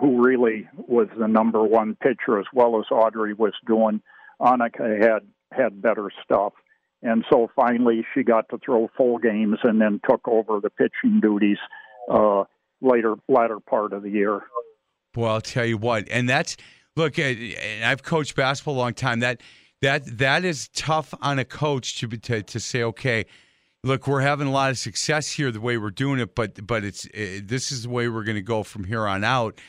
who 0.00 0.24
really 0.24 0.68
was 0.76 1.08
the 1.18 1.26
number 1.26 1.64
one 1.64 1.96
pitcher, 2.00 2.38
as 2.38 2.46
well 2.54 2.78
as 2.78 2.84
Audrey 2.92 3.34
was 3.34 3.54
doing. 3.66 4.00
Annika 4.40 5.02
had 5.02 5.22
had 5.50 5.82
better 5.82 6.10
stuff. 6.24 6.52
And 7.02 7.24
so 7.30 7.50
finally, 7.54 8.04
she 8.14 8.22
got 8.22 8.48
to 8.50 8.58
throw 8.64 8.88
full 8.96 9.18
games 9.18 9.58
and 9.62 9.80
then 9.80 10.00
took 10.08 10.26
over 10.26 10.60
the 10.60 10.70
pitching 10.70 11.20
duties 11.20 11.58
uh, 12.10 12.44
later 12.80 13.16
latter 13.28 13.58
part 13.58 13.92
of 13.92 14.02
the 14.04 14.10
year. 14.10 14.42
Well, 15.16 15.32
I'll 15.32 15.40
tell 15.40 15.66
you 15.66 15.78
what, 15.78 16.08
and 16.08 16.28
that's 16.28 16.56
look. 16.94 17.18
I've 17.18 18.04
coached 18.04 18.36
basketball 18.36 18.74
a 18.74 18.78
long 18.78 18.94
time. 18.94 19.20
That 19.20 19.40
that 19.82 20.18
that 20.18 20.44
is 20.44 20.68
tough 20.68 21.14
on 21.20 21.38
a 21.38 21.44
coach 21.44 21.98
to 22.00 22.08
to 22.08 22.42
to 22.42 22.60
say, 22.60 22.82
okay, 22.82 23.26
look, 23.82 24.06
we're 24.06 24.20
having 24.20 24.48
a 24.48 24.50
lot 24.52 24.70
of 24.70 24.78
success 24.78 25.30
here 25.30 25.50
the 25.50 25.60
way 25.60 25.76
we're 25.76 25.90
doing 25.90 26.18
it, 26.20 26.34
but 26.34 26.66
but 26.66 26.84
it's 26.84 27.06
it, 27.14 27.48
this 27.48 27.70
is 27.70 27.84
the 27.84 27.90
way 27.90 28.08
we're 28.08 28.24
going 28.24 28.36
to 28.36 28.42
go 28.42 28.62
from 28.62 28.84
here 28.84 29.06
on 29.06 29.24
out, 29.24 29.60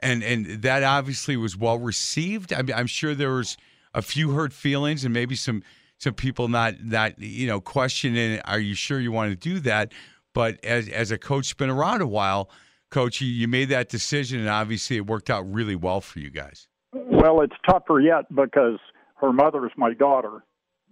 and 0.00 0.22
and 0.22 0.62
that 0.62 0.82
obviously 0.82 1.36
was 1.36 1.56
well 1.56 1.78
received. 1.78 2.52
I 2.52 2.62
I'm 2.74 2.86
sure 2.86 3.14
there 3.14 3.34
was 3.34 3.56
a 3.92 4.02
few 4.02 4.32
hurt 4.32 4.52
feelings 4.52 5.04
and 5.04 5.12
maybe 5.12 5.34
some 5.34 5.62
some 5.98 6.14
people 6.14 6.48
not 6.48 6.82
not 6.84 7.18
you 7.18 7.46
know 7.46 7.60
questioning, 7.60 8.40
are 8.44 8.60
you 8.60 8.74
sure 8.74 9.00
you 9.00 9.12
want 9.12 9.30
to 9.30 9.36
do 9.36 9.60
that? 9.60 9.92
But 10.34 10.64
as 10.64 10.88
as 10.88 11.10
a 11.10 11.18
coach, 11.18 11.56
been 11.56 11.70
around 11.70 12.02
a 12.02 12.06
while, 12.06 12.50
coach, 12.90 13.20
you, 13.20 13.28
you 13.28 13.48
made 13.48 13.70
that 13.70 13.88
decision, 13.88 14.40
and 14.40 14.48
obviously 14.48 14.96
it 14.96 15.06
worked 15.06 15.30
out 15.30 15.50
really 15.50 15.76
well 15.76 16.00
for 16.00 16.20
you 16.20 16.30
guys. 16.30 16.68
Well, 16.92 17.40
it's 17.40 17.56
tougher 17.68 18.00
yet 18.00 18.24
because 18.34 18.78
her 19.20 19.32
mother's 19.32 19.72
my 19.76 19.94
daughter, 19.94 20.44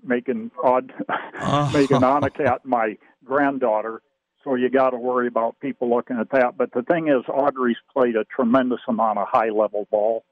making 0.02 0.50
odd, 0.62 0.92
Oh. 1.40 1.70
making 1.74 1.98
Annika 2.00 2.58
my 2.64 2.96
granddaughter. 3.24 4.02
So 4.42 4.54
you 4.56 4.68
got 4.68 4.90
to 4.90 4.98
worry 4.98 5.26
about 5.26 5.58
people 5.60 5.88
looking 5.88 6.18
at 6.18 6.30
that. 6.32 6.56
But 6.58 6.72
the 6.72 6.82
thing 6.82 7.08
is, 7.08 7.24
Audrey's 7.28 7.78
played 7.92 8.14
a 8.16 8.24
tremendous 8.24 8.80
amount 8.86 9.18
of 9.18 9.26
high 9.30 9.48
level 9.48 9.88
ball, 9.90 10.24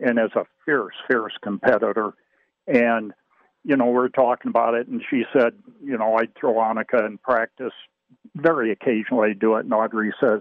and 0.00 0.18
is 0.18 0.32
a 0.36 0.44
fierce, 0.66 0.94
fierce 1.08 1.32
competitor. 1.42 2.12
And 2.66 3.12
you 3.64 3.76
know, 3.76 3.86
we're 3.86 4.08
talking 4.08 4.50
about 4.50 4.74
it, 4.74 4.88
and 4.88 5.02
she 5.08 5.22
said, 5.32 5.54
you 5.82 5.96
know, 5.96 6.16
I'd 6.16 6.34
throw 6.38 6.54
Annika 6.54 7.06
in 7.06 7.16
practice. 7.16 7.72
Very 8.36 8.70
occasionally, 8.70 9.30
I 9.30 9.32
do 9.32 9.56
it, 9.56 9.64
and 9.64 9.72
Audrey 9.72 10.12
says, 10.20 10.40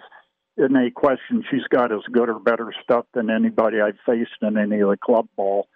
"In 0.57 0.75
a 0.75 0.91
question, 0.91 1.43
she's 1.49 1.65
got 1.69 1.93
as 1.93 2.01
good 2.11 2.27
or 2.27 2.39
better 2.39 2.73
stuff 2.83 3.05
than 3.13 3.29
anybody 3.29 3.79
I've 3.79 3.97
faced 4.05 4.41
in 4.41 4.57
any 4.57 4.81
of 4.81 4.89
the 4.89 4.97
club 4.97 5.27
ball." 5.37 5.67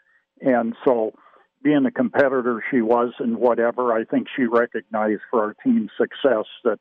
And 0.41 0.75
so, 0.85 1.13
being 1.63 1.85
a 1.85 1.91
competitor 1.91 2.63
she 2.69 2.81
was 2.81 3.13
and 3.19 3.37
whatever, 3.37 3.93
I 3.93 4.05
think 4.05 4.27
she 4.35 4.43
recognized 4.43 5.21
for 5.29 5.43
our 5.43 5.55
team's 5.63 5.91
success 5.97 6.45
that 6.63 6.79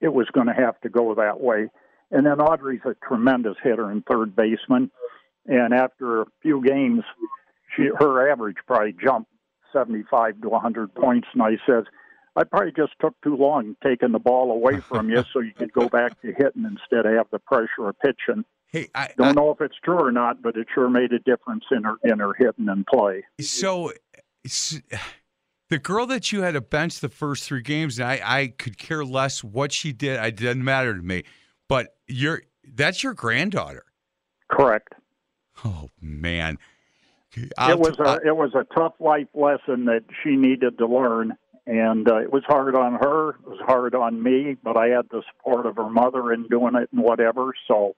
it 0.00 0.12
was 0.12 0.28
going 0.32 0.46
to 0.46 0.52
have 0.52 0.80
to 0.82 0.88
go 0.88 1.14
that 1.14 1.40
way. 1.40 1.68
And 2.10 2.24
then 2.26 2.40
Audrey's 2.40 2.80
a 2.84 2.94
tremendous 3.06 3.56
hitter 3.62 3.90
and 3.90 4.04
third 4.04 4.36
baseman. 4.36 4.90
And 5.46 5.72
after 5.74 6.22
a 6.22 6.26
few 6.42 6.62
games, 6.62 7.04
she 7.74 7.88
her 7.98 8.30
average 8.30 8.56
probably 8.66 8.94
jumped 9.02 9.30
75 9.72 10.40
to 10.42 10.48
100 10.48 10.94
points. 10.94 11.28
And 11.32 11.42
I 11.42 11.56
said, 11.66 11.84
I 12.36 12.44
probably 12.44 12.72
just 12.72 12.92
took 13.00 13.20
too 13.22 13.36
long 13.36 13.76
taking 13.82 14.12
the 14.12 14.18
ball 14.18 14.52
away 14.52 14.80
from 14.80 15.10
you 15.10 15.24
so 15.32 15.40
you 15.40 15.52
could 15.52 15.72
go 15.72 15.88
back 15.88 16.20
to 16.22 16.28
hitting 16.28 16.64
instead 16.64 17.06
of 17.06 17.16
have 17.16 17.26
the 17.30 17.38
pressure 17.40 17.88
of 17.88 17.98
pitching. 17.98 18.44
Hey, 18.68 18.88
I, 18.94 19.10
Don't 19.16 19.34
know 19.34 19.50
if 19.50 19.60
it's 19.62 19.76
true 19.82 19.98
or 19.98 20.12
not, 20.12 20.42
but 20.42 20.56
it 20.56 20.66
sure 20.74 20.90
made 20.90 21.12
a 21.12 21.18
difference 21.18 21.64
in 21.70 21.84
her 21.84 21.96
in 22.04 22.18
her 22.18 22.34
hitting 22.34 22.68
and 22.68 22.86
play. 22.86 23.24
So, 23.40 23.92
the 25.70 25.78
girl 25.78 26.06
that 26.06 26.32
you 26.32 26.42
had 26.42 26.52
to 26.52 26.60
bench 26.60 27.00
the 27.00 27.08
first 27.08 27.44
three 27.44 27.62
games, 27.62 27.98
and 27.98 28.08
I, 28.08 28.20
I 28.22 28.46
could 28.48 28.76
care 28.76 29.04
less 29.04 29.42
what 29.42 29.72
she 29.72 29.92
did. 29.92 30.22
It 30.22 30.36
doesn't 30.36 30.62
matter 30.62 30.94
to 30.94 31.02
me. 31.02 31.24
But 31.66 31.96
you're 32.06 32.42
that's 32.74 33.02
your 33.02 33.14
granddaughter. 33.14 33.84
Correct. 34.50 34.94
Oh 35.64 35.88
man, 36.00 36.58
I'll 37.56 37.70
it 37.70 37.78
was 37.78 37.96
t- 37.96 38.02
a 38.02 38.18
it 38.28 38.36
was 38.36 38.54
a 38.54 38.64
tough 38.74 38.94
life 39.00 39.28
lesson 39.34 39.86
that 39.86 40.04
she 40.22 40.36
needed 40.36 40.76
to 40.78 40.86
learn, 40.86 41.32
and 41.66 42.06
uh, 42.06 42.18
it 42.18 42.32
was 42.32 42.42
hard 42.46 42.74
on 42.74 42.94
her. 42.94 43.30
It 43.30 43.48
was 43.48 43.60
hard 43.66 43.94
on 43.94 44.22
me, 44.22 44.56
but 44.62 44.76
I 44.76 44.88
had 44.88 45.08
the 45.10 45.22
support 45.32 45.64
of 45.64 45.76
her 45.76 45.90
mother 45.90 46.32
in 46.32 46.46
doing 46.48 46.74
it 46.74 46.90
and 46.92 47.02
whatever. 47.02 47.52
So 47.66 47.94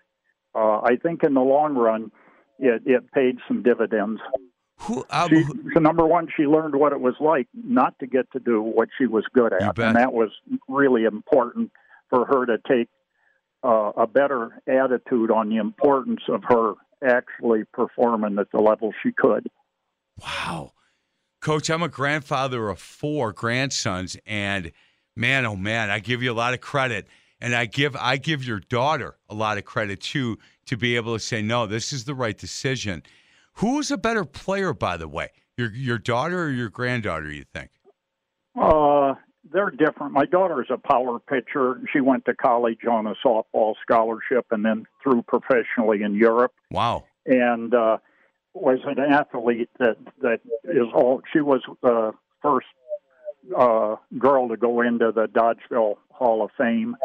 uh, 0.54 0.80
I 0.80 0.96
think 0.96 1.22
in 1.22 1.34
the 1.34 1.40
long 1.40 1.74
run, 1.74 2.10
it 2.58 2.82
it 2.86 3.12
paid 3.12 3.38
some 3.46 3.62
dividends. 3.62 4.20
who, 4.78 5.04
She, 5.28 5.44
so 5.74 5.80
number 5.80 6.06
one, 6.06 6.28
she 6.36 6.44
learned 6.44 6.74
what 6.76 6.92
it 6.92 7.00
was 7.00 7.14
like 7.20 7.48
not 7.54 7.98
to 8.00 8.06
get 8.06 8.30
to 8.32 8.40
do 8.40 8.62
what 8.62 8.88
she 8.98 9.06
was 9.06 9.24
good 9.32 9.52
at, 9.52 9.78
and 9.78 9.96
that 9.96 10.12
was 10.12 10.30
really 10.68 11.04
important 11.04 11.70
for 12.08 12.24
her 12.26 12.46
to 12.46 12.58
take 12.68 12.88
uh, 13.62 13.92
a 13.96 14.06
better 14.06 14.60
attitude 14.66 15.30
on 15.30 15.48
the 15.48 15.56
importance 15.56 16.22
of 16.28 16.42
her 16.48 16.74
actually 17.06 17.64
performing 17.72 18.38
at 18.38 18.50
the 18.52 18.58
level 18.58 18.92
she 19.02 19.12
could. 19.12 19.48
Wow. 20.20 20.72
Coach, 21.40 21.70
I'm 21.70 21.82
a 21.82 21.88
grandfather 21.88 22.68
of 22.68 22.78
four 22.78 23.32
grandsons 23.32 24.16
and 24.26 24.72
man 25.16 25.46
oh 25.46 25.56
man, 25.56 25.90
I 25.90 25.98
give 25.98 26.22
you 26.22 26.32
a 26.32 26.34
lot 26.34 26.52
of 26.52 26.60
credit 26.60 27.06
and 27.40 27.54
I 27.54 27.66
give 27.66 27.96
I 27.96 28.16
give 28.16 28.44
your 28.44 28.60
daughter 28.60 29.16
a 29.28 29.34
lot 29.34 29.58
of 29.58 29.64
credit 29.64 30.00
too 30.00 30.38
to 30.66 30.76
be 30.76 30.96
able 30.96 31.14
to 31.14 31.20
say 31.20 31.42
no, 31.42 31.66
this 31.66 31.92
is 31.92 32.04
the 32.04 32.14
right 32.14 32.36
decision. 32.36 33.02
Who's 33.54 33.90
a 33.90 33.98
better 33.98 34.24
player 34.24 34.72
by 34.72 34.96
the 34.96 35.08
way? 35.08 35.30
Your 35.56 35.72
your 35.74 35.98
daughter 35.98 36.44
or 36.44 36.50
your 36.50 36.68
granddaughter, 36.70 37.30
you 37.30 37.44
think? 37.52 37.70
Uh, 38.60 39.14
they're 39.52 39.70
different. 39.70 40.12
My 40.12 40.26
daughter 40.26 40.62
is 40.62 40.68
a 40.70 40.78
power 40.78 41.18
pitcher. 41.18 41.80
She 41.92 42.00
went 42.00 42.24
to 42.26 42.34
college 42.34 42.84
on 42.88 43.06
a 43.06 43.14
softball 43.24 43.74
scholarship 43.82 44.46
and 44.50 44.64
then 44.64 44.86
threw 45.02 45.22
professionally 45.22 46.02
in 46.02 46.14
Europe. 46.14 46.52
Wow. 46.70 47.04
and 47.26 47.74
uh, 47.74 47.98
was 48.54 48.78
an 48.84 48.98
athlete 48.98 49.70
that 49.78 49.96
that 50.22 50.40
is 50.64 50.88
all. 50.94 51.22
She 51.32 51.40
was 51.40 51.62
the 51.82 52.12
first 52.42 52.66
uh, 53.56 53.96
girl 54.18 54.48
to 54.48 54.56
go 54.56 54.80
into 54.80 55.12
the 55.12 55.26
Dodgeville 55.26 55.96
Hall 56.10 56.44
of 56.44 56.50
Fame, 56.58 56.96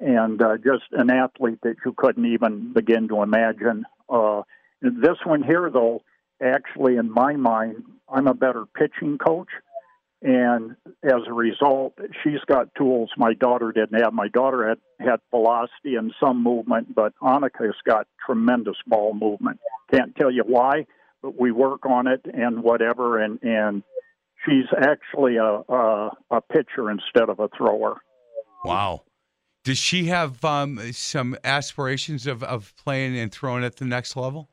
and 0.00 0.42
uh, 0.42 0.56
just 0.56 0.84
an 0.92 1.10
athlete 1.10 1.58
that 1.62 1.76
you 1.84 1.94
couldn't 1.96 2.26
even 2.26 2.72
begin 2.72 3.08
to 3.08 3.22
imagine. 3.22 3.84
Uh, 4.08 4.42
this 4.80 5.18
one 5.24 5.42
here, 5.42 5.70
though, 5.72 6.02
actually, 6.42 6.96
in 6.96 7.10
my 7.10 7.34
mind, 7.34 7.84
I'm 8.08 8.26
a 8.26 8.34
better 8.34 8.64
pitching 8.66 9.18
coach. 9.18 9.48
And 10.22 10.76
as 11.02 11.20
a 11.26 11.32
result, 11.34 11.98
she's 12.22 12.40
got 12.46 12.74
tools 12.76 13.10
my 13.18 13.34
daughter 13.34 13.72
didn't 13.72 14.00
have. 14.02 14.14
My 14.14 14.28
daughter 14.28 14.66
had, 14.68 14.78
had 15.06 15.20
velocity 15.30 15.96
and 15.96 16.14
some 16.18 16.42
movement, 16.42 16.94
but 16.94 17.12
Annika's 17.22 17.76
got 17.86 18.06
tremendous 18.24 18.76
ball 18.86 19.12
movement. 19.12 19.60
Can't 19.92 20.16
tell 20.16 20.30
you 20.30 20.42
why, 20.46 20.86
but 21.22 21.38
we 21.38 21.52
work 21.52 21.84
on 21.84 22.06
it 22.06 22.22
and 22.24 22.62
whatever. 22.62 23.22
And, 23.22 23.38
and 23.42 23.82
she's 24.46 24.64
actually 24.74 25.36
a, 25.36 25.60
a, 25.68 26.10
a 26.30 26.40
pitcher 26.40 26.90
instead 26.90 27.28
of 27.28 27.38
a 27.38 27.48
thrower. 27.54 28.00
Wow. 28.64 29.02
Does 29.64 29.78
she 29.78 30.06
have 30.06 30.44
um, 30.44 30.78
some 30.92 31.36
aspirations 31.42 32.26
of, 32.26 32.42
of 32.42 32.74
playing 32.76 33.18
and 33.18 33.32
throwing 33.32 33.64
at 33.64 33.76
the 33.76 33.86
next 33.86 34.14
level? 34.14 34.50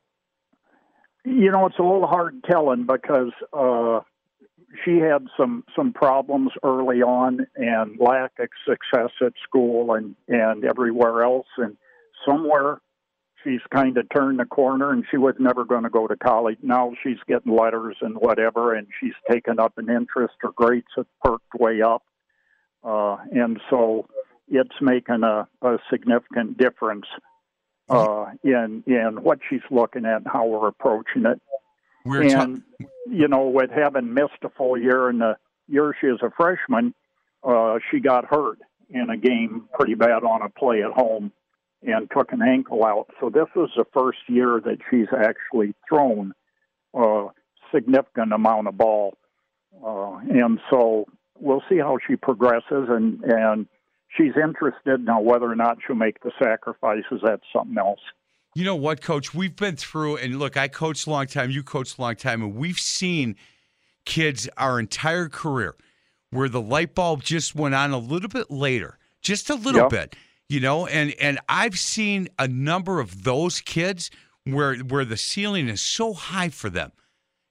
You 1.25 1.51
know, 1.51 1.65
it's 1.65 1.77
a 1.77 1.83
little 1.83 2.07
hard 2.07 2.43
telling 2.49 2.87
because 2.87 3.31
uh, 3.53 3.99
she 4.83 4.97
had 4.97 5.27
some 5.37 5.63
some 5.75 5.91
problems 5.93 6.51
early 6.63 7.01
on 7.01 7.45
and 7.55 7.99
lack 7.99 8.31
of 8.39 8.47
success 8.65 9.11
at 9.21 9.33
school 9.43 9.93
and 9.93 10.15
and 10.27 10.63
everywhere 10.63 11.23
else, 11.23 11.47
and 11.57 11.77
somewhere 12.25 12.81
she's 13.43 13.61
kind 13.73 13.97
of 13.97 14.07
turned 14.15 14.39
the 14.39 14.45
corner 14.45 14.91
and 14.91 15.03
she 15.11 15.17
was 15.17 15.35
never 15.39 15.65
going 15.65 15.83
to 15.83 15.89
go 15.89 16.07
to 16.07 16.15
college. 16.15 16.57
Now 16.61 16.93
she's 17.03 17.17
getting 17.27 17.55
letters 17.55 17.97
and 18.01 18.15
whatever, 18.15 18.73
and 18.73 18.87
she's 18.99 19.13
taken 19.29 19.59
up 19.59 19.73
an 19.77 19.89
interest. 19.89 20.35
Her 20.39 20.51
grades 20.55 20.87
have 20.95 21.07
perked 21.23 21.53
way 21.59 21.81
up, 21.81 22.03
uh, 22.83 23.17
and 23.31 23.59
so 23.69 24.07
it's 24.51 24.75
making 24.81 25.23
a, 25.23 25.47
a 25.61 25.77
significant 25.89 26.57
difference 26.57 27.05
uh, 27.89 28.25
in 28.43 28.83
in 28.85 29.19
what 29.23 29.39
she's 29.49 29.61
looking 29.71 30.05
at 30.05 30.17
and 30.17 30.27
how 30.27 30.45
we're 30.45 30.67
approaching 30.67 31.25
it. 31.25 31.41
We're 32.05 32.29
ta- 32.29 32.43
and 32.43 32.63
you 33.09 33.27
know, 33.27 33.47
with 33.47 33.71
having 33.71 34.13
missed 34.13 34.43
a 34.43 34.49
full 34.49 34.77
year 34.77 35.09
in 35.09 35.19
the 35.19 35.37
year 35.67 35.95
she 35.99 36.07
was 36.07 36.19
a 36.21 36.31
freshman, 36.35 36.93
uh, 37.43 37.79
she 37.89 37.99
got 37.99 38.25
hurt 38.25 38.59
in 38.89 39.09
a 39.09 39.17
game 39.17 39.69
pretty 39.73 39.95
bad 39.95 40.23
on 40.23 40.41
a 40.41 40.49
play 40.49 40.83
at 40.83 40.91
home 40.91 41.31
and 41.83 42.09
took 42.15 42.31
an 42.31 42.41
ankle 42.41 42.83
out. 42.83 43.07
So 43.19 43.29
this 43.29 43.47
was 43.55 43.69
the 43.75 43.85
first 43.93 44.19
year 44.27 44.61
that 44.63 44.77
she's 44.89 45.07
actually 45.13 45.73
thrown 45.87 46.33
a 46.93 47.27
significant 47.73 48.33
amount 48.33 48.67
of 48.67 48.77
ball, 48.77 49.17
uh, 49.83 50.17
and 50.29 50.59
so 50.69 51.05
we'll 51.39 51.63
see 51.69 51.77
how 51.77 51.97
she 52.05 52.15
progresses 52.15 52.87
and 52.89 53.23
and 53.23 53.67
she's 54.15 54.33
interested 54.41 55.05
now 55.05 55.21
whether 55.21 55.45
or 55.51 55.55
not 55.55 55.77
she'll 55.85 55.95
make 55.95 56.21
the 56.23 56.31
sacrifices. 56.41 57.21
That's 57.23 57.43
something 57.53 57.77
else. 57.77 57.99
You 58.53 58.65
know 58.65 58.75
what, 58.75 59.01
Coach? 59.01 59.33
We've 59.33 59.55
been 59.55 59.77
through, 59.77 60.17
and 60.17 60.37
look, 60.37 60.57
I 60.57 60.67
coached 60.67 61.07
a 61.07 61.09
long 61.09 61.27
time, 61.27 61.51
you 61.51 61.63
coached 61.63 61.97
a 61.97 62.01
long 62.01 62.15
time, 62.15 62.41
and 62.41 62.55
we've 62.55 62.79
seen 62.79 63.37
kids 64.05 64.49
our 64.57 64.79
entire 64.79 65.29
career 65.29 65.75
where 66.31 66.49
the 66.49 66.61
light 66.61 66.93
bulb 66.95 67.23
just 67.23 67.55
went 67.55 67.75
on 67.75 67.91
a 67.91 67.97
little 67.97 68.29
bit 68.29 68.51
later, 68.51 68.97
just 69.21 69.49
a 69.49 69.55
little 69.55 69.81
Yep. 69.81 69.89
bit, 69.89 70.15
you 70.49 70.59
know. 70.59 70.85
And 70.87 71.13
and 71.19 71.39
I've 71.47 71.79
seen 71.79 72.27
a 72.39 72.47
number 72.47 72.99
of 72.99 73.23
those 73.23 73.61
kids 73.61 74.11
where 74.43 74.75
where 74.77 75.05
the 75.05 75.17
ceiling 75.17 75.69
is 75.69 75.81
so 75.81 76.13
high 76.13 76.49
for 76.49 76.69
them, 76.69 76.91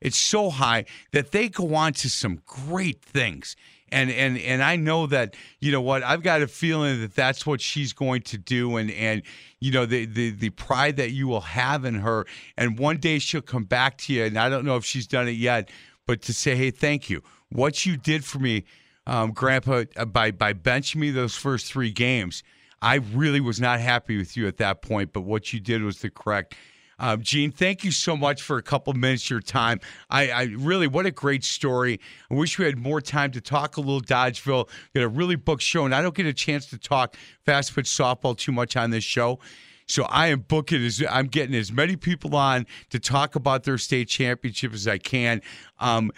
it's 0.01 0.19
so 0.19 0.51
high 0.51 0.85
that 1.13 1.31
they 1.31 1.49
go 1.49 1.75
on 1.75 1.93
to 1.95 2.11
some 2.11 2.43
great 2.47 3.01
things. 3.03 3.57
And 3.93 4.11
and 4.11 4.39
and 4.39 4.63
I 4.63 4.77
know 4.77 5.07
that 5.09 5.35
you 5.61 5.73
know 5.73 5.81
what 5.81 6.03
I've 6.03 6.23
got 6.23 6.43
a 6.43 6.47
feeling 6.47 7.01
that 7.01 7.15
that's 7.15 7.45
what 7.45 7.61
she's 7.61 7.93
going 7.93 8.23
to 8.23 8.39
do, 8.39 8.77
and 8.77 8.91
and 8.93 9.23
you 9.59 9.73
know 9.73 9.87
the 9.87 10.07
the 10.07 10.31
the 10.31 10.51
pride 10.51 10.97
that 10.97 11.11
you 11.11 11.27
will 11.27 11.41
have 11.41 11.85
in 11.85 11.97
her, 11.97 12.27
and 12.57 12.79
one 12.79 12.99
day 12.99 13.19
she'll 13.19 13.43
come 13.43 13.65
back 13.65 13.99
to 13.99 14.13
you, 14.13 14.25
and 14.25 14.39
I 14.39 14.49
don't 14.49 14.65
know 14.65 14.77
if 14.77 14.85
she's 14.85 15.07
done 15.07 15.27
it 15.27 15.33
yet, 15.33 15.71
but 16.07 16.23
to 16.23 16.33
say 16.33 16.55
hey 16.55 16.71
thank 16.71 17.11
you, 17.11 17.23
what 17.49 17.85
you 17.85 17.97
did 17.97 18.25
for 18.25 18.39
me 18.39 18.65
um, 19.07 19.33
Grandpa, 19.33 19.85
uh, 19.97 20.05
by 20.05 20.31
by 20.31 20.53
benching 20.53 20.97
me 20.97 21.11
those 21.11 21.35
first 21.35 21.67
three 21.67 21.91
games. 21.91 22.43
I 22.83 22.97
really 22.97 23.41
was 23.41 23.61
not 23.61 23.81
happy 23.81 24.17
with 24.17 24.37
you 24.37 24.47
at 24.47 24.57
that 24.59 24.81
point, 24.83 25.13
but 25.13 25.23
what 25.23 25.53
you 25.53 25.61
did 25.61 25.83
was 25.83 25.99
the 26.01 26.11
correct. 26.11 26.55
Um, 27.01 27.23
Gene, 27.23 27.51
thank 27.51 27.83
you 27.83 27.91
so 27.91 28.15
much 28.17 28.43
for 28.43 28.59
a 28.59 28.63
couple 28.63 28.93
minutes 28.93 29.25
of 29.25 29.31
your 29.31 29.41
time. 29.41 29.81
I, 30.11 30.31
I, 30.31 30.43
really, 30.57 30.87
what 30.87 31.07
a 31.07 31.11
great 31.11 31.45
story. 31.45 31.99
I 32.31 32.35
wish 32.35 32.59
we 32.59 32.67
had 32.67 32.79
more 32.79 33.01
time 33.01 33.31
to 33.33 33.41
talk 33.41 33.79
a 33.79 33.81
little 33.81 34.03
Dodgeville. 34.03 34.69
Had 34.95 35.03
a 35.03 35.09
really 35.09 35.37
booked 35.37 35.63
show, 35.63 35.87
and 35.87 35.95
I 35.95 36.03
don't 36.03 36.15
get 36.15 36.27
a 36.27 36.35
chance 36.35 36.67
to 36.67 36.79
talk 36.79 37.17
fast 37.45 37.75
pitch 37.75 37.87
softball 37.87 38.37
too 38.37 38.53
much 38.53 38.77
on 38.77 38.91
this 38.91 39.03
show. 39.03 39.41
So 39.87 40.05
I 40.05 40.29
am 40.29 40.41
booking 40.41 40.85
as 40.85 41.03
I'm 41.11 41.27
getting 41.27 41.55
as 41.57 41.73
many 41.73 41.97
people 41.97 42.37
on 42.37 42.67
to 42.91 43.01
talk 43.01 43.35
about 43.35 43.65
their 43.65 43.79
state 43.79 44.09
championship 44.09 44.73
as 44.73 44.87
I 44.87 44.99
can. 44.99 45.41
Um, 45.81 46.13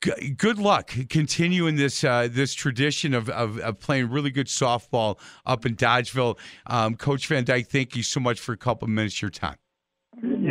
g- 0.00 0.30
good 0.30 0.58
luck 0.58 0.94
continuing 1.10 1.76
this 1.76 2.04
uh, 2.04 2.28
this 2.30 2.54
tradition 2.54 3.12
of, 3.12 3.28
of, 3.28 3.58
of, 3.58 3.78
playing 3.78 4.10
really 4.10 4.30
good 4.30 4.46
softball 4.46 5.18
up 5.44 5.66
in 5.66 5.76
Dodgeville. 5.76 6.38
Um, 6.66 6.94
Coach 6.94 7.26
Van 7.26 7.44
Dyke, 7.44 7.66
thank 7.66 7.96
you 7.96 8.02
so 8.02 8.20
much 8.20 8.40
for 8.40 8.52
a 8.52 8.56
couple 8.56 8.88
minutes 8.88 9.16
of 9.16 9.22
your 9.22 9.30
time. 9.30 9.56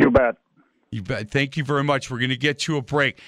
You 0.00 0.10
bet. 0.10 0.36
You 0.90 1.02
bet. 1.02 1.30
Thank 1.30 1.58
you 1.58 1.64
very 1.64 1.84
much. 1.84 2.10
We're 2.10 2.20
going 2.20 2.30
to 2.30 2.36
get 2.36 2.58
to 2.60 2.78
a 2.78 2.82
break. 2.82 3.20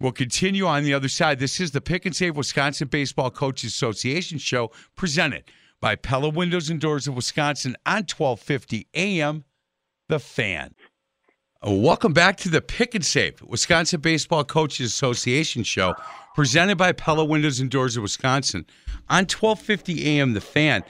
We'll 0.00 0.10
continue 0.10 0.66
on 0.66 0.82
the 0.82 0.94
other 0.94 1.08
side. 1.08 1.38
This 1.38 1.60
is 1.60 1.72
the 1.72 1.82
Pick 1.82 2.06
and 2.06 2.16
Save 2.16 2.34
Wisconsin 2.34 2.88
Baseball 2.88 3.30
Coaches 3.30 3.74
Association 3.74 4.38
show 4.38 4.70
presented 4.96 5.44
by 5.82 5.96
Pella 5.96 6.30
Windows 6.30 6.70
and 6.70 6.80
Doors 6.80 7.06
of 7.06 7.14
Wisconsin 7.14 7.76
on 7.84 8.04
1250 8.04 8.88
AM 8.94 9.44
The 10.08 10.18
Fan. 10.18 10.74
Welcome 11.62 12.14
back 12.14 12.38
to 12.38 12.48
the 12.48 12.62
Pick 12.62 12.94
and 12.94 13.04
Save 13.04 13.42
Wisconsin 13.42 14.00
Baseball 14.00 14.44
Coaches 14.44 14.86
Association 14.86 15.62
show 15.62 15.94
presented 16.34 16.78
by 16.78 16.92
Pella 16.92 17.26
Windows 17.26 17.60
and 17.60 17.70
Doors 17.70 17.98
of 17.98 18.02
Wisconsin 18.02 18.64
on 19.10 19.24
1250 19.24 20.06
AM 20.06 20.32
The 20.32 20.40
Fan. 20.40 20.84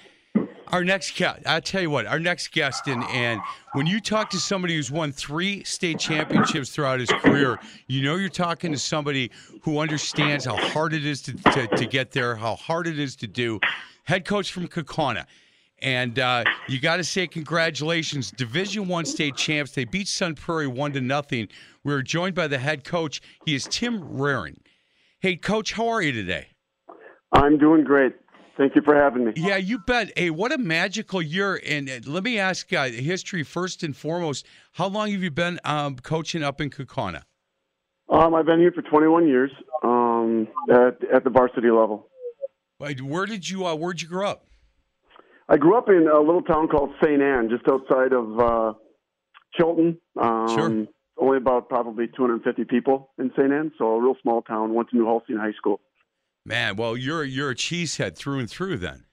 Our 0.69 0.83
next 0.83 1.17
guest, 1.17 1.43
I'll 1.47 1.61
tell 1.61 1.83
you 1.83 1.91
what, 1.91 2.07
our 2.07 2.19
next 2.19 2.51
guest, 2.51 2.89
and, 2.89 3.05
and 3.05 3.41
when 3.75 3.87
you 3.87 4.01
talk 4.01 4.29
to 4.31 4.39
somebody 4.39 4.75
who's 4.75 4.91
won 4.91 5.13
three 5.13 5.63
state 5.63 6.01
championships 6.01 6.71
throughout 6.71 6.99
his 6.99 7.11
career, 7.11 7.61
you 7.87 8.03
know 8.03 8.17
you're 8.17 8.29
talking 8.29 8.73
to 8.73 8.79
somebody 8.79 9.31
who 9.63 9.79
understands 9.79 10.47
how 10.47 10.57
hard 10.57 10.93
it 10.93 11.07
is 11.07 11.23
to, 11.23 11.33
to, 11.53 11.69
to 11.69 11.87
get 11.87 12.11
there, 12.11 12.35
how 12.35 12.57
hard 12.57 12.89
it 12.89 12.99
is 12.99 13.15
to 13.17 13.29
do, 13.29 13.61
head 14.03 14.25
coach 14.25 14.51
from 14.51 14.67
Kaukauna. 14.67 15.27
And 15.81 16.19
uh, 16.19 16.45
you 16.67 16.81
got 16.81 16.97
to 16.97 17.05
say 17.05 17.29
congratulations, 17.29 18.33
Division 18.33 18.89
One 18.89 19.05
state 19.05 19.37
champs. 19.37 19.73
They 19.73 19.85
beat 19.85 20.09
Sun 20.09 20.35
Prairie 20.35 20.67
one 20.67 20.93
to 20.95 21.01
nothing. 21.01 21.49
We 21.85 21.93
are 21.93 22.03
joined 22.03 22.35
by 22.35 22.49
the 22.49 22.59
head 22.59 22.83
coach. 22.85 23.21
He 23.45 23.55
is 23.55 23.69
Tim 23.71 24.03
Raring. 24.03 24.61
Hey, 25.21 25.37
coach, 25.37 25.75
how 25.75 25.89
are 25.89 26.03
you 26.03 26.11
today? 26.11 26.49
I'm 27.33 27.59
doing 27.59 27.85
great. 27.85 28.15
Thank 28.57 28.77
you 28.77 28.83
for 28.83 28.95
having 28.95 29.25
me. 29.25 29.33
Yeah, 29.37 29.57
you 29.57 29.79
bet. 29.79 30.13
Hey, 30.17 30.31
what 30.31 30.53
a 30.53 30.59
magical 30.59 31.21
year! 31.21 31.61
And 31.67 31.91
uh, 31.91 31.99
let 32.07 32.23
me 32.23 32.39
ask 32.39 32.73
uh, 32.73 32.85
history 32.85 33.43
first 33.43 33.83
and 33.83 33.97
foremost. 33.97 34.47
How 34.73 34.87
long 34.87 35.11
have 35.11 35.23
you 35.23 35.31
been 35.31 35.59
um, 35.65 35.97
coaching 35.97 36.43
up 36.43 36.61
in 36.61 36.71
Kaukauna? 36.71 37.23
Um, 38.09 38.35
I've 38.35 38.47
been 38.47 38.61
here 38.61 38.71
for 38.71 38.83
21 38.83 39.27
years 39.27 39.51
um, 39.83 40.47
at, 40.71 40.99
at 41.13 41.25
the 41.25 41.31
varsity 41.31 41.71
level. 41.71 42.09
Where 42.79 43.27
did 43.27 43.49
you 43.49 43.67
uh, 43.67 43.75
Where'd 43.75 44.03
you 44.03 44.09
grow 44.09 44.29
up? 44.29 44.47
I 45.49 45.57
grew 45.57 45.77
up 45.77 45.89
in 45.89 46.09
a 46.09 46.21
little 46.21 46.43
town 46.43 46.69
called 46.69 46.91
St. 47.03 47.21
Ann, 47.21 47.49
just 47.51 47.69
outside 47.69 48.13
of 48.13 48.39
uh, 48.39 48.73
Chilton. 49.57 49.99
Um, 50.21 50.49
sure. 50.49 50.87
Only 51.17 51.37
about 51.37 51.69
probably 51.69 52.07
250 52.09 52.65
people 52.65 53.11
in 53.19 53.31
St. 53.37 53.53
Ann, 53.53 53.73
so 53.79 53.85
a 53.85 54.01
real 54.01 54.17
small 54.23 54.43
town. 54.43 54.75
Went 54.75 54.91
to 54.91 54.97
New 54.97 55.07
Holstein 55.07 55.37
High 55.37 55.53
School. 55.53 55.81
Man, 56.47 56.77
well, 56.77 56.97
you're 56.97 57.25
you're 57.25 57.51
a 57.51 57.55
cheesehead 57.55 58.17
through 58.17 58.41
and 58.41 58.51
through, 58.51 58.79
then. 58.79 59.05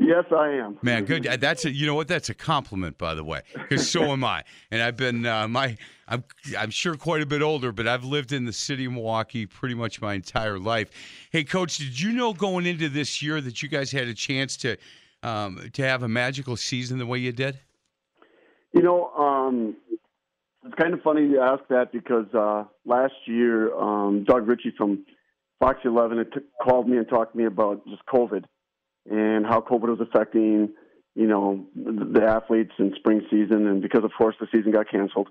Yes, 0.00 0.24
I 0.36 0.48
am. 0.50 0.76
Man, 0.82 1.04
good. 1.04 1.22
That's 1.22 1.64
a 1.64 1.70
you 1.70 1.86
know 1.86 1.94
what? 1.94 2.08
That's 2.08 2.28
a 2.28 2.34
compliment, 2.34 2.98
by 2.98 3.14
the 3.14 3.22
way, 3.22 3.42
because 3.54 3.88
so 3.88 4.02
am 4.06 4.24
I. 4.24 4.42
And 4.72 4.82
I've 4.82 4.96
been 4.96 5.24
uh, 5.24 5.46
my 5.46 5.76
I'm 6.08 6.24
I'm 6.58 6.70
sure 6.70 6.96
quite 6.96 7.22
a 7.22 7.26
bit 7.26 7.42
older, 7.42 7.70
but 7.70 7.86
I've 7.86 8.04
lived 8.04 8.32
in 8.32 8.44
the 8.44 8.52
city 8.52 8.86
of 8.86 8.92
Milwaukee 8.92 9.46
pretty 9.46 9.76
much 9.76 10.02
my 10.02 10.14
entire 10.14 10.58
life. 10.58 10.90
Hey, 11.30 11.44
coach, 11.44 11.78
did 11.78 12.00
you 12.00 12.12
know 12.12 12.32
going 12.32 12.66
into 12.66 12.88
this 12.88 13.22
year 13.22 13.40
that 13.40 13.62
you 13.62 13.68
guys 13.68 13.92
had 13.92 14.08
a 14.08 14.14
chance 14.14 14.56
to 14.58 14.76
um, 15.22 15.70
to 15.74 15.82
have 15.82 16.02
a 16.02 16.08
magical 16.08 16.56
season 16.56 16.98
the 16.98 17.06
way 17.06 17.18
you 17.18 17.30
did? 17.30 17.60
You 18.72 18.82
know, 18.82 19.10
um, 19.10 19.76
it's 20.64 20.74
kind 20.74 20.92
of 20.92 21.02
funny 21.02 21.22
you 21.22 21.40
ask 21.40 21.62
that 21.68 21.92
because 21.92 22.26
uh, 22.34 22.64
last 22.84 23.14
year 23.26 23.72
um, 23.78 24.24
Doug 24.24 24.48
Ritchie 24.48 24.74
from 24.76 25.04
Fox 25.60 25.80
11 25.84 26.18
had 26.18 26.32
t- 26.32 26.40
called 26.62 26.88
me 26.88 26.96
and 26.96 27.08
talked 27.08 27.32
to 27.32 27.38
me 27.38 27.44
about 27.44 27.86
just 27.86 28.04
COVID 28.06 28.44
and 29.10 29.46
how 29.46 29.60
COVID 29.60 29.98
was 29.98 30.00
affecting, 30.00 30.70
you 31.14 31.26
know, 31.26 31.66
the, 31.74 32.24
athletes 32.24 32.72
in 32.78 32.92
spring 32.96 33.22
season, 33.30 33.66
and 33.66 33.82
because 33.82 34.04
of 34.04 34.10
course 34.16 34.34
the 34.40 34.46
season 34.52 34.72
got 34.72 34.90
canceled. 34.90 35.28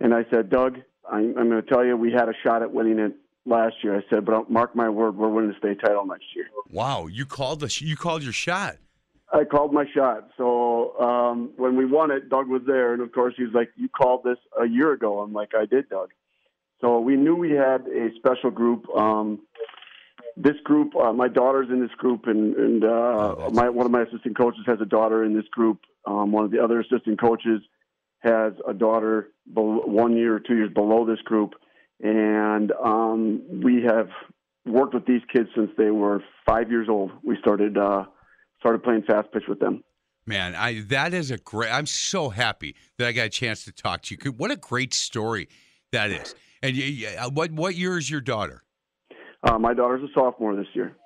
And 0.00 0.14
I 0.14 0.24
said, 0.32 0.50
Doug, 0.50 0.78
I'm, 1.10 1.36
I'm 1.38 1.48
going 1.48 1.62
to 1.62 1.68
tell 1.68 1.84
you, 1.84 1.96
we 1.96 2.12
had 2.12 2.28
a 2.28 2.34
shot 2.44 2.62
at 2.62 2.72
winning 2.72 2.98
it 2.98 3.14
last 3.46 3.76
year. 3.82 3.96
I 3.96 4.02
said, 4.10 4.24
but 4.24 4.50
mark 4.50 4.76
my 4.76 4.88
word, 4.88 5.16
we're 5.16 5.28
winning 5.28 5.50
the 5.50 5.58
state 5.58 5.80
title 5.80 6.06
next 6.06 6.26
year. 6.34 6.46
Wow, 6.70 7.06
you 7.06 7.24
called 7.24 7.60
the 7.60 7.78
you 7.80 7.96
called 7.96 8.22
your 8.22 8.32
shot. 8.32 8.76
I 9.32 9.44
called 9.44 9.72
my 9.72 9.84
shot. 9.94 10.30
So 10.36 10.98
um, 10.98 11.52
when 11.56 11.76
we 11.76 11.84
won 11.84 12.10
it, 12.10 12.28
Doug 12.28 12.48
was 12.48 12.62
there, 12.66 12.94
and 12.94 13.02
of 13.02 13.12
course 13.12 13.34
he 13.36 13.44
was 13.44 13.52
like, 13.52 13.70
"You 13.76 13.88
called 13.88 14.22
this 14.24 14.38
a 14.60 14.66
year 14.66 14.92
ago." 14.92 15.20
I'm 15.20 15.32
like, 15.32 15.50
"I 15.54 15.66
did, 15.66 15.88
Doug." 15.88 16.10
So 16.80 17.00
we 17.00 17.16
knew 17.16 17.34
we 17.34 17.50
had 17.50 17.86
a 17.88 18.08
special 18.16 18.50
group. 18.50 18.88
Um, 18.94 19.40
this 20.36 20.54
group, 20.64 20.94
uh, 20.94 21.12
my 21.12 21.28
daughter's 21.28 21.68
in 21.68 21.80
this 21.80 21.90
group, 21.98 22.26
and, 22.26 22.54
and 22.54 22.84
uh, 22.84 22.88
oh, 22.88 23.50
my 23.52 23.68
one 23.68 23.86
of 23.86 23.92
my 23.92 24.02
assistant 24.02 24.36
coaches 24.36 24.60
has 24.66 24.78
a 24.80 24.84
daughter 24.86 25.24
in 25.24 25.34
this 25.34 25.46
group. 25.50 25.80
Um, 26.06 26.30
one 26.30 26.44
of 26.44 26.50
the 26.50 26.62
other 26.62 26.80
assistant 26.80 27.20
coaches 27.20 27.60
has 28.20 28.52
a 28.66 28.72
daughter 28.72 29.28
below, 29.52 29.82
one 29.84 30.16
year 30.16 30.36
or 30.36 30.40
two 30.40 30.54
years 30.54 30.72
below 30.72 31.04
this 31.04 31.20
group, 31.22 31.54
and 32.00 32.72
um, 32.72 33.42
we 33.64 33.82
have 33.82 34.08
worked 34.64 34.94
with 34.94 35.06
these 35.06 35.22
kids 35.32 35.48
since 35.56 35.70
they 35.76 35.90
were 35.90 36.22
five 36.46 36.70
years 36.70 36.88
old. 36.88 37.10
We 37.24 37.36
started 37.40 37.76
uh, 37.76 38.04
started 38.60 38.84
playing 38.84 39.02
fast 39.02 39.32
pitch 39.32 39.44
with 39.48 39.58
them. 39.58 39.82
Man, 40.24 40.54
I 40.54 40.82
that 40.88 41.14
is 41.14 41.32
a 41.32 41.38
great. 41.38 41.72
I'm 41.72 41.86
so 41.86 42.28
happy 42.28 42.76
that 42.98 43.08
I 43.08 43.12
got 43.12 43.26
a 43.26 43.30
chance 43.30 43.64
to 43.64 43.72
talk 43.72 44.02
to 44.02 44.16
you. 44.22 44.30
What 44.32 44.52
a 44.52 44.56
great 44.56 44.94
story 44.94 45.48
that 45.90 46.10
is. 46.10 46.34
And 46.62 46.76
you, 46.76 47.08
uh, 47.08 47.30
what 47.30 47.52
what 47.52 47.74
year 47.74 47.98
is 47.98 48.10
your 48.10 48.20
daughter? 48.20 48.62
Uh, 49.42 49.58
my 49.58 49.74
daughter's 49.74 50.02
a 50.02 50.12
sophomore 50.14 50.56
this 50.56 50.66
year. 50.74 50.96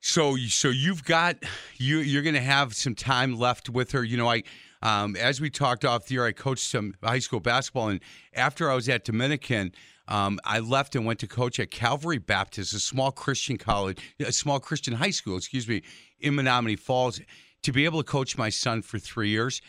So, 0.00 0.36
so 0.36 0.68
you've 0.68 1.04
got 1.04 1.36
you. 1.76 1.98
You're 1.98 2.22
going 2.22 2.34
to 2.34 2.40
have 2.40 2.74
some 2.74 2.94
time 2.94 3.36
left 3.36 3.68
with 3.68 3.92
her. 3.92 4.04
You 4.04 4.16
know, 4.16 4.28
I 4.28 4.44
um, 4.82 5.16
as 5.16 5.40
we 5.40 5.50
talked 5.50 5.84
off 5.84 6.06
the 6.06 6.16
air, 6.16 6.26
I 6.26 6.32
coached 6.32 6.70
some 6.70 6.94
high 7.02 7.18
school 7.18 7.40
basketball, 7.40 7.88
and 7.88 8.00
after 8.34 8.70
I 8.70 8.74
was 8.74 8.88
at 8.88 9.04
Dominican, 9.04 9.72
um, 10.06 10.38
I 10.44 10.60
left 10.60 10.94
and 10.94 11.04
went 11.04 11.18
to 11.20 11.26
coach 11.26 11.58
at 11.58 11.70
Calvary 11.70 12.18
Baptist, 12.18 12.72
a 12.72 12.80
small 12.80 13.10
Christian 13.10 13.58
college, 13.58 13.98
a 14.20 14.32
small 14.32 14.60
Christian 14.60 14.94
high 14.94 15.10
school, 15.10 15.36
excuse 15.36 15.68
me, 15.68 15.82
in 16.20 16.34
Menomonee 16.34 16.78
Falls, 16.78 17.20
to 17.62 17.72
be 17.72 17.84
able 17.84 18.02
to 18.02 18.08
coach 18.10 18.38
my 18.38 18.48
son 18.48 18.82
for 18.82 18.98
three 18.98 19.30
years, 19.30 19.60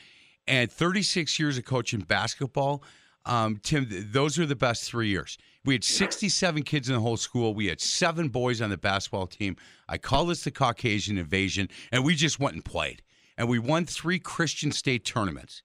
and 0.47 0.71
36 0.71 1.39
years 1.39 1.57
of 1.57 1.65
coaching 1.65 2.01
basketball. 2.01 2.83
Um, 3.25 3.59
Tim, 3.61 3.87
those 3.89 4.39
are 4.39 4.45
the 4.45 4.55
best 4.55 4.89
three 4.89 5.09
years. 5.09 5.37
We 5.65 5.73
had 5.75 5.83
67 5.83 6.63
kids 6.63 6.87
in 6.87 6.95
the 6.95 7.01
whole 7.01 7.17
school. 7.17 7.53
We 7.53 7.67
had 7.67 7.81
seven 7.81 8.29
boys 8.29 8.61
on 8.61 8.69
the 8.69 8.77
basketball 8.77 9.27
team. 9.27 9.57
I 9.87 9.97
call 9.97 10.25
this 10.25 10.43
the 10.43 10.51
Caucasian 10.51 11.17
invasion, 11.17 11.69
and 11.91 12.03
we 12.05 12.15
just 12.15 12.39
went 12.39 12.55
and 12.55 12.63
played. 12.63 13.01
And 13.37 13.47
we 13.47 13.59
won 13.59 13.85
three 13.85 14.19
Christian 14.19 14.71
state 14.71 15.05
tournaments. 15.05 15.63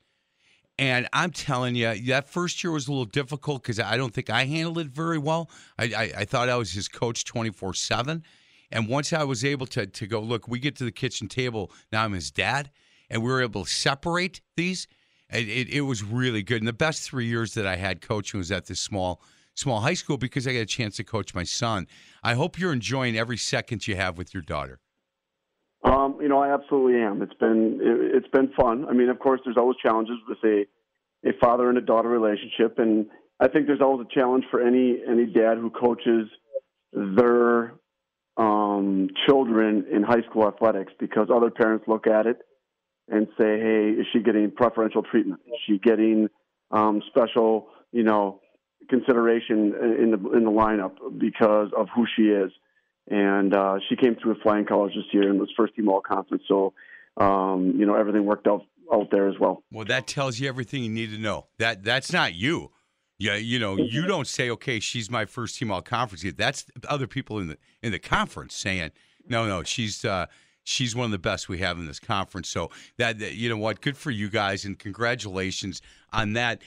And 0.79 1.09
I'm 1.13 1.31
telling 1.31 1.77
you, 1.77 1.95
that 2.07 2.29
first 2.29 2.65
year 2.65 2.73
was 2.73 2.89
a 2.89 2.91
little 2.91 3.05
difficult 3.05 3.63
because 3.63 3.79
I 3.79 3.97
don't 3.97 4.13
think 4.13 4.29
I 4.29 4.45
handled 4.45 4.79
it 4.79 4.89
very 4.89 5.19
well. 5.19 5.49
I, 5.79 5.85
I, 5.85 6.13
I 6.19 6.25
thought 6.25 6.49
I 6.49 6.57
was 6.57 6.73
his 6.73 6.89
coach 6.89 7.25
24 7.25 7.75
7. 7.75 8.25
And 8.73 8.89
once 8.89 9.13
I 9.13 9.23
was 9.23 9.45
able 9.45 9.67
to, 9.69 9.87
to 9.87 10.07
go, 10.07 10.21
look, 10.21 10.49
we 10.49 10.59
get 10.59 10.77
to 10.77 10.85
the 10.85 10.93
kitchen 10.93 11.29
table, 11.29 11.71
now 11.93 12.05
I'm 12.05 12.13
his 12.13 12.33
dad, 12.33 12.71
and 13.09 13.23
we 13.23 13.31
were 13.31 13.43
able 13.43 13.65
to 13.65 13.71
separate 13.71 14.41
these. 14.57 14.89
It, 15.35 15.49
it, 15.49 15.69
it 15.69 15.81
was 15.83 16.03
really 16.03 16.43
good. 16.43 16.59
And 16.59 16.69
the 16.69 16.73
best 16.73 17.03
three 17.03 17.27
years 17.27 17.55
that 17.55 17.67
I 17.67 17.77
had 17.77 18.01
coaching 18.01 18.39
was 18.39 18.53
at 18.53 18.67
this 18.67 18.81
small 18.81 19.21
small 19.57 19.81
high 19.81 19.95
school 19.95 20.17
because 20.17 20.47
I 20.47 20.53
got 20.53 20.61
a 20.61 20.67
chance 20.67 20.97
to 20.97 21.05
coach 21.05 21.35
my 21.35 21.45
son. 21.45 21.87
I 22.23 22.35
hope 22.35 22.59
you're 22.59 22.73
enjoying 22.73 23.17
every 23.17 23.37
second 23.37 23.87
you 23.87 23.95
have 23.97 24.19
with 24.19 24.35
your 24.35 24.43
daughter. 24.43 24.81
Um, 25.85 26.19
you 26.21 26.29
know, 26.29 26.39
I 26.39 26.53
absolutely 26.53 27.01
am. 27.01 27.23
It's 27.23 27.35
been 27.35 27.79
it, 27.81 28.15
has 28.15 28.31
been 28.33 28.51
fun. 28.57 28.87
I 28.89 28.93
mean, 28.93 29.09
of 29.09 29.19
course, 29.19 29.41
there's 29.45 29.57
always 29.57 29.77
challenges 29.83 30.17
with 30.29 30.39
a 30.45 30.65
a 31.27 31.33
father 31.41 31.69
and 31.69 31.79
a 31.79 31.81
daughter 31.81 32.09
relationship, 32.09 32.79
and 32.79 33.07
I 33.41 33.49
think 33.49 33.67
there's 33.67 33.81
always 33.81 34.07
a 34.11 34.15
challenge 34.15 34.45
for 34.51 34.61
any 34.61 34.99
any 35.09 35.27
dad 35.27 35.59
who 35.59 35.71
coaches 35.71 36.29
their 36.93 37.75
um, 38.37 39.09
children 39.27 39.87
in 39.93 40.03
high 40.03 40.23
school 40.29 40.47
athletics 40.49 40.93
because 40.99 41.29
other 41.35 41.51
parents 41.51 41.85
look 41.87 42.07
at 42.07 42.27
it 42.27 42.39
and 43.09 43.27
say, 43.39 43.59
"Hey, 43.59 43.95
is 43.99 44.07
she 44.13 44.21
getting 44.21 44.51
preferential 44.51 45.03
treatment? 45.03 45.41
Is 45.47 45.61
she 45.67 45.79
getting 45.79 46.29
um, 46.71 47.03
special, 47.09 47.69
you 47.93 48.03
know, 48.03 48.41
consideration 48.89 49.75
in 49.99 50.11
the 50.11 50.31
in 50.37 50.45
the 50.45 50.51
lineup 50.51 50.97
because 51.19 51.71
of 51.77 51.89
who 51.95 52.07
she 52.17 52.25
is?" 52.25 52.53
and 53.09 53.55
uh, 53.55 53.79
she 53.89 53.97
came 53.97 54.17
through 54.17 54.33
with 54.33 54.43
flying 54.43 54.65
colors 54.65 54.93
this 54.95 55.05
year 55.13 55.29
and 55.29 55.39
was 55.39 55.51
first 55.57 55.75
team 55.75 55.89
all 55.89 56.01
conference. 56.01 56.43
So, 56.49 56.73
um, 57.17 57.75
you 57.77 57.87
know, 57.87 57.95
everything 57.95 58.25
worked 58.25 58.47
out 58.47 58.63
out 58.93 59.09
there 59.11 59.29
as 59.29 59.35
well. 59.39 59.63
Well, 59.73 59.85
that 59.87 60.07
tells 60.07 60.39
you 60.39 60.49
everything 60.49 60.83
you 60.83 60.91
need 60.91 61.11
to 61.11 61.19
know. 61.19 61.47
That 61.59 61.85
that's 61.85 62.13
not 62.13 62.35
you. 62.35 62.71
Yeah, 63.19 63.37
you 63.37 63.59
know, 63.59 63.77
you 63.77 64.07
don't 64.07 64.27
say, 64.27 64.51
"Okay, 64.51 64.81
she's 64.81 65.11
my 65.11 65.25
first 65.25 65.59
team 65.59 65.71
all 65.71 65.83
conference." 65.83 66.25
That's 66.37 66.67
other 66.89 67.07
people 67.07 67.39
in 67.39 67.49
the 67.49 67.59
in 67.83 67.93
the 67.93 67.99
conference 67.99 68.55
saying, 68.55 68.91
"No, 69.29 69.47
no, 69.47 69.63
she's 69.63 70.05
uh, 70.05 70.27
she's 70.65 70.97
one 70.97 71.07
of 71.07 71.11
the 71.13 71.19
best 71.19 71.49
we 71.49 71.59
have 71.59 71.79
in 71.79 71.87
this 71.87 72.01
conference." 72.01 72.49
So 72.49 72.71
that, 72.99 73.19
that 73.21 73.35
you 73.35 73.49
know 73.49 73.57
what, 73.57 73.81
good 73.81 73.97
for 73.97 74.11
you 74.11 74.29
guys, 74.29 74.65
and 74.65 74.79
congratulations 74.79 75.81
on 76.13 76.33
that. 76.35 76.63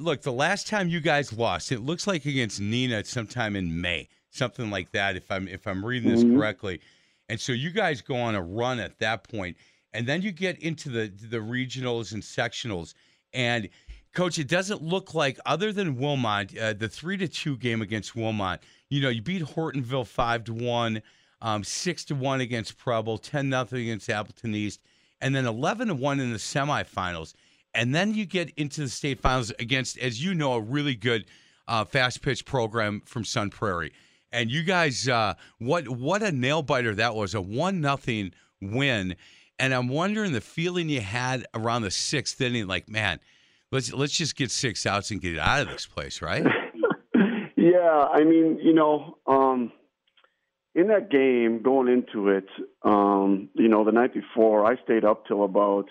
Look, 0.00 0.22
the 0.22 0.32
last 0.32 0.66
time 0.66 0.88
you 0.88 1.00
guys 1.00 1.32
lost, 1.32 1.70
it 1.72 1.80
looks 1.80 2.06
like 2.06 2.24
against 2.24 2.60
Neenah 2.60 3.06
sometime 3.06 3.56
in 3.56 3.80
May, 3.80 4.08
something 4.30 4.70
like 4.70 4.90
that. 4.92 5.16
If 5.16 5.30
I'm 5.30 5.48
if 5.48 5.66
I'm 5.66 5.84
reading 5.84 6.10
this 6.10 6.24
mm-hmm. 6.24 6.36
correctly, 6.36 6.80
and 7.28 7.40
so 7.40 7.52
you 7.52 7.70
guys 7.70 8.00
go 8.02 8.16
on 8.16 8.34
a 8.34 8.42
run 8.42 8.78
at 8.78 8.98
that 8.98 9.28
point, 9.28 9.56
and 9.92 10.06
then 10.06 10.22
you 10.22 10.32
get 10.32 10.58
into 10.60 10.88
the 10.88 11.12
the 11.30 11.38
regionals 11.38 12.12
and 12.12 12.22
sectionals, 12.22 12.94
and 13.32 13.68
coach, 14.14 14.38
it 14.38 14.48
doesn't 14.48 14.82
look 14.82 15.12
like 15.12 15.38
other 15.44 15.72
than 15.72 15.96
Wilmot, 15.96 16.56
uh, 16.56 16.72
the 16.72 16.88
three 16.88 17.16
to 17.18 17.28
two 17.28 17.56
game 17.56 17.82
against 17.82 18.16
Wilmot. 18.16 18.60
You 18.88 19.02
know, 19.02 19.08
you 19.08 19.22
beat 19.22 19.42
Hortonville 19.42 20.06
five 20.06 20.44
to 20.44 20.54
one, 20.54 21.02
um, 21.44 21.62
six 21.62 22.04
to 22.06 22.16
one 22.16 22.40
against 22.40 22.76
Preble, 22.76 23.18
ten 23.18 23.48
nothing 23.48 23.82
against 23.82 24.10
Appleton 24.10 24.56
East, 24.56 24.80
and 25.20 25.32
then 25.32 25.46
eleven 25.46 25.86
to 25.86 25.94
one 25.94 26.18
in 26.18 26.32
the 26.32 26.38
semifinals 26.38 27.34
and 27.74 27.94
then 27.94 28.14
you 28.14 28.24
get 28.24 28.50
into 28.56 28.82
the 28.82 28.88
state 28.88 29.20
finals 29.20 29.52
against, 29.58 29.98
as 29.98 30.24
you 30.24 30.34
know, 30.34 30.54
a 30.54 30.60
really 30.60 30.94
good 30.94 31.26
uh, 31.66 31.84
fast 31.84 32.22
pitch 32.22 32.44
program 32.44 33.02
from 33.04 33.24
Sun 33.24 33.50
Prairie. 33.50 33.92
And 34.32 34.50
you 34.50 34.62
guys, 34.62 35.08
uh, 35.08 35.34
what 35.58 35.88
what 35.88 36.22
a 36.22 36.32
nail 36.32 36.62
biter 36.62 36.94
that 36.96 37.14
was! 37.14 37.34
A 37.34 37.40
one 37.40 37.80
nothing 37.80 38.32
win, 38.60 39.14
and 39.60 39.72
I'm 39.72 39.88
wondering 39.88 40.32
the 40.32 40.40
feeling 40.40 40.88
you 40.88 41.00
had 41.00 41.46
around 41.54 41.82
the 41.82 41.90
sixth 41.92 42.40
inning. 42.40 42.66
Like, 42.66 42.88
man, 42.88 43.20
let's 43.70 43.92
let's 43.92 44.16
just 44.16 44.34
get 44.34 44.50
six 44.50 44.86
outs 44.86 45.12
and 45.12 45.20
get 45.20 45.38
out 45.38 45.62
of 45.62 45.68
this 45.68 45.86
place, 45.86 46.20
right? 46.20 46.44
yeah, 47.56 48.08
I 48.12 48.24
mean, 48.24 48.58
you 48.60 48.74
know, 48.74 49.18
um, 49.28 49.70
in 50.74 50.88
that 50.88 51.10
game 51.10 51.62
going 51.62 51.88
into 51.88 52.28
it, 52.28 52.48
um, 52.82 53.48
you 53.54 53.68
know, 53.68 53.84
the 53.84 53.92
night 53.92 54.12
before, 54.12 54.66
I 54.66 54.76
stayed 54.82 55.04
up 55.04 55.26
till 55.26 55.44
about 55.44 55.86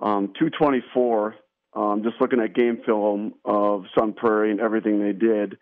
um, 0.00 0.32
224, 0.38 1.34
um, 1.74 2.02
just 2.02 2.20
looking 2.20 2.40
at 2.40 2.54
game 2.54 2.80
film 2.84 3.34
of 3.44 3.84
Sun 3.98 4.14
Prairie 4.14 4.50
and 4.50 4.60
everything 4.60 5.00
they 5.00 5.12
did. 5.12 5.58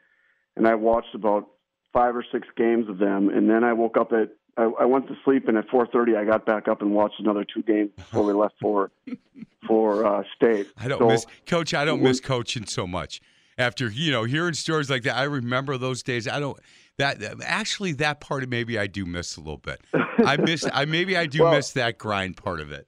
And 0.56 0.66
I 0.66 0.74
watched 0.74 1.14
about 1.14 1.48
five 1.92 2.16
or 2.16 2.24
six 2.32 2.48
games 2.56 2.88
of 2.88 2.98
them. 2.98 3.28
And 3.28 3.48
then 3.48 3.62
I 3.62 3.72
woke 3.72 3.96
up 3.96 4.12
at, 4.12 4.30
I, 4.56 4.64
I 4.80 4.84
went 4.86 5.06
to 5.08 5.14
sleep 5.24 5.46
and 5.48 5.56
at 5.56 5.68
4.30 5.68 6.16
I 6.16 6.24
got 6.24 6.44
back 6.44 6.66
up 6.66 6.82
and 6.82 6.92
watched 6.92 7.20
another 7.20 7.44
two 7.44 7.62
games 7.62 7.90
before 7.96 8.24
we 8.24 8.32
left 8.32 8.54
for, 8.60 8.90
for 9.68 10.04
uh, 10.04 10.22
state. 10.34 10.66
I 10.76 10.88
don't 10.88 10.98
so, 10.98 11.06
miss, 11.06 11.26
Coach, 11.46 11.74
I 11.74 11.84
don't 11.84 12.02
miss 12.02 12.20
coaching 12.20 12.66
so 12.66 12.86
much. 12.86 13.20
After, 13.58 13.88
you 13.88 14.12
know, 14.12 14.24
hearing 14.24 14.52
stories 14.52 14.90
like 14.90 15.04
that, 15.04 15.16
I 15.16 15.22
remember 15.22 15.78
those 15.78 16.02
days. 16.02 16.28
I 16.28 16.40
don't, 16.40 16.58
that 16.98 17.22
actually 17.44 17.92
that 17.92 18.20
part 18.20 18.42
of 18.42 18.48
maybe 18.48 18.78
I 18.78 18.86
do 18.86 19.04
miss 19.04 19.36
a 19.36 19.40
little 19.40 19.58
bit. 19.58 19.80
I 19.92 20.36
miss 20.40 20.66
I 20.72 20.84
maybe 20.84 21.16
I 21.16 21.26
do 21.26 21.42
well, 21.42 21.52
miss 21.52 21.72
that 21.72 21.98
grind 21.98 22.36
part 22.36 22.60
of 22.60 22.72
it 22.72 22.86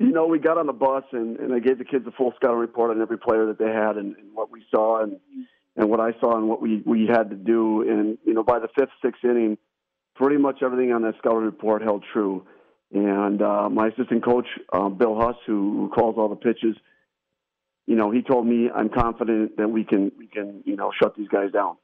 you 0.00 0.12
know, 0.12 0.26
we 0.26 0.38
got 0.38 0.56
on 0.56 0.66
the 0.66 0.72
bus 0.72 1.04
and, 1.12 1.36
and 1.38 1.52
I 1.52 1.58
gave 1.58 1.76
the 1.76 1.84
kids 1.84 2.06
a 2.06 2.10
full 2.10 2.32
scouting 2.36 2.56
report 2.56 2.90
on 2.90 3.02
every 3.02 3.18
player 3.18 3.44
that 3.46 3.58
they 3.58 3.66
had 3.66 3.98
and, 3.98 4.16
and 4.16 4.34
what 4.34 4.50
we 4.50 4.64
saw 4.70 5.02
and 5.02 5.18
and 5.76 5.88
what 5.88 6.00
I 6.00 6.12
saw 6.20 6.36
and 6.36 6.48
what 6.48 6.62
we 6.62 6.82
we 6.86 7.06
had 7.06 7.28
to 7.28 7.36
do. 7.36 7.82
And 7.82 8.16
you 8.24 8.32
know, 8.32 8.42
by 8.42 8.60
the 8.60 8.68
fifth, 8.78 8.92
sixth 9.04 9.22
inning, 9.22 9.58
pretty 10.16 10.38
much 10.38 10.62
everything 10.62 10.90
on 10.92 11.02
that 11.02 11.16
scouting 11.18 11.44
report 11.44 11.82
held 11.82 12.02
true. 12.14 12.46
And 12.92 13.42
uh, 13.42 13.68
my 13.68 13.88
assistant 13.88 14.24
coach, 14.24 14.46
uh, 14.72 14.88
Bill 14.88 15.20
Huss, 15.20 15.36
who, 15.46 15.76
who 15.76 15.88
calls 15.94 16.16
all 16.18 16.28
the 16.28 16.34
pitches, 16.34 16.76
you 17.86 17.94
know, 17.94 18.10
he 18.10 18.22
told 18.22 18.46
me 18.46 18.70
I'm 18.74 18.88
confident 18.88 19.58
that 19.58 19.68
we 19.68 19.84
can 19.84 20.12
we 20.18 20.28
can 20.28 20.62
you 20.64 20.76
know 20.76 20.92
shut 21.00 21.14
these 21.14 21.28
guys 21.28 21.52
down. 21.52 21.76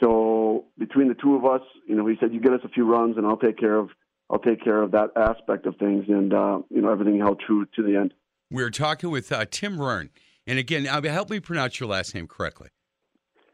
So 0.00 0.66
between 0.78 1.08
the 1.08 1.14
two 1.14 1.36
of 1.36 1.44
us, 1.44 1.62
you 1.86 1.94
know, 1.94 2.06
he 2.06 2.16
said, 2.20 2.32
"You 2.32 2.40
get 2.40 2.52
us 2.52 2.60
a 2.64 2.68
few 2.68 2.84
runs, 2.84 3.16
and 3.16 3.26
I'll 3.26 3.36
take 3.36 3.58
care 3.58 3.76
of 3.76 3.90
I'll 4.30 4.38
take 4.38 4.64
care 4.64 4.82
of 4.82 4.92
that 4.92 5.10
aspect 5.16 5.66
of 5.66 5.76
things, 5.76 6.06
and 6.08 6.32
uh, 6.32 6.60
you 6.70 6.80
know 6.80 6.90
everything 6.90 7.18
held 7.18 7.40
true 7.46 7.66
to 7.76 7.82
the 7.82 7.96
end. 7.96 8.14
We 8.50 8.62
are 8.62 8.70
talking 8.70 9.10
with 9.10 9.30
uh, 9.30 9.44
Tim 9.50 9.76
Rern, 9.76 10.08
and 10.46 10.58
again, 10.58 10.86
uh, 10.86 11.02
help 11.02 11.30
me 11.30 11.40
pronounce 11.40 11.78
your 11.78 11.88
last 11.88 12.14
name 12.14 12.26
correctly. 12.26 12.68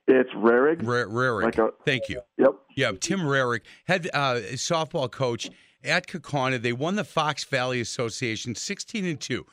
It's 0.07 0.31
Rarig. 0.31 0.87
R- 0.87 1.07
Rarig. 1.07 1.43
Like 1.43 1.59
a, 1.59 1.71
Thank 1.85 2.09
you. 2.09 2.23
Yep. 2.39 2.55
Yeah, 2.77 2.93
Tim 2.99 3.21
Rarig, 3.21 3.61
head 3.87 4.09
uh, 4.15 4.37
softball 4.55 5.11
coach 5.11 5.51
at 5.85 6.07
Kaukauna. 6.07 6.63
They 6.63 6.73
won 6.73 6.95
the 6.95 7.05
Fox 7.05 7.45
Valley 7.45 7.81
Association 7.81 8.55
16 8.55 9.05
and 9.05 9.21
2 9.21 9.45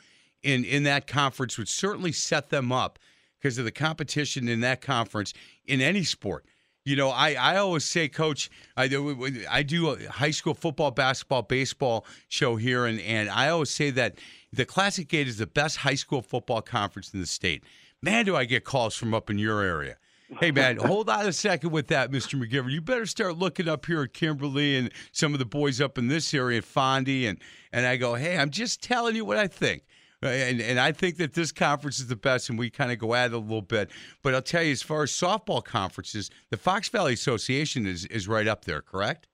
in, 0.44 0.64
in 0.64 0.84
that 0.84 1.08
conference, 1.08 1.58
which 1.58 1.70
certainly 1.70 2.14
set 2.14 2.52
them 2.52 2.72
up 2.72 3.00
because 3.38 3.58
of 3.58 3.66
the 3.66 3.72
competition 3.72 4.48
in 4.48 4.62
that 4.62 4.82
conference 4.82 5.34
in 5.66 5.82
any 5.82 6.04
sport. 6.04 6.46
You 6.86 6.96
know, 6.96 7.10
I, 7.10 7.34
I 7.34 7.58
always 7.58 7.84
say, 7.84 8.08
Coach, 8.08 8.52
I 8.78 8.88
do, 8.88 9.28
I 9.50 9.64
do 9.64 9.90
a 9.90 10.08
high 10.08 10.30
school 10.30 10.54
football, 10.54 10.92
basketball, 10.92 11.42
baseball 11.42 12.06
show 12.28 12.58
here, 12.58 12.86
and, 12.86 13.00
and 13.02 13.28
I 13.28 13.50
always 13.50 13.72
say 13.72 13.90
that 13.90 14.20
the 14.54 14.66
Classic 14.66 15.12
8 15.12 15.28
is 15.28 15.40
the 15.40 15.48
best 15.48 15.78
high 15.78 15.96
school 15.96 16.22
football 16.22 16.62
conference 16.62 17.12
in 17.12 17.20
the 17.20 17.26
state. 17.26 17.64
Man, 18.04 18.24
do 18.26 18.36
I 18.36 18.46
get 18.46 18.66
calls 18.66 18.96
from 18.96 19.16
up 19.16 19.32
in 19.32 19.40
your 19.40 19.62
area. 19.62 19.98
Hey, 20.40 20.52
man, 20.52 20.78
hold 20.82 21.10
on 21.10 21.26
a 21.26 21.34
second 21.34 21.72
with 21.72 21.88
that, 21.88 22.12
Mr. 22.12 22.40
McGivern. 22.40 22.70
You 22.70 22.82
better 22.82 23.08
start 23.08 23.36
looking 23.36 23.68
up 23.68 23.88
here 23.88 24.04
at 24.04 24.14
Kimberly 24.14 24.78
and 24.78 24.92
some 25.12 25.34
of 25.34 25.40
the 25.40 25.46
boys 25.46 25.82
up 25.82 25.98
in 25.98 26.08
this 26.08 26.36
area, 26.36 26.62
Fondy. 26.62 27.28
And, 27.28 27.40
and 27.74 27.88
I 27.88 27.98
go, 27.98 28.14
hey, 28.14 28.38
I'm 28.38 28.52
just 28.52 28.84
telling 28.84 29.16
you 29.16 29.26
what 29.26 29.38
I 29.38 29.48
think. 29.48 29.82
And, 30.26 30.62
and 30.62 30.80
I 30.80 30.92
think 30.92 31.18
that 31.18 31.34
this 31.34 31.52
conference 31.52 32.00
is 32.00 32.08
the 32.08 32.16
best, 32.16 32.50
and 32.50 32.58
we 32.58 32.70
kind 32.70 32.92
of 32.92 33.00
go 33.00 33.14
at 33.14 33.28
it 33.28 33.34
a 33.34 33.38
little 33.38 33.62
bit. 33.62 33.92
But 34.22 34.34
I'll 34.34 34.42
tell 34.42 34.64
you, 34.64 34.72
as 34.72 34.82
far 34.82 35.04
as 35.04 35.12
softball 35.12 35.64
conferences, 35.64 36.30
the 36.50 36.58
Fox 36.58 36.90
Valley 36.90 37.14
Association 37.14 37.86
is, 37.86 38.06
is 38.06 38.28
right 38.28 38.48
up 38.48 38.66
there, 38.66 38.82
correct? 38.82 39.28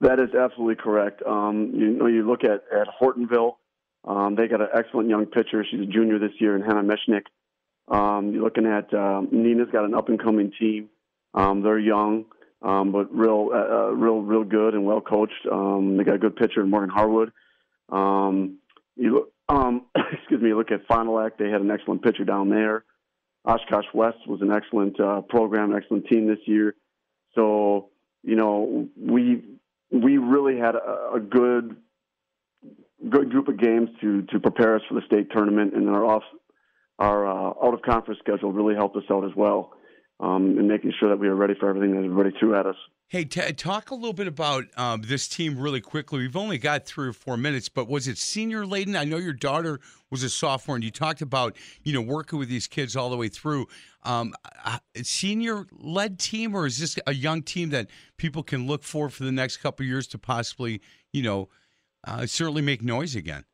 That 0.00 0.18
is 0.18 0.34
absolutely 0.34 0.76
correct. 0.76 1.22
Um, 1.24 1.72
you 1.74 1.90
know, 1.90 2.06
you 2.06 2.26
look 2.26 2.42
at, 2.42 2.64
at 2.76 2.88
Hortonville, 3.00 3.54
um, 4.04 4.34
they 4.34 4.48
got 4.48 4.60
an 4.60 4.68
excellent 4.74 5.08
young 5.08 5.26
pitcher. 5.26 5.64
She's 5.68 5.80
a 5.80 5.86
junior 5.86 6.18
this 6.18 6.32
year, 6.40 6.56
and 6.56 6.64
Hannah 6.64 6.82
Mishnik. 6.82 7.22
Um, 7.88 8.32
you're 8.32 8.42
looking 8.42 8.66
at 8.66 8.92
um, 8.94 9.28
Neenah's 9.28 9.70
got 9.70 9.84
an 9.84 9.94
up 9.94 10.08
and 10.08 10.20
coming 10.20 10.52
team. 10.58 10.88
Um, 11.34 11.62
they're 11.62 11.78
young, 11.78 12.24
um, 12.62 12.92
but 12.92 13.14
real, 13.14 13.50
uh, 13.52 13.56
uh, 13.56 13.90
real, 13.90 14.20
real 14.20 14.44
good 14.44 14.74
and 14.74 14.84
well 14.84 15.00
coached. 15.00 15.46
Um, 15.50 15.96
they 15.96 16.04
got 16.04 16.16
a 16.16 16.18
good 16.18 16.36
pitcher, 16.36 16.62
in 16.62 16.70
Morgan 16.70 16.90
Harwood. 16.90 17.32
Um, 17.88 18.58
you 18.96 19.14
look, 19.14 19.32
um, 19.48 19.86
excuse 20.12 20.40
me, 20.40 20.54
look 20.54 20.70
at 20.70 20.86
du 20.86 21.10
Lac. 21.10 21.38
They 21.38 21.50
had 21.50 21.60
an 21.60 21.70
excellent 21.70 22.02
pitcher 22.02 22.24
down 22.24 22.48
there. 22.48 22.84
Oshkosh 23.44 23.86
West 23.92 24.18
was 24.26 24.40
an 24.40 24.52
excellent 24.52 25.00
uh, 25.00 25.22
program, 25.22 25.74
excellent 25.74 26.06
team 26.06 26.28
this 26.28 26.38
year. 26.46 26.74
So 27.34 27.88
you 28.22 28.36
know 28.36 28.88
we 28.96 29.42
we 29.90 30.18
really 30.18 30.58
had 30.58 30.74
a, 30.76 31.12
a 31.14 31.20
good 31.20 31.76
good 33.08 33.30
group 33.30 33.48
of 33.48 33.58
games 33.58 33.88
to 34.00 34.22
to 34.22 34.38
prepare 34.38 34.76
us 34.76 34.82
for 34.88 34.94
the 34.94 35.02
state 35.06 35.30
tournament, 35.32 35.74
and 35.74 35.88
our 35.88 36.04
off 36.04 36.22
our 36.98 37.26
uh, 37.26 37.66
out 37.66 37.74
of 37.74 37.82
conference 37.82 38.20
schedule 38.20 38.52
really 38.52 38.74
helped 38.74 38.96
us 38.96 39.04
out 39.10 39.24
as 39.24 39.34
well 39.34 39.72
um, 40.22 40.56
in 40.58 40.68
making 40.68 40.92
sure 40.98 41.08
that 41.08 41.18
we 41.18 41.26
are 41.26 41.34
ready 41.34 41.54
for 41.58 41.68
everything 41.68 41.90
that 41.92 42.04
everybody 42.04 42.30
threw 42.38 42.58
at 42.58 42.64
us. 42.64 42.76
Hey, 43.08 43.24
t- 43.24 43.52
talk 43.52 43.90
a 43.90 43.94
little 43.94 44.14
bit 44.14 44.28
about 44.28 44.64
um, 44.78 45.02
this 45.02 45.28
team 45.28 45.58
really 45.58 45.82
quickly. 45.82 46.20
We've 46.20 46.36
only 46.36 46.56
got 46.56 46.86
three 46.86 47.08
or 47.08 47.12
four 47.12 47.36
minutes, 47.36 47.68
but 47.68 47.86
was 47.86 48.08
it 48.08 48.16
senior 48.16 48.64
laden? 48.64 48.96
I 48.96 49.04
know 49.04 49.18
your 49.18 49.34
daughter 49.34 49.80
was 50.10 50.22
a 50.22 50.30
sophomore, 50.30 50.76
and 50.76 50.84
you 50.84 50.90
talked 50.90 51.20
about 51.20 51.56
you 51.82 51.92
know 51.92 52.00
working 52.00 52.38
with 52.38 52.48
these 52.48 52.66
kids 52.66 52.96
all 52.96 53.10
the 53.10 53.16
way 53.16 53.28
through. 53.28 53.66
Um, 54.04 54.32
senior 55.02 55.66
led 55.72 56.18
team, 56.18 56.54
or 56.54 56.66
is 56.66 56.78
this 56.78 56.98
a 57.06 57.12
young 57.12 57.42
team 57.42 57.68
that 57.70 57.90
people 58.16 58.42
can 58.42 58.66
look 58.66 58.82
for 58.82 59.10
for 59.10 59.24
the 59.24 59.32
next 59.32 59.58
couple 59.58 59.84
years 59.84 60.06
to 60.08 60.18
possibly 60.18 60.80
you 61.12 61.22
know 61.22 61.48
uh, 62.06 62.24
certainly 62.24 62.62
make 62.62 62.80
noise 62.80 63.14
again? 63.14 63.44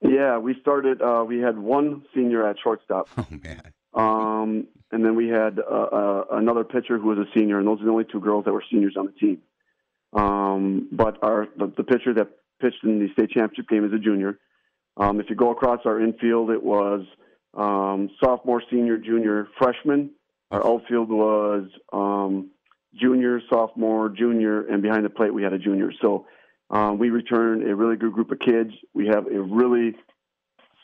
Yeah, 0.00 0.38
we 0.38 0.58
started. 0.60 1.00
Uh, 1.00 1.24
we 1.26 1.38
had 1.38 1.58
one 1.58 2.04
senior 2.12 2.44
at 2.44 2.56
shortstop. 2.60 3.08
Oh 3.16 3.26
man. 3.30 3.72
Um, 3.94 4.66
and 4.92 5.04
then 5.04 5.16
we 5.16 5.28
had 5.28 5.58
uh, 5.58 5.74
uh, 5.74 6.24
another 6.32 6.64
pitcher 6.64 6.98
who 6.98 7.08
was 7.08 7.18
a 7.18 7.26
senior, 7.36 7.58
and 7.58 7.66
those 7.66 7.80
are 7.80 7.84
the 7.84 7.90
only 7.90 8.04
two 8.04 8.20
girls 8.20 8.44
that 8.44 8.52
were 8.52 8.64
seniors 8.70 8.96
on 8.96 9.06
the 9.06 9.12
team. 9.12 9.42
Um, 10.12 10.88
but 10.92 11.18
our 11.22 11.48
the, 11.56 11.72
the, 11.76 11.84
pitcher 11.84 12.14
that 12.14 12.28
pitched 12.60 12.84
in 12.84 13.00
the 13.00 13.12
state 13.12 13.30
championship 13.30 13.68
game 13.68 13.84
is 13.84 13.92
a 13.92 13.98
junior. 13.98 14.38
Um, 14.96 15.20
if 15.20 15.28
you 15.28 15.36
go 15.36 15.50
across 15.50 15.80
our 15.84 16.00
infield, 16.00 16.50
it 16.50 16.62
was 16.62 17.04
um, 17.54 18.10
sophomore, 18.22 18.62
senior, 18.70 18.96
junior, 18.96 19.48
freshman. 19.58 20.10
Our 20.50 20.64
outfield 20.64 21.10
was 21.10 21.68
um, 21.92 22.50
junior, 22.94 23.40
sophomore, 23.50 24.08
junior, 24.08 24.66
and 24.66 24.80
behind 24.80 25.04
the 25.04 25.10
plate 25.10 25.34
we 25.34 25.42
had 25.42 25.52
a 25.52 25.58
junior. 25.58 25.90
So 26.00 26.26
um, 26.70 26.98
we 26.98 27.10
returned 27.10 27.68
a 27.68 27.74
really 27.74 27.96
good 27.96 28.12
group 28.12 28.30
of 28.30 28.38
kids. 28.38 28.70
We 28.94 29.08
have 29.08 29.26
a 29.26 29.40
really 29.40 29.96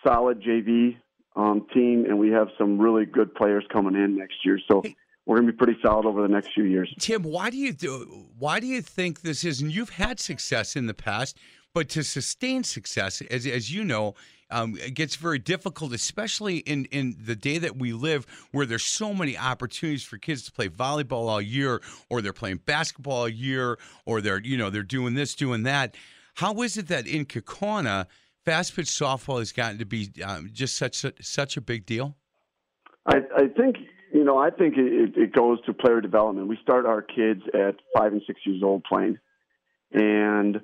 solid 0.05 0.43
JV 0.43 0.97
um, 1.37 1.67
team, 1.73 2.05
and 2.07 2.19
we 2.19 2.31
have 2.31 2.49
some 2.59 2.79
really 2.79 3.07
good 3.07 3.35
players 3.35 3.65
coming 3.73 3.95
in 3.95 4.17
next 4.17 4.45
year. 4.45 4.59
So 4.71 4.83
we're 5.27 5.37
going 5.37 5.47
to 5.47 5.53
be 5.53 5.57
pretty 5.57 5.79
solid 5.83 6.07
over 6.07 6.23
the 6.23 6.29
next 6.29 6.51
few 6.55 6.65
years. 6.65 6.93
Tim, 6.99 7.23
why 7.23 7.51
do 7.51 7.57
you 7.57 7.73
do, 7.73 8.27
why 8.39 8.61
do 8.61 8.67
you 8.67 8.83
think 8.83 9.23
this 9.23 9.45
is? 9.45 9.61
And 9.61 9.73
you've 9.73 9.91
had 9.91 10.19
success 10.21 10.77
in 10.77 10.87
the 10.87 10.95
past, 10.95 11.39
but 11.75 11.89
to 11.91 12.03
sustain 12.03 12.65
success, 12.65 13.23
as 13.31 13.47
as 13.47 13.73
you 13.73 13.85
know, 13.85 14.15
um, 14.51 14.77
it 14.85 14.95
gets 14.95 15.17
very 15.17 15.39
difficult, 15.39 15.93
especially 15.93 16.59
in 16.59 16.85
in 16.87 17.17
the 17.25 17.37
day 17.37 17.59
that 17.59 17.77
we 17.77 17.93
live, 17.93 18.27
where 18.51 18.67
there's 18.67 18.85
so 18.85 19.15
many 19.15 19.39
opportunities 19.39 20.05
for 20.05 20.19
kids 20.19 20.45
to 20.45 20.53
play 20.53 20.69
volleyball 20.69 21.29
all 21.29 21.41
year, 21.41 21.81
or 22.11 22.21
they're 22.21 22.33
playing 22.33 22.61
basketball 22.67 23.21
all 23.21 23.29
year, 23.29 23.79
or 24.05 24.21
they're 24.21 24.41
you 24.41 24.59
know 24.59 24.71
they're 24.71 24.83
doing 24.83 25.15
this, 25.15 25.35
doing 25.35 25.63
that. 25.63 25.97
How 26.35 26.63
is 26.63 26.77
it 26.77 26.89
that 26.89 27.07
in 27.07 27.27
Kaukauna, 27.27 28.07
fast 28.45 28.75
pitch 28.75 28.87
softball 28.87 29.39
has 29.39 29.53
gotten 29.53 29.79
to 29.79 29.85
be 29.85 30.11
um, 30.25 30.51
just 30.53 30.77
such 30.77 31.05
a, 31.05 31.13
such 31.21 31.57
a 31.57 31.61
big 31.61 31.87
deal? 31.87 32.17
I, 33.07 33.19
I 33.37 33.49
think 33.49 33.77
you 34.13 34.25
know, 34.25 34.37
I 34.37 34.51
think 34.51 34.75
it, 34.77 35.17
it 35.17 35.33
goes 35.33 35.59
to 35.65 35.73
player 35.73 36.01
development. 36.01 36.47
We 36.47 36.59
start 36.63 36.85
our 36.85 37.01
kids 37.01 37.41
at 37.55 37.77
five 37.97 38.13
and 38.13 38.23
six 38.27 38.41
years 38.45 38.63
old 38.63 38.85
playing, 38.85 39.19
and 39.93 40.61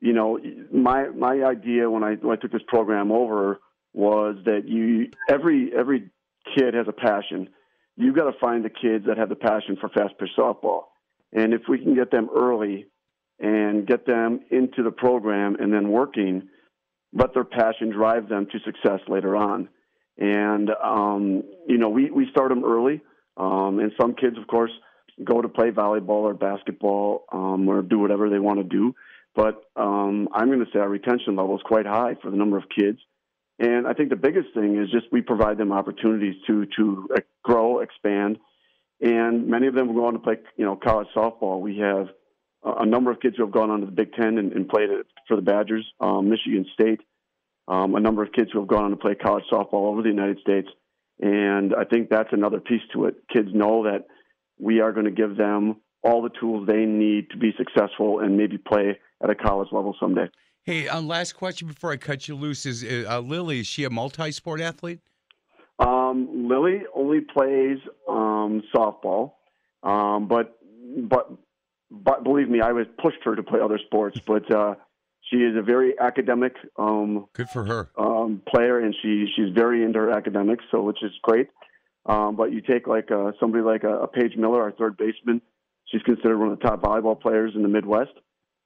you 0.00 0.12
know, 0.12 0.38
my 0.72 1.08
my 1.08 1.42
idea 1.42 1.88
when 1.88 2.04
I 2.04 2.14
when 2.16 2.36
I 2.36 2.40
took 2.40 2.52
this 2.52 2.62
program 2.68 3.10
over 3.10 3.60
was 3.94 4.36
that 4.44 4.68
you 4.68 5.10
every 5.28 5.72
every 5.76 6.10
kid 6.54 6.74
has 6.74 6.86
a 6.86 6.92
passion. 6.92 7.48
You've 7.96 8.16
got 8.16 8.30
to 8.30 8.38
find 8.38 8.64
the 8.64 8.70
kids 8.70 9.06
that 9.06 9.18
have 9.18 9.28
the 9.28 9.36
passion 9.36 9.76
for 9.80 9.88
fast 9.88 10.18
pitch 10.18 10.30
softball, 10.36 10.84
and 11.32 11.54
if 11.54 11.62
we 11.68 11.78
can 11.78 11.94
get 11.94 12.10
them 12.10 12.28
early 12.34 12.86
and 13.38 13.86
get 13.86 14.06
them 14.06 14.40
into 14.50 14.82
the 14.82 14.90
program 14.90 15.56
and 15.58 15.72
then 15.72 15.88
working, 15.88 16.48
let 17.12 17.34
their 17.34 17.44
passion 17.44 17.90
drive 17.90 18.28
them 18.28 18.46
to 18.50 18.58
success 18.60 19.00
later 19.08 19.36
on. 19.36 19.68
And, 20.18 20.70
um, 20.82 21.42
you 21.66 21.78
know, 21.78 21.88
we, 21.88 22.10
we 22.10 22.28
start 22.30 22.48
them 22.50 22.64
early. 22.64 23.00
Um, 23.36 23.78
and 23.80 23.92
some 24.00 24.14
kids, 24.14 24.36
of 24.38 24.46
course, 24.46 24.70
go 25.24 25.40
to 25.40 25.48
play 25.48 25.70
volleyball 25.70 26.22
or 26.22 26.34
basketball 26.34 27.24
um, 27.32 27.68
or 27.68 27.82
do 27.82 27.98
whatever 27.98 28.28
they 28.28 28.38
want 28.38 28.58
to 28.58 28.64
do. 28.64 28.94
But 29.34 29.62
um, 29.76 30.28
I'm 30.34 30.48
going 30.48 30.60
to 30.60 30.70
say 30.72 30.78
our 30.78 30.88
retention 30.88 31.36
level 31.36 31.56
is 31.56 31.62
quite 31.64 31.86
high 31.86 32.16
for 32.20 32.30
the 32.30 32.36
number 32.36 32.58
of 32.58 32.64
kids. 32.68 32.98
And 33.58 33.86
I 33.86 33.92
think 33.94 34.10
the 34.10 34.16
biggest 34.16 34.48
thing 34.54 34.76
is 34.76 34.90
just 34.90 35.06
we 35.12 35.22
provide 35.22 35.56
them 35.56 35.72
opportunities 35.72 36.34
to 36.46 36.66
to 36.76 37.08
uh, 37.14 37.20
grow, 37.44 37.80
expand, 37.80 38.38
and 39.00 39.46
many 39.46 39.66
of 39.66 39.74
them 39.74 39.88
will 39.88 39.94
go 39.94 40.06
on 40.06 40.14
to 40.14 40.18
play, 40.18 40.36
you 40.56 40.64
know, 40.64 40.74
college 40.74 41.08
softball. 41.14 41.60
We 41.60 41.78
have 41.78 42.08
a 42.64 42.86
number 42.86 43.10
of 43.10 43.20
kids 43.20 43.36
who 43.36 43.44
have 43.44 43.52
gone 43.52 43.70
on 43.70 43.80
to 43.80 43.86
the 43.86 43.92
Big 43.92 44.12
Ten 44.12 44.38
and, 44.38 44.52
and 44.52 44.68
played 44.68 44.88
for 45.26 45.36
the 45.36 45.42
Badgers, 45.42 45.86
um, 46.00 46.28
Michigan 46.28 46.66
State, 46.72 47.00
um, 47.68 47.94
a 47.94 48.00
number 48.00 48.22
of 48.22 48.32
kids 48.32 48.50
who 48.52 48.60
have 48.60 48.68
gone 48.68 48.84
on 48.84 48.90
to 48.90 48.96
play 48.96 49.14
college 49.14 49.44
softball 49.50 49.74
all 49.74 49.92
over 49.92 50.02
the 50.02 50.08
United 50.08 50.38
States. 50.40 50.68
And 51.20 51.74
I 51.74 51.84
think 51.84 52.08
that's 52.10 52.32
another 52.32 52.60
piece 52.60 52.82
to 52.94 53.06
it. 53.06 53.16
Kids 53.32 53.48
know 53.52 53.84
that 53.84 54.06
we 54.58 54.80
are 54.80 54.92
going 54.92 55.06
to 55.06 55.12
give 55.12 55.36
them 55.36 55.76
all 56.02 56.22
the 56.22 56.30
tools 56.40 56.66
they 56.66 56.84
need 56.84 57.30
to 57.30 57.36
be 57.36 57.52
successful 57.56 58.20
and 58.20 58.36
maybe 58.36 58.58
play 58.58 58.98
at 59.22 59.30
a 59.30 59.34
college 59.34 59.68
level 59.72 59.94
someday. 60.00 60.28
Hey, 60.64 60.88
uh, 60.88 61.00
last 61.00 61.32
question 61.32 61.68
before 61.68 61.92
I 61.92 61.96
cut 61.96 62.28
you 62.28 62.36
loose 62.36 62.66
is 62.66 62.84
uh, 62.84 63.20
Lily, 63.20 63.60
is 63.60 63.66
she 63.66 63.84
a 63.84 63.90
multi 63.90 64.30
sport 64.30 64.60
athlete? 64.60 65.00
Um, 65.78 66.48
Lily 66.48 66.82
only 66.94 67.20
plays 67.20 67.78
um, 68.08 68.62
softball, 68.74 69.32
um, 69.82 70.28
but 70.28 70.56
but 71.08 71.32
but 71.92 72.24
believe 72.24 72.48
me, 72.48 72.60
I 72.60 72.72
was 72.72 72.86
pushed 73.00 73.22
her 73.24 73.36
to 73.36 73.42
play 73.42 73.60
other 73.60 73.78
sports. 73.86 74.18
But 74.26 74.50
uh, 74.50 74.74
she 75.30 75.36
is 75.36 75.56
a 75.56 75.62
very 75.62 75.98
academic. 75.98 76.54
Um, 76.78 77.26
Good 77.34 77.50
for 77.50 77.64
her. 77.64 77.90
Um, 77.98 78.42
player, 78.48 78.80
and 78.80 78.94
she 79.02 79.26
she's 79.36 79.54
very 79.54 79.84
into 79.84 79.98
her 79.98 80.10
academics, 80.10 80.64
so 80.70 80.82
which 80.82 81.02
is 81.02 81.12
great. 81.22 81.48
Um, 82.06 82.34
but 82.34 82.52
you 82.52 82.62
take 82.62 82.86
like 82.86 83.10
uh, 83.10 83.32
somebody 83.38 83.62
like 83.62 83.84
a, 83.84 84.00
a 84.00 84.08
Paige 84.08 84.36
Miller, 84.36 84.62
our 84.62 84.72
third 84.72 84.96
baseman. 84.96 85.42
She's 85.86 86.02
considered 86.02 86.38
one 86.38 86.50
of 86.50 86.58
the 86.58 86.64
top 86.64 86.80
volleyball 86.80 87.20
players 87.20 87.52
in 87.54 87.62
the 87.62 87.68
Midwest, 87.68 88.12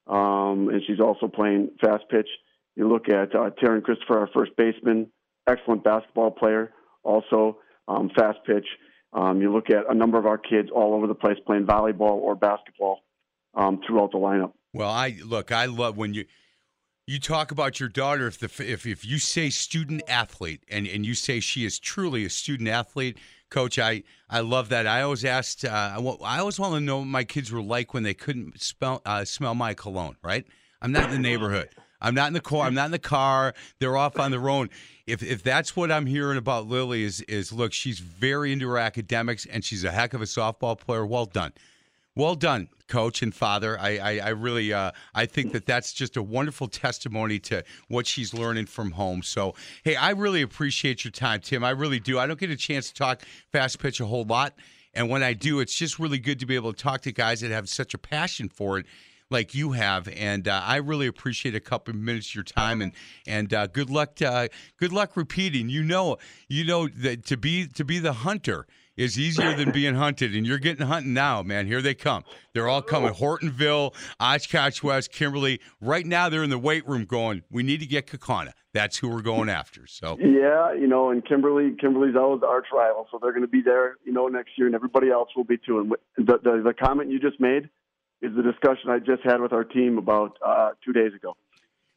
um, 0.07 0.69
and 0.69 0.81
she's 0.87 0.99
also 0.99 1.27
playing 1.27 1.71
fast 1.81 2.05
pitch. 2.09 2.29
You 2.75 2.87
look 2.87 3.09
at 3.09 3.35
uh, 3.35 3.49
Taryn 3.61 3.83
Christopher, 3.83 4.19
our 4.19 4.29
first 4.33 4.51
baseman, 4.55 5.11
excellent 5.47 5.83
basketball 5.83 6.31
player, 6.31 6.71
also 7.03 7.57
um, 7.87 8.09
fast 8.17 8.39
pitch. 8.45 8.65
Um, 9.13 9.41
you 9.41 9.51
look 9.51 9.69
at 9.69 9.89
a 9.89 9.93
number 9.93 10.17
of 10.17 10.25
our 10.25 10.37
kids 10.37 10.69
all 10.73 10.93
over 10.93 11.07
the 11.07 11.15
place 11.15 11.37
playing 11.45 11.65
volleyball 11.65 12.13
or 12.13 12.35
basketball 12.35 13.01
um, 13.53 13.81
throughout 13.85 14.11
the 14.11 14.17
lineup. 14.17 14.53
Well, 14.73 14.89
I 14.89 15.17
look, 15.23 15.51
I 15.51 15.65
love 15.65 15.97
when 15.97 16.13
you 16.13 16.25
you 17.07 17.19
talk 17.19 17.51
about 17.51 17.79
your 17.79 17.89
daughter. 17.89 18.27
If 18.27 18.39
the 18.39 18.45
if 18.45 18.85
if 18.85 19.05
you 19.05 19.17
say 19.17 19.49
student 19.49 20.03
athlete 20.07 20.63
and 20.69 20.87
and 20.87 21.05
you 21.05 21.15
say 21.15 21.39
she 21.39 21.65
is 21.65 21.79
truly 21.79 22.25
a 22.25 22.29
student 22.29 22.69
athlete, 22.69 23.17
coach, 23.49 23.79
I 23.79 24.03
I 24.29 24.41
love 24.41 24.69
that. 24.69 24.85
I 24.85 25.01
always 25.01 25.25
asked, 25.25 25.65
uh, 25.65 26.01
I 26.23 26.39
always 26.39 26.59
want 26.59 26.73
to 26.75 26.81
know 26.81 26.99
what 26.99 27.07
my 27.07 27.23
kids 27.23 27.51
were 27.51 27.61
like 27.61 27.93
when 27.93 28.03
they 28.03 28.13
couldn't 28.13 28.61
smell 28.61 29.01
uh, 29.05 29.25
smell 29.25 29.55
my 29.55 29.73
cologne. 29.73 30.17
Right? 30.21 30.45
I'm 30.81 30.91
not 30.91 31.05
in 31.05 31.11
the 31.11 31.19
neighborhood. 31.19 31.69
I'm 31.99 32.13
not 32.13 32.27
in 32.27 32.33
the 32.33 32.41
car. 32.41 32.67
I'm 32.67 32.75
not 32.75 32.85
in 32.85 32.91
the 32.91 32.99
car. 32.99 33.55
They're 33.79 33.97
off 33.97 34.19
on 34.19 34.31
their 34.31 34.49
own. 34.49 34.69
If 35.07 35.23
if 35.23 35.41
that's 35.41 35.75
what 35.75 35.91
I'm 35.91 36.05
hearing 36.05 36.37
about 36.37 36.67
Lily 36.67 37.03
is 37.03 37.21
is 37.21 37.51
look, 37.51 37.73
she's 37.73 37.99
very 37.99 38.51
into 38.51 38.67
her 38.67 38.77
academics 38.77 39.45
and 39.45 39.63
she's 39.63 39.83
a 39.83 39.91
heck 39.91 40.13
of 40.13 40.21
a 40.21 40.25
softball 40.25 40.77
player. 40.77 41.05
Well 41.05 41.25
done. 41.25 41.53
Well 42.17 42.33
done, 42.33 42.69
coach 42.87 43.21
and 43.21 43.31
father. 43.31 43.79
I, 43.79 43.97
I, 43.99 44.17
I 44.17 44.29
really, 44.29 44.73
uh, 44.73 44.89
I 45.13 45.27
think 45.27 45.51
that 45.51 45.67
that's 45.67 45.93
just 45.93 46.17
a 46.17 46.23
wonderful 46.23 46.67
testimony 46.67 47.37
to 47.41 47.63
what 47.89 48.07
she's 48.07 48.33
learning 48.33 48.65
from 48.65 48.89
home. 48.89 49.21
So, 49.21 49.53
hey, 49.83 49.95
I 49.95 50.09
really 50.09 50.41
appreciate 50.41 51.03
your 51.03 51.11
time, 51.11 51.41
Tim. 51.41 51.63
I 51.63 51.69
really 51.69 51.99
do. 51.99 52.17
I 52.17 52.25
don't 52.25 52.39
get 52.39 52.49
a 52.49 52.55
chance 52.55 52.87
to 52.87 52.95
talk 52.95 53.21
fast 53.51 53.77
pitch 53.77 53.99
a 53.99 54.07
whole 54.07 54.23
lot, 54.23 54.55
and 54.95 55.11
when 55.11 55.21
I 55.21 55.33
do, 55.33 55.59
it's 55.59 55.75
just 55.75 55.99
really 55.99 56.17
good 56.17 56.39
to 56.39 56.47
be 56.47 56.55
able 56.55 56.73
to 56.73 56.83
talk 56.83 57.01
to 57.01 57.11
guys 57.11 57.41
that 57.41 57.51
have 57.51 57.69
such 57.69 57.93
a 57.93 57.99
passion 57.99 58.49
for 58.49 58.79
it 58.79 58.87
like 59.29 59.53
you 59.53 59.73
have, 59.73 60.07
and 60.07 60.47
uh, 60.47 60.63
I 60.65 60.77
really 60.77 61.05
appreciate 61.05 61.53
a 61.53 61.59
couple 61.59 61.93
of 61.93 61.99
minutes 61.99 62.29
of 62.29 62.35
your 62.35 62.43
time, 62.45 62.81
and 62.81 62.93
and 63.27 63.53
uh, 63.53 63.67
good 63.67 63.91
luck. 63.91 64.15
To, 64.15 64.27
uh, 64.27 64.47
good 64.79 64.91
luck 64.91 65.15
repeating. 65.15 65.69
You 65.69 65.83
know, 65.83 66.17
you 66.49 66.63
know 66.63 66.87
that 66.87 67.27
to 67.27 67.37
be 67.37 67.67
to 67.67 67.85
be 67.85 67.99
the 67.99 68.13
hunter 68.13 68.65
is 68.97 69.17
easier 69.17 69.53
than 69.53 69.71
being 69.71 69.95
hunted, 69.95 70.35
and 70.35 70.45
you're 70.45 70.57
getting 70.57 70.85
hunting 70.85 71.13
now, 71.13 71.43
man. 71.43 71.67
Here 71.67 71.81
they 71.81 71.93
come. 71.93 72.23
They're 72.53 72.67
all 72.67 72.81
coming. 72.81 73.13
Hortonville, 73.13 73.93
Oshkosh 74.19 74.83
West, 74.83 75.11
Kimberly. 75.11 75.61
Right 75.79 76.05
now, 76.05 76.29
they're 76.29 76.43
in 76.43 76.49
the 76.49 76.57
weight 76.57 76.87
room 76.87 77.05
going, 77.05 77.43
we 77.51 77.63
need 77.63 77.79
to 77.79 77.85
get 77.85 78.07
Kaukauna. 78.07 78.51
That's 78.73 78.97
who 78.97 79.09
we're 79.09 79.21
going 79.21 79.49
after. 79.49 79.87
So 79.87 80.17
yeah, 80.19 80.73
you 80.73 80.87
know, 80.87 81.09
and 81.09 81.25
Kimberly, 81.25 81.75
Kimberly's 81.79 82.15
always 82.15 82.43
our 82.43 82.63
rival, 82.73 83.07
so 83.11 83.17
they're 83.21 83.31
going 83.31 83.41
to 83.41 83.47
be 83.47 83.61
there, 83.61 83.95
you 84.03 84.11
know, 84.11 84.27
next 84.27 84.51
year, 84.57 84.67
and 84.67 84.75
everybody 84.75 85.09
else 85.09 85.29
will 85.35 85.45
be 85.45 85.57
too. 85.57 85.79
And 85.79 86.27
the, 86.27 86.37
the, 86.43 86.61
the 86.63 86.73
comment 86.73 87.09
you 87.09 87.19
just 87.19 87.39
made 87.39 87.69
is 88.21 88.35
the 88.35 88.43
discussion 88.43 88.89
I 88.89 88.99
just 88.99 89.23
had 89.23 89.41
with 89.41 89.53
our 89.53 89.63
team 89.63 89.97
about 89.97 90.37
uh, 90.45 90.71
two 90.83 90.91
days 90.91 91.13
ago. 91.13 91.35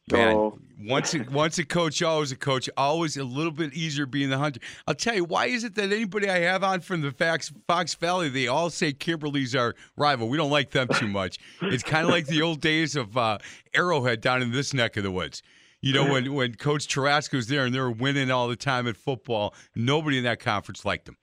Man, 0.09 0.51
once 0.79 1.13
a, 1.13 1.23
once 1.31 1.57
a 1.57 1.65
coach, 1.65 2.01
always 2.01 2.31
a 2.31 2.35
coach. 2.35 2.69
Always 2.75 3.17
a 3.17 3.23
little 3.23 3.51
bit 3.51 3.73
easier 3.73 4.05
being 4.05 4.29
the 4.29 4.37
hunter. 4.37 4.59
I'll 4.87 4.95
tell 4.95 5.15
you 5.15 5.23
why 5.23 5.45
is 5.47 5.63
it 5.63 5.75
that 5.75 5.91
anybody 5.91 6.29
I 6.29 6.39
have 6.39 6.63
on 6.63 6.81
from 6.81 7.01
the 7.01 7.11
Fox, 7.11 7.51
Fox 7.67 7.93
Valley, 7.95 8.29
they 8.29 8.47
all 8.47 8.69
say 8.69 8.91
Kimberly's 8.93 9.55
our 9.55 9.75
rival. 9.95 10.27
We 10.27 10.37
don't 10.37 10.49
like 10.49 10.71
them 10.71 10.87
too 10.87 11.07
much. 11.07 11.37
it's 11.61 11.83
kind 11.83 12.05
of 12.05 12.11
like 12.11 12.27
the 12.27 12.41
old 12.41 12.61
days 12.61 12.95
of 12.95 13.15
uh, 13.15 13.37
Arrowhead 13.73 14.21
down 14.21 14.41
in 14.41 14.51
this 14.51 14.73
neck 14.73 14.97
of 14.97 15.03
the 15.03 15.11
woods. 15.11 15.43
You 15.81 15.93
know, 15.93 16.11
when 16.11 16.33
when 16.33 16.55
Coach 16.55 16.87
Taraska 16.87 17.33
was 17.33 17.47
there 17.47 17.65
and 17.65 17.73
they 17.73 17.79
were 17.79 17.91
winning 17.91 18.29
all 18.29 18.47
the 18.47 18.55
time 18.55 18.87
at 18.87 18.95
football, 18.95 19.55
nobody 19.75 20.19
in 20.19 20.25
that 20.25 20.39
conference 20.39 20.85
liked 20.85 21.05
them. 21.05 21.17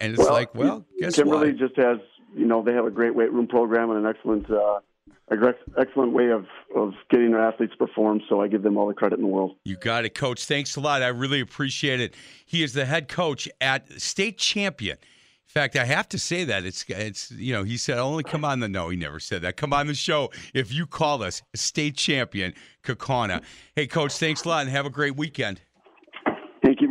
And 0.00 0.12
it's 0.12 0.20
well, 0.20 0.32
like, 0.32 0.54
well, 0.54 0.84
guess 0.98 1.16
Kimberly 1.16 1.48
what? 1.48 1.58
just 1.58 1.76
has, 1.76 1.98
you 2.36 2.46
know, 2.46 2.62
they 2.62 2.72
have 2.72 2.86
a 2.86 2.90
great 2.90 3.14
weight 3.14 3.32
room 3.32 3.48
program 3.48 3.90
and 3.90 4.04
an 4.04 4.06
excellent. 4.06 4.48
Uh, 4.48 4.80
excellent 5.78 6.12
way 6.12 6.30
of, 6.30 6.46
of 6.74 6.92
getting 7.10 7.32
their 7.32 7.42
athletes 7.42 7.74
perform. 7.78 8.20
So 8.28 8.40
I 8.40 8.48
give 8.48 8.62
them 8.62 8.76
all 8.76 8.88
the 8.88 8.94
credit 8.94 9.18
in 9.18 9.22
the 9.22 9.30
world. 9.30 9.56
You 9.64 9.76
got 9.76 10.04
it, 10.04 10.14
Coach. 10.14 10.44
Thanks 10.44 10.76
a 10.76 10.80
lot. 10.80 11.02
I 11.02 11.08
really 11.08 11.40
appreciate 11.40 12.00
it. 12.00 12.14
He 12.46 12.62
is 12.62 12.72
the 12.72 12.84
head 12.84 13.08
coach 13.08 13.48
at 13.60 14.00
state 14.00 14.38
champion. 14.38 14.96
In 14.96 15.52
fact, 15.52 15.74
I 15.74 15.84
have 15.84 16.08
to 16.10 16.18
say 16.18 16.44
that 16.44 16.64
it's 16.64 16.84
it's 16.88 17.32
you 17.32 17.52
know 17.52 17.64
he 17.64 17.76
said 17.76 17.98
only 17.98 18.22
come 18.22 18.44
on 18.44 18.60
the 18.60 18.68
no 18.68 18.88
he 18.88 18.96
never 18.96 19.18
said 19.18 19.42
that 19.42 19.56
come 19.56 19.72
on 19.72 19.88
the 19.88 19.94
show 19.94 20.30
if 20.54 20.72
you 20.72 20.86
call 20.86 21.24
us 21.24 21.42
state 21.56 21.96
champion 21.96 22.54
Kaukauna. 22.84 23.42
Hey, 23.74 23.88
Coach, 23.88 24.12
thanks 24.12 24.44
a 24.44 24.48
lot 24.48 24.60
and 24.60 24.70
have 24.70 24.86
a 24.86 24.90
great 24.90 25.16
weekend. 25.16 25.60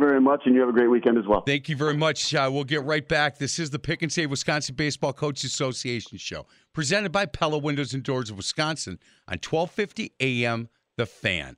Thank 0.00 0.08
you 0.08 0.14
very 0.14 0.20
much, 0.20 0.46
and 0.46 0.54
you 0.54 0.60
have 0.60 0.70
a 0.70 0.72
great 0.72 0.88
weekend 0.88 1.18
as 1.18 1.26
well. 1.26 1.42
Thank 1.42 1.68
you 1.68 1.76
very 1.76 1.94
much. 1.94 2.34
Uh, 2.34 2.48
we'll 2.50 2.64
get 2.64 2.82
right 2.84 3.06
back. 3.06 3.36
This 3.36 3.58
is 3.58 3.68
the 3.68 3.78
Pick 3.78 4.00
and 4.00 4.10
Save 4.10 4.30
Wisconsin 4.30 4.74
Baseball 4.74 5.12
Coaches 5.12 5.52
Association 5.52 6.16
show, 6.16 6.46
presented 6.72 7.12
by 7.12 7.26
Pella 7.26 7.58
Windows 7.58 7.92
and 7.92 8.02
Doors 8.02 8.30
of 8.30 8.38
Wisconsin 8.38 8.98
on 9.28 9.38
1250 9.46 10.14
AM 10.20 10.70
The 10.96 11.04
Fan. 11.04 11.56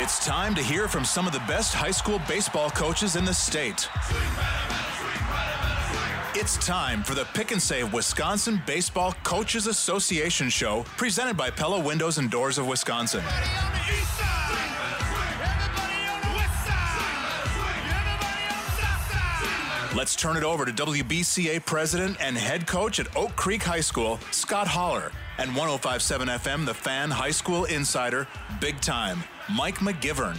It's 0.00 0.24
time 0.24 0.54
to 0.54 0.62
hear 0.62 0.88
from 0.88 1.04
some 1.04 1.26
of 1.26 1.34
the 1.34 1.40
best 1.40 1.74
high 1.74 1.90
school 1.90 2.18
baseball 2.26 2.70
coaches 2.70 3.14
in 3.16 3.26
the 3.26 3.34
state. 3.34 3.88
It's 6.34 6.56
time 6.66 7.04
for 7.04 7.14
the 7.14 7.26
Pick 7.34 7.50
and 7.50 7.60
Save 7.60 7.92
Wisconsin 7.92 8.62
Baseball 8.66 9.12
Coaches 9.22 9.66
Association 9.66 10.48
show, 10.48 10.84
presented 10.96 11.36
by 11.36 11.50
Pella 11.50 11.78
Windows 11.78 12.16
and 12.16 12.30
Doors 12.30 12.56
of 12.56 12.66
Wisconsin. 12.66 13.22
Let's 19.94 20.16
turn 20.16 20.38
it 20.38 20.42
over 20.42 20.64
to 20.64 20.72
WBCA 20.72 21.66
president 21.66 22.16
and 22.18 22.34
head 22.34 22.66
coach 22.66 22.98
at 22.98 23.14
Oak 23.14 23.36
Creek 23.36 23.62
High 23.62 23.82
School, 23.82 24.18
Scott 24.30 24.66
Holler, 24.66 25.12
and 25.36 25.54
1057 25.54 26.28
FM, 26.28 26.64
the 26.64 26.72
fan 26.72 27.10
high 27.10 27.30
school 27.30 27.66
insider, 27.66 28.26
big 28.58 28.80
time, 28.80 29.22
Mike 29.54 29.80
McGivern. 29.80 30.38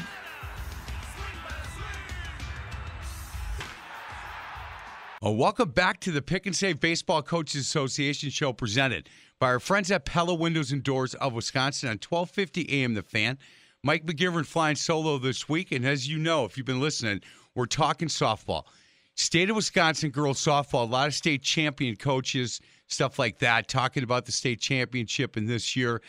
Well, 5.21 5.35
welcome 5.35 5.69
back 5.69 5.99
to 5.99 6.11
the 6.11 6.23
Pick 6.23 6.47
and 6.47 6.55
Save 6.55 6.79
Baseball 6.79 7.21
Coaches 7.21 7.61
Association 7.61 8.31
show 8.31 8.53
presented 8.53 9.07
by 9.37 9.49
our 9.49 9.59
friends 9.59 9.91
at 9.91 10.03
Pella 10.03 10.33
Windows 10.33 10.71
and 10.71 10.81
Doors 10.81 11.13
of 11.13 11.33
Wisconsin 11.33 11.89
on 11.89 11.99
1250 11.99 12.81
AM 12.81 12.95
The 12.95 13.03
Fan. 13.03 13.37
Mike 13.83 14.07
McGivern 14.07 14.47
flying 14.47 14.75
solo 14.75 15.19
this 15.19 15.47
week. 15.47 15.71
And 15.71 15.85
as 15.85 16.09
you 16.09 16.17
know, 16.17 16.43
if 16.43 16.57
you've 16.57 16.65
been 16.65 16.81
listening, 16.81 17.21
we're 17.53 17.67
talking 17.67 18.07
softball. 18.07 18.63
State 19.15 19.49
of 19.49 19.55
Wisconsin 19.55 20.09
girls 20.09 20.43
softball, 20.43 20.87
a 20.87 20.91
lot 20.91 21.07
of 21.07 21.13
state 21.13 21.43
champion 21.43 21.95
coaches, 21.95 22.59
stuff 22.87 23.19
like 23.19 23.39
that, 23.39 23.67
talking 23.67 24.03
about 24.03 24.25
the 24.25 24.31
state 24.31 24.59
championship 24.59 25.37
in 25.37 25.45
this 25.45 25.75
year. 25.75 26.01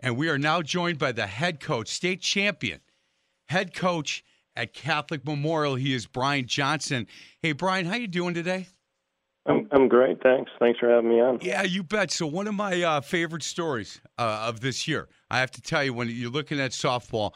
And 0.00 0.16
we 0.16 0.28
are 0.28 0.38
now 0.38 0.60
joined 0.62 0.98
by 0.98 1.12
the 1.12 1.26
head 1.26 1.60
coach, 1.60 1.88
state 1.88 2.20
champion, 2.20 2.80
head 3.48 3.74
coach 3.74 4.24
at 4.54 4.74
Catholic 4.74 5.24
Memorial. 5.24 5.76
He 5.76 5.94
is 5.94 6.06
Brian 6.06 6.46
Johnson. 6.46 7.06
Hey, 7.40 7.52
Brian, 7.52 7.86
how 7.86 7.94
you 7.94 8.08
doing 8.08 8.34
today? 8.34 8.66
I'm 9.46 9.66
I'm 9.72 9.88
great. 9.88 10.22
Thanks. 10.22 10.50
Thanks 10.58 10.78
for 10.78 10.88
having 10.88 11.10
me 11.10 11.20
on. 11.20 11.38
Yeah, 11.42 11.62
you 11.62 11.82
bet. 11.82 12.10
So 12.12 12.26
one 12.26 12.46
of 12.46 12.54
my 12.54 12.82
uh, 12.82 13.00
favorite 13.00 13.42
stories 13.42 14.00
uh, 14.18 14.44
of 14.46 14.60
this 14.60 14.86
year, 14.86 15.08
I 15.30 15.40
have 15.40 15.50
to 15.52 15.62
tell 15.62 15.82
you, 15.82 15.92
when 15.94 16.08
you're 16.08 16.30
looking 16.30 16.60
at 16.60 16.70
softball, 16.70 17.32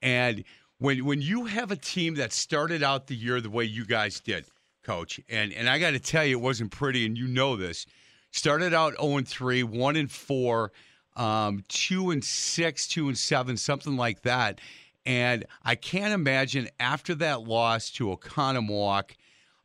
and 0.00 0.44
when 0.78 1.04
when 1.04 1.20
you 1.20 1.46
have 1.46 1.72
a 1.72 1.76
team 1.76 2.14
that 2.16 2.32
started 2.32 2.84
out 2.84 3.08
the 3.08 3.16
year 3.16 3.40
the 3.40 3.50
way 3.50 3.64
you 3.64 3.84
guys 3.84 4.20
did, 4.20 4.44
Coach, 4.88 5.20
and 5.28 5.52
and 5.52 5.68
I 5.68 5.78
got 5.78 5.90
to 5.90 5.98
tell 5.98 6.24
you, 6.24 6.38
it 6.38 6.40
wasn't 6.40 6.70
pretty, 6.70 7.04
and 7.04 7.18
you 7.18 7.28
know 7.28 7.56
this. 7.56 7.84
Started 8.30 8.72
out 8.72 8.94
0 8.98 9.18
and 9.18 9.28
3, 9.28 9.62
1 9.62 9.96
and 9.96 10.10
4, 10.10 10.72
um, 11.14 11.62
2 11.68 12.10
and 12.10 12.24
6, 12.24 12.88
2 12.88 13.08
and 13.08 13.18
7, 13.18 13.56
something 13.58 13.98
like 13.98 14.22
that. 14.22 14.62
And 15.04 15.44
I 15.62 15.74
can't 15.74 16.14
imagine 16.14 16.70
after 16.80 17.14
that 17.16 17.42
loss 17.42 17.90
to 17.92 18.16
Oconomowoc, 18.16 19.10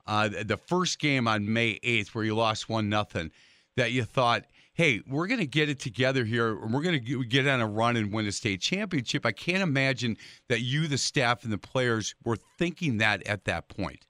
uh, 0.07 0.27
the 0.43 0.57
first 0.57 0.99
game 0.99 1.25
on 1.25 1.51
May 1.51 1.79
8th, 1.79 2.09
where 2.09 2.25
you 2.25 2.35
lost 2.35 2.67
1 2.67 2.89
nothing, 2.89 3.31
that 3.77 3.93
you 3.93 4.03
thought, 4.03 4.43
hey, 4.73 5.01
we're 5.07 5.27
going 5.27 5.39
to 5.39 5.47
get 5.47 5.69
it 5.69 5.79
together 5.79 6.25
here. 6.25 6.51
And 6.61 6.73
we're 6.73 6.81
going 6.81 7.01
to 7.01 7.23
get 7.23 7.47
on 7.47 7.61
a 7.61 7.67
run 7.67 7.95
and 7.95 8.11
win 8.11 8.25
a 8.25 8.31
state 8.33 8.59
championship. 8.59 9.25
I 9.25 9.31
can't 9.31 9.63
imagine 9.63 10.17
that 10.49 10.59
you, 10.59 10.87
the 10.87 10.97
staff, 10.97 11.45
and 11.45 11.53
the 11.53 11.57
players 11.57 12.13
were 12.25 12.37
thinking 12.57 12.97
that 12.97 13.25
at 13.25 13.45
that 13.45 13.69
point. 13.69 14.05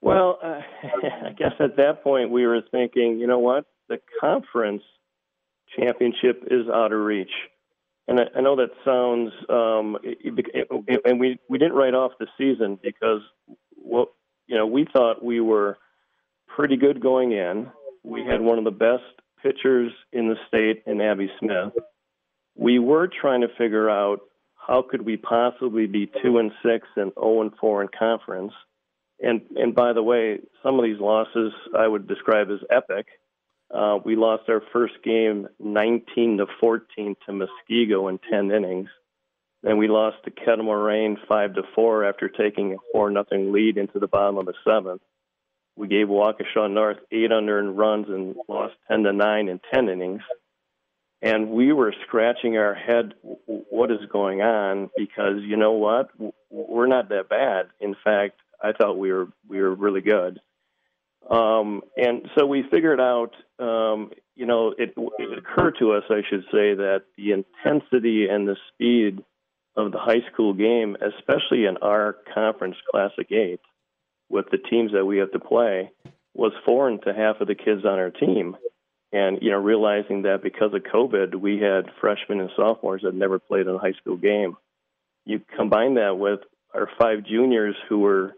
Well, 0.00 0.38
uh, 0.42 0.60
I 1.26 1.32
guess 1.32 1.52
at 1.60 1.76
that 1.76 2.02
point 2.02 2.30
we 2.30 2.46
were 2.46 2.62
thinking, 2.70 3.18
you 3.18 3.26
know 3.26 3.38
what? 3.38 3.66
The 3.88 3.98
conference 4.20 4.82
championship 5.76 6.44
is 6.50 6.68
out 6.72 6.92
of 6.92 7.00
reach. 7.00 7.30
And 8.08 8.20
I, 8.20 8.24
I 8.38 8.40
know 8.40 8.56
that 8.56 8.70
sounds, 8.84 9.32
um, 9.48 9.96
and 11.04 11.20
we 11.20 11.38
we 11.48 11.58
didn't 11.58 11.74
write 11.74 11.94
off 11.94 12.12
the 12.18 12.26
season 12.36 12.78
because 12.82 13.20
what 13.76 14.08
you 14.46 14.56
know 14.56 14.66
we 14.66 14.86
thought 14.92 15.24
we 15.24 15.40
were 15.40 15.78
pretty 16.56 16.76
good 16.76 17.00
going 17.00 17.32
in. 17.32 17.70
We 18.02 18.24
had 18.24 18.40
one 18.40 18.58
of 18.58 18.64
the 18.64 18.70
best 18.70 19.04
pitchers 19.42 19.92
in 20.12 20.28
the 20.28 20.36
state 20.48 20.82
in 20.86 21.00
Abby 21.00 21.30
Smith. 21.38 21.72
We 22.56 22.78
were 22.78 23.08
trying 23.08 23.42
to 23.42 23.48
figure 23.56 23.88
out 23.88 24.20
how 24.56 24.82
could 24.82 25.02
we 25.02 25.16
possibly 25.16 25.86
be 25.86 26.10
two 26.22 26.38
and 26.38 26.52
six 26.62 26.86
and 26.96 27.12
zero 27.12 27.38
oh 27.38 27.42
and 27.42 27.52
four 27.60 27.82
in 27.82 27.88
conference. 27.96 28.52
And 29.22 29.42
and 29.56 29.74
by 29.74 29.92
the 29.92 30.02
way, 30.02 30.38
some 30.62 30.78
of 30.78 30.84
these 30.84 31.00
losses 31.00 31.52
I 31.76 31.86
would 31.86 32.06
describe 32.06 32.50
as 32.50 32.60
epic. 32.70 33.06
Uh, 33.72 33.98
we 34.04 34.16
lost 34.16 34.48
our 34.48 34.62
first 34.72 34.94
game 35.04 35.46
19 35.60 36.38
to 36.38 36.46
14 36.58 37.16
to 37.26 37.32
Muskego 37.32 38.10
in 38.10 38.18
10 38.30 38.50
innings. 38.50 38.88
Then 39.62 39.76
we 39.76 39.86
lost 39.86 40.16
to 40.24 40.30
Kettle 40.30 40.64
Moraine 40.64 41.18
5 41.28 41.54
to 41.54 41.62
4 41.74 42.04
after 42.04 42.28
taking 42.28 42.72
a 42.72 42.76
4 42.92 43.10
nothing 43.10 43.52
lead 43.52 43.76
into 43.76 43.98
the 43.98 44.08
bottom 44.08 44.38
of 44.38 44.46
the 44.46 44.54
seventh. 44.66 45.02
We 45.76 45.86
gave 45.86 46.08
Waukesha 46.08 46.70
North 46.70 46.98
eight 47.12 47.30
under 47.30 47.58
in 47.58 47.76
runs 47.76 48.08
and 48.08 48.34
lost 48.48 48.74
10 48.88 49.04
to 49.04 49.12
9 49.12 49.48
in 49.48 49.60
10 49.72 49.88
innings. 49.88 50.22
And 51.22 51.50
we 51.50 51.72
were 51.72 51.94
scratching 52.06 52.56
our 52.56 52.74
head, 52.74 53.14
what 53.46 53.90
is 53.90 54.00
going 54.10 54.40
on? 54.40 54.90
Because 54.96 55.42
you 55.42 55.56
know 55.56 55.72
what? 55.72 56.10
We're 56.50 56.86
not 56.86 57.10
that 57.10 57.28
bad. 57.28 57.66
In 57.78 57.94
fact, 58.02 58.40
I 58.62 58.72
thought 58.72 58.98
we 58.98 59.12
were 59.12 59.28
we 59.48 59.60
were 59.60 59.74
really 59.74 60.00
good. 60.00 60.40
Um, 61.28 61.82
and 61.96 62.28
so 62.36 62.46
we 62.46 62.64
figured 62.70 63.00
out, 63.00 63.34
um, 63.58 64.10
you 64.34 64.46
know, 64.46 64.74
it, 64.76 64.94
it 64.96 65.38
occurred 65.38 65.76
to 65.78 65.92
us, 65.92 66.04
I 66.10 66.22
should 66.28 66.44
say, 66.44 66.74
that 66.74 67.02
the 67.16 67.32
intensity 67.32 68.26
and 68.28 68.48
the 68.48 68.56
speed 68.72 69.22
of 69.76 69.92
the 69.92 69.98
high 69.98 70.22
school 70.32 70.54
game, 70.54 70.96
especially 70.96 71.66
in 71.66 71.76
our 71.82 72.16
conference 72.34 72.76
Classic 72.90 73.30
8, 73.30 73.60
with 74.28 74.46
the 74.50 74.58
teams 74.58 74.92
that 74.92 75.04
we 75.04 75.18
have 75.18 75.30
to 75.32 75.38
play, 75.38 75.90
was 76.34 76.52
foreign 76.64 77.00
to 77.02 77.14
half 77.14 77.40
of 77.40 77.48
the 77.48 77.54
kids 77.54 77.84
on 77.84 77.98
our 77.98 78.10
team. 78.10 78.56
And, 79.12 79.38
you 79.42 79.50
know, 79.50 79.58
realizing 79.58 80.22
that 80.22 80.42
because 80.42 80.72
of 80.72 80.82
COVID, 80.82 81.34
we 81.34 81.58
had 81.58 81.90
freshmen 82.00 82.40
and 82.40 82.50
sophomores 82.56 83.02
that 83.02 83.14
never 83.14 83.38
played 83.38 83.66
in 83.66 83.74
a 83.74 83.78
high 83.78 83.94
school 84.00 84.16
game. 84.16 84.56
You 85.26 85.40
combine 85.56 85.94
that 85.94 86.16
with 86.16 86.40
our 86.72 86.88
five 86.98 87.24
juniors 87.24 87.76
who 87.88 87.98
were 87.98 88.34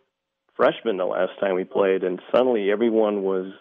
freshmen 0.57 0.97
the 0.97 1.05
last 1.05 1.33
time 1.41 1.55
we 1.55 1.65
played, 1.65 2.05
and 2.05 2.21
suddenly 2.31 2.71
everyone 2.71 3.23
was 3.23 3.53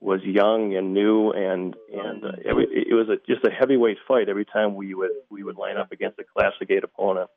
was 0.00 0.20
young 0.22 0.76
and 0.76 0.94
new, 0.94 1.30
and 1.32 1.74
and 1.92 2.24
uh, 2.24 2.32
it, 2.44 2.86
it 2.90 2.94
was 2.94 3.08
a, 3.08 3.16
just 3.30 3.44
a 3.44 3.50
heavyweight 3.50 3.98
fight 4.06 4.28
every 4.28 4.44
time 4.44 4.74
we 4.74 4.94
would 4.94 5.10
we 5.30 5.42
would 5.42 5.56
line 5.56 5.76
up 5.76 5.92
against 5.92 6.18
a 6.18 6.24
Classic 6.24 6.70
Eight 6.70 6.84
opponent. 6.84 7.28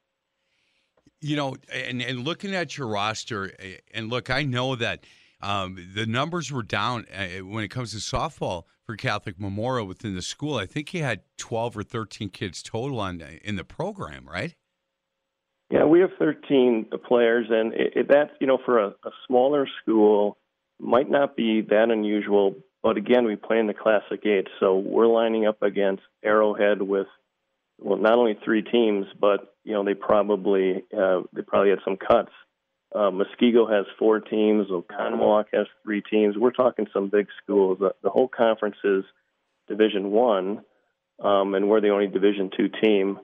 You 1.20 1.36
know, 1.36 1.56
and 1.74 2.02
and 2.02 2.24
looking 2.26 2.56
at 2.56 2.78
your 2.78 2.88
roster, 2.88 3.52
and 3.94 4.10
look, 4.10 4.30
I 4.30 4.44
know 4.44 4.76
that. 4.76 5.06
Um, 5.44 5.90
the 5.96 6.06
numbers 6.06 6.52
were 6.52 6.62
down 6.62 7.08
uh, 7.12 7.44
when 7.44 7.64
it 7.64 7.70
comes 7.70 7.94
to 7.94 7.98
softball 7.98 8.66
for 8.86 8.96
Catholic 8.96 9.40
Memorial 9.40 9.88
within 9.88 10.14
the 10.14 10.22
school. 10.22 10.58
I 10.58 10.68
think 10.68 10.90
he 10.90 11.00
had 11.00 11.22
12 11.40 11.78
or 11.78 11.82
13 11.82 12.30
kids 12.30 12.62
total 12.62 13.00
on 13.00 13.22
in 13.44 13.56
the 13.56 13.64
program, 13.64 14.30
right? 14.30 14.54
Yeah, 15.72 15.86
we 15.86 16.02
have 16.02 16.10
13 16.20 16.88
players, 17.08 17.48
and 17.50 17.74
it, 17.74 17.94
it, 17.96 18.08
that 18.10 18.32
you 18.42 18.48
know 18.48 18.60
for 18.66 18.80
a, 18.80 18.88
a 18.88 19.12
smaller 19.26 19.68
school 19.82 20.38
might 20.80 21.10
not 21.10 21.38
be 21.38 21.62
that 21.62 21.90
unusual. 21.90 22.56
But 22.84 22.98
again, 22.98 23.26
we 23.26 23.38
play 23.38 23.60
in 23.60 23.68
the 23.68 23.74
Classic 23.74 24.26
Eight, 24.26 24.48
so 24.60 24.78
we're 24.78 25.08
lining 25.08 25.46
up 25.48 25.62
against 25.62 26.04
Arrowhead 26.24 26.82
with 26.82 27.08
well, 27.80 27.98
not 27.98 28.18
only 28.18 28.38
three 28.44 28.64
teams, 28.64 29.06
but 29.18 29.56
you 29.64 29.72
know 29.72 29.86
they 29.86 29.94
probably 29.94 30.84
uh, 30.98 31.22
they 31.32 31.42
probably 31.42 31.70
had 31.70 31.80
some 31.86 31.96
cuts. 31.96 32.32
Uh, 32.94 33.10
Muskego 33.10 33.72
has 33.72 33.86
four 33.98 34.20
teams. 34.20 34.68
Oconomowoc 34.68 35.46
has 35.54 35.68
three 35.84 36.02
teams. 36.02 36.38
We're 36.38 36.52
talking 36.52 36.88
some 36.92 37.08
big 37.08 37.28
schools. 37.42 37.78
The, 37.80 37.96
the 38.04 38.10
whole 38.10 38.28
conference 38.28 38.76
is 38.84 39.06
Division 39.70 40.12
One, 40.12 40.66
um, 41.24 41.56
and 41.56 41.70
we're 41.70 41.80
the 41.80 41.92
only 41.92 42.08
Division 42.08 42.52
Two 42.56 42.68
team. 42.68 43.20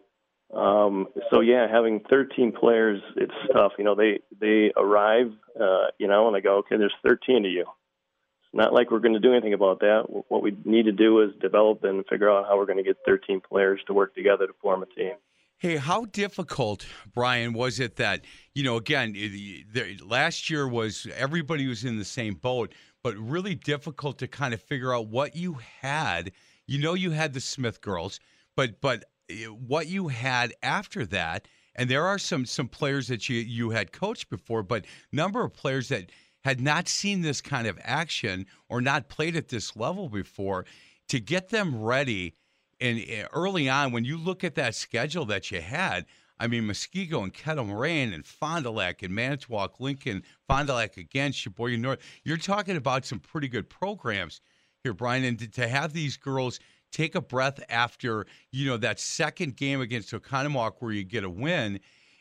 Um, 0.53 1.07
so 1.31 1.41
yeah, 1.41 1.67
having 1.69 2.01
13 2.09 2.53
players, 2.53 3.01
it's 3.15 3.33
tough. 3.53 3.73
You 3.77 3.83
know, 3.83 3.95
they 3.95 4.19
they 4.39 4.71
arrive, 4.77 5.31
uh, 5.59 5.87
you 5.97 6.07
know, 6.07 6.27
and 6.27 6.35
they 6.35 6.41
go, 6.41 6.57
okay, 6.57 6.77
there's 6.77 6.93
13 7.05 7.45
of 7.45 7.51
you. 7.51 7.61
It's 7.61 8.53
not 8.53 8.73
like 8.73 8.89
we're 8.89 8.99
going 8.99 9.13
to 9.13 9.19
do 9.19 9.33
anything 9.33 9.53
about 9.53 9.81
that. 9.81 10.03
What 10.29 10.41
we 10.41 10.55
need 10.63 10.83
to 10.83 10.93
do 10.93 11.21
is 11.21 11.31
develop 11.41 11.83
and 11.83 12.05
figure 12.07 12.31
out 12.31 12.45
how 12.47 12.57
we're 12.57 12.65
going 12.65 12.77
to 12.77 12.83
get 12.83 12.97
13 13.05 13.41
players 13.41 13.81
to 13.87 13.93
work 13.93 14.15
together 14.15 14.47
to 14.47 14.53
form 14.61 14.83
a 14.83 14.85
team. 14.85 15.13
Hey, 15.59 15.75
how 15.75 16.05
difficult, 16.05 16.85
Brian, 17.13 17.51
was 17.51 17.79
it 17.79 17.97
that 17.97 18.23
you 18.53 18.63
know? 18.63 18.77
Again, 18.77 19.13
the, 19.13 19.97
last 20.05 20.49
year 20.49 20.67
was 20.67 21.07
everybody 21.17 21.67
was 21.67 21.83
in 21.83 21.97
the 21.97 22.05
same 22.05 22.35
boat, 22.35 22.73
but 23.03 23.17
really 23.17 23.55
difficult 23.55 24.19
to 24.19 24.27
kind 24.27 24.53
of 24.53 24.61
figure 24.61 24.93
out 24.93 25.07
what 25.07 25.35
you 25.35 25.57
had. 25.81 26.31
You 26.67 26.79
know, 26.79 26.93
you 26.93 27.11
had 27.11 27.33
the 27.33 27.41
Smith 27.41 27.81
girls, 27.81 28.19
but 28.55 28.79
but 28.81 29.05
what 29.49 29.87
you 29.87 30.07
had 30.07 30.53
after 30.63 31.05
that, 31.07 31.47
and 31.75 31.89
there 31.89 32.05
are 32.05 32.17
some 32.17 32.45
some 32.45 32.67
players 32.67 33.07
that 33.07 33.29
you 33.29 33.39
you 33.39 33.71
had 33.71 33.91
coached 33.91 34.29
before, 34.29 34.63
but 34.63 34.85
number 35.11 35.43
of 35.43 35.53
players 35.53 35.89
that 35.89 36.11
had 36.43 36.61
not 36.61 36.87
seen 36.87 37.21
this 37.21 37.41
kind 37.41 37.67
of 37.67 37.77
action 37.83 38.45
or 38.69 38.81
not 38.81 39.09
played 39.09 39.35
at 39.35 39.49
this 39.49 39.75
level 39.75 40.07
before, 40.07 40.65
to 41.09 41.19
get 41.19 41.49
them 41.49 41.81
ready 41.81 42.35
and 42.79 43.03
eh, 43.07 43.25
early 43.33 43.67
on 43.67 43.91
when 43.91 44.05
you 44.05 44.17
look 44.17 44.43
at 44.43 44.55
that 44.55 44.75
schedule 44.75 45.25
that 45.25 45.51
you 45.51 45.61
had. 45.61 46.05
I 46.39 46.45
mean, 46.45 46.65
Muskego 46.65 47.23
and 47.23 47.33
Kettle 47.33 47.65
Moraine 47.65 48.13
and 48.13 48.23
Fond 48.23 48.63
du 48.63 48.69
Lac 48.69 49.01
and 49.01 49.13
Manitowoc, 49.13 49.79
Lincoln, 49.79 50.21
Fond 50.47 50.67
du 50.67 50.75
Lac 50.75 50.95
again, 50.95 51.31
Sheboygan 51.31 51.81
North. 51.81 51.99
You're 52.23 52.37
talking 52.37 52.77
about 52.77 53.05
some 53.05 53.19
pretty 53.19 53.47
good 53.47 53.67
programs 53.69 54.39
here, 54.83 54.93
Brian. 54.93 55.23
And 55.23 55.51
to 55.53 55.67
have 55.67 55.93
these 55.93 56.15
girls– 56.15 56.59
take 56.91 57.15
a 57.15 57.21
breath 57.21 57.59
after 57.69 58.25
you 58.51 58.67
know 58.67 58.77
that 58.77 58.99
second 58.99 59.55
game 59.55 59.81
against 59.81 60.11
Oconomowoc 60.11 60.75
where 60.79 60.91
you 60.91 61.03
get 61.03 61.23
a 61.23 61.29
win, 61.29 61.79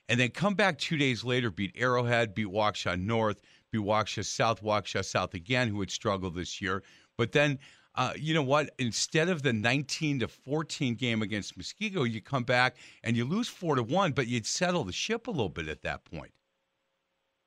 and 0.08 0.20
then 0.20 0.30
come 0.30 0.54
back 0.54 0.78
two 0.78 0.96
days 0.96 1.24
later, 1.24 1.50
beat 1.50 1.72
Arrowhead, 1.76 2.34
beat 2.34 2.48
Waukesha 2.48 3.00
North, 3.00 3.40
be 3.72 3.78
Waukesha 3.78 4.24
South, 4.24 4.62
Waukesha 4.62 5.04
South 5.04 5.34
again, 5.34 5.68
who 5.68 5.80
had 5.80 5.90
struggled 5.90 6.34
this 6.34 6.60
year. 6.60 6.82
But 7.16 7.32
then, 7.32 7.58
uh, 7.94 8.12
you 8.16 8.34
know 8.34 8.42
what? 8.42 8.70
Instead 8.78 9.28
of 9.28 9.42
the 9.42 9.52
19 9.52 10.20
to 10.20 10.28
14 10.28 10.94
game 10.94 11.22
against 11.22 11.58
Muskego, 11.58 12.08
you 12.08 12.20
come 12.20 12.44
back 12.44 12.76
and 13.02 13.16
you 13.16 13.24
lose 13.24 13.48
four 13.48 13.74
to 13.74 13.82
one, 13.82 14.12
but 14.12 14.26
you'd 14.26 14.46
settle 14.46 14.84
the 14.84 14.92
ship 14.92 15.26
a 15.26 15.30
little 15.30 15.48
bit 15.48 15.68
at 15.68 15.82
that 15.82 16.04
point. 16.04 16.32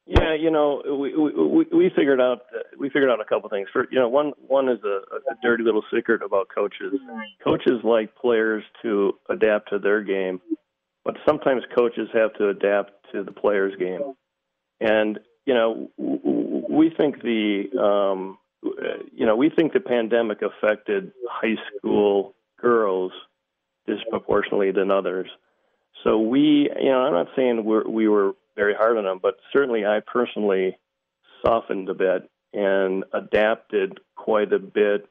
Yeah, 0.08 0.34
you 0.34 0.50
know, 0.50 0.82
we 0.88 1.16
we, 1.16 1.66
we 1.72 1.92
figured 1.96 2.20
out 2.20 2.42
we 2.80 2.90
figured 2.90 3.10
out 3.10 3.20
a 3.20 3.26
couple 3.26 3.50
things. 3.50 3.68
For 3.72 3.88
you 3.92 4.00
know, 4.00 4.10
one 4.10 4.32
one 4.48 4.70
is 4.70 4.80
a, 4.84 5.02
a 5.16 5.36
dirty 5.44 5.64
little 5.64 5.84
secret 5.94 6.22
about 6.24 6.48
coaches. 6.54 6.94
Coaches 7.44 7.80
like 7.84 8.16
players 8.16 8.64
to 8.82 9.14
adapt 9.30 9.70
to 9.70 9.80
their 9.80 10.02
game, 10.02 10.42
but 11.04 11.16
sometimes 11.28 11.64
coaches 11.78 12.08
have 12.14 12.34
to 12.36 12.50
adapt 12.50 12.92
to 13.12 13.24
the 13.24 13.32
player's 13.32 13.76
game. 13.78 14.02
And 14.80 15.20
you 15.46 15.54
know, 15.54 15.90
we 15.98 16.92
think 16.98 17.22
the 17.22 17.66
um, 17.80 18.38
you 19.14 19.26
know 19.26 19.36
we 19.36 19.50
think 19.50 19.74
the 19.74 19.80
pandemic 19.80 20.40
affected 20.42 21.12
high 21.30 21.56
school 21.78 22.36
girls 22.62 23.12
disproportionately 23.88 24.72
than 24.72 24.92
others. 24.92 25.30
So 26.04 26.18
we, 26.20 26.70
you 26.80 26.90
know, 26.90 27.00
I'm 27.00 27.14
not 27.14 27.28
saying 27.36 27.66
we're, 27.66 27.88
we 27.88 28.08
were 28.08 28.34
very 28.56 28.74
hard 28.74 28.98
on 28.98 29.04
them, 29.04 29.20
but 29.22 29.36
certainly 29.52 29.86
I 29.86 30.00
personally 30.06 30.78
softened 31.46 31.90
a 31.90 31.94
bit 31.94 32.30
and 32.54 33.04
adapted 33.14 34.00
quite 34.16 34.52
a 34.54 34.60
bit 34.60 35.08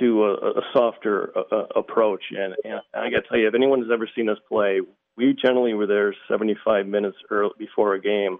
to 0.00 0.24
a, 0.24 0.34
a 0.34 0.62
softer 0.74 1.32
uh, 1.36 1.64
approach. 1.74 2.22
And, 2.30 2.54
and 2.64 2.80
I 2.94 3.10
got 3.10 3.22
to 3.22 3.28
tell 3.28 3.38
you, 3.38 3.48
if 3.48 3.54
anyone 3.54 3.80
has 3.80 3.90
ever 3.92 4.08
seen 4.14 4.28
us 4.28 4.38
play, 4.48 4.80
we 5.16 5.34
generally 5.40 5.74
were 5.74 5.86
there 5.86 6.14
75 6.28 6.86
minutes 6.86 7.16
early 7.30 7.52
before 7.58 7.94
a 7.94 8.00
game, 8.00 8.38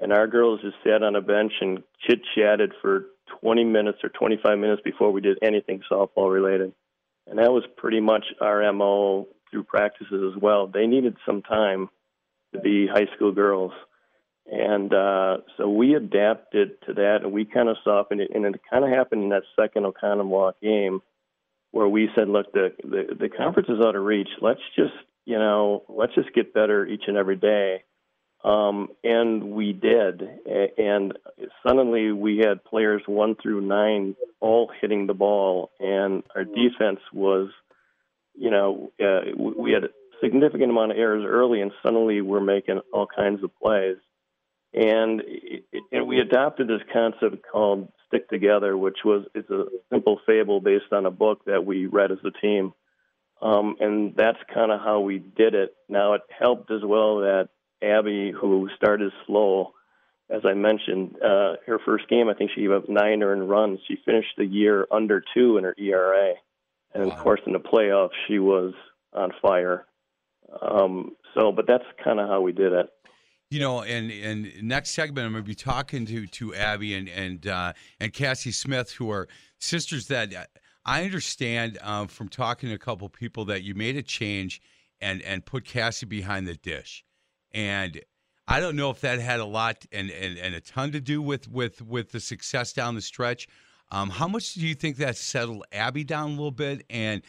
and 0.00 0.12
our 0.12 0.26
girls 0.26 0.60
just 0.60 0.76
sat 0.84 1.02
on 1.02 1.16
a 1.16 1.22
bench 1.22 1.52
and 1.60 1.82
chit 2.06 2.20
chatted 2.34 2.72
for 2.82 3.06
20 3.40 3.64
minutes 3.64 3.98
or 4.02 4.10
25 4.10 4.58
minutes 4.58 4.82
before 4.84 5.10
we 5.10 5.20
did 5.20 5.38
anything 5.42 5.80
softball 5.90 6.32
related. 6.32 6.72
And 7.26 7.38
that 7.38 7.52
was 7.52 7.64
pretty 7.76 8.00
much 8.00 8.24
our 8.40 8.72
MO 8.72 9.26
through 9.50 9.64
practices 9.64 10.34
as 10.34 10.40
well. 10.40 10.66
They 10.66 10.86
needed 10.86 11.16
some 11.26 11.42
time 11.42 11.88
to 12.54 12.60
be 12.60 12.86
high 12.86 13.06
school 13.14 13.32
girls. 13.32 13.72
And 14.50 14.92
uh, 14.94 15.38
so 15.56 15.68
we 15.68 15.94
adapted 15.94 16.80
to 16.86 16.94
that, 16.94 17.18
and 17.22 17.32
we 17.32 17.44
kind 17.44 17.68
of 17.68 17.76
softened 17.84 18.22
it. 18.22 18.30
And 18.34 18.46
it 18.46 18.60
kind 18.70 18.84
of 18.84 18.90
happened 18.90 19.24
in 19.24 19.28
that 19.30 19.42
second 19.60 19.84
Oconomowoc 19.84 20.54
game, 20.62 21.02
where 21.70 21.88
we 21.88 22.08
said, 22.16 22.28
"Look, 22.28 22.52
the, 22.52 22.72
the 22.82 23.14
the 23.18 23.28
conference 23.28 23.68
is 23.68 23.84
out 23.84 23.94
of 23.94 24.02
reach. 24.02 24.28
Let's 24.40 24.60
just, 24.74 24.94
you 25.26 25.38
know, 25.38 25.84
let's 25.88 26.14
just 26.14 26.32
get 26.34 26.54
better 26.54 26.86
each 26.86 27.04
and 27.06 27.16
every 27.16 27.36
day." 27.36 27.84
Um, 28.42 28.88
and 29.04 29.50
we 29.50 29.72
did. 29.72 30.22
And 30.78 31.18
suddenly 31.66 32.12
we 32.12 32.38
had 32.38 32.64
players 32.64 33.02
one 33.06 33.34
through 33.34 33.62
nine 33.62 34.14
all 34.40 34.70
hitting 34.80 35.06
the 35.06 35.14
ball, 35.14 35.70
and 35.80 36.22
our 36.34 36.44
defense 36.44 37.00
was, 37.12 37.50
you 38.34 38.50
know, 38.50 38.92
uh, 39.00 39.32
we 39.36 39.72
had 39.72 39.84
a 39.84 39.88
significant 40.22 40.70
amount 40.70 40.92
of 40.92 40.98
errors 40.98 41.24
early, 41.26 41.60
and 41.60 41.72
suddenly 41.82 42.20
we're 42.20 42.40
making 42.40 42.80
all 42.92 43.06
kinds 43.06 43.42
of 43.42 43.50
plays. 43.60 43.96
And, 44.78 45.22
it, 45.26 45.64
it, 45.90 46.06
we 46.06 46.20
adopted 46.20 46.68
this 46.68 46.82
concept 46.92 47.44
called 47.50 47.92
stick 48.06 48.28
together, 48.28 48.76
which 48.76 48.98
was 49.04 49.24
it's 49.34 49.50
a 49.50 49.64
simple 49.90 50.20
fable 50.24 50.60
based 50.60 50.92
on 50.92 51.04
a 51.04 51.10
book 51.10 51.44
that 51.46 51.66
we 51.66 51.86
read 51.86 52.12
as 52.12 52.18
a 52.24 52.30
team. 52.30 52.72
Um, 53.42 53.74
and 53.80 54.14
that's 54.16 54.38
kind 54.54 54.70
of 54.70 54.80
how 54.80 55.00
we 55.00 55.18
did 55.18 55.54
it. 55.54 55.74
Now 55.88 56.14
it 56.14 56.22
helped 56.38 56.70
as 56.70 56.82
well 56.84 57.18
that 57.20 57.48
Abby, 57.82 58.30
who 58.32 58.68
started 58.76 59.12
slow, 59.26 59.74
as 60.30 60.42
I 60.44 60.54
mentioned, 60.54 61.16
uh, 61.16 61.54
her 61.66 61.80
first 61.84 62.08
game, 62.08 62.28
I 62.28 62.34
think 62.34 62.52
she 62.54 62.60
gave 62.60 62.70
up 62.70 62.88
nine 62.88 63.22
earned 63.24 63.50
runs. 63.50 63.80
She 63.88 63.96
finished 64.04 64.36
the 64.36 64.46
year 64.46 64.86
under 64.92 65.24
two 65.34 65.58
in 65.58 65.64
her 65.64 65.74
ERA. 65.76 66.34
And 66.94 67.06
wow. 67.06 67.10
of 67.10 67.18
course, 67.18 67.40
in 67.46 67.52
the 67.52 67.58
playoffs, 67.58 68.10
she 68.28 68.38
was 68.38 68.74
on 69.12 69.32
fire. 69.42 69.86
Um, 70.62 71.16
so, 71.34 71.50
but 71.50 71.66
that's 71.66 71.84
kind 72.04 72.20
of 72.20 72.28
how 72.28 72.42
we 72.42 72.52
did 72.52 72.72
it. 72.72 72.88
You 73.50 73.60
know, 73.60 73.82
and 73.82 74.10
and 74.10 74.62
next 74.62 74.90
segment, 74.90 75.26
I'm 75.26 75.32
going 75.32 75.44
to 75.44 75.48
be 75.48 75.54
talking 75.54 76.04
to 76.06 76.26
to 76.26 76.54
Abby 76.54 76.94
and 76.94 77.08
and 77.08 77.46
uh, 77.46 77.72
and 77.98 78.12
Cassie 78.12 78.52
Smith, 78.52 78.92
who 78.92 79.10
are 79.10 79.26
sisters 79.58 80.06
that 80.08 80.34
uh, 80.34 80.44
I 80.84 81.04
understand 81.04 81.78
um, 81.82 82.08
from 82.08 82.28
talking 82.28 82.68
to 82.68 82.74
a 82.74 82.78
couple 82.78 83.08
people 83.08 83.46
that 83.46 83.62
you 83.62 83.74
made 83.74 83.96
a 83.96 84.02
change 84.02 84.60
and 85.00 85.22
and 85.22 85.46
put 85.46 85.64
Cassie 85.64 86.06
behind 86.06 86.46
the 86.46 86.56
dish, 86.56 87.04
and 87.52 88.00
I 88.46 88.60
don't 88.60 88.76
know 88.76 88.90
if 88.90 89.02
that 89.02 89.20
had 89.20 89.40
a 89.40 89.44
lot 89.44 89.84
and 89.92 90.10
and, 90.10 90.38
and 90.38 90.54
a 90.54 90.60
ton 90.60 90.92
to 90.92 91.00
do 91.00 91.20
with 91.20 91.48
with 91.48 91.82
with 91.82 92.12
the 92.12 92.20
success 92.20 92.72
down 92.72 92.94
the 92.94 93.02
stretch. 93.02 93.46
Um, 93.90 94.10
how 94.10 94.28
much 94.28 94.54
do 94.54 94.66
you 94.66 94.74
think 94.74 94.96
that 94.98 95.16
settled 95.16 95.64
Abby 95.72 96.04
down 96.04 96.28
a 96.28 96.32
little 96.32 96.50
bit, 96.50 96.84
and 96.90 97.22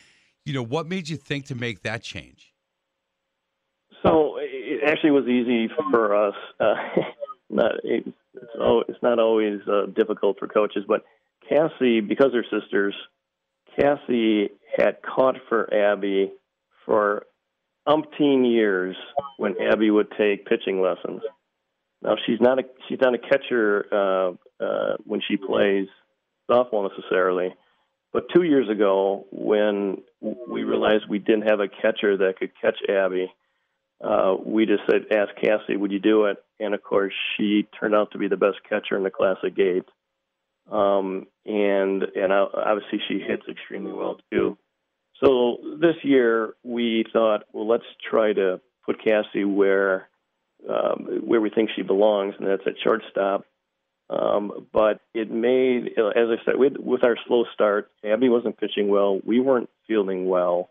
you 0.45 0.53
know 0.53 0.63
what 0.63 0.87
made 0.87 1.07
you 1.09 1.17
think 1.17 1.45
to 1.45 1.55
make 1.55 1.83
that 1.83 2.03
change? 2.03 2.53
So 4.03 4.38
actually 4.89 5.11
was 5.11 5.27
easy 5.27 5.69
for 5.91 6.27
us. 6.27 6.35
Uh, 6.59 6.75
not 7.49 7.71
it's 7.83 8.09
it's 8.33 9.03
not 9.03 9.19
always 9.19 9.59
uh, 9.67 9.87
difficult 9.87 10.37
for 10.39 10.47
coaches, 10.47 10.83
but 10.87 11.03
Cassie, 11.47 12.01
because 12.01 12.31
they're 12.31 12.45
sisters, 12.61 12.95
Cassie 13.75 14.49
had 14.77 15.01
caught 15.01 15.35
for 15.47 15.73
Abby 15.73 16.31
for 16.85 17.25
umpteen 17.87 18.49
years 18.49 18.95
when 19.37 19.55
Abby 19.59 19.89
would 19.89 20.11
take 20.17 20.45
pitching 20.45 20.81
lessons. 20.81 21.21
Now 22.01 22.15
she's 22.25 22.39
not 22.39 22.59
a 22.59 22.63
she's 22.87 22.99
not 23.01 23.13
a 23.13 23.17
catcher 23.17 23.85
uh, 23.91 24.63
uh, 24.63 24.97
when 25.05 25.21
she 25.27 25.37
plays 25.37 25.87
softball 26.49 26.89
necessarily, 26.89 27.53
but 28.13 28.25
two 28.33 28.43
years 28.43 28.69
ago 28.69 29.25
when 29.31 29.97
we 30.21 30.63
realized 30.63 31.05
we 31.09 31.19
didn't 31.19 31.49
have 31.49 31.59
a 31.59 31.67
catcher 31.67 32.17
that 32.17 32.35
could 32.39 32.51
catch 32.61 32.77
Abby, 32.87 33.31
uh, 34.01 34.35
we 34.43 34.65
just 34.65 34.83
said, 34.89 35.05
asked 35.11 35.35
Cassie, 35.41 35.75
would 35.75 35.91
you 35.91 35.99
do 35.99 36.25
it? 36.25 36.37
And 36.59 36.73
of 36.73 36.81
course, 36.83 37.13
she 37.35 37.67
turned 37.79 37.95
out 37.95 38.11
to 38.11 38.17
be 38.17 38.27
the 38.27 38.37
best 38.37 38.57
catcher 38.67 38.97
in 38.97 39.03
the 39.03 39.09
Classic 39.09 39.57
8. 39.57 39.83
Um, 40.71 41.27
and 41.45 42.03
and 42.03 42.31
obviously, 42.31 42.99
she 43.07 43.19
hits 43.19 43.43
extremely 43.49 43.91
well 43.91 44.19
too. 44.31 44.57
So 45.23 45.57
this 45.79 45.95
year, 46.03 46.53
we 46.63 47.05
thought, 47.11 47.43
well, 47.51 47.67
let's 47.67 47.85
try 48.09 48.33
to 48.33 48.61
put 48.85 49.03
Cassie 49.03 49.45
where 49.45 50.09
um, 50.67 51.21
where 51.25 51.41
we 51.41 51.49
think 51.49 51.71
she 51.75 51.81
belongs, 51.81 52.35
and 52.37 52.47
that's 52.47 52.67
at 52.67 52.75
shortstop. 52.83 53.45
Um, 54.09 54.67
but 54.73 55.01
it 55.13 55.29
made, 55.29 55.89
as 55.97 56.27
I 56.29 56.43
said, 56.43 56.55
with, 56.55 56.77
with 56.77 57.03
our 57.03 57.15
slow 57.27 57.45
start, 57.53 57.91
Abby 58.03 58.27
wasn't 58.27 58.57
pitching 58.57 58.87
well. 58.87 59.19
We 59.23 59.39
weren't 59.39 59.69
fielding 59.87 60.27
well. 60.27 60.69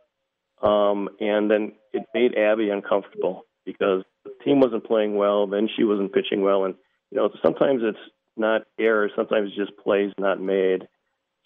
Um, 0.63 1.09
and 1.21 1.51
then 1.51 1.73
it 1.93 2.05
made 2.15 2.37
Abby 2.37 2.71
uncomfortable 2.71 3.45
because 3.65 4.03
the 4.25 4.33
team 4.45 4.61
wasn't 4.61 4.87
playing 4.87 5.17
well, 5.17 5.47
then 5.47 5.69
she 5.77 5.85
wasn't 5.85 6.13
pitching 6.13 6.43
well, 6.43 6.65
and 6.65 6.75
you 7.11 7.17
know 7.17 7.31
sometimes 7.43 7.83
it's 7.85 7.99
not 8.37 8.63
errors, 8.79 9.13
sometimes 9.17 9.49
it's 9.49 9.57
just 9.57 9.79
plays 9.79 10.13
not 10.19 10.41
made. 10.41 10.89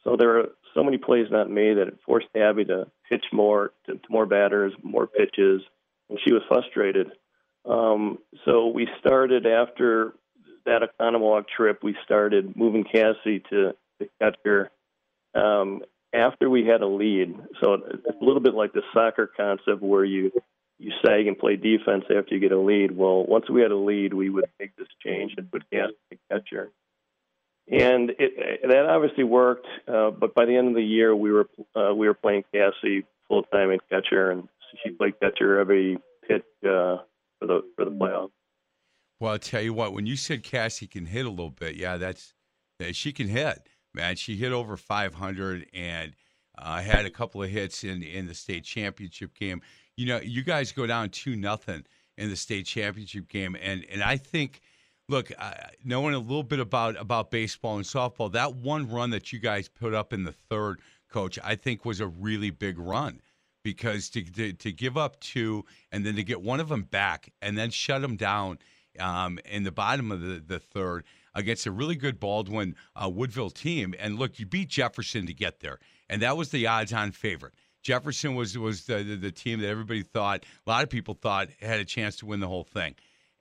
So 0.05 0.17
there 0.19 0.39
are 0.39 0.47
so 0.75 0.83
many 0.83 0.99
plays 0.99 1.27
not 1.31 1.51
made 1.51 1.77
that 1.77 1.89
it 1.89 1.99
forced 2.05 2.29
Abby 2.37 2.65
to 2.67 2.87
pitch 3.09 3.25
more 3.33 3.73
to, 3.87 3.95
to 3.95 4.09
more 4.09 4.27
batters, 4.27 4.73
more 4.83 5.07
pitches, 5.07 5.63
and 6.09 6.19
she 6.25 6.33
was 6.33 6.43
frustrated. 6.49 7.13
Um, 7.69 8.19
so 8.45 8.69
we 8.69 8.89
started 8.99 9.47
after 9.47 10.15
that 10.65 10.83
Oconomowoc 10.83 11.45
trip. 11.55 11.81
We 11.83 11.97
started 12.05 12.57
moving 12.57 12.85
Cassie 12.85 13.43
to 13.51 13.73
the 13.99 14.09
catcher, 14.21 14.71
um, 15.35 15.83
after 16.13 16.51
we 16.51 16.67
had 16.67 16.83
a 16.83 16.87
lead. 16.87 17.35
So 17.63 17.75
it's 17.75 18.21
a 18.21 18.25
little 18.25 18.41
bit 18.41 18.55
like 18.55 18.73
the 18.73 18.83
soccer 18.93 19.31
concept 19.37 19.83
where 19.83 20.05
you 20.05 20.31
you 20.79 20.93
sag 21.05 21.27
and 21.29 21.39
play 21.39 21.57
defense 21.57 22.05
after 22.05 22.35
you 22.35 22.41
get 22.41 22.51
a 22.51 22.59
lead. 22.59 22.97
Well, 22.97 23.25
once 23.25 23.49
we 23.49 23.63
had 23.63 23.71
a 23.71 23.77
lead, 23.77 24.15
we 24.15 24.31
would 24.31 24.47
make 24.59 24.75
this 24.77 24.89
change 25.05 25.33
and 25.37 25.51
put 25.51 25.63
Cass 25.71 25.91
the 26.11 26.19
catcher. 26.29 26.73
And 27.71 28.11
it, 28.19 28.63
that 28.69 28.87
obviously 28.87 29.23
worked, 29.23 29.69
uh, 29.87 30.11
but 30.11 30.35
by 30.35 30.47
the 30.47 30.57
end 30.57 30.69
of 30.69 30.75
the 30.75 30.83
year, 30.83 31.15
we 31.15 31.31
were 31.31 31.49
uh, 31.77 31.95
we 31.95 32.09
were 32.09 32.15
playing 32.15 32.45
Cassie 32.53 33.05
full 33.29 33.45
time 33.45 33.71
in 33.71 33.79
catcher, 33.89 34.33
and 34.33 34.49
she 34.83 34.91
played 34.91 35.21
catcher 35.21 35.61
every 35.61 35.99
pitch 36.27 36.43
uh, 36.65 36.99
for 37.39 37.47
the 37.47 37.61
for 37.77 37.85
the 37.85 37.93
playoffs. 37.93 38.31
Well, 39.21 39.33
I'll 39.33 39.39
tell 39.39 39.63
you 39.63 39.73
what, 39.73 39.93
when 39.93 40.07
you 40.07 40.17
said 40.17 40.43
Cassie 40.43 40.89
can 40.89 41.07
hit 41.07 41.25
a 41.25 41.31
little 41.31 41.51
bit, 41.51 41.77
yeah, 41.77 41.97
that's 41.97 42.35
she 42.91 43.13
can 43.13 43.29
hit 43.29 43.69
man. 43.95 44.17
She 44.17 44.37
hit 44.37 44.53
over 44.53 44.77
500 44.77 45.67
and 45.73 46.13
uh, 46.59 46.81
had 46.81 47.07
a 47.07 47.11
couple 47.11 47.43
of 47.43 47.51
hits 47.51 47.85
in 47.85 48.03
in 48.03 48.27
the 48.27 48.35
state 48.35 48.65
championship 48.65 49.35
game. 49.35 49.63
You 49.97 50.07
know, 50.07 50.21
you 50.21 50.43
guys 50.43 50.73
go 50.73 50.87
down 50.87 51.11
two 51.11 51.37
nothing 51.37 51.85
in 52.17 52.29
the 52.29 52.37
state 52.37 52.67
championship 52.67 53.29
game, 53.29 53.57
and 53.61 53.85
and 53.91 54.03
I 54.03 54.17
think, 54.17 54.61
look, 55.09 55.31
uh, 55.39 55.53
knowing 55.85 56.15
a 56.15 56.19
little 56.19 56.43
bit 56.43 56.61
about 56.61 56.97
about 56.97 57.31
baseball 57.31 57.77
and 57.77 57.85
softball, 57.85 58.33
that 58.33 58.55
one 58.57 58.89
run 58.91 59.11
that 59.11 59.33
you 59.33 59.39
guys 59.39 59.69
put 59.69 59.95
up 59.95 60.13
in 60.13 60.25
the 60.25 60.33
third, 60.33 60.81
coach, 61.13 61.39
I 61.45 61.55
think 61.55 61.85
was 61.85 62.01
a 62.01 62.07
really 62.07 62.51
big 62.51 62.79
run 62.79 63.21
because 63.63 64.09
to, 64.11 64.23
to, 64.23 64.53
to 64.53 64.73
give 64.73 64.97
up 64.97 65.21
two 65.21 65.65
and 65.93 66.05
then 66.05 66.17
to 66.17 66.25
get 66.25 66.43
one 66.43 66.59
of 66.59 66.69
them 66.69 66.83
back 66.83 67.33
and 67.41 67.57
then 67.57 67.71
shut 67.71 68.03
them 68.03 68.17
down 68.17 68.59
um, 68.99 69.39
in 69.45 69.63
the 69.63 69.71
bottom 69.71 70.11
of 70.11 70.21
the, 70.21 70.43
the 70.45 70.59
third, 70.59 71.05
against 71.35 71.67
a 71.67 71.71
really 71.71 71.97
good 71.97 72.21
Baldwin 72.21 72.75
uh, 72.95 73.09
Woodville 73.09 73.51
team. 73.51 73.95
And 73.99 74.19
look, 74.19 74.39
you 74.39 74.47
beat 74.47 74.69
Jefferson 74.69 75.27
to 75.27 75.35
get 75.35 75.61
there, 75.61 75.79
and 76.09 76.23
that 76.23 76.37
was 76.37 76.51
the 76.51 76.67
odds-on 76.67 77.13
favorite. 77.13 77.55
Jefferson 77.83 78.35
was 78.35 78.57
was 78.57 78.85
the, 78.85 79.03
the, 79.03 79.17
the 79.17 79.33
team 79.33 79.61
that 79.61 79.69
everybody 79.69 80.03
thought, 80.03 80.45
a 80.67 80.71
lot 80.71 80.85
of 80.85 80.91
people 80.91 81.15
thought 81.15 81.49
had 81.61 81.81
a 81.81 81.85
chance 81.85 82.17
to 82.17 82.27
win 82.27 82.41
the 82.41 82.49
whole 82.49 82.65
thing, 82.65 82.95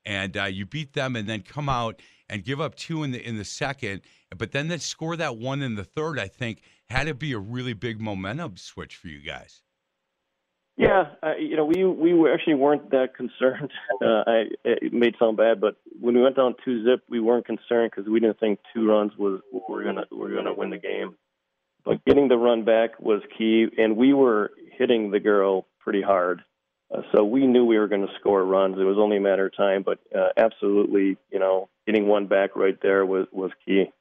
and 0.06 0.36
uh, 0.36 0.46
you 0.46 0.66
beat 0.66 0.94
them, 0.94 1.16
and 1.16 1.28
then 1.28 1.42
come 1.42 1.70
out 1.70 2.02
and 2.28 2.44
give 2.44 2.62
up 2.62 2.76
two 2.76 3.04
in 3.04 3.12
the 3.12 3.28
in 3.28 3.38
the 3.38 3.46
second, 3.46 4.02
but 4.36 4.52
then 4.52 4.68
that 4.70 4.82
score 4.82 5.16
that 5.16 5.38
one 5.38 5.62
in 5.62 5.76
the 5.76 5.84
third. 5.84 6.18
I 6.18 6.28
think 6.28 6.62
had 6.90 7.08
to 7.08 7.14
be 7.14 7.34
a 7.34 7.40
really 7.40 7.74
big 7.74 8.02
momentum 8.02 8.58
switch 8.58 8.96
for 8.96 9.08
you 9.08 9.20
guys. 9.20 9.62
Yeah, 10.82 11.10
uh, 11.22 11.36
you 11.36 11.56
know, 11.56 11.66
we 11.66 11.84
we 11.86 12.32
actually 12.32 12.56
weren't 12.56 12.90
that 12.90 13.16
concerned. 13.16 13.72
Uh, 14.02 14.24
I, 14.26 14.44
it 14.64 14.92
may 14.92 15.12
sound 15.20 15.38
bad, 15.38 15.62
but 15.62 15.76
when 16.00 16.16
we 16.16 16.24
went 16.24 16.36
down 16.36 16.56
two 16.66 16.84
zip, 16.84 17.04
we 17.08 17.20
weren't 17.20 17.46
concerned 17.46 17.92
because 17.92 18.10
we 18.10 18.20
didn't 18.20 18.40
think 18.40 18.60
two 18.74 18.90
runs 18.90 19.12
was 19.16 19.42
we're 19.70 19.84
gonna 19.84 20.06
we're 20.10 20.34
gonna 20.34 20.56
win 20.56 20.72
the 20.72 20.80
game. 20.80 21.16
But 21.86 22.04
getting 22.04 22.28
the 22.28 22.38
run 22.38 22.66
back 22.66 23.00
was 23.00 23.22
key, 23.38 23.68
and 23.78 23.96
we 23.96 24.14
were 24.14 24.54
hitting 24.76 25.12
the 25.12 25.20
girl 25.20 25.68
pretty 25.80 26.02
hard. 26.02 26.42
Uh, 26.92 27.02
so 27.14 27.24
we 27.24 27.46
knew 27.46 27.64
we 27.64 27.78
were 27.78 27.88
going 27.88 28.02
to 28.02 28.14
score 28.20 28.44
runs. 28.44 28.80
It 28.80 28.84
was 28.84 28.98
only 28.98 29.18
a 29.18 29.22
matter 29.22 29.46
of 29.46 29.56
time, 29.56 29.84
but 29.84 30.00
uh, 30.16 30.30
absolutely, 30.36 31.16
you 31.32 31.38
know, 31.38 31.70
getting 31.86 32.08
one 32.08 32.26
back 32.26 32.56
right 32.56 32.78
there 32.82 33.06
was 33.06 33.28
was 33.32 33.52
key. 33.64 33.92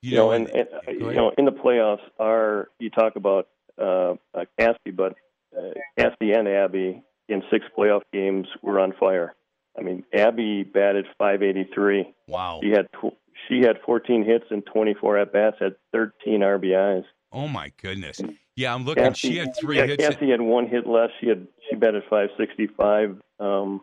You, 0.00 0.10
you 0.10 0.16
know, 0.16 0.30
and, 0.30 0.48
and 0.48 0.68
you 0.88 1.12
know, 1.12 1.32
in 1.36 1.44
the 1.44 1.52
playoffs, 1.52 2.00
our 2.18 2.70
you 2.78 2.88
talk 2.88 3.16
about 3.16 3.48
uh, 3.78 4.14
uh, 4.34 4.44
Cassie, 4.58 4.92
but 4.96 5.14
uh, 5.56 5.70
Cassie 5.98 6.32
and 6.32 6.48
Abby 6.48 7.02
in 7.28 7.42
six 7.50 7.64
playoff 7.76 8.02
games 8.12 8.46
were 8.62 8.78
on 8.78 8.92
fire. 8.98 9.34
I 9.78 9.82
mean, 9.82 10.04
Abby 10.12 10.64
batted 10.64 11.06
583. 11.18 12.12
Wow. 12.28 12.60
She 12.62 12.70
had 12.70 12.88
tw- 12.92 13.16
she 13.48 13.60
had 13.60 13.76
14 13.84 14.24
hits 14.24 14.44
and 14.50 14.64
24 14.66 15.18
at 15.18 15.32
bats, 15.32 15.56
had 15.60 15.74
13 15.92 16.40
RBIs. 16.40 17.04
Oh 17.32 17.48
my 17.48 17.72
goodness! 17.80 18.20
Yeah, 18.56 18.74
I'm 18.74 18.84
looking. 18.84 19.04
Cassie, 19.04 19.30
she 19.30 19.36
had 19.38 19.56
three 19.56 19.78
yeah, 19.78 19.86
hits. 19.86 20.06
Cassie 20.06 20.30
had 20.30 20.42
one 20.42 20.68
hit 20.68 20.86
less. 20.86 21.08
She 21.18 21.28
had 21.28 21.46
she 21.68 21.76
batted 21.76 22.02
565. 22.10 23.16
Um, 23.40 23.80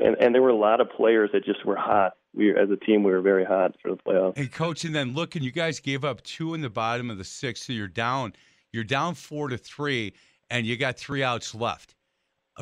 and 0.00 0.16
and 0.18 0.34
there 0.34 0.40
were 0.40 0.48
a 0.48 0.56
lot 0.56 0.80
of 0.80 0.88
players 0.90 1.30
that 1.34 1.44
just 1.44 1.66
were 1.66 1.76
hot. 1.76 2.14
We 2.34 2.50
as 2.50 2.70
a 2.70 2.76
team 2.76 3.02
we 3.02 3.12
were 3.12 3.20
very 3.20 3.44
hot 3.44 3.74
for 3.82 3.90
the 3.90 3.98
playoffs. 3.98 4.38
Hey, 4.38 4.46
coach, 4.46 4.84
and 4.84 4.94
then 4.94 5.12
look, 5.12 5.36
and 5.36 5.44
you 5.44 5.52
guys 5.52 5.80
gave 5.80 6.02
up 6.02 6.22
two 6.22 6.54
in 6.54 6.62
the 6.62 6.70
bottom 6.70 7.10
of 7.10 7.18
the 7.18 7.24
sixth, 7.24 7.64
so 7.64 7.74
you're 7.74 7.88
down. 7.88 8.32
You're 8.72 8.84
down 8.84 9.14
four 9.14 9.48
to 9.48 9.58
three, 9.58 10.14
and 10.52 10.66
you 10.66 10.76
got 10.76 10.98
three 10.98 11.22
outs 11.22 11.54
left 11.54 11.94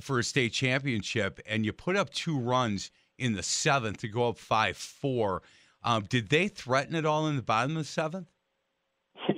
for 0.00 0.20
a 0.20 0.22
state 0.22 0.52
championship, 0.52 1.40
and 1.44 1.66
you 1.66 1.72
put 1.72 1.96
up 1.96 2.10
two 2.10 2.38
runs 2.38 2.92
in 3.18 3.32
the 3.32 3.42
seventh 3.42 3.98
to 3.98 4.08
go 4.08 4.28
up 4.28 4.38
five 4.38 4.76
four. 4.76 5.42
Um, 5.82 6.04
did 6.08 6.28
they 6.28 6.46
threaten 6.46 6.94
it 6.94 7.04
all 7.04 7.26
in 7.26 7.34
the 7.34 7.42
bottom 7.42 7.72
of 7.72 7.82
the 7.82 7.84
seventh? 7.84 8.28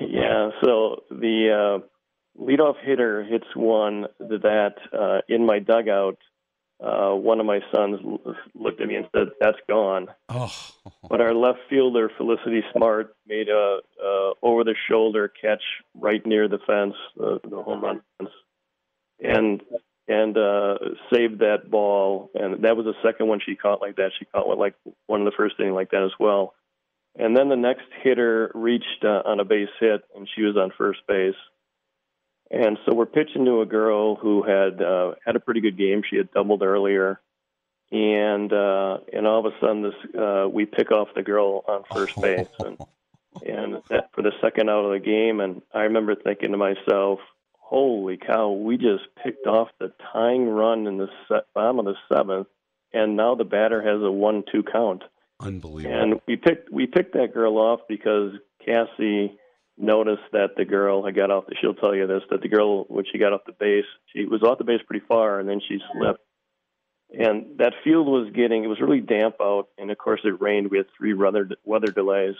Yeah. 0.00 0.50
So 0.62 1.02
the 1.10 1.80
uh, 1.82 2.40
leadoff 2.40 2.74
hitter 2.84 3.24
hits 3.24 3.46
one 3.56 4.06
that 4.20 4.74
uh, 4.92 5.22
in 5.28 5.44
my 5.44 5.58
dugout. 5.58 6.18
Uh, 6.80 7.14
one 7.14 7.38
of 7.38 7.46
my 7.46 7.60
sons 7.72 8.00
looked 8.54 8.80
at 8.80 8.88
me 8.88 8.96
and 8.96 9.08
said, 9.14 9.28
"That's 9.40 9.58
gone." 9.68 10.08
Oh. 10.28 10.52
But 11.08 11.20
our 11.20 11.34
left 11.34 11.60
fielder 11.70 12.10
Felicity 12.16 12.62
Smart 12.74 13.14
made 13.26 13.48
a, 13.48 13.78
a 14.02 14.32
over-the-shoulder 14.42 15.32
catch 15.40 15.62
right 15.94 16.24
near 16.26 16.48
the 16.48 16.58
fence, 16.66 16.94
uh, 17.22 17.38
the 17.48 17.62
home 17.62 17.82
run 17.82 18.02
fence, 18.18 18.30
and 19.20 19.62
and 20.08 20.36
uh, 20.36 20.78
saved 21.12 21.38
that 21.38 21.70
ball. 21.70 22.30
And 22.34 22.64
that 22.64 22.76
was 22.76 22.86
the 22.86 22.94
second 23.02 23.28
one 23.28 23.40
she 23.44 23.54
caught 23.54 23.80
like 23.80 23.96
that. 23.96 24.10
She 24.18 24.24
caught 24.24 24.48
one 24.48 24.58
like 24.58 24.74
one 25.06 25.20
in 25.20 25.24
the 25.24 25.32
first 25.36 25.54
inning 25.60 25.74
like 25.74 25.90
that 25.92 26.02
as 26.02 26.12
well. 26.18 26.54
And 27.16 27.36
then 27.36 27.48
the 27.48 27.56
next 27.56 27.84
hitter 28.02 28.50
reached 28.54 29.04
uh, 29.04 29.22
on 29.24 29.38
a 29.38 29.44
base 29.44 29.68
hit, 29.78 30.02
and 30.16 30.28
she 30.34 30.42
was 30.42 30.56
on 30.56 30.72
first 30.76 31.00
base. 31.06 31.34
And 32.52 32.78
so 32.84 32.94
we're 32.94 33.06
pitching 33.06 33.46
to 33.46 33.62
a 33.62 33.66
girl 33.66 34.14
who 34.14 34.42
had 34.42 34.82
uh, 34.82 35.14
had 35.24 35.36
a 35.36 35.40
pretty 35.40 35.62
good 35.62 35.78
game. 35.78 36.02
She 36.08 36.16
had 36.16 36.30
doubled 36.32 36.62
earlier, 36.62 37.18
and 37.90 38.52
uh, 38.52 38.98
and 39.10 39.26
all 39.26 39.46
of 39.46 39.46
a 39.46 39.58
sudden 39.58 39.82
this 39.82 39.94
uh, 40.14 40.48
we 40.52 40.66
pick 40.66 40.92
off 40.92 41.08
the 41.14 41.22
girl 41.22 41.64
on 41.66 41.84
first 41.90 42.14
base, 42.20 42.48
and 42.58 42.78
and 43.46 43.82
that 43.88 44.10
for 44.12 44.20
the 44.20 44.32
second 44.42 44.68
out 44.68 44.84
of 44.84 44.92
the 44.92 45.00
game. 45.00 45.40
And 45.40 45.62
I 45.72 45.84
remember 45.84 46.14
thinking 46.14 46.52
to 46.52 46.58
myself, 46.58 47.20
"Holy 47.58 48.18
cow! 48.18 48.50
We 48.50 48.76
just 48.76 49.04
picked 49.24 49.46
off 49.46 49.68
the 49.80 49.90
tying 50.12 50.46
run 50.46 50.86
in 50.86 50.98
the 50.98 51.08
set, 51.28 51.46
bottom 51.54 51.78
of 51.78 51.86
the 51.86 51.96
seventh, 52.14 52.48
and 52.92 53.16
now 53.16 53.34
the 53.34 53.44
batter 53.44 53.80
has 53.80 54.02
a 54.02 54.12
one-two 54.12 54.64
count." 54.70 55.04
Unbelievable. 55.40 55.98
And 55.98 56.20
we 56.26 56.36
picked 56.36 56.70
we 56.70 56.86
picked 56.86 57.14
that 57.14 57.32
girl 57.32 57.56
off 57.56 57.80
because 57.88 58.32
Cassie 58.62 59.38
noticed 59.78 60.22
that 60.32 60.50
the 60.56 60.64
girl 60.64 61.04
had 61.04 61.14
got 61.14 61.30
off. 61.30 61.46
The, 61.46 61.56
she'll 61.60 61.74
tell 61.74 61.94
you 61.94 62.06
this 62.06 62.22
that 62.30 62.42
the 62.42 62.48
girl 62.48 62.84
when 62.84 63.04
she 63.10 63.18
got 63.18 63.32
off 63.32 63.42
the 63.46 63.52
base, 63.52 63.84
she 64.12 64.26
was 64.26 64.42
off 64.42 64.58
the 64.58 64.64
base 64.64 64.80
pretty 64.86 65.04
far, 65.06 65.40
and 65.40 65.48
then 65.48 65.60
she 65.66 65.78
slipped. 65.92 66.20
And 67.18 67.58
that 67.58 67.74
field 67.84 68.06
was 68.06 68.32
getting 68.34 68.64
it 68.64 68.68
was 68.68 68.80
really 68.80 69.00
damp 69.00 69.36
out, 69.40 69.68
and 69.78 69.90
of 69.90 69.98
course 69.98 70.20
it 70.24 70.40
rained. 70.40 70.70
We 70.70 70.78
had 70.78 70.86
three 70.96 71.14
weather 71.14 71.48
weather 71.64 71.92
delays, 71.92 72.34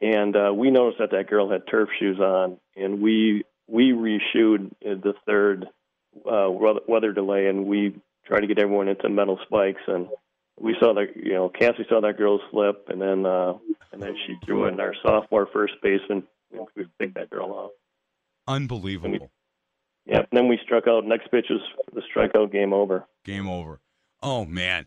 and 0.00 0.34
uh, 0.36 0.52
we 0.54 0.70
noticed 0.70 0.98
that 0.98 1.12
that 1.12 1.28
girl 1.28 1.50
had 1.50 1.66
turf 1.70 1.88
shoes 1.98 2.18
on, 2.18 2.58
and 2.76 3.00
we 3.00 3.44
we 3.68 3.92
reshoed 3.92 4.70
the 4.80 5.14
third 5.26 5.66
uh, 6.30 6.48
weather 6.50 7.12
delay, 7.12 7.46
and 7.46 7.66
we 7.66 8.00
tried 8.26 8.40
to 8.40 8.46
get 8.46 8.58
everyone 8.58 8.88
into 8.88 9.08
metal 9.08 9.38
spikes 9.46 9.82
and 9.86 10.08
we 10.60 10.76
saw 10.78 10.94
that 10.94 11.16
you 11.16 11.32
know 11.32 11.48
Cassie 11.48 11.86
saw 11.88 12.00
that 12.02 12.18
girl 12.18 12.38
slip, 12.50 12.88
and 12.88 13.00
then 13.00 13.24
uh, 13.26 13.54
and 13.92 14.00
then 14.00 14.14
she 14.26 14.36
threw 14.44 14.66
in 14.66 14.78
our 14.78 14.94
sophomore 15.02 15.48
first 15.52 15.74
baseman, 15.82 16.22
we 16.52 16.86
picked 16.98 17.14
that 17.14 17.30
girl 17.30 17.52
off. 17.52 17.70
Unbelievable. 18.46 19.12
And 19.14 19.20
we, 19.20 19.28
yeah, 20.06 20.18
and 20.18 20.28
then 20.32 20.48
we 20.48 20.58
struck 20.64 20.86
out. 20.88 21.04
Next 21.04 21.30
pitch 21.30 21.46
was 21.50 21.60
the 21.92 22.02
strikeout. 22.14 22.52
Game 22.52 22.72
over. 22.72 23.06
Game 23.24 23.48
over. 23.48 23.80
Oh 24.22 24.44
man. 24.44 24.86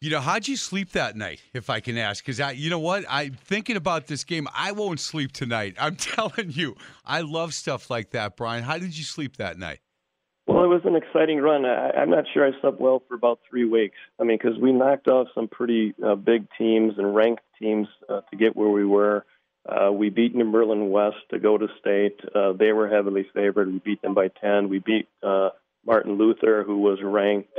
You 0.00 0.10
know, 0.10 0.20
how'd 0.20 0.46
you 0.46 0.56
sleep 0.56 0.92
that 0.92 1.16
night, 1.16 1.42
if 1.52 1.68
I 1.68 1.80
can 1.80 1.98
ask? 1.98 2.24
Because 2.24 2.38
I, 2.38 2.52
you 2.52 2.70
know 2.70 2.78
what, 2.78 3.04
I'm 3.08 3.32
thinking 3.32 3.74
about 3.74 4.06
this 4.06 4.22
game. 4.22 4.46
I 4.54 4.70
won't 4.70 5.00
sleep 5.00 5.32
tonight. 5.32 5.74
I'm 5.76 5.96
telling 5.96 6.52
you, 6.52 6.76
I 7.04 7.22
love 7.22 7.52
stuff 7.52 7.90
like 7.90 8.10
that, 8.10 8.36
Brian. 8.36 8.62
How 8.62 8.78
did 8.78 8.96
you 8.96 9.02
sleep 9.02 9.38
that 9.38 9.58
night? 9.58 9.80
Well, 10.46 10.62
it 10.62 10.68
was 10.68 10.82
an 10.84 10.94
exciting 10.94 11.38
run. 11.38 11.66
I, 11.66 11.90
I'm 11.90 12.10
not 12.10 12.24
sure 12.32 12.46
I 12.46 12.58
slept 12.60 12.80
well 12.80 13.02
for 13.08 13.14
about 13.14 13.40
three 13.50 13.64
weeks. 13.64 13.96
I 14.20 14.24
mean, 14.24 14.38
because 14.40 14.58
we 14.58 14.72
knocked 14.72 15.08
off 15.08 15.26
some 15.34 15.48
pretty 15.48 15.94
uh, 16.04 16.14
big 16.14 16.46
teams 16.56 16.94
and 16.96 17.14
ranked 17.14 17.42
teams 17.60 17.88
uh, 18.08 18.20
to 18.30 18.36
get 18.36 18.56
where 18.56 18.70
we 18.70 18.84
were. 18.84 19.26
Uh, 19.68 19.92
we 19.92 20.08
beat 20.08 20.34
New 20.34 20.50
Berlin 20.50 20.90
West 20.90 21.16
to 21.30 21.38
go 21.38 21.58
to 21.58 21.66
state. 21.78 22.18
Uh, 22.34 22.52
they 22.52 22.72
were 22.72 22.88
heavily 22.88 23.26
favored. 23.34 23.70
We 23.70 23.78
beat 23.78 24.00
them 24.00 24.14
by 24.14 24.28
10. 24.40 24.68
We 24.68 24.78
beat 24.78 25.08
uh, 25.22 25.50
Martin 25.84 26.16
Luther, 26.16 26.64
who 26.64 26.78
was 26.78 26.98
ranked 27.02 27.50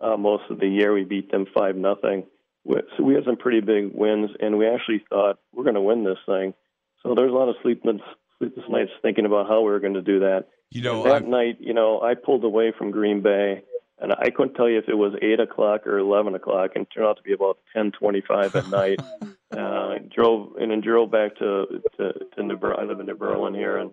uh, 0.00 0.16
most 0.16 0.44
of 0.50 0.58
the 0.58 0.66
year. 0.66 0.92
We 0.92 1.04
beat 1.04 1.30
them 1.30 1.46
5 1.54 1.76
nothing. 1.76 2.24
So 2.66 3.04
we 3.04 3.14
had 3.14 3.24
some 3.24 3.36
pretty 3.36 3.60
big 3.60 3.90
wins, 3.92 4.30
and 4.40 4.58
we 4.58 4.66
actually 4.68 5.04
thought 5.08 5.38
we're 5.52 5.64
going 5.64 5.74
to 5.74 5.80
win 5.80 6.04
this 6.04 6.18
thing. 6.26 6.54
So 7.02 7.14
there's 7.14 7.30
a 7.30 7.34
lot 7.34 7.48
of 7.48 7.56
sleepless, 7.62 8.00
sleepless 8.38 8.66
nights 8.68 8.90
thinking 9.02 9.26
about 9.26 9.48
how 9.48 9.60
we 9.60 9.70
were 9.70 9.80
going 9.80 9.94
to 9.94 10.02
do 10.02 10.20
that. 10.20 10.46
You 10.70 10.82
know, 10.82 11.02
that 11.04 11.12
I'm- 11.12 11.30
night, 11.30 11.56
you 11.60 11.74
know, 11.74 12.00
I 12.00 12.14
pulled 12.14 12.44
away 12.44 12.72
from 12.76 12.90
Green 12.90 13.20
Bay, 13.20 13.62
and 14.00 14.12
I 14.12 14.30
couldn't 14.30 14.54
tell 14.54 14.68
you 14.68 14.78
if 14.78 14.88
it 14.88 14.94
was 14.94 15.14
eight 15.22 15.38
o'clock 15.40 15.86
or 15.86 15.98
eleven 15.98 16.34
o'clock, 16.34 16.72
and 16.74 16.86
it 16.86 16.88
turned 16.94 17.06
out 17.06 17.16
to 17.18 17.22
be 17.22 17.32
about 17.32 17.58
ten 17.74 17.92
twenty-five 17.92 18.56
at 18.56 18.68
night. 18.68 19.00
uh, 19.56 19.98
drove 20.14 20.56
and 20.56 20.70
then 20.70 20.80
drove 20.80 21.10
back 21.10 21.36
to 21.36 21.82
to, 21.96 22.12
to 22.36 22.42
New 22.42 22.56
Ber- 22.56 22.78
I 22.78 22.84
live 22.84 23.00
in 23.00 23.06
New 23.06 23.14
Berlin 23.14 23.54
here, 23.54 23.76
and 23.76 23.90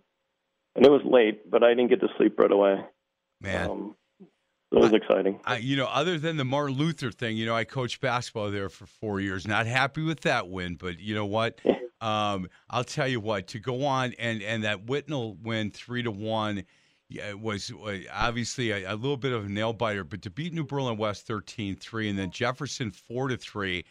and 0.76 0.86
it 0.86 0.90
was 0.90 1.02
late, 1.04 1.50
but 1.50 1.64
I 1.64 1.70
didn't 1.70 1.90
get 1.90 2.02
to 2.02 2.08
sleep 2.18 2.40
right 2.40 2.52
away. 2.52 2.82
Man. 3.42 3.70
Um, 3.70 3.96
it 4.72 4.78
was 4.78 4.94
exciting. 4.94 5.40
I, 5.46 5.58
you 5.58 5.76
know, 5.76 5.88
other 5.88 6.20
than 6.20 6.38
the 6.38 6.46
Martin 6.46 6.78
Luther 6.78 7.10
thing, 7.10 7.38
you 7.38 7.48
know, 7.48 7.56
I 7.56 7.64
coached 7.64 8.02
basketball 8.02 8.52
there 8.52 8.70
for 8.70 8.86
four 8.86 9.20
years. 9.20 9.48
Not 9.48 9.66
happy 9.66 10.04
with 10.04 10.22
that 10.22 10.48
win, 10.48 10.76
but 10.76 11.00
you 11.00 11.16
know 11.16 11.26
what? 11.26 11.60
Um, 12.02 12.48
I'll 12.70 12.86
tell 12.86 13.08
you 13.08 13.20
what. 13.20 13.48
To 13.48 13.60
go 13.60 13.84
on 13.84 14.14
and 14.20 14.42
and 14.42 14.64
that 14.64 14.86
Whitnall 14.86 15.38
win 15.42 15.72
three 15.72 16.04
to 16.04 16.12
one, 16.12 16.64
yeah, 17.10 17.30
it 17.30 17.40
was 17.40 17.72
uh, 17.72 17.98
obviously 18.14 18.72
a, 18.72 18.94
a 18.94 18.96
little 18.96 19.18
bit 19.18 19.34
of 19.34 19.46
a 19.46 19.50
nail 19.50 19.74
biter. 19.74 20.04
But 20.04 20.22
to 20.22 20.30
beat 20.30 20.54
New 20.54 20.64
Berlin 20.64 20.98
West 20.98 21.28
13-3 21.28 22.12
and 22.12 22.18
then 22.20 22.32
Jefferson 22.32 22.92
four 22.92 23.28
to 23.28 23.36
three, 23.36 23.84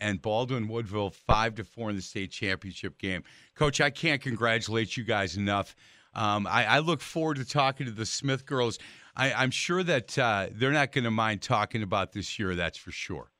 and 0.00 0.20
Baldwin 0.20 0.68
Woodville 0.68 1.10
five 1.10 1.54
to 1.56 1.64
four 1.64 1.90
in 1.90 1.96
the 1.96 2.02
state 2.02 2.30
championship 2.30 2.98
game. 2.98 3.22
Coach, 3.54 3.80
I 3.80 3.90
can't 3.90 4.20
congratulate 4.20 4.96
you 4.96 5.04
guys 5.04 5.36
enough. 5.36 5.74
Um, 6.14 6.46
I, 6.46 6.66
I 6.66 6.78
look 6.80 7.00
forward 7.00 7.36
to 7.36 7.44
talking 7.44 7.86
to 7.86 7.92
the 7.92 8.06
Smith 8.06 8.46
girls. 8.46 8.78
I, 9.16 9.32
I'm 9.32 9.50
sure 9.50 9.82
that 9.82 10.18
uh, 10.18 10.48
they're 10.52 10.72
not 10.72 10.92
going 10.92 11.04
to 11.04 11.10
mind 11.10 11.42
talking 11.42 11.82
about 11.82 12.12
this 12.12 12.38
year. 12.38 12.54
That's 12.54 12.78
for 12.78 12.90
sure. 12.90 13.30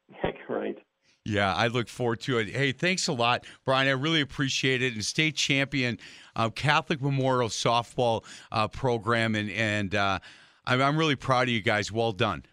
right. 0.48 0.78
Yeah, 1.24 1.54
I 1.54 1.66
look 1.66 1.88
forward 1.88 2.20
to 2.22 2.38
it. 2.38 2.48
Hey, 2.48 2.72
thanks 2.72 3.06
a 3.06 3.12
lot, 3.12 3.44
Brian. 3.64 3.88
I 3.88 3.92
really 3.92 4.20
appreciate 4.20 4.82
it. 4.82 4.94
And 4.94 5.04
state 5.04 5.36
champion, 5.36 5.98
uh, 6.34 6.48
Catholic 6.50 7.02
Memorial 7.02 7.50
softball 7.50 8.24
uh, 8.50 8.68
program, 8.68 9.34
and 9.34 9.50
and 9.50 9.94
uh, 9.94 10.18
I'm, 10.64 10.80
I'm 10.80 10.96
really 10.96 11.16
proud 11.16 11.42
of 11.42 11.50
you 11.50 11.60
guys. 11.60 11.92
Well 11.92 12.12
done. 12.12 12.44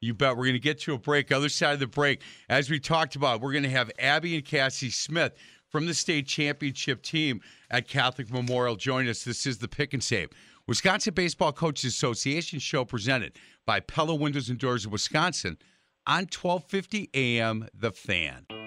You 0.00 0.14
bet. 0.14 0.36
We're 0.36 0.44
going 0.44 0.54
to 0.54 0.60
get 0.60 0.80
to 0.80 0.94
a 0.94 0.98
break. 0.98 1.32
Other 1.32 1.48
side 1.48 1.74
of 1.74 1.80
the 1.80 1.86
break, 1.86 2.22
as 2.48 2.70
we 2.70 2.78
talked 2.78 3.16
about, 3.16 3.40
we're 3.40 3.52
going 3.52 3.64
to 3.64 3.70
have 3.70 3.90
Abby 3.98 4.36
and 4.36 4.44
Cassie 4.44 4.90
Smith 4.90 5.32
from 5.68 5.86
the 5.86 5.94
state 5.94 6.26
championship 6.26 7.02
team 7.02 7.40
at 7.70 7.88
Catholic 7.88 8.30
Memorial 8.30 8.76
join 8.76 9.08
us. 9.08 9.24
This 9.24 9.46
is 9.46 9.58
the 9.58 9.68
Pick 9.68 9.92
and 9.92 10.02
Save. 10.02 10.30
Wisconsin 10.66 11.14
Baseball 11.14 11.52
Coaches 11.52 11.92
Association 11.94 12.58
show 12.58 12.84
presented 12.84 13.32
by 13.66 13.80
Pella 13.80 14.14
Windows 14.14 14.50
and 14.50 14.58
Doors 14.58 14.84
of 14.84 14.92
Wisconsin 14.92 15.58
on 16.06 16.26
1250 16.30 17.10
AM 17.14 17.68
The 17.74 17.92
Fan. 17.92 18.57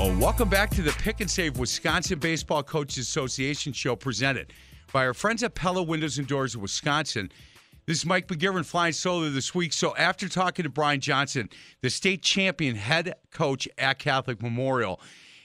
Oh, 0.00 0.16
welcome 0.16 0.48
back 0.48 0.70
to 0.70 0.82
the 0.82 0.92
Pick 0.92 1.20
and 1.20 1.28
Save 1.28 1.58
Wisconsin 1.58 2.20
Baseball 2.20 2.62
Coaches 2.62 2.98
Association 2.98 3.72
show 3.72 3.96
presented 3.96 4.52
by 4.92 5.04
our 5.04 5.12
friends 5.12 5.42
at 5.42 5.56
Pella 5.56 5.82
Windows 5.82 6.18
and 6.18 6.26
Doors 6.28 6.54
of 6.54 6.60
Wisconsin. 6.60 7.32
This 7.84 7.98
is 7.98 8.06
Mike 8.06 8.28
McGivern 8.28 8.64
flying 8.64 8.92
solo 8.92 9.28
this 9.28 9.56
week. 9.56 9.72
So 9.72 9.96
after 9.96 10.28
talking 10.28 10.62
to 10.62 10.68
Brian 10.68 11.00
Johnson, 11.00 11.48
the 11.80 11.90
state 11.90 12.22
champion 12.22 12.76
head 12.76 13.12
coach 13.32 13.66
at 13.76 13.98
Catholic 13.98 14.40
Memorial, 14.40 15.00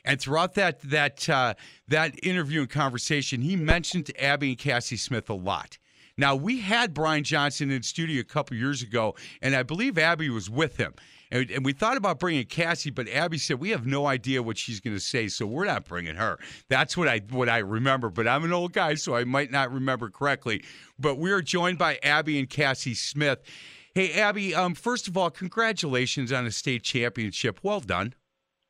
and 0.06 0.22
throughout 0.22 0.54
that 0.54 0.82
that 0.82 1.28
uh, 1.28 1.56
that 1.88 2.24
interview 2.24 2.62
and 2.62 2.70
conversation, 2.70 3.42
he 3.42 3.56
mentioned 3.56 4.12
Abby 4.20 4.50
and 4.50 4.58
Cassie 4.60 4.98
Smith 4.98 5.32
a 5.32 5.34
lot. 5.34 5.80
Now 6.16 6.36
we 6.36 6.60
had 6.60 6.94
Brian 6.94 7.24
Johnson 7.24 7.72
in 7.72 7.82
studio 7.82 8.22
a 8.22 8.24
couple 8.24 8.56
years 8.56 8.84
ago, 8.84 9.16
and 9.42 9.56
I 9.56 9.64
believe 9.64 9.98
Abby 9.98 10.30
was 10.30 10.48
with 10.48 10.78
him. 10.78 10.94
And, 11.34 11.50
and 11.50 11.66
we 11.66 11.74
thought 11.74 11.98
about 11.98 12.20
bringing 12.20 12.46
Cassie, 12.46 12.92
but 12.92 13.10
Abby 13.10 13.40
said 13.40 13.60
we 13.60 13.72
have 13.72 13.88
no 13.88 14.06
idea 14.06 14.44
what 14.44 14.56
she's 14.56 14.80
going 14.80 14.96
to 14.96 15.00
say, 15.00 15.28
so 15.28 15.48
we're 15.48 15.66
not 15.66 15.84
bringing 15.84 16.16
her. 16.16 16.38
That's 16.70 16.96
what 16.96 17.08
I 17.08 17.22
what 17.32 17.50
I 17.50 17.58
remember. 17.58 18.12
But 18.12 18.28
I'm 18.28 18.44
an 18.44 18.54
old 18.54 18.72
guy, 18.72 18.94
so 18.94 19.16
I 19.16 19.24
might 19.24 19.50
not 19.50 19.74
remember 19.74 20.12
correctly. 20.12 20.64
But 21.00 21.18
we 21.18 21.32
are 21.32 21.42
joined 21.42 21.80
by 21.80 21.98
Abby 22.04 22.38
and 22.38 22.48
Cassie 22.48 22.94
Smith. 22.94 23.40
Hey, 23.96 24.14
Abby. 24.14 24.54
Um, 24.54 24.76
first 24.76 25.08
of 25.08 25.18
all, 25.18 25.32
congratulations 25.32 26.32
on 26.32 26.46
a 26.46 26.52
state 26.52 26.84
championship. 26.84 27.60
Well 27.64 27.80
done. 27.80 28.14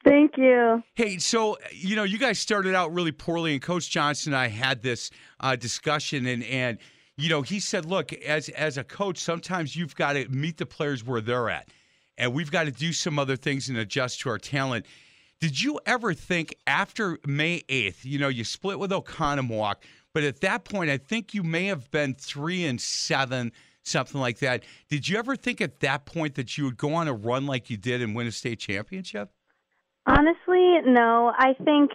Thank 0.05 0.37
you. 0.37 0.83
Hey, 0.95 1.17
so 1.17 1.57
you 1.71 1.97
know, 1.97 2.03
you 2.03 2.17
guys 2.17 2.39
started 2.39 2.75
out 2.75 2.93
really 2.93 3.11
poorly, 3.11 3.51
and 3.51 3.61
Coach 3.61 3.89
Johnson 3.89 4.31
and 4.31 4.39
I 4.39 4.47
had 4.47 4.81
this 4.81 5.11
uh, 5.41 5.57
discussion, 5.57 6.25
and 6.27 6.45
and 6.45 6.77
you 7.17 7.27
know, 7.27 7.41
he 7.41 7.59
said, 7.59 7.83
look, 7.83 8.13
as 8.13 8.47
as 8.47 8.77
a 8.77 8.85
coach, 8.85 9.17
sometimes 9.17 9.75
you've 9.75 9.97
got 9.97 10.13
to 10.13 10.29
meet 10.29 10.55
the 10.55 10.65
players 10.65 11.03
where 11.03 11.19
they're 11.19 11.49
at 11.49 11.67
and 12.17 12.33
we've 12.33 12.51
got 12.51 12.65
to 12.65 12.71
do 12.71 12.93
some 12.93 13.19
other 13.19 13.35
things 13.35 13.69
and 13.69 13.77
adjust 13.77 14.21
to 14.21 14.29
our 14.29 14.37
talent. 14.37 14.85
Did 15.39 15.61
you 15.61 15.79
ever 15.85 16.13
think 16.13 16.55
after 16.67 17.19
May 17.25 17.61
8th, 17.69 18.05
you 18.05 18.19
know, 18.19 18.29
you 18.29 18.43
split 18.43 18.79
with 18.79 18.91
Oconomowoc, 18.91 19.75
but 20.13 20.23
at 20.23 20.41
that 20.41 20.63
point, 20.63 20.89
I 20.89 20.97
think 20.97 21.33
you 21.33 21.43
may 21.43 21.65
have 21.65 21.89
been 21.91 22.13
three 22.13 22.65
and 22.65 22.79
seven, 22.79 23.51
something 23.81 24.21
like 24.21 24.39
that. 24.39 24.63
Did 24.89 25.09
you 25.09 25.17
ever 25.17 25.35
think 25.35 25.59
at 25.59 25.79
that 25.81 26.05
point 26.05 26.35
that 26.35 26.57
you 26.57 26.65
would 26.65 26.77
go 26.77 26.93
on 26.93 27.07
a 27.07 27.13
run 27.13 27.45
like 27.45 27.69
you 27.69 27.77
did 27.77 28.01
and 28.01 28.15
win 28.15 28.27
a 28.27 28.31
state 28.31 28.59
championship? 28.59 29.31
Honestly, 30.05 30.79
no. 30.85 31.33
I 31.35 31.53
think 31.63 31.91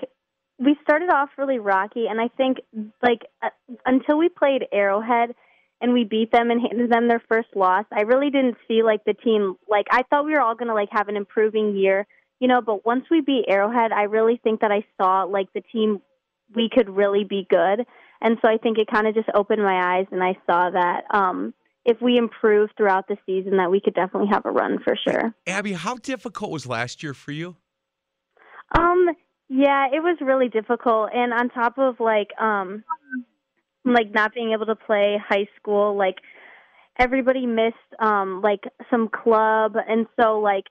we 0.58 0.76
started 0.82 1.10
off 1.10 1.30
really 1.38 1.58
rocky, 1.58 2.06
and 2.06 2.20
I 2.20 2.28
think 2.36 2.58
like 3.02 3.22
uh, 3.42 3.50
until 3.86 4.18
we 4.18 4.28
played 4.28 4.64
Arrowhead– 4.72 5.34
and 5.80 5.92
we 5.92 6.04
beat 6.04 6.32
them 6.32 6.50
and 6.50 6.60
handed 6.60 6.90
them 6.90 7.08
their 7.08 7.22
first 7.28 7.48
loss. 7.54 7.84
I 7.92 8.02
really 8.02 8.30
didn't 8.30 8.56
see 8.66 8.82
like 8.82 9.04
the 9.04 9.14
team 9.14 9.56
like 9.68 9.86
I 9.90 10.02
thought 10.10 10.24
we 10.24 10.32
were 10.32 10.40
all 10.40 10.54
going 10.54 10.68
to 10.68 10.74
like 10.74 10.88
have 10.92 11.08
an 11.08 11.16
improving 11.16 11.76
year, 11.76 12.06
you 12.40 12.48
know, 12.48 12.60
but 12.60 12.84
once 12.84 13.04
we 13.10 13.20
beat 13.20 13.44
Arrowhead, 13.48 13.92
I 13.92 14.02
really 14.02 14.40
think 14.42 14.60
that 14.60 14.72
I 14.72 14.84
saw 14.96 15.24
like 15.24 15.52
the 15.52 15.62
team 15.72 16.00
we 16.54 16.68
could 16.72 16.88
really 16.88 17.24
be 17.24 17.46
good. 17.48 17.86
And 18.20 18.38
so 18.42 18.48
I 18.48 18.56
think 18.58 18.78
it 18.78 18.88
kind 18.92 19.06
of 19.06 19.14
just 19.14 19.28
opened 19.34 19.62
my 19.62 19.98
eyes 19.98 20.06
and 20.10 20.22
I 20.22 20.36
saw 20.46 20.70
that 20.70 21.04
um 21.14 21.54
if 21.84 22.02
we 22.02 22.18
improve 22.18 22.70
throughout 22.76 23.08
the 23.08 23.16
season 23.24 23.56
that 23.58 23.70
we 23.70 23.80
could 23.80 23.94
definitely 23.94 24.28
have 24.30 24.44
a 24.44 24.50
run 24.50 24.78
for 24.82 24.94
sure. 24.96 25.34
Abby, 25.46 25.72
how 25.72 25.96
difficult 25.96 26.50
was 26.50 26.66
last 26.66 27.02
year 27.02 27.14
for 27.14 27.32
you? 27.32 27.56
Um 28.76 29.10
yeah, 29.48 29.86
it 29.86 30.02
was 30.02 30.18
really 30.20 30.48
difficult 30.48 31.10
and 31.14 31.32
on 31.32 31.48
top 31.50 31.78
of 31.78 32.00
like 32.00 32.28
um 32.40 32.82
like 33.84 34.12
not 34.12 34.34
being 34.34 34.52
able 34.52 34.66
to 34.66 34.76
play 34.76 35.18
high 35.26 35.46
school 35.56 35.96
like 35.96 36.16
everybody 36.98 37.46
missed 37.46 37.76
um 38.00 38.40
like 38.42 38.64
some 38.90 39.08
club 39.08 39.74
and 39.88 40.06
so 40.20 40.40
like 40.40 40.64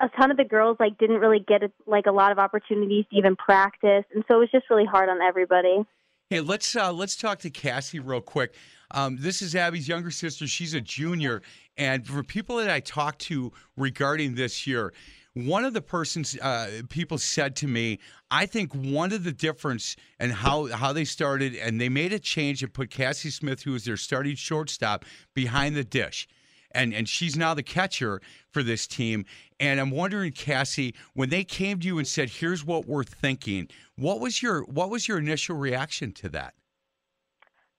a 0.00 0.08
ton 0.18 0.30
of 0.30 0.36
the 0.36 0.44
girls 0.44 0.76
like 0.78 0.96
didn't 0.98 1.20
really 1.20 1.40
get 1.46 1.62
like 1.86 2.06
a 2.06 2.12
lot 2.12 2.32
of 2.32 2.38
opportunities 2.38 3.04
to 3.10 3.16
even 3.16 3.34
practice 3.36 4.04
and 4.14 4.24
so 4.28 4.36
it 4.36 4.40
was 4.40 4.50
just 4.50 4.68
really 4.70 4.84
hard 4.84 5.08
on 5.08 5.20
everybody 5.20 5.84
hey 6.28 6.40
let's 6.40 6.76
uh 6.76 6.92
let's 6.92 7.16
talk 7.16 7.38
to 7.38 7.50
cassie 7.50 7.98
real 7.98 8.20
quick 8.20 8.54
um, 8.92 9.16
this 9.20 9.40
is 9.42 9.54
Abby's 9.54 9.88
younger 9.88 10.10
sister. 10.10 10.46
She's 10.46 10.74
a 10.74 10.80
junior. 10.80 11.42
And 11.76 12.06
for 12.06 12.22
people 12.22 12.56
that 12.56 12.70
I 12.70 12.80
talked 12.80 13.20
to 13.22 13.52
regarding 13.76 14.34
this 14.34 14.66
year, 14.66 14.92
one 15.34 15.64
of 15.64 15.74
the 15.74 15.82
persons 15.82 16.36
uh, 16.38 16.82
people 16.88 17.18
said 17.18 17.54
to 17.56 17.68
me, 17.68 17.98
I 18.30 18.46
think 18.46 18.72
one 18.74 19.12
of 19.12 19.24
the 19.24 19.32
difference 19.32 19.96
and 20.18 20.32
how 20.32 20.66
how 20.66 20.92
they 20.92 21.04
started 21.04 21.54
and 21.54 21.80
they 21.80 21.88
made 21.88 22.12
a 22.12 22.18
change 22.18 22.62
and 22.62 22.72
put 22.72 22.90
Cassie 22.90 23.30
Smith, 23.30 23.62
who 23.62 23.72
was 23.72 23.84
their 23.84 23.96
starting 23.96 24.34
shortstop, 24.34 25.04
behind 25.34 25.76
the 25.76 25.84
dish. 25.84 26.26
And, 26.72 26.94
and 26.94 27.08
she's 27.08 27.36
now 27.36 27.54
the 27.54 27.64
catcher 27.64 28.20
for 28.52 28.62
this 28.62 28.86
team. 28.86 29.24
And 29.58 29.80
I'm 29.80 29.90
wondering, 29.90 30.30
Cassie, 30.30 30.94
when 31.14 31.28
they 31.28 31.42
came 31.42 31.80
to 31.80 31.86
you 31.86 31.98
and 31.98 32.06
said, 32.06 32.30
"Here's 32.30 32.64
what 32.64 32.86
we're 32.86 33.04
thinking," 33.04 33.68
what 33.96 34.20
was 34.20 34.42
your 34.42 34.62
what 34.64 34.90
was 34.90 35.08
your 35.08 35.18
initial 35.18 35.56
reaction 35.56 36.12
to 36.12 36.28
that? 36.30 36.54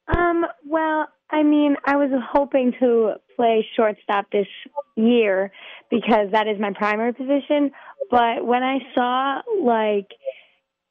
Um, 0.07 0.45
well, 0.65 1.07
I 1.31 1.43
mean, 1.43 1.75
I 1.85 1.95
was 1.95 2.09
hoping 2.31 2.73
to 2.79 3.13
play 3.35 3.65
shortstop 3.75 4.29
this 4.31 4.47
year 4.95 5.51
because 5.89 6.27
that 6.33 6.47
is 6.47 6.59
my 6.59 6.73
primary 6.73 7.13
position. 7.13 7.71
But 8.09 8.45
when 8.45 8.63
I 8.63 8.79
saw 8.93 9.41
like 9.63 10.07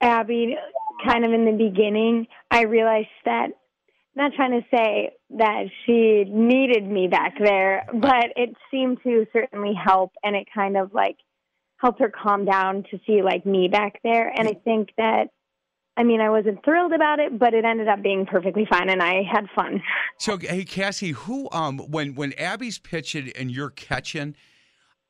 Abby 0.01 0.57
kind 1.07 1.25
of 1.25 1.33
in 1.33 1.45
the 1.45 1.53
beginning, 1.53 2.27
I 2.51 2.63
realized 2.63 3.09
that 3.27 3.49
not 4.17 4.33
trying 4.35 4.53
to 4.53 4.67
say 4.75 5.13
that 5.37 5.65
she 5.85 6.25
needed 6.25 6.85
me 6.85 7.07
back 7.07 7.35
there, 7.39 7.87
but 7.93 8.33
it 8.37 8.55
seemed 8.71 8.99
to 9.05 9.27
certainly 9.33 9.73
help 9.75 10.13
and 10.23 10.35
it 10.35 10.49
kind 10.53 10.77
of 10.77 10.93
like 10.93 11.17
helped 11.77 12.01
her 12.01 12.11
calm 12.11 12.45
down 12.45 12.85
to 12.91 12.99
see 13.07 13.23
like 13.23 13.47
me 13.47 13.69
back 13.69 14.01
there. 14.03 14.29
And 14.29 14.49
I 14.49 14.55
think 14.65 14.91
that 14.97 15.29
I 15.97 16.05
mean, 16.05 16.21
I 16.21 16.31
wasn't 16.31 16.65
thrilled 16.65 16.93
about 16.93 17.19
it, 17.19 17.39
but 17.39 17.53
it 17.53 17.65
ended 17.65 17.89
up 17.89 18.03
being 18.03 18.25
perfectly 18.25 18.67
fine, 18.71 18.89
and 18.89 19.03
I 19.03 19.23
had 19.23 19.47
fun. 19.55 19.83
So, 20.19 20.37
hey, 20.37 20.65
Cassie, 20.65 21.13
who 21.13 21.49
um 21.51 21.79
when 21.79 22.15
when 22.15 22.35
Abby's 22.35 22.79
pitching 22.79 23.33
and 23.39 23.51
you're 23.51 23.71
catching, 23.71 24.35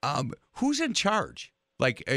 um, 0.05 0.33
who's 0.59 0.79
in 0.79 0.95
charge? 0.95 1.53
Like, 1.81 2.05
uh, 2.07 2.17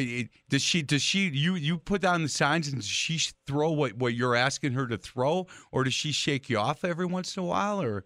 does 0.49 0.61
she 0.61 0.83
does 0.83 1.01
she 1.01 1.29
you 1.29 1.55
you 1.55 1.79
put 1.79 2.01
down 2.01 2.21
the 2.21 2.29
signs 2.29 2.67
and 2.67 2.75
does 2.75 2.85
she 2.85 3.19
throw 3.47 3.71
what 3.71 3.93
what 3.93 4.13
you're 4.13 4.35
asking 4.35 4.73
her 4.73 4.85
to 4.85 4.97
throw, 4.97 5.47
or 5.71 5.83
does 5.85 5.95
she 5.95 6.11
shake 6.11 6.51
you 6.51 6.59
off 6.59 6.83
every 6.85 7.07
once 7.07 7.35
in 7.35 7.41
a 7.41 7.45
while, 7.47 7.81
or? 7.81 8.05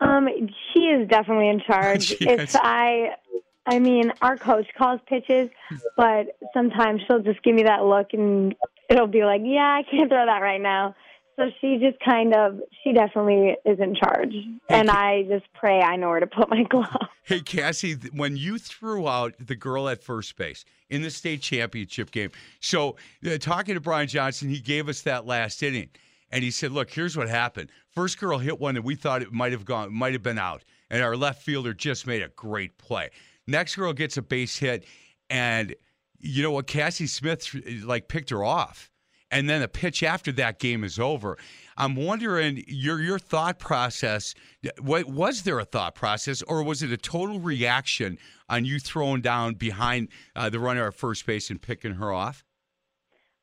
Um, 0.00 0.28
she 0.72 0.80
is 0.80 1.08
definitely 1.08 1.48
in 1.48 1.60
charge. 1.66 2.16
if 2.20 2.54
I, 2.56 3.16
I 3.66 3.78
mean, 3.78 4.12
our 4.22 4.36
coach 4.36 4.66
calls 4.76 5.00
pitches, 5.06 5.50
but 5.96 6.38
sometimes 6.54 7.02
she'll 7.06 7.22
just 7.22 7.42
give 7.42 7.54
me 7.54 7.64
that 7.64 7.84
look 7.84 8.08
and 8.12 8.54
it'll 8.88 9.06
be 9.06 9.24
like, 9.24 9.42
yeah, 9.44 9.80
I 9.80 9.82
can't 9.88 10.08
throw 10.08 10.24
that 10.26 10.40
right 10.40 10.60
now. 10.60 10.94
So 11.36 11.50
she 11.60 11.78
just 11.78 12.00
kind 12.04 12.34
of, 12.34 12.58
she 12.82 12.92
definitely 12.92 13.54
is 13.64 13.78
in 13.78 13.94
charge. 13.94 14.34
And 14.68 14.90
I 14.90 15.22
just 15.28 15.44
pray 15.54 15.80
I 15.80 15.94
know 15.94 16.08
where 16.08 16.18
to 16.18 16.26
put 16.26 16.50
my 16.50 16.62
glove. 16.68 17.06
Hey, 17.22 17.40
Cassie, 17.40 17.94
when 18.12 18.36
you 18.36 18.58
threw 18.58 19.06
out 19.06 19.34
the 19.38 19.54
girl 19.54 19.88
at 19.88 20.02
first 20.02 20.36
base 20.36 20.64
in 20.90 21.02
the 21.02 21.10
state 21.10 21.40
championship 21.40 22.10
game, 22.10 22.32
so 22.58 22.96
uh, 23.24 23.38
talking 23.38 23.74
to 23.74 23.80
Brian 23.80 24.08
Johnson, 24.08 24.48
he 24.48 24.58
gave 24.58 24.88
us 24.88 25.02
that 25.02 25.26
last 25.26 25.62
inning. 25.62 25.90
And 26.32 26.42
he 26.42 26.50
said, 26.50 26.72
look, 26.72 26.90
here's 26.90 27.16
what 27.16 27.28
happened. 27.28 27.70
First 27.94 28.18
girl 28.18 28.38
hit 28.38 28.58
one 28.58 28.74
that 28.74 28.82
we 28.82 28.96
thought 28.96 29.22
it 29.22 29.32
might 29.32 29.52
have 29.52 29.64
gone, 29.64 29.94
might 29.94 30.12
have 30.12 30.22
been 30.22 30.38
out. 30.38 30.64
And 30.90 31.02
our 31.02 31.16
left 31.16 31.42
fielder 31.42 31.72
just 31.72 32.06
made 32.06 32.22
a 32.22 32.28
great 32.28 32.76
play. 32.78 33.10
Next 33.46 33.76
girl 33.76 33.92
gets 33.92 34.16
a 34.16 34.22
base 34.22 34.58
hit. 34.58 34.84
And 35.30 35.74
you 36.20 36.42
know 36.42 36.50
what? 36.52 36.66
Cassie 36.66 37.06
Smith 37.06 37.54
like 37.84 38.08
picked 38.08 38.30
her 38.30 38.44
off, 38.44 38.90
and 39.30 39.48
then 39.48 39.60
the 39.60 39.68
pitch 39.68 40.02
after 40.02 40.32
that 40.32 40.58
game 40.58 40.84
is 40.84 40.98
over. 40.98 41.38
I'm 41.76 41.94
wondering 41.94 42.64
your 42.66 43.00
your 43.00 43.18
thought 43.18 43.58
process. 43.58 44.34
What 44.80 45.06
was 45.06 45.42
there 45.42 45.58
a 45.58 45.64
thought 45.64 45.94
process, 45.94 46.42
or 46.42 46.62
was 46.62 46.82
it 46.82 46.92
a 46.92 46.96
total 46.96 47.40
reaction 47.40 48.18
on 48.48 48.64
you 48.64 48.78
throwing 48.78 49.20
down 49.20 49.54
behind 49.54 50.08
uh, 50.34 50.50
the 50.50 50.58
runner 50.58 50.86
at 50.86 50.94
first 50.94 51.26
base 51.26 51.50
and 51.50 51.60
picking 51.60 51.94
her 51.94 52.12
off? 52.12 52.44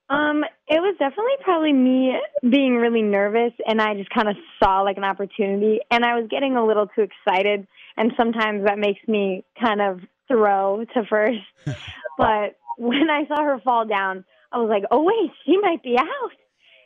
Um, 0.09 0.43
it 0.67 0.79
was 0.79 0.95
definitely 0.99 1.33
probably 1.43 1.73
me 1.73 2.13
being 2.47 2.75
really 2.75 3.01
nervous, 3.01 3.53
and 3.67 3.81
I 3.81 3.95
just 3.95 4.09
kind 4.11 4.27
of 4.27 4.35
saw 4.61 4.81
like 4.81 4.97
an 4.97 5.03
opportunity, 5.03 5.79
and 5.89 6.05
I 6.05 6.19
was 6.19 6.27
getting 6.29 6.55
a 6.57 6.65
little 6.65 6.87
too 6.87 7.01
excited, 7.01 7.65
and 7.97 8.11
sometimes 8.17 8.65
that 8.65 8.77
makes 8.77 8.99
me 9.07 9.43
kind 9.59 9.81
of 9.81 10.01
throw 10.27 10.85
to 10.93 11.05
first. 11.09 11.39
but 12.17 12.57
when 12.77 13.09
I 13.09 13.27
saw 13.27 13.43
her 13.43 13.59
fall 13.59 13.85
down, 13.85 14.25
I 14.51 14.57
was 14.57 14.69
like, 14.69 14.83
"Oh 14.91 15.03
wait, 15.03 15.31
she 15.45 15.57
might 15.57 15.83
be 15.83 15.97
out," 15.97 16.31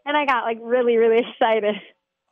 and 0.05 0.17
I 0.17 0.25
got 0.25 0.43
like 0.43 0.57
really, 0.61 0.97
really 0.97 1.23
excited. 1.29 1.75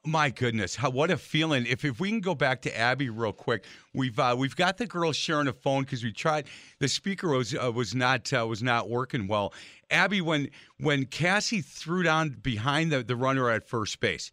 My 0.06 0.30
goodness, 0.30 0.76
how, 0.76 0.90
what 0.90 1.12
a 1.12 1.18
feeling! 1.18 1.66
If 1.66 1.84
if 1.84 2.00
we 2.00 2.10
can 2.10 2.22
go 2.22 2.34
back 2.34 2.62
to 2.62 2.78
Abby 2.78 3.10
real 3.10 3.34
quick, 3.34 3.66
we've 3.94 4.18
uh, 4.18 4.36
we've 4.38 4.56
got 4.56 4.78
the 4.78 4.86
girls 4.86 5.18
sharing 5.18 5.48
a 5.48 5.54
phone 5.54 5.84
because 5.84 6.04
we 6.04 6.14
tried 6.14 6.46
the 6.80 6.88
speaker 6.88 7.28
was 7.28 7.54
uh, 7.54 7.72
was 7.72 7.94
not 7.94 8.32
uh, 8.32 8.48
was 8.48 8.64
not 8.64 8.90
working 8.90 9.28
well. 9.28 9.54
Abby, 9.92 10.22
when 10.22 10.50
when 10.80 11.06
Cassie 11.06 11.62
threw 11.62 12.04
down 12.04 12.38
behind 12.42 12.92
the, 12.92 13.04
the 13.04 13.18
runner 13.18 13.50
at 13.50 13.68
first 13.68 14.00
base, 14.00 14.32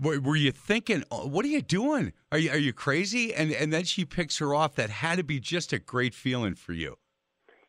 were, 0.00 0.18
were 0.18 0.36
you 0.36 0.50
thinking, 0.50 1.04
oh, 1.12 1.26
"What 1.28 1.44
are 1.44 1.48
you 1.48 1.62
doing? 1.62 2.12
Are 2.32 2.38
you 2.38 2.50
are 2.50 2.58
you 2.58 2.72
crazy?" 2.72 3.32
And 3.32 3.52
and 3.52 3.72
then 3.72 3.84
she 3.84 4.04
picks 4.04 4.38
her 4.38 4.54
off. 4.54 4.74
That 4.74 4.90
had 4.90 5.18
to 5.18 5.24
be 5.24 5.38
just 5.38 5.72
a 5.72 5.78
great 5.78 6.14
feeling 6.14 6.56
for 6.56 6.72
you. 6.72 6.96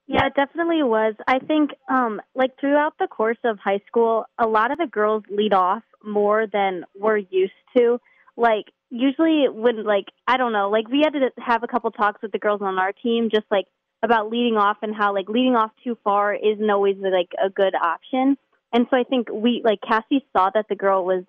Yeah, 0.08 0.28
it 0.28 0.36
definitely 0.36 0.84
was. 0.84 1.16
I 1.28 1.40
think, 1.40 1.72
um, 1.90 2.22
like 2.34 2.52
throughout 2.60 2.94
the 2.98 3.08
course 3.08 3.38
of 3.44 3.60
high 3.60 3.82
school, 3.88 4.26
a 4.40 4.48
lot 4.48 4.72
of 4.72 4.78
the 4.78 4.88
girls 4.88 5.24
lead 5.30 5.54
off 5.54 5.84
more 6.04 6.48
than 6.48 6.86
we're 6.98 7.18
used 7.18 7.52
to. 7.76 8.00
Like 8.38 8.66
usually 8.90 9.48
when 9.50 9.84
like 9.84 10.06
I 10.26 10.38
don't 10.38 10.54
know, 10.54 10.70
like 10.70 10.88
we 10.88 11.02
had 11.04 11.12
to 11.14 11.30
have 11.38 11.64
a 11.64 11.68
couple 11.68 11.92
talks 11.92 12.22
with 12.22 12.32
the 12.32 12.40
girls 12.40 12.62
on 12.62 12.80
our 12.80 12.94
team 12.94 13.30
just 13.34 13.46
like 13.52 13.66
about 14.02 14.30
leading 14.30 14.56
off 14.56 14.78
and 14.82 14.96
how 14.96 15.14
like 15.14 15.28
leading 15.28 15.56
off 15.56 15.72
too 15.84 15.98
far 16.04 16.34
isn't 16.34 16.70
always 16.70 16.96
like 17.00 17.32
a 17.44 17.50
good 17.50 17.76
option. 17.76 18.38
And 18.72 18.86
so 18.90 18.98
I 18.98 19.04
think 19.04 19.28
we 19.32 19.62
like 19.64 19.80
Cassie 19.86 20.26
saw 20.32 20.50
that 20.54 20.68
the 20.70 20.76
girl 20.76 21.04
was 21.04 21.24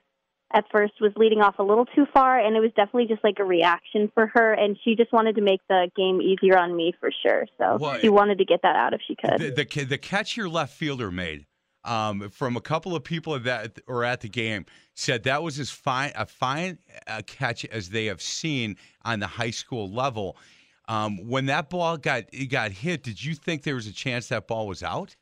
at 0.52 0.64
first 0.72 0.94
was 1.00 1.12
leading 1.16 1.40
off 1.40 1.58
a 1.58 1.62
little 1.62 1.84
too 1.86 2.06
far 2.12 2.38
and 2.38 2.56
it 2.56 2.60
was 2.60 2.70
definitely 2.74 3.06
just 3.06 3.22
like 3.22 3.38
a 3.38 3.44
reaction 3.44 4.10
for 4.14 4.26
her 4.26 4.52
and 4.54 4.78
she 4.82 4.94
just 4.94 5.12
wanted 5.12 5.34
to 5.36 5.42
make 5.42 5.60
the 5.68 5.90
game 5.96 6.20
easier 6.22 6.58
on 6.58 6.74
me 6.74 6.92
for 6.98 7.10
sure 7.22 7.46
so 7.58 7.76
Well, 7.78 7.98
she 8.00 8.08
wanted 8.08 8.38
to 8.38 8.44
get 8.44 8.62
that 8.62 8.76
out 8.76 8.94
if 8.94 9.00
she 9.06 9.14
could 9.14 9.38
The, 9.38 9.64
the 9.64 9.84
the 9.84 9.98
catch 9.98 10.36
your 10.36 10.48
left 10.48 10.74
fielder 10.74 11.10
made 11.10 11.46
um, 11.84 12.28
from 12.30 12.56
a 12.56 12.60
couple 12.60 12.94
of 12.94 13.04
people 13.04 13.38
that 13.38 13.78
were 13.86 14.04
at 14.04 14.20
the 14.20 14.28
game 14.28 14.66
said 14.94 15.22
that 15.24 15.42
was 15.42 15.58
as 15.58 15.70
fine 15.70 16.12
a 16.14 16.26
fine 16.26 16.78
uh 17.06 17.22
catch 17.26 17.64
as 17.66 17.90
they 17.90 18.06
have 18.06 18.20
seen 18.20 18.76
on 19.04 19.20
the 19.20 19.26
high 19.26 19.50
school 19.50 19.90
level. 19.90 20.36
Um, 20.88 21.28
when 21.28 21.46
that 21.46 21.68
ball 21.68 21.96
got 21.98 22.24
got 22.50 22.72
hit, 22.72 23.02
did 23.02 23.22
you 23.22 23.34
think 23.34 23.62
there 23.62 23.74
was 23.74 23.86
a 23.86 23.92
chance 23.92 24.28
that 24.28 24.46
ball 24.48 24.66
was 24.66 24.82
out? 24.82 25.16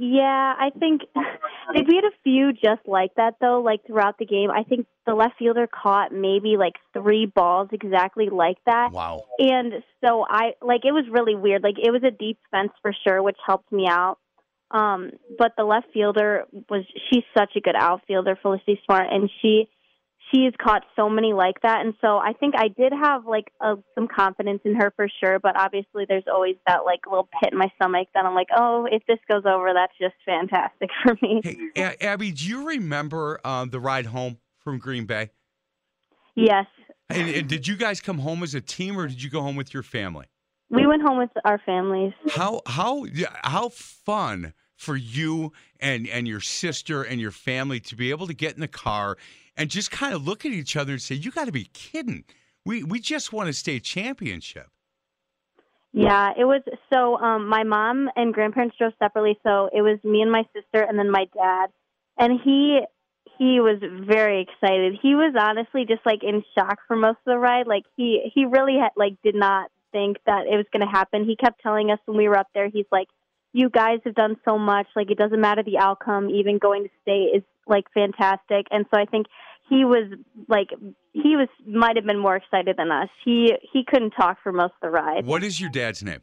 Yeah, 0.00 0.54
I 0.56 0.70
think 0.78 1.02
like, 1.16 1.88
we 1.88 1.96
had 1.96 2.04
a 2.04 2.14
few 2.22 2.52
just 2.52 2.86
like 2.86 3.16
that 3.16 3.34
though, 3.40 3.60
like 3.60 3.84
throughout 3.84 4.16
the 4.16 4.26
game. 4.26 4.48
I 4.48 4.62
think 4.62 4.86
the 5.06 5.14
left 5.14 5.34
fielder 5.40 5.66
caught 5.66 6.12
maybe 6.12 6.56
like 6.56 6.74
three 6.92 7.26
balls 7.26 7.70
exactly 7.72 8.28
like 8.30 8.58
that. 8.64 8.92
Wow. 8.92 9.24
And 9.40 9.72
so 10.04 10.24
I 10.28 10.52
like 10.62 10.84
it 10.84 10.92
was 10.92 11.04
really 11.10 11.34
weird. 11.34 11.64
Like 11.64 11.78
it 11.82 11.90
was 11.90 12.04
a 12.04 12.12
deep 12.12 12.38
fence 12.52 12.70
for 12.80 12.92
sure, 13.04 13.20
which 13.24 13.38
helped 13.44 13.72
me 13.72 13.88
out. 13.90 14.18
Um, 14.70 15.10
but 15.36 15.54
the 15.56 15.64
left 15.64 15.88
fielder 15.92 16.44
was 16.70 16.84
she's 17.10 17.24
such 17.36 17.56
a 17.56 17.60
good 17.60 17.74
outfielder, 17.76 18.38
Felicity 18.40 18.80
Smart, 18.84 19.08
and 19.10 19.28
she 19.42 19.68
she 20.30 20.44
has 20.44 20.52
caught 20.62 20.82
so 20.96 21.08
many 21.08 21.32
like 21.32 21.60
that. 21.62 21.84
And 21.84 21.94
so 22.00 22.18
I 22.18 22.32
think 22.32 22.54
I 22.56 22.68
did 22.68 22.92
have 22.92 23.26
like 23.26 23.48
a, 23.60 23.74
some 23.94 24.08
confidence 24.08 24.60
in 24.64 24.74
her 24.74 24.92
for 24.96 25.08
sure. 25.22 25.38
But 25.38 25.58
obviously, 25.58 26.04
there's 26.08 26.24
always 26.32 26.56
that 26.66 26.84
like 26.84 27.00
little 27.06 27.28
pit 27.42 27.52
in 27.52 27.58
my 27.58 27.70
stomach 27.76 28.08
that 28.14 28.24
I'm 28.24 28.34
like, 28.34 28.48
oh, 28.56 28.86
if 28.90 29.02
this 29.06 29.18
goes 29.28 29.44
over, 29.46 29.72
that's 29.74 29.92
just 30.00 30.14
fantastic 30.24 30.90
for 31.02 31.16
me. 31.22 31.40
Hey, 31.42 31.96
Abby, 32.00 32.32
do 32.32 32.46
you 32.46 32.68
remember 32.68 33.40
um, 33.44 33.70
the 33.70 33.80
ride 33.80 34.06
home 34.06 34.38
from 34.58 34.78
Green 34.78 35.06
Bay? 35.06 35.30
Yes, 36.34 36.66
And, 37.10 37.28
and 37.30 37.48
did 37.48 37.66
you 37.66 37.76
guys 37.76 38.00
come 38.00 38.18
home 38.18 38.44
as 38.44 38.54
a 38.54 38.60
team, 38.60 38.96
or 38.96 39.08
did 39.08 39.20
you 39.20 39.28
go 39.28 39.40
home 39.40 39.56
with 39.56 39.74
your 39.74 39.82
family? 39.82 40.26
we 40.70 40.86
went 40.86 41.02
home 41.02 41.18
with 41.18 41.30
our 41.44 41.60
families. 41.64 42.12
How 42.30 42.60
how 42.66 43.06
how 43.42 43.70
fun 43.70 44.52
for 44.78 44.96
you 44.96 45.52
and 45.80 46.08
and 46.08 46.26
your 46.26 46.40
sister 46.40 47.02
and 47.02 47.20
your 47.20 47.32
family 47.32 47.80
to 47.80 47.96
be 47.96 48.10
able 48.10 48.28
to 48.28 48.32
get 48.32 48.54
in 48.54 48.60
the 48.60 48.68
car 48.68 49.18
and 49.56 49.68
just 49.68 49.90
kind 49.90 50.14
of 50.14 50.24
look 50.24 50.46
at 50.46 50.52
each 50.52 50.76
other 50.76 50.92
and 50.92 51.02
say, 51.02 51.16
"You 51.16 51.30
got 51.32 51.46
to 51.46 51.52
be 51.52 51.64
kidding! 51.74 52.24
We 52.64 52.84
we 52.84 53.00
just 53.00 53.32
won 53.32 53.48
a 53.48 53.52
state 53.52 53.82
championship." 53.82 54.68
Yeah, 55.92 56.30
it 56.38 56.44
was 56.44 56.62
so 56.92 57.16
um 57.16 57.48
my 57.48 57.64
mom 57.64 58.08
and 58.14 58.32
grandparents 58.32 58.76
drove 58.78 58.92
separately, 59.00 59.36
so 59.42 59.68
it 59.72 59.82
was 59.82 59.98
me 60.04 60.22
and 60.22 60.30
my 60.30 60.44
sister 60.54 60.80
and 60.80 60.98
then 60.98 61.10
my 61.10 61.26
dad. 61.34 61.66
And 62.16 62.40
he 62.42 62.80
he 63.36 63.60
was 63.60 63.80
very 64.06 64.42
excited. 64.42 64.96
He 65.02 65.16
was 65.16 65.34
honestly 65.36 65.86
just 65.86 66.06
like 66.06 66.22
in 66.22 66.44
shock 66.54 66.78
for 66.86 66.96
most 66.96 67.18
of 67.26 67.32
the 67.32 67.38
ride. 67.38 67.66
Like 67.66 67.84
he 67.96 68.30
he 68.32 68.44
really 68.44 68.76
had 68.80 68.90
like 68.96 69.14
did 69.24 69.34
not 69.34 69.72
think 69.90 70.18
that 70.26 70.46
it 70.46 70.56
was 70.56 70.66
going 70.72 70.86
to 70.86 70.90
happen. 70.90 71.24
He 71.24 71.34
kept 71.34 71.62
telling 71.62 71.90
us 71.90 71.98
when 72.06 72.16
we 72.16 72.28
were 72.28 72.38
up 72.38 72.48
there, 72.54 72.68
he's 72.68 72.86
like, 72.92 73.08
"You 73.58 73.70
guys 73.70 73.98
have 74.04 74.14
done 74.14 74.36
so 74.44 74.58
much. 74.58 74.86
Like 74.94 75.10
it 75.10 75.18
doesn't 75.18 75.40
matter 75.40 75.62
the 75.62 75.78
outcome. 75.78 76.30
Even 76.30 76.58
going 76.58 76.84
to 76.84 76.90
state 77.02 77.30
is 77.34 77.42
like 77.66 77.84
fantastic." 77.92 78.66
And 78.70 78.86
so 78.92 79.00
I 79.00 79.04
think 79.04 79.26
he 79.68 79.84
was 79.84 80.12
like 80.48 80.68
he 81.12 81.36
was 81.36 81.48
might 81.66 81.96
have 81.96 82.06
been 82.06 82.18
more 82.18 82.36
excited 82.36 82.76
than 82.76 82.90
us. 82.90 83.08
He 83.24 83.52
he 83.72 83.84
couldn't 83.86 84.12
talk 84.12 84.38
for 84.42 84.52
most 84.52 84.72
of 84.80 84.80
the 84.82 84.90
ride. 84.90 85.26
What 85.26 85.42
is 85.42 85.60
your 85.60 85.70
dad's 85.70 86.02
name? 86.02 86.22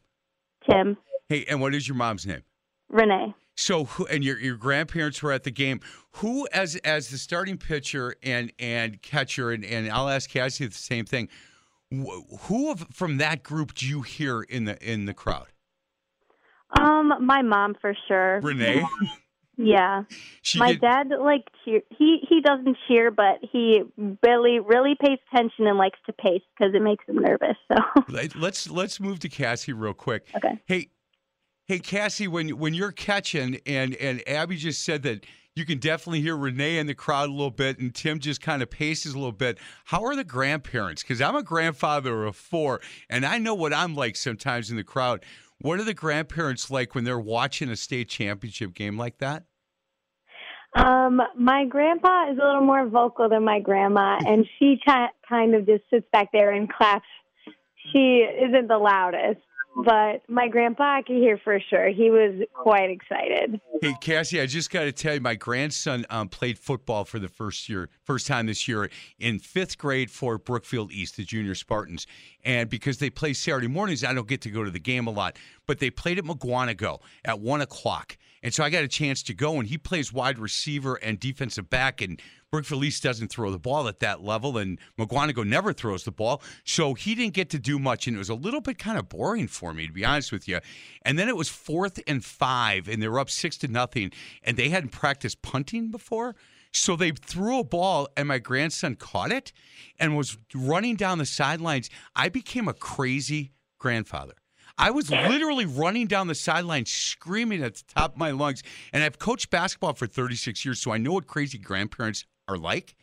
Tim, 0.68 0.96
Hey, 1.28 1.44
and 1.48 1.60
what 1.60 1.74
is 1.74 1.88
your 1.88 1.96
mom's 1.96 2.24
name? 2.24 2.42
Renee. 2.88 3.34
So, 3.56 3.88
and 4.10 4.22
your 4.22 4.38
your 4.38 4.56
grandparents 4.56 5.22
were 5.22 5.32
at 5.32 5.44
the 5.44 5.50
game. 5.50 5.80
Who, 6.16 6.46
as 6.52 6.76
as 6.76 7.08
the 7.08 7.18
starting 7.18 7.58
pitcher 7.58 8.14
and 8.22 8.52
and 8.58 9.00
catcher, 9.02 9.50
and, 9.50 9.64
and 9.64 9.90
I'll 9.90 10.08
ask 10.08 10.30
Cassie 10.30 10.66
the 10.66 10.74
same 10.74 11.04
thing. 11.04 11.28
Who 11.90 12.70
of, 12.70 12.86
from 12.92 13.18
that 13.18 13.42
group 13.42 13.74
do 13.74 13.86
you 13.86 14.02
hear 14.02 14.42
in 14.42 14.64
the 14.64 14.78
in 14.86 15.06
the 15.06 15.14
crowd? 15.14 15.46
Um, 16.78 17.12
my 17.24 17.42
mom 17.42 17.74
for 17.80 17.94
sure. 18.08 18.40
Renee. 18.42 18.84
Yeah. 19.56 20.02
She 20.42 20.58
my 20.60 20.72
did- 20.72 20.80
dad 20.82 21.08
like 21.20 21.44
cheer. 21.64 21.80
He 21.98 22.18
he 22.28 22.40
doesn't 22.40 22.76
cheer, 22.86 23.10
but 23.10 23.38
he 23.50 23.82
really 24.22 24.60
really 24.60 24.94
pays 25.00 25.18
attention 25.32 25.66
and 25.66 25.76
likes 25.76 25.98
to 26.06 26.12
pace 26.12 26.42
because 26.56 26.72
it 26.72 26.82
makes 26.82 27.04
him 27.08 27.16
nervous. 27.16 27.56
So 27.66 27.76
Let- 28.08 28.36
Let's 28.36 28.70
let's 28.70 29.00
move 29.00 29.18
to 29.20 29.28
Cassie 29.28 29.72
real 29.72 29.92
quick. 29.94 30.28
Okay. 30.36 30.60
Hey, 30.66 30.90
hey, 31.66 31.78
Cassie, 31.80 32.28
when 32.28 32.50
when 32.58 32.74
you're 32.74 32.92
catching, 32.92 33.58
and 33.66 33.94
and 33.96 34.22
Abby 34.28 34.56
just 34.56 34.84
said 34.84 35.02
that 35.02 35.26
you 35.56 35.64
can 35.64 35.78
definitely 35.78 36.20
hear 36.20 36.36
Renee 36.36 36.76
in 36.78 36.86
the 36.86 36.94
crowd 36.94 37.28
a 37.30 37.32
little 37.32 37.50
bit, 37.50 37.78
and 37.80 37.92
Tim 37.92 38.20
just 38.20 38.40
kind 38.42 38.62
of 38.62 38.70
paces 38.70 39.14
a 39.14 39.18
little 39.18 39.32
bit. 39.32 39.58
How 39.86 40.04
are 40.04 40.14
the 40.14 40.22
grandparents? 40.22 41.02
Because 41.02 41.20
I'm 41.22 41.34
a 41.34 41.42
grandfather 41.42 42.24
of 42.24 42.36
four, 42.36 42.80
and 43.10 43.24
I 43.26 43.38
know 43.38 43.54
what 43.54 43.72
I'm 43.72 43.94
like 43.96 44.14
sometimes 44.16 44.70
in 44.70 44.76
the 44.76 44.84
crowd. 44.84 45.24
What 45.60 45.80
are 45.80 45.84
the 45.84 45.94
grandparents 45.94 46.70
like 46.70 46.94
when 46.94 47.04
they're 47.04 47.18
watching 47.18 47.70
a 47.70 47.76
state 47.76 48.08
championship 48.08 48.74
game 48.74 48.98
like 48.98 49.18
that? 49.18 49.44
Um, 50.74 51.22
my 51.38 51.64
grandpa 51.64 52.30
is 52.30 52.38
a 52.38 52.44
little 52.44 52.60
more 52.60 52.86
vocal 52.86 53.28
than 53.28 53.44
my 53.44 53.60
grandma, 53.60 54.18
and 54.26 54.46
she 54.58 54.78
ki- 54.86 55.06
kind 55.28 55.54
of 55.54 55.66
just 55.66 55.84
sits 55.90 56.06
back 56.12 56.30
there 56.32 56.52
and 56.52 56.70
claps. 56.70 57.06
She 57.92 58.18
isn't 58.18 58.68
the 58.68 58.78
loudest, 58.78 59.40
but 59.76 60.22
my 60.28 60.48
grandpa 60.48 60.96
I 60.96 61.02
could 61.02 61.16
hear 61.16 61.38
for 61.38 61.60
sure. 61.60 61.88
He 61.88 62.10
was 62.10 62.42
quite 62.54 62.90
excited. 62.90 63.60
Hey, 63.82 63.94
Cassie, 64.00 64.40
I 64.40 64.46
just 64.46 64.70
got 64.70 64.84
to 64.84 64.92
tell 64.92 65.14
you, 65.14 65.20
my 65.20 65.34
grandson 65.34 66.06
um, 66.08 66.28
played 66.28 66.58
football 66.58 67.04
for 67.04 67.18
the 67.18 67.28
first 67.28 67.68
year, 67.68 67.90
first 68.02 68.26
time 68.26 68.46
this 68.46 68.66
year 68.66 68.88
in 69.18 69.38
fifth 69.38 69.76
grade 69.76 70.10
for 70.10 70.38
Brookfield 70.38 70.92
East, 70.92 71.16
the 71.16 71.24
Junior 71.24 71.54
Spartans. 71.54 72.06
And 72.42 72.70
because 72.70 72.98
they 72.98 73.10
play 73.10 73.34
Saturday 73.34 73.66
mornings, 73.66 74.02
I 74.02 74.14
don't 74.14 74.28
get 74.28 74.40
to 74.42 74.50
go 74.50 74.64
to 74.64 74.70
the 74.70 74.80
game 74.80 75.06
a 75.06 75.10
lot. 75.10 75.36
But 75.66 75.78
they 75.78 75.90
played 75.90 76.18
at 76.18 76.24
Mukwonago 76.24 77.00
at 77.24 77.40
one 77.40 77.60
o'clock, 77.60 78.16
and 78.42 78.54
so 78.54 78.64
I 78.64 78.70
got 78.70 78.84
a 78.84 78.88
chance 78.88 79.22
to 79.24 79.34
go. 79.34 79.58
And 79.58 79.68
he 79.68 79.76
plays 79.76 80.12
wide 80.12 80.38
receiver 80.38 80.94
and 80.94 81.20
defensive 81.20 81.68
back, 81.68 82.00
and 82.00 82.20
Brookfield 82.56 82.84
East 82.84 83.02
doesn't 83.02 83.28
throw 83.28 83.50
the 83.50 83.58
ball 83.58 83.86
at 83.86 84.00
that 84.00 84.24
level, 84.24 84.56
and 84.56 84.78
Mukwonago 84.98 85.44
never 85.44 85.74
throws 85.74 86.04
the 86.04 86.10
ball. 86.10 86.40
So 86.64 86.94
he 86.94 87.14
didn't 87.14 87.34
get 87.34 87.50
to 87.50 87.58
do 87.58 87.78
much, 87.78 88.06
and 88.06 88.16
it 88.16 88.18
was 88.18 88.30
a 88.30 88.34
little 88.34 88.62
bit 88.62 88.78
kind 88.78 88.96
of 88.96 89.10
boring 89.10 89.46
for 89.46 89.74
me, 89.74 89.86
to 89.86 89.92
be 89.92 90.06
honest 90.06 90.32
with 90.32 90.48
you. 90.48 90.60
And 91.02 91.18
then 91.18 91.28
it 91.28 91.36
was 91.36 91.50
fourth 91.50 92.00
and 92.06 92.24
five, 92.24 92.88
and 92.88 93.02
they 93.02 93.08
were 93.08 93.18
up 93.18 93.28
six 93.28 93.58
to 93.58 93.68
nothing, 93.68 94.10
and 94.42 94.56
they 94.56 94.70
hadn't 94.70 94.88
practiced 94.88 95.42
punting 95.42 95.90
before. 95.90 96.34
So 96.72 96.96
they 96.96 97.10
threw 97.10 97.60
a 97.60 97.64
ball, 97.64 98.08
and 98.16 98.26
my 98.26 98.38
grandson 98.38 98.94
caught 98.94 99.32
it 99.32 99.52
and 99.98 100.16
was 100.16 100.38
running 100.54 100.96
down 100.96 101.18
the 101.18 101.26
sidelines. 101.26 101.90
I 102.14 102.30
became 102.30 102.68
a 102.68 102.72
crazy 102.72 103.52
grandfather. 103.78 104.32
I 104.78 104.92
was 104.92 105.10
literally 105.28 105.66
running 105.66 106.06
down 106.06 106.26
the 106.26 106.34
sideline 106.34 106.86
screaming 106.86 107.62
at 107.62 107.74
the 107.74 107.84
top 107.94 108.14
of 108.14 108.18
my 108.18 108.30
lungs. 108.30 108.62
And 108.94 109.02
I've 109.02 109.18
coached 109.18 109.50
basketball 109.50 109.92
for 109.92 110.06
36 110.06 110.64
years, 110.64 110.80
so 110.80 110.90
I 110.90 110.96
know 110.96 111.12
what 111.12 111.26
crazy 111.26 111.58
grandparents 111.58 112.24
are 112.48 112.56
like. 112.56 112.94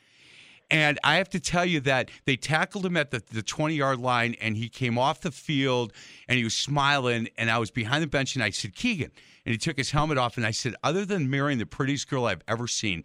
And 0.72 0.98
I 1.03 1.18
have 1.18 1.30
to 1.30 1.40
tell 1.40 1.65
you 1.65 1.80
that 1.82 2.10
they 2.26 2.36
tackled 2.36 2.86
him 2.86 2.98
at 2.98 3.11
the, 3.11 3.22
the 3.32 3.44
20 3.44 3.76
yard 3.76 3.99
line 3.99 4.36
and 4.41 4.57
he 4.57 4.70
came 4.70 4.98
off 4.98 5.22
the 5.22 5.32
field 5.32 5.94
and 6.28 6.38
he 6.38 6.44
was 6.44 6.56
smiling. 6.56 7.30
And 7.38 7.52
I 7.52 7.60
was 7.60 7.70
behind 7.70 8.02
the 8.02 8.07
bench 8.07 8.36
and 8.36 8.44
I 8.44 8.49
said, 8.49 8.76
Keegan. 8.76 9.11
And 9.45 9.52
he 9.52 9.57
took 9.57 9.78
his 9.78 9.91
helmet 9.91 10.18
off 10.18 10.38
and 10.38 10.45
I 10.45 10.52
said, 10.52 10.76
Other 10.84 11.06
than 11.06 11.30
marrying 11.30 11.60
the 11.60 11.65
prettiest 11.65 12.10
girl 12.10 12.26
I've 12.26 12.44
ever 12.48 12.68
seen 12.68 13.03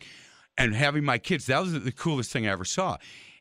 and 0.56 0.74
having 0.74 1.04
my 1.04 1.18
kids, 1.18 1.46
that 1.46 1.60
was 1.60 1.72
the 1.72 1.92
coolest 1.92 2.32
thing 2.32 2.46
I 2.46 2.52
ever 2.52 2.64
saw. 2.64 2.96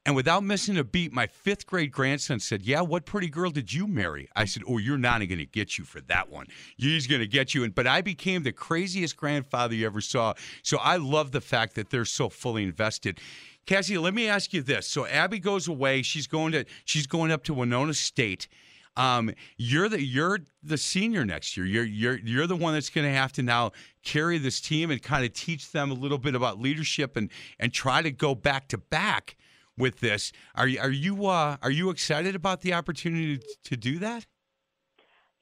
And 0.08 0.16
without 0.16 0.42
missing 0.42 0.78
a 0.78 0.86
beat, 0.86 1.12
my 1.12 1.28
fifth 1.28 1.68
grade 1.68 1.92
grandson 1.92 2.40
said, 2.40 2.62
Yeah, 2.62 2.80
what 2.80 3.06
pretty 3.06 3.28
girl 3.28 3.52
did 3.52 3.74
you 3.74 3.88
marry? 3.88 4.30
I 4.38 4.46
said, 4.46 4.64
Oh, 4.66 4.78
you're 4.78 4.98
not 4.98 5.20
going 5.20 5.38
to 5.38 5.46
get 5.46 5.78
you 5.78 5.84
for 5.84 6.00
that 6.00 6.32
one. 6.32 6.48
He's 6.78 7.08
going 7.08 7.20
to 7.20 7.28
get 7.28 7.54
you. 7.54 7.66
And 7.66 7.76
but 7.76 7.88
I 7.88 8.00
became 8.00 8.44
the 8.44 8.54
craziest 8.54 9.18
grandfather 9.18 9.76
you 9.76 9.86
ever 9.86 10.00
saw. 10.00 10.34
So 10.64 10.78
I 10.78 10.96
love 10.96 11.34
the 11.34 11.42
fact 11.42 11.76
that 11.76 11.90
they're 11.90 12.06
so 12.06 12.30
fully 12.30 12.64
invested. 12.64 13.20
Cassie, 13.66 13.98
let 13.98 14.14
me 14.14 14.30
ask 14.30 14.54
you 14.54 14.62
this. 14.62 14.88
So 14.88 15.06
Abby 15.06 15.40
goes 15.40 15.68
away. 15.68 16.04
She's 16.04 16.26
going 16.26 16.54
to 16.54 16.64
she's 16.86 17.06
going 17.06 17.30
up 17.30 17.44
to 17.44 17.54
Winona 17.54 17.94
State. 17.94 18.48
Um, 18.96 19.34
you're 19.58 19.90
the 19.90 20.02
you're 20.02 20.40
the 20.64 20.78
senior 20.78 21.26
next 21.26 21.58
year. 21.58 21.66
You're 21.66 21.84
you're 21.84 22.20
you're 22.20 22.48
the 22.48 22.56
one 22.56 22.74
that's 22.74 22.90
going 22.90 23.06
to 23.06 23.14
have 23.14 23.34
to 23.34 23.44
now 23.44 23.74
carry 24.06 24.38
this 24.38 24.62
team 24.62 24.90
and 24.90 25.04
kind 25.04 25.26
of 25.26 25.34
teach 25.34 25.74
them 25.74 25.92
a 25.92 25.96
little 25.96 26.18
bit 26.18 26.34
about 26.34 26.62
leadership 26.62 27.18
and 27.18 27.30
and 27.60 27.74
try 27.74 28.02
to 28.02 28.10
go 28.10 28.34
back 28.34 28.70
to 28.70 28.78
back 28.78 29.36
with 29.78 30.00
this. 30.00 30.32
Are 30.56 30.68
you 30.68 30.80
are 30.80 30.90
you 30.90 31.26
uh, 31.26 31.58
are 31.62 31.72
you 31.72 31.90
excited 31.90 32.36
about 32.36 32.62
the 32.62 32.74
opportunity 32.74 33.40
to 33.64 33.78
do 33.78 34.00
that? 34.00 34.26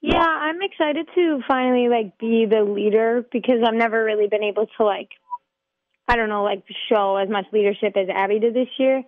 Yeah, 0.00 0.18
I'm 0.18 0.60
excited 0.62 1.08
to 1.14 1.40
finally 1.48 1.88
like 1.88 2.18
be 2.18 2.46
the 2.48 2.62
leader 2.62 3.24
because 3.32 3.62
I've 3.66 3.74
never 3.74 4.04
really 4.04 4.28
been 4.28 4.44
able 4.44 4.66
to 4.78 4.84
like 4.84 5.08
I 6.08 6.16
don't 6.16 6.28
know, 6.28 6.44
like 6.44 6.62
show 6.88 7.16
as 7.16 7.28
much 7.28 7.46
leadership 7.52 7.96
as 7.96 8.08
Abby 8.14 8.38
did 8.38 8.54
this 8.54 8.68
year. 8.78 9.02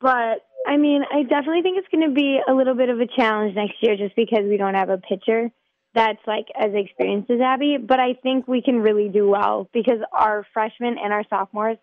But 0.00 0.44
I 0.66 0.76
mean, 0.76 1.02
I 1.10 1.22
definitely 1.22 1.62
think 1.62 1.78
it's 1.78 1.88
going 1.88 2.08
to 2.08 2.14
be 2.14 2.40
a 2.46 2.52
little 2.52 2.74
bit 2.74 2.88
of 2.88 2.98
a 2.98 3.06
challenge 3.06 3.54
next 3.54 3.76
year 3.80 3.96
just 3.96 4.16
because 4.16 4.44
we 4.48 4.56
don't 4.56 4.74
have 4.74 4.88
a 4.88 4.98
pitcher 4.98 5.50
that's 5.94 6.18
like 6.26 6.46
as 6.58 6.70
experienced 6.74 7.30
as 7.30 7.40
Abby. 7.40 7.76
But 7.78 8.00
I 8.00 8.14
think 8.14 8.48
we 8.48 8.62
can 8.62 8.80
really 8.80 9.08
do 9.08 9.28
well 9.28 9.68
because 9.72 9.98
our 10.12 10.46
freshmen 10.52 10.96
and 11.02 11.12
our 11.12 11.24
sophomores 11.30 11.78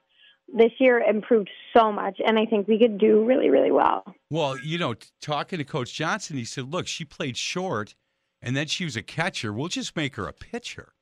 this 0.54 0.72
year 0.80 1.00
improved 1.00 1.50
so 1.76 1.92
much, 1.92 2.20
and 2.26 2.38
I 2.38 2.46
think 2.46 2.68
we 2.68 2.78
could 2.80 2.98
do 2.98 3.26
really, 3.26 3.50
really 3.50 3.72
well. 3.72 4.04
Well, 4.30 4.58
you 4.60 4.78
know, 4.78 4.96
talking 5.22 5.60
to 5.60 5.66
Coach 5.66 5.94
Johnson, 5.94 6.38
he 6.38 6.46
said, 6.46 6.72
"Look, 6.72 6.88
she 6.88 7.06
played 7.06 7.38
short, 7.38 7.96
and 8.42 8.56
then 8.56 8.68
she 8.68 8.84
was 8.84 8.96
a 8.96 9.02
catcher. 9.02 9.54
We'll 9.54 9.70
just 9.70 9.96
make 9.96 10.16
her 10.16 10.28
a 10.28 10.34
pitcher." 10.34 10.94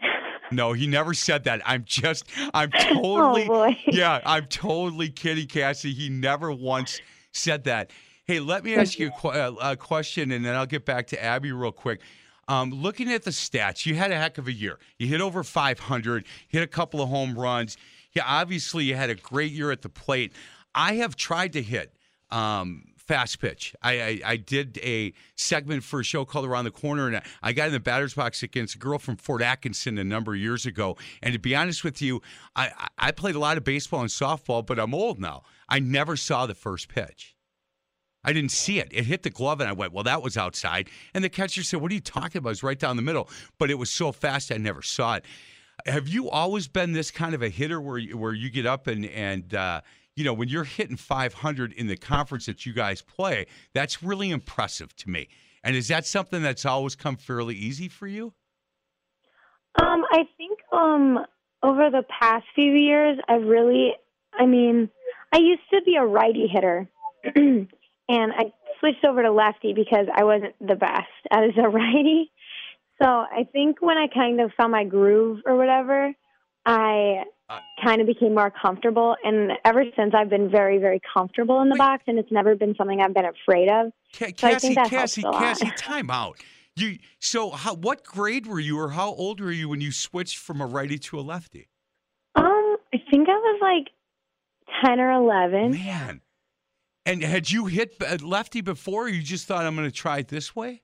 No, 0.50 0.72
he 0.72 0.86
never 0.86 1.12
said 1.12 1.44
that. 1.44 1.60
I'm 1.66 1.84
just, 1.84 2.24
I'm 2.54 2.70
totally, 2.94 3.46
oh 3.50 3.70
yeah, 3.86 4.22
I'm 4.24 4.46
totally 4.46 5.10
kidding, 5.10 5.46
Cassie. 5.46 5.92
He 5.92 6.08
never 6.08 6.50
once 6.50 7.02
said 7.32 7.64
that. 7.64 7.90
Hey, 8.24 8.40
let 8.40 8.64
me 8.64 8.74
ask 8.74 8.98
you 8.98 9.08
a, 9.08 9.10
qu- 9.10 9.28
uh, 9.28 9.54
a 9.60 9.76
question, 9.76 10.32
and 10.32 10.42
then 10.42 10.54
I'll 10.54 10.64
get 10.64 10.86
back 10.86 11.08
to 11.08 11.22
Abby 11.22 11.52
real 11.52 11.70
quick. 11.70 12.00
Um, 12.48 12.70
looking 12.70 13.12
at 13.12 13.24
the 13.24 13.30
stats, 13.30 13.84
you 13.84 13.94
had 13.94 14.10
a 14.10 14.16
heck 14.16 14.38
of 14.38 14.48
a 14.48 14.52
year. 14.52 14.78
You 14.98 15.06
hit 15.06 15.20
over 15.20 15.44
500, 15.44 16.24
hit 16.48 16.62
a 16.62 16.66
couple 16.66 17.02
of 17.02 17.10
home 17.10 17.38
runs. 17.38 17.76
Obviously 18.24 18.84
you 18.84 18.94
had 18.94 19.10
a 19.10 19.14
great 19.14 19.52
year 19.52 19.70
at 19.70 19.82
the 19.82 19.88
plate. 19.88 20.32
I 20.74 20.94
have 20.94 21.16
tried 21.16 21.52
to 21.54 21.62
hit 21.62 21.92
um, 22.30 22.84
fast 22.96 23.40
pitch. 23.40 23.74
I, 23.82 24.00
I, 24.00 24.20
I 24.24 24.36
did 24.36 24.78
a 24.82 25.12
segment 25.34 25.82
for 25.82 26.00
a 26.00 26.04
show 26.04 26.24
called 26.24 26.44
Around 26.44 26.66
the 26.66 26.70
Corner, 26.70 27.06
and 27.06 27.22
I 27.42 27.52
got 27.52 27.68
in 27.68 27.72
the 27.72 27.80
batter's 27.80 28.14
box 28.14 28.42
against 28.42 28.74
a 28.74 28.78
girl 28.78 28.98
from 28.98 29.16
Fort 29.16 29.42
Atkinson 29.42 29.98
a 29.98 30.04
number 30.04 30.34
of 30.34 30.40
years 30.40 30.66
ago. 30.66 30.96
And 31.22 31.32
to 31.32 31.38
be 31.38 31.56
honest 31.56 31.84
with 31.84 32.02
you, 32.02 32.20
I, 32.54 32.70
I 32.98 33.12
played 33.12 33.34
a 33.34 33.38
lot 33.38 33.56
of 33.56 33.64
baseball 33.64 34.00
and 34.00 34.10
softball, 34.10 34.64
but 34.64 34.78
I'm 34.78 34.94
old 34.94 35.18
now. 35.18 35.42
I 35.68 35.78
never 35.78 36.16
saw 36.16 36.46
the 36.46 36.54
first 36.54 36.88
pitch. 36.88 37.34
I 38.24 38.32
didn't 38.32 38.50
see 38.50 38.78
it. 38.78 38.88
It 38.90 39.04
hit 39.04 39.22
the 39.22 39.30
glove, 39.30 39.60
and 39.60 39.68
I 39.68 39.72
went, 39.72 39.92
"Well, 39.92 40.04
that 40.04 40.22
was 40.22 40.36
outside." 40.36 40.90
And 41.14 41.24
the 41.24 41.30
catcher 41.30 41.62
said, 41.62 41.80
"What 41.80 41.90
are 41.92 41.94
you 41.94 42.00
talking 42.00 42.40
about?" 42.40 42.50
It's 42.50 42.62
right 42.62 42.78
down 42.78 42.96
the 42.96 43.02
middle, 43.02 43.30
but 43.58 43.70
it 43.70 43.76
was 43.76 43.90
so 43.90 44.12
fast, 44.12 44.52
I 44.52 44.56
never 44.56 44.82
saw 44.82 45.14
it. 45.14 45.24
Have 45.88 46.08
you 46.08 46.28
always 46.30 46.68
been 46.68 46.92
this 46.92 47.10
kind 47.10 47.34
of 47.34 47.42
a 47.42 47.48
hitter 47.48 47.80
where 47.80 47.98
you, 47.98 48.16
where 48.16 48.32
you 48.32 48.50
get 48.50 48.66
up 48.66 48.86
and 48.86 49.06
and 49.06 49.54
uh, 49.54 49.80
you 50.16 50.24
know 50.24 50.32
when 50.32 50.48
you're 50.48 50.64
hitting 50.64 50.96
500 50.96 51.72
in 51.72 51.86
the 51.86 51.96
conference 51.96 52.46
that 52.46 52.66
you 52.66 52.72
guys 52.72 53.02
play, 53.02 53.46
that's 53.72 54.02
really 54.02 54.30
impressive 54.30 54.94
to 54.96 55.10
me. 55.10 55.28
And 55.64 55.74
is 55.74 55.88
that 55.88 56.06
something 56.06 56.42
that's 56.42 56.64
always 56.64 56.94
come 56.94 57.16
fairly 57.16 57.54
easy 57.54 57.88
for 57.88 58.06
you? 58.06 58.34
Um, 59.80 60.04
I 60.10 60.24
think 60.36 60.58
um 60.72 61.18
over 61.62 61.90
the 61.90 62.04
past 62.20 62.44
few 62.54 62.72
years, 62.72 63.18
I've 63.28 63.44
really, 63.44 63.92
I 64.32 64.46
mean, 64.46 64.90
I 65.32 65.38
used 65.38 65.62
to 65.72 65.80
be 65.84 65.96
a 65.96 66.04
righty 66.04 66.46
hitter, 66.46 66.88
and 67.24 67.68
I 68.08 68.52
switched 68.80 69.04
over 69.04 69.22
to 69.22 69.32
lefty 69.32 69.72
because 69.72 70.06
I 70.14 70.24
wasn't 70.24 70.54
the 70.60 70.76
best 70.76 71.08
as 71.30 71.50
a 71.56 71.68
righty. 71.68 72.30
So 73.00 73.06
I 73.06 73.46
think 73.52 73.80
when 73.80 73.96
I 73.96 74.06
kind 74.12 74.40
of 74.40 74.50
found 74.56 74.72
my 74.72 74.84
groove 74.84 75.42
or 75.46 75.56
whatever, 75.56 76.12
I 76.66 77.24
kind 77.82 78.00
of 78.00 78.06
became 78.06 78.34
more 78.34 78.50
comfortable. 78.50 79.16
And 79.22 79.52
ever 79.64 79.84
since, 79.96 80.14
I've 80.14 80.28
been 80.28 80.50
very, 80.50 80.78
very 80.78 81.00
comfortable 81.14 81.60
in 81.62 81.68
the 81.68 81.74
Wait. 81.74 81.78
box, 81.78 82.02
and 82.08 82.18
it's 82.18 82.32
never 82.32 82.56
been 82.56 82.74
something 82.76 83.00
I've 83.00 83.14
been 83.14 83.24
afraid 83.24 83.70
of. 83.70 83.92
Ca- 84.14 84.32
So 84.36 84.48
I 84.48 84.50
Cassie, 84.52 84.66
think 84.66 84.76
that 84.76 84.90
Cassie, 84.90 85.22
helps 85.22 85.36
a 85.36 85.40
lot. 85.40 85.58
Cassie, 85.60 85.70
time 85.76 86.10
out. 86.10 86.42
You 86.76 86.98
so 87.18 87.50
how, 87.50 87.74
what 87.74 88.04
grade 88.04 88.46
were 88.46 88.60
you, 88.60 88.78
or 88.78 88.90
how 88.90 89.08
old 89.08 89.40
were 89.40 89.50
you 89.50 89.68
when 89.68 89.80
you 89.80 89.90
switched 89.90 90.38
from 90.38 90.60
a 90.60 90.66
righty 90.66 90.98
to 90.98 91.18
a 91.18 91.22
lefty? 91.22 91.68
Um, 92.36 92.76
I 92.94 92.98
think 93.10 93.28
I 93.28 93.32
was 93.32 93.58
like 93.60 94.84
ten 94.84 95.00
or 95.00 95.10
eleven. 95.10 95.72
Man, 95.72 96.20
and 97.04 97.22
had 97.22 97.50
you 97.50 97.66
hit 97.66 97.96
uh, 98.00 98.18
lefty 98.22 98.60
before? 98.60 99.06
Or 99.06 99.08
you 99.08 99.22
just 99.22 99.46
thought 99.46 99.64
I'm 99.64 99.74
going 99.74 99.88
to 99.88 99.94
try 99.94 100.18
it 100.18 100.28
this 100.28 100.54
way? 100.54 100.82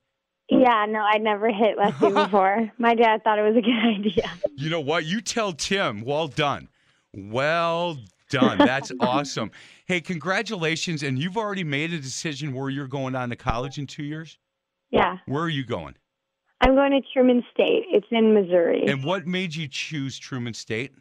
Yeah, 0.48 0.86
no, 0.88 1.00
I'd 1.00 1.22
never 1.22 1.50
hit 1.50 1.78
lefty 1.78 2.10
before. 2.12 2.70
My 2.78 2.94
dad 2.94 3.24
thought 3.24 3.38
it 3.38 3.42
was 3.42 3.56
a 3.56 3.62
good 3.62 3.84
idea. 3.84 4.30
You 4.56 4.70
know 4.70 4.80
what? 4.80 5.04
You 5.04 5.20
tell 5.20 5.52
Tim. 5.52 6.02
Well 6.02 6.28
done. 6.28 6.68
Well 7.14 7.96
done. 8.30 8.58
That's 8.58 8.92
awesome. 9.00 9.50
Hey, 9.86 10.00
congratulations! 10.00 11.02
And 11.02 11.18
you've 11.18 11.36
already 11.36 11.64
made 11.64 11.92
a 11.92 11.98
decision 11.98 12.52
where 12.54 12.70
you're 12.70 12.88
going 12.88 13.14
on 13.14 13.30
to 13.30 13.36
college 13.36 13.78
in 13.78 13.86
two 13.86 14.04
years. 14.04 14.38
Yeah, 14.90 15.18
Where 15.26 15.42
are 15.42 15.48
you 15.48 15.64
going? 15.64 15.96
I'm 16.60 16.74
going 16.76 16.92
to 16.92 17.00
Truman 17.12 17.42
State. 17.52 17.84
It's 17.90 18.06
in 18.12 18.32
Missouri. 18.32 18.84
And 18.86 19.02
what 19.02 19.26
made 19.26 19.54
you 19.54 19.66
choose 19.66 20.18
Truman 20.18 20.54
State? 20.54 20.92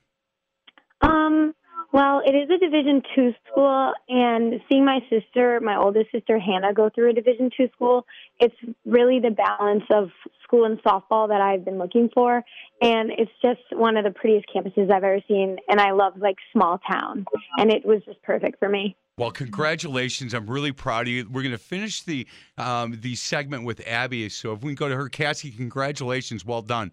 Um, 1.02 1.54
well, 1.94 2.22
it 2.26 2.32
is 2.32 2.50
a 2.50 2.58
Division 2.58 3.04
two 3.16 3.34
school, 3.48 3.94
and 4.10 4.60
seeing 4.68 4.84
my 4.84 5.00
sister, 5.12 5.60
my 5.62 5.78
oldest 5.78 6.12
sister 6.12 6.40
Hannah, 6.40 6.74
go 6.74 6.90
through 6.90 7.12
a 7.12 7.14
Division 7.14 7.52
two 7.56 7.70
school, 7.76 8.06
it's 8.40 8.56
really 8.84 9.20
the 9.20 9.30
balance 9.30 9.84
of 9.94 10.10
school 10.44 10.66
and 10.66 10.82
softball 10.82 11.28
that 11.28 11.40
I've 11.40 11.64
been 11.64 11.78
looking 11.78 12.10
for, 12.12 12.44
and 12.82 13.12
it's 13.12 13.32
just 13.44 13.62
one 13.72 13.96
of 13.96 14.04
the 14.04 14.10
prettiest 14.10 14.48
campuses 14.54 14.92
I've 14.92 15.04
ever 15.04 15.20
seen, 15.28 15.58
and 15.70 15.80
I 15.80 15.92
love 15.92 16.14
like 16.18 16.38
small 16.52 16.80
town, 16.80 17.26
and 17.58 17.72
it 17.72 17.86
was 17.86 18.02
just 18.06 18.22
perfect 18.24 18.58
for 18.58 18.70
me. 18.70 18.96
Well, 19.20 19.30
congratulations! 19.30 20.34
I'm 20.34 20.50
really 20.50 20.72
proud 20.72 21.02
of 21.02 21.10
you. 21.10 21.30
We're 21.30 21.44
going 21.44 21.52
to 21.52 21.60
finish 21.60 22.02
the 22.02 22.28
um, 22.58 23.00
the 23.02 23.14
segment 23.14 23.66
with 23.66 23.88
Abby. 23.88 24.28
So 24.30 24.54
if 24.54 24.64
we 24.64 24.72
can 24.72 24.76
go 24.76 24.90
to 24.90 24.96
her, 24.96 25.10
Cassie, 25.10 25.52
congratulations. 25.52 26.44
Well 26.44 26.64
done. 26.64 26.92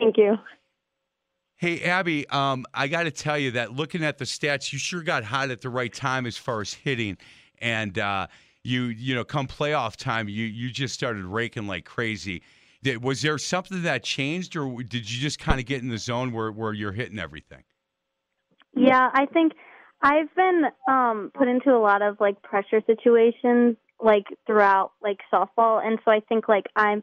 Thank 0.00 0.16
you. 0.16 0.34
Hey, 1.58 1.82
Abby, 1.82 2.24
um, 2.28 2.66
I 2.72 2.86
got 2.86 3.02
to 3.02 3.10
tell 3.10 3.36
you 3.36 3.50
that 3.50 3.72
looking 3.72 4.04
at 4.04 4.18
the 4.18 4.24
stats, 4.24 4.72
you 4.72 4.78
sure 4.78 5.02
got 5.02 5.24
hot 5.24 5.50
at 5.50 5.60
the 5.60 5.68
right 5.68 5.92
time 5.92 6.24
as 6.24 6.36
far 6.36 6.60
as 6.60 6.72
hitting, 6.72 7.18
and 7.60 7.98
uh, 7.98 8.28
you 8.62 8.84
you 8.84 9.16
know 9.16 9.24
come 9.24 9.48
playoff 9.48 9.96
time, 9.96 10.28
you 10.28 10.44
you 10.44 10.70
just 10.70 10.94
started 10.94 11.24
raking 11.24 11.66
like 11.66 11.84
crazy. 11.84 12.42
Did, 12.84 13.02
was 13.02 13.22
there 13.22 13.36
something 13.38 13.82
that 13.82 14.04
changed, 14.04 14.54
or 14.54 14.84
did 14.84 15.10
you 15.10 15.20
just 15.20 15.40
kind 15.40 15.58
of 15.58 15.66
get 15.66 15.82
in 15.82 15.88
the 15.88 15.98
zone 15.98 16.30
where 16.30 16.52
where 16.52 16.72
you're 16.72 16.92
hitting 16.92 17.18
everything? 17.18 17.64
Yeah, 18.76 19.10
I 19.12 19.26
think 19.26 19.54
I've 20.00 20.32
been 20.36 20.62
um 20.88 21.32
put 21.34 21.48
into 21.48 21.74
a 21.74 21.80
lot 21.80 22.02
of 22.02 22.20
like 22.20 22.40
pressure 22.40 22.82
situations 22.86 23.76
like 24.00 24.26
throughout 24.46 24.92
like 25.02 25.18
softball 25.32 25.84
and 25.84 25.98
so 26.04 26.12
I 26.12 26.20
think 26.20 26.48
like 26.48 26.66
I'm 26.76 27.02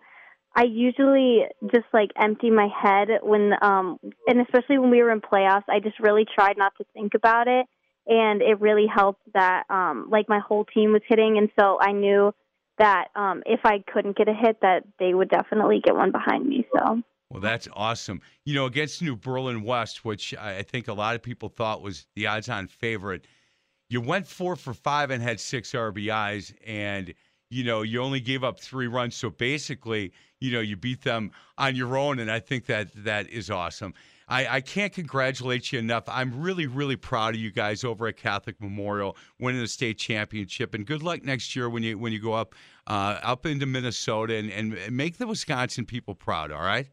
I 0.56 0.64
usually 0.64 1.44
just 1.74 1.86
like 1.94 2.12
empty 2.22 2.50
my 2.50 2.68
head 2.68 3.10
when 3.22 3.54
um 3.62 4.00
and 4.28 4.42
especially 4.42 4.78
when 4.78 4.90
we 4.90 5.02
were 5.04 5.12
in 5.12 5.22
playoffs, 5.22 5.66
I 5.70 5.80
just 5.80 6.00
really 6.00 6.26
tried 6.26 6.58
not 6.58 6.74
to 6.78 6.86
think 6.94 7.14
about 7.14 7.48
it 7.48 7.66
and 8.08 8.42
it 8.42 8.60
really 8.62 8.88
helped 8.88 9.22
that 9.34 9.64
um 9.70 10.08
like 10.10 10.30
my 10.30 10.40
whole 10.40 10.66
team 10.66 10.94
was 10.94 11.02
hitting 11.08 11.38
and 11.38 11.50
so 11.60 11.78
I 11.80 11.92
knew 11.92 12.34
that 12.78 13.08
um 13.16 13.44
if 13.46 13.60
I 13.66 13.84
couldn't 13.92 14.18
get 14.18 14.28
a 14.28 14.34
hit 14.34 14.60
that 14.62 14.84
they 15.00 15.14
would 15.14 15.30
definitely 15.30 15.82
get 15.84 15.96
one 15.96 16.12
behind 16.12 16.48
me. 16.48 16.66
So 16.76 17.02
Well, 17.30 17.42
that's 17.42 17.68
awesome. 17.74 18.22
You 18.46 18.54
know, 18.56 18.66
against 18.66 19.02
New 19.02 19.16
Berlin 19.16 19.64
West, 19.64 20.06
which 20.06 20.34
I 20.36 20.62
think 20.64 20.88
a 20.88 20.94
lot 20.94 21.16
of 21.16 21.22
people 21.22 21.50
thought 21.50 21.82
was 21.82 22.08
the 22.16 22.28
odds 22.28 22.48
on 22.50 22.68
favorite, 22.68 23.26
you 23.90 24.02
went 24.02 24.28
four 24.28 24.56
for 24.56 24.74
five 24.74 25.12
and 25.12 25.22
had 25.22 25.40
six 25.40 25.72
RBIs, 25.74 26.54
and, 26.66 27.14
you 27.50 27.64
know, 27.64 27.82
you 27.82 28.02
only 28.02 28.20
gave 28.20 28.44
up 28.44 28.60
three 28.60 28.88
runs. 28.88 29.16
So 29.16 29.30
basically, 29.30 30.12
you 30.40 30.52
know, 30.52 30.60
you 30.60 30.76
beat 30.76 31.04
them 31.04 31.32
on 31.58 31.76
your 31.76 31.98
own, 31.98 32.20
and 32.20 32.30
I 32.32 32.40
think 32.40 32.66
that 32.66 32.88
that 33.04 33.30
is 33.30 33.50
awesome. 33.50 33.94
I, 34.28 34.48
I 34.48 34.62
can't 34.62 34.92
congratulate 34.92 35.72
you 35.72 35.78
enough. 35.78 36.06
I'm 36.08 36.42
really, 36.42 36.66
really 36.66 36.96
proud 36.96 37.36
of 37.36 37.40
you 37.40 37.52
guys 37.52 37.84
over 37.84 38.08
at 38.08 38.18
Catholic 38.18 38.60
Memorial 38.60 39.16
winning 39.40 39.62
the 39.62 39.68
state 39.68 40.00
championship, 40.00 40.74
and 40.74 40.86
good 40.86 41.04
luck 41.04 41.24
next 41.24 41.56
year 41.56 41.70
when 41.70 41.84
you 41.84 41.98
when 42.00 42.12
you 42.12 42.20
go 42.20 42.34
up 42.34 42.56
uh, 42.88 43.20
up 43.22 43.46
into 43.46 43.66
Minnesota 43.68 44.36
and, 44.36 44.50
and 44.52 44.96
make 44.96 45.18
the 45.18 45.28
Wisconsin 45.28 45.86
people 45.86 46.16
proud. 46.16 46.52
All 46.52 46.62
right. 46.62 46.88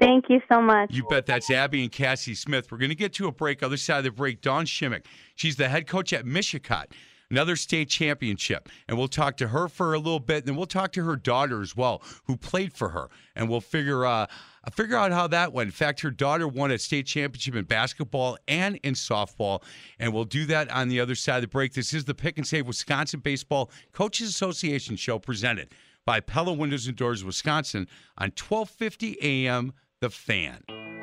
thank 0.00 0.24
you 0.28 0.40
so 0.50 0.60
much. 0.60 0.92
You 0.92 1.06
bet 1.08 1.26
that's 1.26 1.50
Abby 1.50 1.82
and 1.82 1.92
Cassie 1.92 2.34
Smith. 2.34 2.72
We're 2.72 2.78
going 2.78 2.90
to 2.90 2.96
get 2.96 3.12
to 3.14 3.28
a 3.28 3.32
break. 3.32 3.62
Other 3.62 3.76
side 3.76 3.98
of 3.98 4.04
the 4.04 4.10
break, 4.10 4.40
Dawn 4.40 4.66
Shimmick. 4.66 5.06
She's 5.36 5.54
the 5.54 5.68
head 5.68 5.86
coach 5.86 6.12
at 6.12 6.24
Mishicot. 6.24 6.86
Another 7.34 7.56
state 7.56 7.88
championship. 7.88 8.68
And 8.86 8.96
we'll 8.96 9.08
talk 9.08 9.36
to 9.38 9.48
her 9.48 9.68
for 9.68 9.92
a 9.92 9.98
little 9.98 10.20
bit, 10.20 10.38
and 10.38 10.46
then 10.46 10.56
we'll 10.56 10.66
talk 10.66 10.92
to 10.92 11.04
her 11.04 11.16
daughter 11.16 11.60
as 11.60 11.76
well, 11.76 12.00
who 12.24 12.36
played 12.36 12.72
for 12.72 12.90
her, 12.90 13.08
and 13.34 13.48
we'll 13.48 13.60
figure 13.60 14.06
uh, 14.06 14.26
figure 14.72 14.96
out 14.96 15.10
how 15.10 15.26
that 15.26 15.52
went. 15.52 15.66
In 15.66 15.72
fact, 15.72 16.00
her 16.00 16.12
daughter 16.12 16.46
won 16.46 16.70
a 16.70 16.78
state 16.78 17.06
championship 17.06 17.56
in 17.56 17.64
basketball 17.64 18.38
and 18.46 18.76
in 18.84 18.94
softball, 18.94 19.62
and 19.98 20.14
we'll 20.14 20.24
do 20.24 20.46
that 20.46 20.70
on 20.70 20.88
the 20.88 21.00
other 21.00 21.16
side 21.16 21.36
of 21.36 21.42
the 21.42 21.48
break. 21.48 21.74
This 21.74 21.92
is 21.92 22.04
the 22.04 22.14
Pick 22.14 22.38
and 22.38 22.46
Save 22.46 22.68
Wisconsin 22.68 23.20
Baseball 23.20 23.70
Coaches 23.92 24.28
Association 24.28 24.94
show 24.94 25.18
presented 25.18 25.74
by 26.06 26.20
Pella 26.20 26.52
Windows 26.52 26.86
and 26.86 26.96
Doors 26.96 27.24
Wisconsin 27.24 27.88
on 28.16 28.30
1250 28.30 29.18
AM 29.20 29.72
The 30.00 30.10
Fan. 30.10 30.93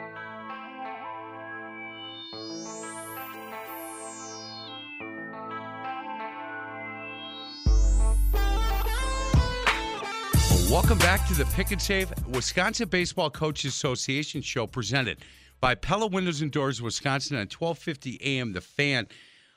Welcome 10.72 11.00
back 11.00 11.28
to 11.28 11.34
the 11.34 11.44
Pick 11.48 11.72
and 11.72 11.82
Save 11.82 12.14
Wisconsin 12.30 12.88
Baseball 12.88 13.30
Coaches 13.30 13.74
Association 13.74 14.42
show 14.42 14.66
presented 14.66 15.18
by 15.60 15.76
Pella 15.76 16.08
Windows 16.08 16.40
and 16.40 16.50
Doors 16.50 16.82
Wisconsin 16.82 17.36
on 17.36 17.50
1250 17.50 18.22
AM 18.24 18.54
The 18.54 18.62
Fan. 18.62 19.10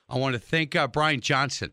I 0.09 0.19
want 0.19 0.33
to 0.33 0.41
thank 0.41 0.75
uh, 0.75 0.89
Brian 0.89 1.21
Johnson, 1.21 1.71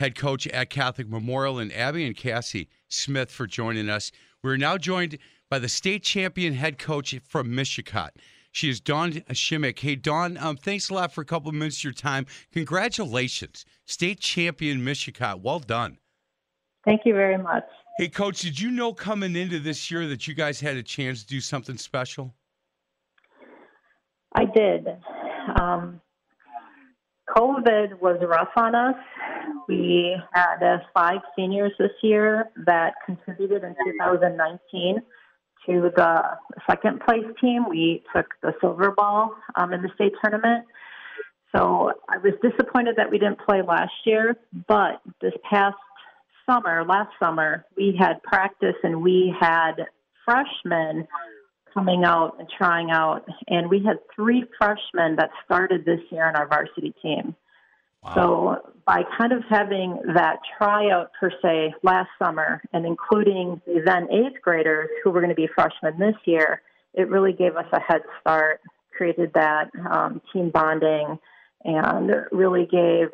head 0.00 0.16
coach 0.16 0.48
at 0.48 0.70
Catholic 0.70 1.08
Memorial, 1.08 1.60
and 1.60 1.72
Abby 1.72 2.04
and 2.04 2.16
Cassie 2.16 2.68
Smith 2.88 3.30
for 3.30 3.46
joining 3.46 3.88
us. 3.88 4.10
We're 4.42 4.56
now 4.56 4.76
joined 4.76 5.18
by 5.48 5.60
the 5.60 5.68
state 5.68 6.02
champion 6.02 6.54
head 6.54 6.76
coach 6.76 7.14
from 7.28 7.52
Mishicot. 7.52 8.10
She 8.50 8.68
is 8.68 8.80
Dawn 8.80 9.22
Shimmick. 9.32 9.78
Hey, 9.78 9.94
Dawn, 9.94 10.36
um, 10.36 10.56
thanks 10.56 10.90
a 10.90 10.94
lot 10.94 11.12
for 11.14 11.20
a 11.20 11.24
couple 11.24 11.48
of 11.48 11.54
minutes 11.54 11.78
of 11.78 11.84
your 11.84 11.92
time. 11.92 12.26
Congratulations, 12.52 13.64
state 13.84 14.18
champion 14.18 14.80
Mishicot. 14.80 15.42
Well 15.42 15.60
done. 15.60 15.98
Thank 16.84 17.02
you 17.04 17.14
very 17.14 17.38
much. 17.38 17.62
Hey, 18.00 18.08
coach, 18.08 18.40
did 18.40 18.58
you 18.58 18.70
know 18.70 18.94
coming 18.94 19.36
into 19.36 19.58
this 19.58 19.90
year 19.90 20.06
that 20.06 20.26
you 20.26 20.32
guys 20.32 20.58
had 20.58 20.78
a 20.78 20.82
chance 20.82 21.20
to 21.20 21.26
do 21.28 21.38
something 21.38 21.76
special? 21.76 22.32
I 24.34 24.46
did. 24.46 24.88
Um, 25.60 26.00
COVID 27.36 28.00
was 28.00 28.18
rough 28.26 28.48
on 28.56 28.74
us. 28.74 28.94
We 29.68 30.16
had 30.32 30.62
uh, 30.62 30.78
five 30.94 31.18
seniors 31.36 31.72
this 31.78 31.90
year 32.02 32.48
that 32.64 32.94
contributed 33.04 33.64
in 33.64 33.74
2019 33.92 35.02
to 35.66 35.90
the 35.94 36.22
second 36.70 37.00
place 37.00 37.26
team. 37.38 37.66
We 37.68 38.02
took 38.16 38.28
the 38.40 38.54
silver 38.62 38.92
ball 38.92 39.34
um, 39.56 39.74
in 39.74 39.82
the 39.82 39.90
state 39.96 40.14
tournament. 40.22 40.64
So 41.54 41.92
I 42.08 42.16
was 42.16 42.32
disappointed 42.40 42.96
that 42.96 43.10
we 43.10 43.18
didn't 43.18 43.40
play 43.46 43.60
last 43.60 43.92
year, 44.06 44.38
but 44.68 45.02
this 45.20 45.34
past 45.50 45.76
summer, 46.50 46.84
last 46.84 47.10
summer, 47.18 47.64
we 47.76 47.94
had 47.98 48.22
practice 48.22 48.76
and 48.82 49.02
we 49.02 49.34
had 49.38 49.74
freshmen 50.24 51.06
coming 51.72 52.02
out 52.04 52.36
and 52.38 52.48
trying 52.58 52.90
out, 52.90 53.24
and 53.46 53.70
we 53.70 53.80
had 53.84 53.98
three 54.14 54.44
freshmen 54.58 55.16
that 55.16 55.30
started 55.44 55.84
this 55.84 56.00
year 56.10 56.26
on 56.26 56.34
our 56.34 56.48
varsity 56.48 56.92
team. 57.00 57.34
Wow. 58.02 58.14
So 58.14 58.72
by 58.86 59.02
kind 59.16 59.32
of 59.32 59.42
having 59.48 60.00
that 60.14 60.38
tryout 60.58 61.10
per 61.18 61.30
se 61.42 61.74
last 61.82 62.08
summer 62.18 62.62
and 62.72 62.84
including 62.86 63.60
the 63.66 63.82
then 63.84 64.08
eighth 64.10 64.42
graders 64.42 64.88
who 65.04 65.10
were 65.10 65.20
going 65.20 65.30
to 65.30 65.36
be 65.36 65.48
freshmen 65.54 65.98
this 65.98 66.16
year, 66.24 66.62
it 66.94 67.08
really 67.08 67.32
gave 67.32 67.56
us 67.56 67.66
a 67.72 67.80
head 67.80 68.02
start, 68.20 68.60
created 68.96 69.30
that 69.34 69.70
um, 69.90 70.20
team 70.32 70.50
bonding, 70.50 71.18
and 71.64 72.10
really 72.32 72.66
gave 72.66 73.08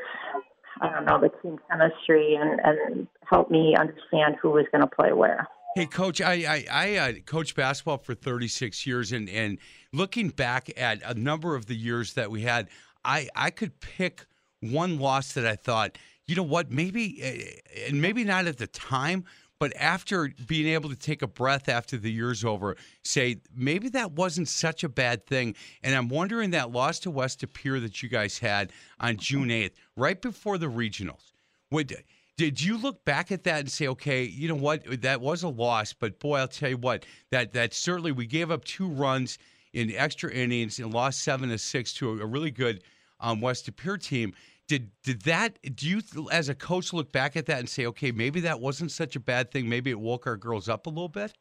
I 0.80 0.90
don't 0.90 1.06
know, 1.06 1.20
the 1.20 1.30
team 1.40 1.58
chemistry 1.70 2.34
and, 2.34 2.60
and 2.62 3.08
help 3.28 3.50
me 3.50 3.74
understand 3.78 4.36
who 4.40 4.50
was 4.50 4.66
going 4.72 4.82
to 4.82 4.88
play 4.88 5.12
where. 5.12 5.48
Hey, 5.74 5.86
coach, 5.86 6.20
I 6.20 6.32
I, 6.32 6.64
I 6.70 6.96
uh, 6.96 7.12
coached 7.26 7.54
basketball 7.54 7.98
for 7.98 8.14
36 8.14 8.86
years, 8.86 9.12
and 9.12 9.28
and 9.28 9.58
looking 9.92 10.30
back 10.30 10.70
at 10.78 11.02
a 11.02 11.12
number 11.12 11.54
of 11.54 11.66
the 11.66 11.76
years 11.76 12.14
that 12.14 12.30
we 12.30 12.42
had, 12.42 12.68
I 13.04 13.28
I 13.36 13.50
could 13.50 13.80
pick 13.80 14.24
one 14.60 14.98
loss 14.98 15.34
that 15.34 15.46
I 15.46 15.54
thought, 15.54 15.98
you 16.26 16.34
know 16.34 16.42
what, 16.42 16.70
maybe 16.70 17.22
eh, 17.22 17.88
and 17.88 18.00
maybe 18.00 18.24
not 18.24 18.46
at 18.46 18.56
the 18.56 18.66
time, 18.66 19.24
but 19.58 19.74
after 19.76 20.30
being 20.46 20.68
able 20.68 20.90
to 20.90 20.96
take 20.96 21.22
a 21.22 21.26
breath 21.26 21.68
after 21.68 21.96
the 21.96 22.10
year's 22.10 22.44
over, 22.44 22.76
say 23.02 23.38
maybe 23.54 23.88
that 23.90 24.12
wasn't 24.12 24.48
such 24.48 24.84
a 24.84 24.88
bad 24.88 25.26
thing. 25.26 25.54
And 25.82 25.94
I'm 25.94 26.08
wondering 26.08 26.50
that 26.50 26.72
loss 26.72 26.98
to 27.00 27.10
West 27.10 27.44
Pere 27.52 27.80
that 27.80 28.02
you 28.02 28.08
guys 28.08 28.38
had 28.38 28.72
on 29.00 29.16
June 29.16 29.48
8th, 29.48 29.72
right 29.96 30.20
before 30.20 30.58
the 30.58 30.66
regionals. 30.66 31.32
Would 31.70 31.96
did 32.36 32.60
you 32.60 32.76
look 32.76 33.02
back 33.06 33.32
at 33.32 33.44
that 33.44 33.60
and 33.60 33.70
say, 33.70 33.88
okay, 33.88 34.24
you 34.24 34.46
know 34.48 34.54
what, 34.54 35.00
that 35.00 35.22
was 35.22 35.42
a 35.42 35.48
loss, 35.48 35.94
but 35.94 36.18
boy, 36.18 36.36
I'll 36.36 36.48
tell 36.48 36.68
you 36.68 36.76
what, 36.76 37.06
that 37.30 37.54
that 37.54 37.72
certainly 37.72 38.12
we 38.12 38.26
gave 38.26 38.50
up 38.50 38.62
two 38.64 38.88
runs 38.88 39.38
in 39.72 39.90
extra 39.94 40.30
innings 40.30 40.78
and 40.78 40.92
lost 40.92 41.22
seven 41.22 41.48
to 41.48 41.58
six 41.58 41.94
to 41.94 42.20
a, 42.20 42.26
really 42.26 42.50
good 42.50 42.82
um, 43.20 43.40
West 43.40 43.74
Pere 43.76 43.96
team. 43.96 44.34
Did 44.68 44.90
did 45.04 45.22
that? 45.22 45.58
Do 45.76 45.88
you, 45.88 46.00
as 46.32 46.48
a 46.48 46.54
coach, 46.54 46.92
look 46.92 47.12
back 47.12 47.36
at 47.36 47.46
that 47.46 47.60
and 47.60 47.68
say, 47.68 47.86
okay, 47.86 48.10
maybe 48.10 48.40
that 48.40 48.60
wasn't 48.60 48.90
such 48.90 49.14
a 49.14 49.20
bad 49.20 49.52
thing. 49.52 49.68
Maybe 49.68 49.90
it 49.90 50.00
woke 50.00 50.26
our 50.26 50.36
girls 50.36 50.68
up 50.68 50.86
a 50.86 50.90
little 50.90 51.08
bit. 51.08 51.32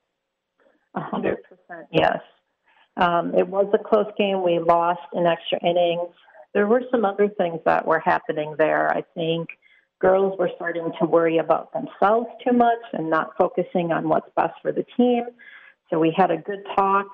A 0.93 1.01
hundred 1.01 1.37
percent, 1.43 1.87
yes. 1.91 2.19
Um, 2.97 3.33
it 3.35 3.47
was 3.47 3.65
a 3.73 3.83
close 3.83 4.11
game. 4.17 4.43
We 4.43 4.59
lost 4.59 5.01
in 5.13 5.25
extra 5.25 5.59
innings. 5.61 6.13
There 6.53 6.67
were 6.67 6.83
some 6.91 7.03
other 7.03 7.27
things 7.27 7.59
that 7.65 7.85
were 7.85 7.99
happening 7.99 8.55
there. 8.57 8.89
I 8.89 9.03
think 9.13 9.49
girls 9.99 10.37
were 10.37 10.49
starting 10.55 10.91
to 10.99 11.05
worry 11.05 11.39
about 11.39 11.73
themselves 11.73 12.27
too 12.45 12.53
much 12.55 12.79
and 12.93 13.09
not 13.09 13.31
focusing 13.37 13.91
on 13.91 14.07
what's 14.07 14.29
best 14.37 14.53
for 14.61 14.71
the 14.71 14.85
team. 14.95 15.25
So 15.89 15.99
we 15.99 16.13
had 16.15 16.31
a 16.31 16.37
good 16.37 16.63
talk. 16.75 17.07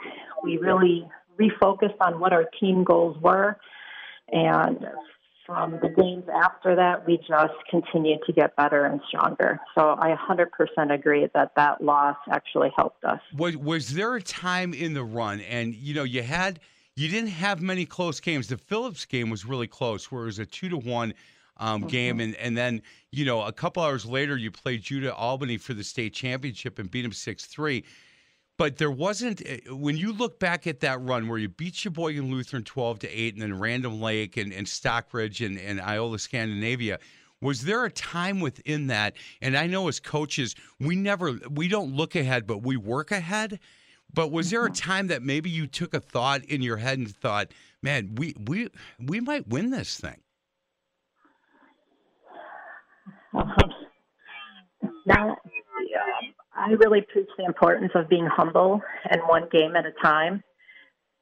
We 0.43 0.57
really 0.57 1.07
refocused 1.39 1.97
on 2.01 2.19
what 2.19 2.33
our 2.33 2.45
team 2.59 2.83
goals 2.83 3.17
were. 3.21 3.57
And 4.31 4.77
from 5.51 5.71
the 5.81 5.89
games 5.89 6.23
after 6.43 6.75
that, 6.75 7.05
we 7.05 7.17
just 7.17 7.53
continued 7.69 8.19
to 8.25 8.31
get 8.31 8.55
better 8.55 8.85
and 8.85 9.01
stronger. 9.09 9.59
So 9.75 9.97
I 9.99 10.15
100% 10.15 10.93
agree 10.93 11.27
that 11.33 11.51
that 11.57 11.83
loss 11.83 12.15
actually 12.31 12.71
helped 12.77 13.03
us. 13.03 13.19
Was, 13.35 13.57
was 13.57 13.93
there 13.93 14.15
a 14.15 14.21
time 14.21 14.73
in 14.73 14.93
the 14.93 15.03
run, 15.03 15.41
and 15.41 15.75
you 15.75 15.93
know, 15.93 16.03
you 16.03 16.23
had 16.23 16.59
you 16.95 17.09
didn't 17.09 17.31
have 17.31 17.61
many 17.61 17.85
close 17.85 18.19
games. 18.19 18.47
The 18.47 18.57
Phillips 18.57 19.05
game 19.05 19.29
was 19.29 19.45
really 19.45 19.67
close, 19.67 20.09
where 20.11 20.23
it 20.23 20.27
was 20.27 20.39
a 20.39 20.45
two 20.45 20.69
to 20.69 20.77
one 20.77 21.13
um, 21.57 21.81
mm-hmm. 21.81 21.89
game, 21.89 22.19
and 22.21 22.35
and 22.35 22.57
then 22.57 22.81
you 23.11 23.25
know 23.25 23.41
a 23.41 23.51
couple 23.51 23.83
hours 23.83 24.05
later 24.05 24.37
you 24.37 24.51
played 24.51 24.83
Juda 24.83 25.13
Albany 25.13 25.57
for 25.57 25.73
the 25.73 25.83
state 25.83 26.13
championship 26.13 26.79
and 26.79 26.89
beat 26.89 27.01
them 27.01 27.11
six 27.11 27.45
three. 27.45 27.83
But 28.61 28.77
there 28.77 28.91
wasn't 28.91 29.41
eh, 29.43 29.57
when 29.71 29.97
you 29.97 30.13
look 30.13 30.37
back 30.37 30.67
at 30.67 30.81
that 30.81 31.01
run 31.01 31.27
where 31.27 31.39
you 31.39 31.49
beat 31.49 31.73
Sheboygan 31.73 32.29
Lutheran 32.29 32.63
twelve 32.63 32.99
to 32.99 33.09
eight, 33.09 33.33
and 33.33 33.41
then 33.41 33.57
Random 33.57 33.99
Lake 33.99 34.37
and, 34.37 34.53
and 34.53 34.67
Stockbridge 34.67 35.41
and, 35.41 35.57
and 35.57 35.81
Iola 35.81 36.19
Scandinavia. 36.19 36.99
Was 37.41 37.63
there 37.63 37.85
a 37.85 37.89
time 37.89 38.39
within 38.39 38.85
that? 38.85 39.15
And 39.41 39.57
I 39.57 39.65
know 39.65 39.87
as 39.87 39.99
coaches, 39.99 40.53
we 40.79 40.95
never 40.95 41.39
we 41.49 41.69
don't 41.69 41.95
look 41.95 42.15
ahead, 42.15 42.45
but 42.45 42.61
we 42.61 42.77
work 42.77 43.09
ahead. 43.09 43.59
But 44.13 44.31
was 44.31 44.51
there 44.51 44.63
a 44.63 44.69
mm-hmm. 44.69 44.91
time 44.91 45.07
that 45.07 45.23
maybe 45.23 45.49
you 45.49 45.65
took 45.65 45.95
a 45.95 45.99
thought 45.99 46.45
in 46.45 46.61
your 46.61 46.77
head 46.77 46.99
and 46.99 47.09
thought, 47.09 47.47
"Man, 47.81 48.13
we 48.13 48.35
we 48.45 48.67
we 48.99 49.21
might 49.21 49.47
win 49.47 49.71
this 49.71 49.97
thing"? 49.97 50.21
Not 55.07 55.39
I 56.61 56.71
really 56.73 57.01
preach 57.01 57.29
the 57.37 57.45
importance 57.45 57.91
of 57.95 58.07
being 58.07 58.27
humble 58.27 58.81
and 59.09 59.21
one 59.27 59.47
game 59.51 59.75
at 59.75 59.85
a 59.85 59.91
time. 60.03 60.43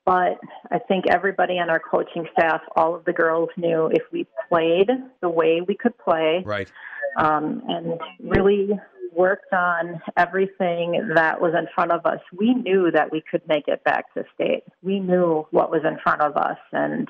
But 0.06 0.40
I 0.72 0.80
think 0.88 1.06
everybody 1.08 1.60
on 1.60 1.70
our 1.70 1.80
coaching 1.80 2.26
staff, 2.34 2.62
all 2.76 2.96
of 2.96 3.06
the 3.06 3.14
girls 3.14 3.50
knew 3.58 3.92
if 3.94 4.04
we 4.12 4.28
played 4.50 4.90
the 5.22 5.30
way 5.30 5.62
we 5.66 5.76
could 5.76 5.98
play, 5.98 6.42
right, 6.46 6.72
um, 7.18 7.62
and 7.68 8.00
really 8.20 8.72
worked 9.16 9.54
on 9.54 10.02
everything 10.18 11.10
that 11.16 11.40
was 11.40 11.54
in 11.58 11.68
front 11.76 11.92
of 11.92 12.06
us, 12.06 12.20
we 12.38 12.54
knew 12.56 12.90
that 12.92 13.12
we 13.12 13.24
could 13.30 13.42
make 13.48 13.68
it 13.68 13.84
back 13.84 14.12
to 14.16 14.24
state. 14.34 14.64
We 14.82 15.00
knew 15.00 15.46
what 15.52 15.70
was 15.70 15.82
in 15.86 16.00
front 16.02 16.22
of 16.22 16.36
us, 16.38 16.58
and 16.72 17.08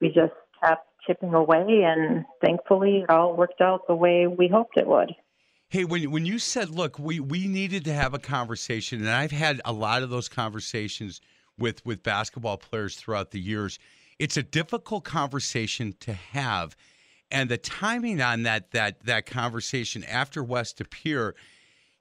we 0.00 0.08
just 0.08 0.34
kept 0.62 0.86
chipping 1.06 1.34
away. 1.34 1.82
And 1.84 2.24
thankfully, 2.44 2.98
it 2.98 3.10
all 3.10 3.36
worked 3.36 3.60
out 3.60 3.86
the 3.88 3.94
way 3.94 4.26
we 4.26 4.48
hoped 4.48 4.76
it 4.76 4.86
would. 4.86 5.12
Hey, 5.68 5.84
when 5.84 6.12
when 6.12 6.24
you 6.24 6.38
said, 6.38 6.70
look, 6.70 6.96
we 6.98 7.18
we 7.18 7.48
needed 7.48 7.84
to 7.86 7.92
have 7.92 8.14
a 8.14 8.20
conversation, 8.20 9.00
and 9.00 9.10
I've 9.10 9.32
had 9.32 9.60
a 9.64 9.72
lot 9.72 10.04
of 10.04 10.10
those 10.10 10.28
conversations 10.28 11.20
with 11.58 11.84
with 11.84 12.04
basketball 12.04 12.56
players 12.56 12.94
throughout 12.94 13.32
the 13.32 13.40
years. 13.40 13.80
It's 14.20 14.36
a 14.36 14.44
difficult 14.44 15.02
conversation 15.02 15.94
to 16.00 16.12
have, 16.12 16.76
and 17.32 17.50
the 17.50 17.58
timing 17.58 18.20
on 18.20 18.44
that 18.44 18.70
that 18.70 19.04
that 19.06 19.26
conversation 19.26 20.04
after 20.04 20.44
West 20.44 20.80
Pere, 20.88 21.34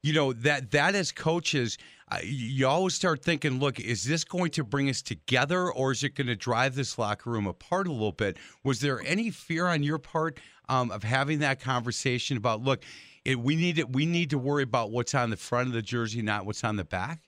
you 0.03 0.13
know 0.13 0.31
that 0.31 0.69
that 0.69 0.93
as 0.93 1.11
coaches, 1.11 1.79
you 2.23 2.67
always 2.67 2.93
start 2.93 3.23
thinking, 3.23 3.59
look, 3.59 3.79
is 3.79 4.03
this 4.03 4.23
going 4.23 4.51
to 4.51 4.63
bring 4.63 4.91
us 4.91 5.01
together 5.01 5.71
or 5.71 5.91
is 5.91 6.03
it 6.03 6.13
going 6.13 6.27
to 6.27 6.35
drive 6.35 6.75
this 6.75 6.99
locker 6.99 7.31
room 7.31 7.47
apart 7.47 7.87
a 7.87 7.91
little 7.91 8.11
bit? 8.11 8.37
Was 8.63 8.79
there 8.79 9.01
any 9.01 9.31
fear 9.31 9.65
on 9.65 9.81
your 9.81 9.97
part 9.97 10.39
um, 10.69 10.91
of 10.91 11.03
having 11.03 11.39
that 11.39 11.59
conversation 11.59 12.37
about, 12.37 12.61
look, 12.61 12.83
it, 13.25 13.39
we 13.39 13.55
need 13.55 13.79
it, 13.79 13.91
we 13.91 14.05
need 14.05 14.29
to 14.29 14.37
worry 14.37 14.63
about 14.63 14.91
what's 14.91 15.13
on 15.15 15.31
the 15.31 15.37
front 15.37 15.67
of 15.67 15.73
the 15.73 15.81
jersey, 15.81 16.21
not 16.21 16.45
what's 16.45 16.63
on 16.63 16.75
the 16.75 16.85
back? 16.85 17.19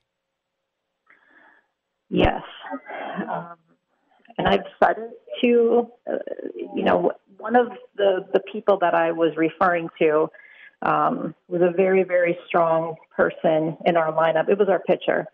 Yes. 2.10 2.44
Um, 3.30 3.56
and 4.38 4.48
I've 4.48 4.64
said 4.82 4.96
to, 5.44 5.88
uh, 6.10 6.18
you 6.76 6.84
know, 6.84 7.12
one 7.38 7.56
of 7.56 7.68
the, 7.96 8.28
the 8.34 8.40
people 8.52 8.78
that 8.80 8.94
I 8.94 9.12
was 9.12 9.36
referring 9.36 9.90
to 10.00 10.30
um, 10.84 11.34
was 11.48 11.62
a 11.62 11.76
very, 11.76 12.04
very 12.04 12.38
strong 12.48 12.96
person 13.16 13.78
in 13.86 13.98
our 13.98 14.12
lineup. 14.12 14.50
It 14.50 14.58
was 14.58 14.70
our 14.70 14.80
pitcher. 14.80 15.26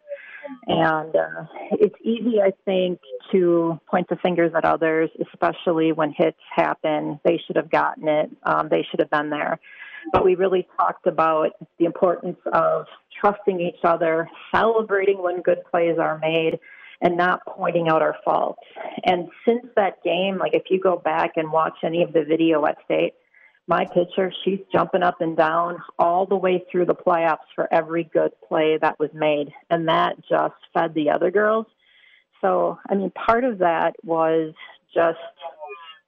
And 0.68 1.16
uh, 1.16 1.46
it's 1.72 1.96
easy, 2.04 2.42
I 2.42 2.52
think, 2.66 3.00
to 3.32 3.80
point 3.90 4.08
the 4.10 4.18
fingers 4.18 4.52
at 4.56 4.66
others, 4.66 5.10
especially 5.32 5.92
when 5.94 6.14
hits 6.16 6.40
happen. 6.54 7.20
They 7.24 7.42
should 7.46 7.56
have 7.56 7.70
gotten 7.70 8.08
it, 8.08 8.30
um, 8.44 8.68
they 8.70 8.86
should 8.90 9.00
have 9.00 9.10
been 9.10 9.30
there. 9.30 9.60
But 10.12 10.26
we 10.26 10.36
really 10.36 10.68
talked 10.78 11.08
about 11.08 11.52
the 11.80 11.86
importance 11.86 12.38
of 12.52 12.86
trusting 13.20 13.60
each 13.60 13.84
other, 13.84 14.30
celebrating 14.54 15.22
when 15.22 15.42
good 15.42 15.64
plays 15.70 15.98
are 15.98 16.20
made, 16.20 16.60
and 17.02 17.18
not 17.18 17.42
pointing 17.46 17.90
out 17.90 18.02
our 18.02 18.16
faults. 18.24 18.62
And 19.04 19.30
since 19.46 19.66
that 19.76 20.04
game, 20.04 20.38
like 20.38 20.54
if 20.54 20.64
you 20.70 20.80
go 20.80 20.98
back 20.98 21.34
and 21.36 21.52
watch 21.52 21.76
any 21.84 22.02
of 22.02 22.14
the 22.14 22.24
video 22.24 22.66
at 22.66 22.78
state, 22.86 23.14
my 23.68 23.86
pitcher, 23.86 24.34
she's 24.44 24.60
jumping 24.72 25.04
up 25.04 25.22
and 25.22 25.38
down 25.38 25.82
all 25.98 26.26
the 26.26 26.36
way 26.36 26.64
through 26.70 26.86
the 26.86 26.96
playoffs 26.96 27.48
for 27.56 27.74
every 27.74 28.04
good 28.04 28.32
play 28.48 28.78
that 28.82 29.00
was 29.00 29.10
made. 29.14 29.54
And 29.70 29.88
that 29.88 30.18
just 30.28 30.56
fed 30.74 30.94
the 30.94 31.10
other 31.10 31.32
girls. 31.32 31.66
So, 32.42 32.78
I 32.90 32.96
mean, 32.96 33.12
part 33.12 33.46
of 33.46 33.60
that 33.60 33.96
was 34.04 34.54
just 34.94 35.18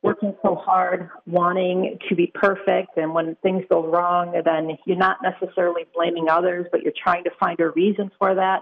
working 0.06 0.36
so 0.44 0.56
hard, 0.56 1.10
wanting 1.26 1.98
to 2.08 2.16
be 2.16 2.32
perfect. 2.34 2.96
And 2.96 3.14
when 3.14 3.36
things 3.42 3.64
go 3.70 3.86
wrong, 3.86 4.40
then 4.46 4.78
you're 4.86 4.98
not 4.98 5.18
necessarily 5.24 5.84
blaming 5.96 6.30
others, 6.30 6.68
but 6.72 6.84
you're 6.84 6.94
trying 7.04 7.24
to 7.24 7.32
find 7.40 7.60
a 7.60 7.70
reason 7.72 8.12
for 8.20 8.36
that. 8.36 8.62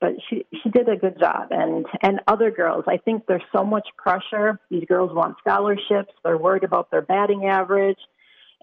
But 0.00 0.14
she 0.28 0.44
she 0.62 0.68
did 0.70 0.88
a 0.88 0.96
good 0.96 1.18
job, 1.20 1.48
and 1.52 1.86
and 2.02 2.20
other 2.26 2.50
girls. 2.50 2.84
I 2.88 2.96
think 2.96 3.26
there's 3.28 3.42
so 3.54 3.62
much 3.62 3.86
pressure. 3.96 4.58
These 4.68 4.84
girls 4.86 5.14
want 5.14 5.36
scholarships. 5.38 6.12
They're 6.24 6.36
worried 6.36 6.64
about 6.64 6.90
their 6.90 7.02
batting 7.02 7.46
average. 7.46 7.98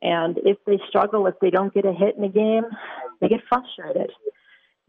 And 0.01 0.37
if 0.43 0.57
they 0.65 0.79
struggle, 0.89 1.27
if 1.27 1.35
they 1.39 1.49
don't 1.49 1.73
get 1.73 1.85
a 1.85 1.93
hit 1.93 2.17
in 2.17 2.23
a 2.25 2.29
game, 2.29 2.65
they 3.21 3.29
get 3.29 3.41
frustrated. 3.47 4.11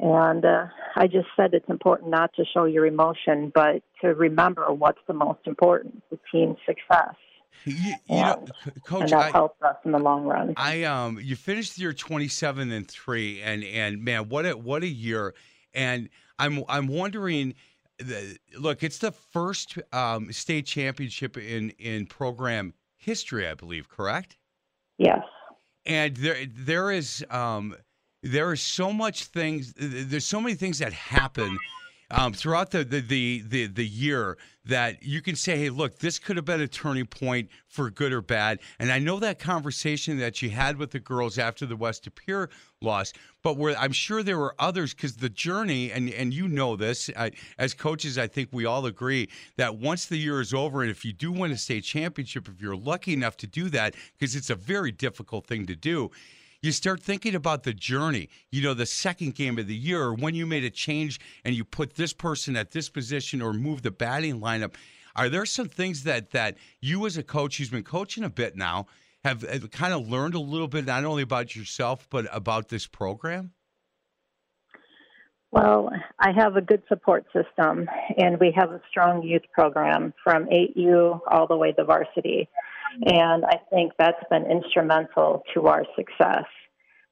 And 0.02 0.46
uh, 0.46 0.66
I 0.96 1.06
just 1.08 1.28
said 1.36 1.52
it's 1.52 1.68
important 1.68 2.10
not 2.10 2.32
to 2.36 2.44
show 2.54 2.64
your 2.64 2.86
emotion, 2.86 3.52
but 3.54 3.82
to 4.00 4.14
remember 4.14 4.72
what's 4.72 5.00
the 5.06 5.12
most 5.12 5.40
important 5.46 6.02
the 6.10 6.18
team's 6.32 6.56
success. 6.64 7.14
You, 7.66 7.74
you 7.74 7.94
and, 8.08 8.18
know, 8.18 8.72
Coach, 8.86 9.02
and 9.02 9.10
that 9.10 9.26
I, 9.26 9.30
helps 9.30 9.60
us 9.60 9.76
in 9.84 9.92
the 9.92 9.98
long 9.98 10.24
run. 10.24 10.54
I 10.56 10.84
um, 10.84 11.18
you 11.22 11.36
finished 11.36 11.76
year 11.76 11.92
twenty 11.92 12.28
seven 12.28 12.72
and 12.72 12.88
three, 12.88 13.42
and 13.42 13.62
and 13.62 14.02
man, 14.02 14.30
what 14.30 14.46
a 14.46 14.56
what 14.56 14.82
a 14.82 14.88
year! 14.88 15.34
And 15.74 16.08
I'm 16.38 16.64
I'm 16.70 16.86
wondering, 16.86 17.54
the, 17.98 18.38
look, 18.58 18.82
it's 18.82 18.98
the 18.98 19.12
first 19.12 19.76
um, 19.92 20.32
state 20.32 20.64
championship 20.64 21.36
in 21.36 21.70
in 21.78 22.06
program 22.06 22.72
history, 22.96 23.46
I 23.46 23.52
believe. 23.52 23.90
Correct? 23.90 24.38
Yes. 24.96 25.20
And 25.84 26.16
there 26.16 26.46
there 26.46 26.90
is 26.90 27.22
um, 27.28 27.76
there 28.22 28.52
is 28.52 28.60
so 28.60 28.92
much 28.92 29.24
things. 29.26 29.72
There's 29.76 30.26
so 30.26 30.40
many 30.40 30.54
things 30.54 30.78
that 30.78 30.92
happen 30.92 31.56
um, 32.10 32.32
throughout 32.32 32.70
the, 32.70 32.84
the, 32.84 33.00
the 33.00 33.42
the 33.46 33.66
the 33.66 33.86
year 33.86 34.36
that 34.66 35.02
you 35.02 35.22
can 35.22 35.36
say, 35.36 35.56
hey, 35.56 35.70
look, 35.70 35.98
this 35.98 36.18
could 36.18 36.36
have 36.36 36.44
been 36.44 36.60
a 36.60 36.68
turning 36.68 37.06
point 37.06 37.48
for 37.66 37.90
good 37.90 38.12
or 38.12 38.20
bad. 38.20 38.60
And 38.78 38.92
I 38.92 38.98
know 38.98 39.18
that 39.18 39.38
conversation 39.38 40.18
that 40.18 40.42
you 40.42 40.50
had 40.50 40.76
with 40.76 40.90
the 40.90 41.00
girls 41.00 41.38
after 41.38 41.64
the 41.64 41.76
West 41.76 42.06
Pere 42.14 42.50
loss, 42.82 43.12
but 43.42 43.56
where 43.56 43.76
I'm 43.78 43.92
sure 43.92 44.22
there 44.22 44.38
were 44.38 44.54
others 44.58 44.92
because 44.92 45.16
the 45.16 45.30
journey, 45.30 45.92
and 45.92 46.10
and 46.10 46.34
you 46.34 46.48
know 46.48 46.76
this 46.76 47.10
I, 47.16 47.30
as 47.58 47.74
coaches, 47.74 48.18
I 48.18 48.26
think 48.26 48.50
we 48.52 48.66
all 48.66 48.86
agree 48.86 49.28
that 49.56 49.76
once 49.76 50.06
the 50.06 50.18
year 50.18 50.40
is 50.40 50.52
over, 50.52 50.82
and 50.82 50.90
if 50.90 51.04
you 51.04 51.12
do 51.12 51.32
win 51.32 51.52
a 51.52 51.56
state 51.56 51.84
championship, 51.84 52.48
if 52.48 52.60
you're 52.60 52.76
lucky 52.76 53.12
enough 53.12 53.36
to 53.38 53.46
do 53.46 53.70
that, 53.70 53.94
because 54.18 54.36
it's 54.36 54.50
a 54.50 54.56
very 54.56 54.92
difficult 54.92 55.46
thing 55.46 55.64
to 55.66 55.76
do 55.76 56.10
you 56.62 56.72
start 56.72 57.02
thinking 57.02 57.34
about 57.34 57.62
the 57.62 57.72
journey. 57.72 58.28
You 58.50 58.62
know, 58.62 58.74
the 58.74 58.86
second 58.86 59.34
game 59.34 59.58
of 59.58 59.66
the 59.66 59.74
year, 59.74 60.02
or 60.02 60.14
when 60.14 60.34
you 60.34 60.46
made 60.46 60.64
a 60.64 60.70
change 60.70 61.20
and 61.44 61.54
you 61.54 61.64
put 61.64 61.94
this 61.94 62.12
person 62.12 62.56
at 62.56 62.72
this 62.72 62.88
position 62.88 63.40
or 63.40 63.52
move 63.52 63.82
the 63.82 63.90
batting 63.90 64.40
lineup. 64.40 64.74
Are 65.16 65.28
there 65.28 65.46
some 65.46 65.68
things 65.68 66.04
that 66.04 66.30
that 66.30 66.56
you 66.80 67.04
as 67.06 67.16
a 67.16 67.22
coach 67.22 67.58
who's 67.58 67.70
been 67.70 67.82
coaching 67.82 68.24
a 68.24 68.30
bit 68.30 68.56
now 68.56 68.86
have, 69.24 69.42
have 69.42 69.70
kind 69.70 69.92
of 69.92 70.08
learned 70.08 70.34
a 70.34 70.40
little 70.40 70.68
bit 70.68 70.86
not 70.86 71.04
only 71.04 71.22
about 71.22 71.56
yourself 71.56 72.06
but 72.10 72.26
about 72.32 72.68
this 72.68 72.86
program? 72.86 73.52
Well, 75.52 75.90
I 76.20 76.30
have 76.36 76.54
a 76.54 76.60
good 76.60 76.82
support 76.88 77.26
system, 77.32 77.88
and 78.16 78.38
we 78.38 78.52
have 78.56 78.70
a 78.70 78.80
strong 78.88 79.24
youth 79.24 79.42
program 79.52 80.14
from 80.22 80.46
8U 80.46 81.20
all 81.26 81.48
the 81.48 81.56
way 81.56 81.72
to 81.72 81.84
varsity. 81.84 82.48
And 83.06 83.44
I 83.44 83.60
think 83.70 83.92
that's 83.98 84.22
been 84.30 84.46
instrumental 84.50 85.42
to 85.54 85.66
our 85.66 85.84
success. 85.96 86.44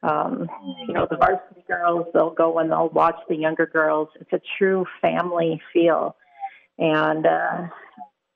Um, 0.02 0.48
you 0.86 0.94
know, 0.94 1.06
the 1.10 1.16
varsity 1.16 1.64
girls, 1.66 2.06
they'll 2.14 2.34
go 2.34 2.58
and 2.58 2.70
they'll 2.70 2.90
watch 2.90 3.18
the 3.28 3.36
younger 3.36 3.66
girls. 3.66 4.08
It's 4.20 4.32
a 4.32 4.40
true 4.58 4.86
family 5.02 5.60
feel. 5.72 6.16
And 6.78 7.26
uh, 7.26 7.66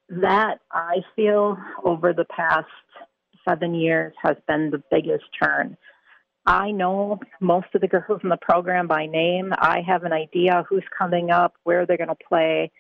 that, 0.09 0.59
I 0.73 0.97
feel, 1.15 1.57
over 1.85 2.13
the 2.13 2.25
past 2.25 2.67
seven 3.49 3.75
years 3.75 4.13
has 4.23 4.37
been 4.49 4.71
the 4.71 4.83
biggest 4.91 5.25
turn. 5.41 5.77
I 6.45 6.73
know 6.73 7.21
most 7.41 7.69
of 7.75 7.81
the 7.81 7.89
girls 7.89 8.21
in 8.25 8.29
the 8.29 8.37
program 8.37 8.89
by 8.89 9.07
name. 9.07 9.53
I 9.57 9.83
have 9.87 10.03
an 10.03 10.13
idea 10.13 10.65
who's 10.69 10.85
coming 10.97 11.31
up, 11.31 11.55
where 11.63 11.87
they're 11.87 11.97
going 11.97 12.09
to 12.09 12.17
play. 12.29 12.73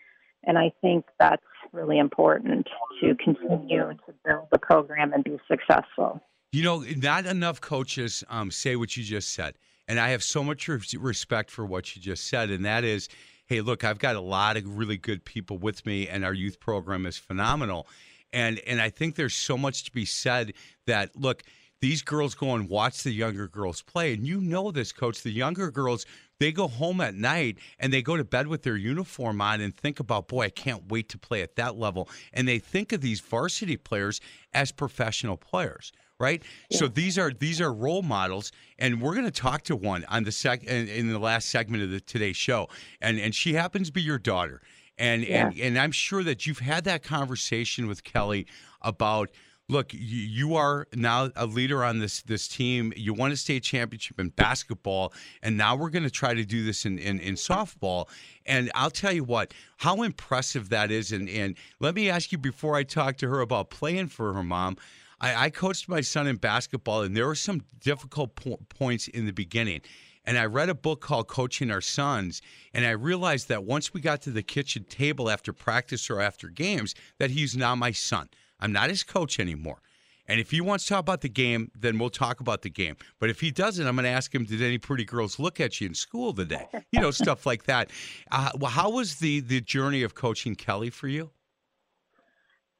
And 0.44 0.58
I 0.58 0.72
think 0.80 1.04
that's 1.20 1.42
really 1.72 1.98
important 1.98 2.68
to 3.00 3.14
continue 3.16 3.94
to 4.06 4.14
build 4.24 4.46
the 4.50 4.58
program 4.58 5.12
and 5.12 5.24
be 5.24 5.38
successful. 5.50 6.20
You 6.52 6.64
know, 6.64 6.84
not 6.96 7.26
enough 7.26 7.60
coaches 7.60 8.22
um, 8.28 8.50
say 8.50 8.76
what 8.76 8.96
you 8.96 9.04
just 9.04 9.32
said. 9.32 9.54
And 9.88 9.98
I 9.98 10.10
have 10.10 10.22
so 10.22 10.44
much 10.44 10.68
respect 10.68 11.50
for 11.50 11.66
what 11.66 11.96
you 11.96 12.02
just 12.02 12.28
said. 12.28 12.50
And 12.50 12.64
that 12.64 12.84
is, 12.84 13.08
hey, 13.46 13.60
look, 13.60 13.84
I've 13.84 13.98
got 13.98 14.16
a 14.16 14.20
lot 14.20 14.56
of 14.56 14.78
really 14.78 14.96
good 14.96 15.24
people 15.24 15.58
with 15.58 15.84
me, 15.84 16.08
and 16.08 16.24
our 16.24 16.32
youth 16.32 16.60
program 16.60 17.06
is 17.06 17.18
phenomenal. 17.18 17.86
And 18.32 18.60
and 18.66 18.80
I 18.80 18.90
think 18.90 19.16
there's 19.16 19.34
so 19.34 19.58
much 19.58 19.84
to 19.84 19.92
be 19.92 20.04
said 20.04 20.54
that 20.86 21.14
look, 21.16 21.42
these 21.80 22.00
girls 22.00 22.34
go 22.34 22.54
and 22.54 22.68
watch 22.68 23.02
the 23.02 23.10
younger 23.10 23.48
girls 23.48 23.82
play. 23.82 24.14
And 24.14 24.26
you 24.26 24.40
know 24.40 24.70
this, 24.70 24.92
coach. 24.92 25.22
The 25.22 25.32
younger 25.32 25.70
girls, 25.70 26.06
they 26.42 26.52
go 26.52 26.68
home 26.68 27.00
at 27.00 27.14
night 27.14 27.58
and 27.78 27.92
they 27.92 28.02
go 28.02 28.16
to 28.16 28.24
bed 28.24 28.48
with 28.48 28.62
their 28.62 28.76
uniform 28.76 29.40
on 29.40 29.60
and 29.60 29.76
think 29.76 30.00
about, 30.00 30.28
boy, 30.28 30.42
I 30.42 30.50
can't 30.50 30.90
wait 30.90 31.08
to 31.10 31.18
play 31.18 31.42
at 31.42 31.56
that 31.56 31.76
level. 31.76 32.08
And 32.32 32.48
they 32.48 32.58
think 32.58 32.92
of 32.92 33.00
these 33.00 33.20
varsity 33.20 33.76
players 33.76 34.20
as 34.52 34.72
professional 34.72 35.36
players. 35.36 35.92
Right, 36.20 36.40
yeah. 36.70 36.78
so 36.78 36.86
these 36.86 37.18
are 37.18 37.32
these 37.32 37.60
are 37.60 37.72
role 37.72 38.02
models, 38.02 38.52
and 38.78 39.02
we're 39.02 39.14
going 39.14 39.24
to 39.24 39.32
talk 39.32 39.62
to 39.64 39.74
one 39.74 40.04
on 40.04 40.22
the 40.22 40.30
sec 40.30 40.62
in, 40.62 40.86
in 40.86 41.10
the 41.10 41.18
last 41.18 41.48
segment 41.48 41.82
of 41.82 41.90
the 41.90 42.00
today's 42.00 42.36
show, 42.36 42.68
and 43.00 43.18
and 43.18 43.34
she 43.34 43.54
happens 43.54 43.88
to 43.88 43.92
be 43.92 44.02
your 44.02 44.20
daughter, 44.20 44.62
and 44.96 45.24
yeah. 45.24 45.48
and 45.48 45.58
and 45.58 45.78
I'm 45.78 45.90
sure 45.90 46.22
that 46.22 46.46
you've 46.46 46.60
had 46.60 46.84
that 46.84 47.02
conversation 47.02 47.88
with 47.88 48.04
Kelly 48.04 48.46
about 48.82 49.30
look, 49.68 49.92
you 49.92 50.54
are 50.54 50.86
now 50.94 51.30
a 51.36 51.46
leader 51.46 51.84
on 51.84 51.98
this 51.98 52.22
this 52.22 52.48
team. 52.48 52.92
You 52.96 53.14
won 53.14 53.32
a 53.32 53.36
state 53.36 53.62
championship 53.62 54.20
in 54.20 54.28
basketball, 54.30 55.12
and 55.42 55.56
now 55.56 55.76
we're 55.76 55.90
going 55.90 56.04
to 56.04 56.10
try 56.10 56.34
to 56.34 56.44
do 56.44 56.64
this 56.64 56.84
in, 56.84 56.98
in, 56.98 57.18
in 57.20 57.34
softball. 57.34 58.08
And 58.46 58.70
I'll 58.74 58.90
tell 58.90 59.12
you 59.12 59.24
what, 59.24 59.54
how 59.78 60.02
impressive 60.02 60.68
that 60.70 60.90
is. 60.90 61.12
And, 61.12 61.28
and 61.28 61.56
let 61.80 61.94
me 61.94 62.10
ask 62.10 62.32
you 62.32 62.38
before 62.38 62.76
I 62.76 62.82
talk 62.82 63.16
to 63.18 63.28
her 63.28 63.40
about 63.40 63.70
playing 63.70 64.08
for 64.08 64.34
her 64.34 64.42
mom. 64.42 64.76
I, 65.20 65.46
I 65.46 65.50
coached 65.50 65.88
my 65.88 66.00
son 66.00 66.26
in 66.26 66.36
basketball, 66.36 67.02
and 67.02 67.16
there 67.16 67.26
were 67.26 67.34
some 67.34 67.62
difficult 67.80 68.34
po- 68.34 68.60
points 68.68 69.08
in 69.08 69.26
the 69.26 69.32
beginning. 69.32 69.80
And 70.24 70.38
I 70.38 70.44
read 70.44 70.68
a 70.68 70.74
book 70.74 71.00
called 71.00 71.26
Coaching 71.26 71.70
Our 71.70 71.80
Sons, 71.80 72.42
and 72.74 72.86
I 72.86 72.90
realized 72.90 73.48
that 73.48 73.64
once 73.64 73.92
we 73.92 74.00
got 74.00 74.22
to 74.22 74.30
the 74.30 74.42
kitchen 74.42 74.84
table 74.84 75.28
after 75.28 75.52
practice 75.52 76.08
or 76.10 76.20
after 76.20 76.48
games, 76.48 76.94
that 77.18 77.30
he's 77.30 77.56
now 77.56 77.74
my 77.74 77.90
son. 77.90 78.28
I'm 78.62 78.72
not 78.72 78.88
his 78.88 79.02
coach 79.02 79.40
anymore. 79.40 79.82
And 80.28 80.40
if 80.40 80.52
he 80.52 80.60
wants 80.60 80.84
to 80.84 80.90
talk 80.94 81.00
about 81.00 81.20
the 81.20 81.28
game, 81.28 81.72
then 81.78 81.98
we'll 81.98 82.08
talk 82.08 82.40
about 82.40 82.62
the 82.62 82.70
game. 82.70 82.96
But 83.18 83.28
if 83.28 83.40
he 83.40 83.50
doesn't, 83.50 83.84
I'm 83.86 83.96
going 83.96 84.04
to 84.04 84.10
ask 84.10 84.32
him, 84.32 84.44
did 84.44 84.62
any 84.62 84.78
pretty 84.78 85.04
girls 85.04 85.38
look 85.40 85.60
at 85.60 85.80
you 85.80 85.88
in 85.88 85.94
school 85.94 86.32
today? 86.32 86.68
You 86.92 87.00
know, 87.00 87.10
stuff 87.10 87.44
like 87.46 87.64
that. 87.64 87.90
Uh, 88.30 88.50
well, 88.56 88.70
how 88.70 88.90
was 88.90 89.16
the, 89.16 89.40
the 89.40 89.60
journey 89.60 90.02
of 90.04 90.14
coaching 90.14 90.54
Kelly 90.54 90.90
for 90.90 91.08
you? 91.08 91.30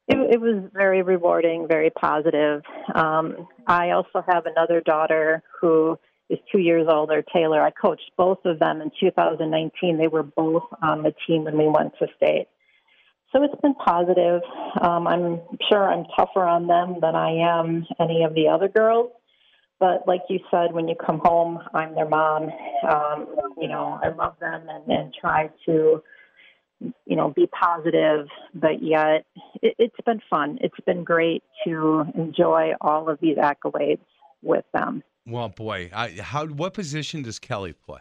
It, 0.07 0.35
it 0.35 0.41
was 0.41 0.71
very 0.73 1.03
rewarding, 1.03 1.67
very 1.69 1.91
positive. 1.91 2.63
Um, 2.95 3.49
I 3.67 3.91
also 3.91 4.25
have 4.27 4.47
another 4.47 4.81
daughter 4.81 5.43
who 5.61 5.99
is 6.31 6.39
two 6.51 6.59
years 6.59 6.87
older, 6.89 7.25
Taylor. 7.35 7.61
I 7.61 7.71
coached 7.71 8.11
both 8.17 8.39
of 8.45 8.61
them 8.61 8.81
in 8.81 8.91
2019. 9.01 9.99
They 9.99 10.09
were 10.09 10.23
both 10.23 10.65
on 10.81 11.03
the 11.03 11.13
team 11.27 11.45
when 11.45 11.59
we 11.59 11.69
went 11.69 11.93
to 11.99 12.07
state. 12.17 12.47
So 13.33 13.43
it's 13.43 13.61
been 13.63 13.75
positive. 13.75 14.43
Um, 14.81 15.07
I'm 15.07 15.41
sure 15.71 15.91
I'm 15.91 16.05
tougher 16.17 16.45
on 16.45 16.67
them 16.67 16.99
than 17.01 17.15
I 17.15 17.31
am 17.59 17.87
any 17.99 18.25
of 18.25 18.35
the 18.35 18.49
other 18.49 18.69
girls. 18.69 19.11
But 19.81 20.07
like 20.07 20.21
you 20.29 20.39
said, 20.51 20.73
when 20.73 20.87
you 20.87 20.95
come 20.95 21.21
home, 21.25 21.59
I'm 21.75 21.95
their 21.95 22.09
mom. 22.09 22.51
Um, 22.89 23.27
you 23.61 23.69
know, 23.69 23.99
I 24.03 24.11
love 24.11 24.35
them 24.39 24.67
and, 24.69 24.87
and 24.87 25.15
try 25.19 25.51
to, 25.67 26.03
you 26.79 27.17
know, 27.17 27.33
be 27.35 27.47
positive. 27.49 28.29
But 28.55 28.83
yet, 28.83 29.25
it, 29.63 29.75
it's 29.79 29.97
been 30.05 30.21
fun. 30.29 30.59
It's 30.61 30.79
been 30.87 31.03
great 31.03 31.43
to 31.67 32.05
enjoy 32.15 32.73
all 32.81 33.09
of 33.09 33.19
these 33.21 33.39
accolades 33.39 34.05
with 34.43 34.65
them. 34.75 35.03
Well, 35.27 35.49
boy, 35.49 35.91
I, 35.93 36.11
how 36.21 36.47
what 36.47 36.75
position 36.75 37.23
does 37.23 37.39
Kelly 37.39 37.73
play? 37.73 38.01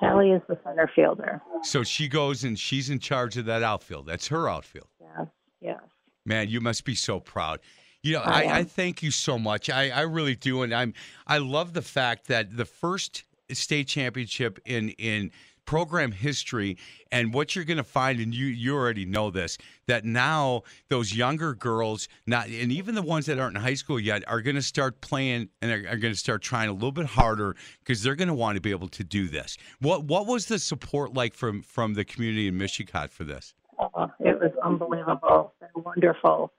Kelly 0.00 0.30
is 0.30 0.42
the 0.48 0.58
center 0.64 0.90
fielder. 0.94 1.40
So 1.62 1.82
she 1.82 2.08
goes 2.08 2.44
and 2.44 2.58
she's 2.58 2.90
in 2.90 2.98
charge 2.98 3.36
of 3.36 3.46
that 3.46 3.62
outfield. 3.62 4.06
That's 4.06 4.28
her 4.28 4.48
outfield. 4.48 4.88
Yes, 5.00 5.28
yes. 5.60 5.80
Man, 6.24 6.48
you 6.48 6.60
must 6.60 6.84
be 6.84 6.94
so 6.94 7.20
proud. 7.20 7.60
You 8.02 8.14
know, 8.14 8.20
I 8.20 8.42
I, 8.42 8.56
I, 8.58 8.64
thank 8.64 9.02
you 9.02 9.10
so 9.10 9.38
much. 9.38 9.68
I, 9.70 9.90
I 9.90 10.02
really 10.02 10.36
do, 10.36 10.62
and 10.62 10.72
I'm 10.74 10.94
I 11.26 11.38
love 11.38 11.72
the 11.72 11.82
fact 11.82 12.28
that 12.28 12.56
the 12.56 12.64
first 12.64 13.24
state 13.52 13.88
championship 13.88 14.58
in 14.64 14.90
in 14.90 15.30
program 15.66 16.12
history 16.12 16.76
and 17.12 17.34
what 17.34 17.54
you're 17.54 17.64
going 17.64 17.76
to 17.76 17.84
find 17.84 18.20
and 18.20 18.34
you 18.34 18.46
you 18.46 18.74
already 18.74 19.04
know 19.04 19.30
this 19.30 19.58
that 19.86 20.04
now 20.04 20.62
those 20.88 21.14
younger 21.14 21.54
girls 21.54 22.08
not 22.26 22.48
and 22.48 22.72
even 22.72 22.94
the 22.94 23.02
ones 23.02 23.26
that 23.26 23.38
aren't 23.38 23.56
in 23.56 23.62
high 23.62 23.74
school 23.74 24.00
yet 24.00 24.22
are 24.26 24.40
going 24.40 24.56
to 24.56 24.62
start 24.62 25.00
playing 25.00 25.48
and 25.60 25.70
are, 25.70 25.90
are 25.90 25.96
going 25.96 26.14
to 26.14 26.18
start 26.18 26.40
trying 26.40 26.68
a 26.68 26.72
little 26.72 26.92
bit 26.92 27.06
harder 27.06 27.54
because 27.80 28.02
they're 28.02 28.16
going 28.16 28.28
to 28.28 28.34
want 28.34 28.56
to 28.56 28.60
be 28.60 28.70
able 28.70 28.88
to 28.88 29.04
do 29.04 29.28
this 29.28 29.58
what 29.80 30.04
what 30.04 30.26
was 30.26 30.46
the 30.46 30.58
support 30.58 31.12
like 31.12 31.34
from 31.34 31.60
from 31.62 31.94
the 31.94 32.04
community 32.04 32.48
in 32.48 32.56
Mishicot 32.56 33.10
for 33.10 33.24
this 33.24 33.54
Oh, 33.78 34.10
it 34.20 34.40
was 34.40 34.52
unbelievable 34.64 35.52
and 35.60 35.84
wonderful. 35.84 36.52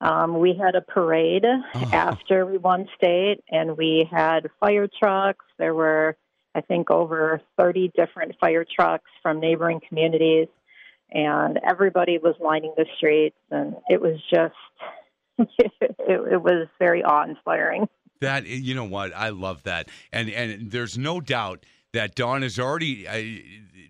Um, 0.00 0.40
we 0.40 0.54
had 0.54 0.74
a 0.74 0.80
parade 0.80 1.44
after 1.92 2.44
we 2.44 2.58
won 2.58 2.88
state, 2.96 3.42
and 3.50 3.76
we 3.76 4.08
had 4.10 4.48
fire 4.60 4.88
trucks. 4.98 5.44
There 5.58 5.74
were, 5.74 6.16
I 6.56 6.62
think, 6.62 6.90
over 6.90 7.40
30 7.58 7.92
different 7.94 8.34
fire 8.40 8.64
trucks 8.64 9.10
from 9.22 9.40
neighboring 9.40 9.80
communities, 9.86 10.48
and 11.12 11.60
everybody 11.68 12.16
was 12.18 12.34
lining 12.40 12.72
the 12.78 12.86
streets, 12.96 13.36
and 13.50 13.76
it 13.88 14.00
was 14.00 14.18
just, 14.32 14.54
it, 15.38 15.72
it 16.08 16.42
was 16.42 16.66
very 16.78 17.04
awe 17.04 17.24
inspiring. 17.24 17.86
That 18.22 18.46
you 18.46 18.74
know 18.74 18.84
what 18.84 19.14
I 19.14 19.28
love 19.28 19.62
that, 19.64 19.90
and 20.10 20.30
and 20.30 20.70
there's 20.70 20.96
no 20.96 21.20
doubt 21.20 21.66
that 21.92 22.14
Dawn 22.14 22.42
is 22.42 22.58
already. 22.58 23.06
Uh, 23.06 23.42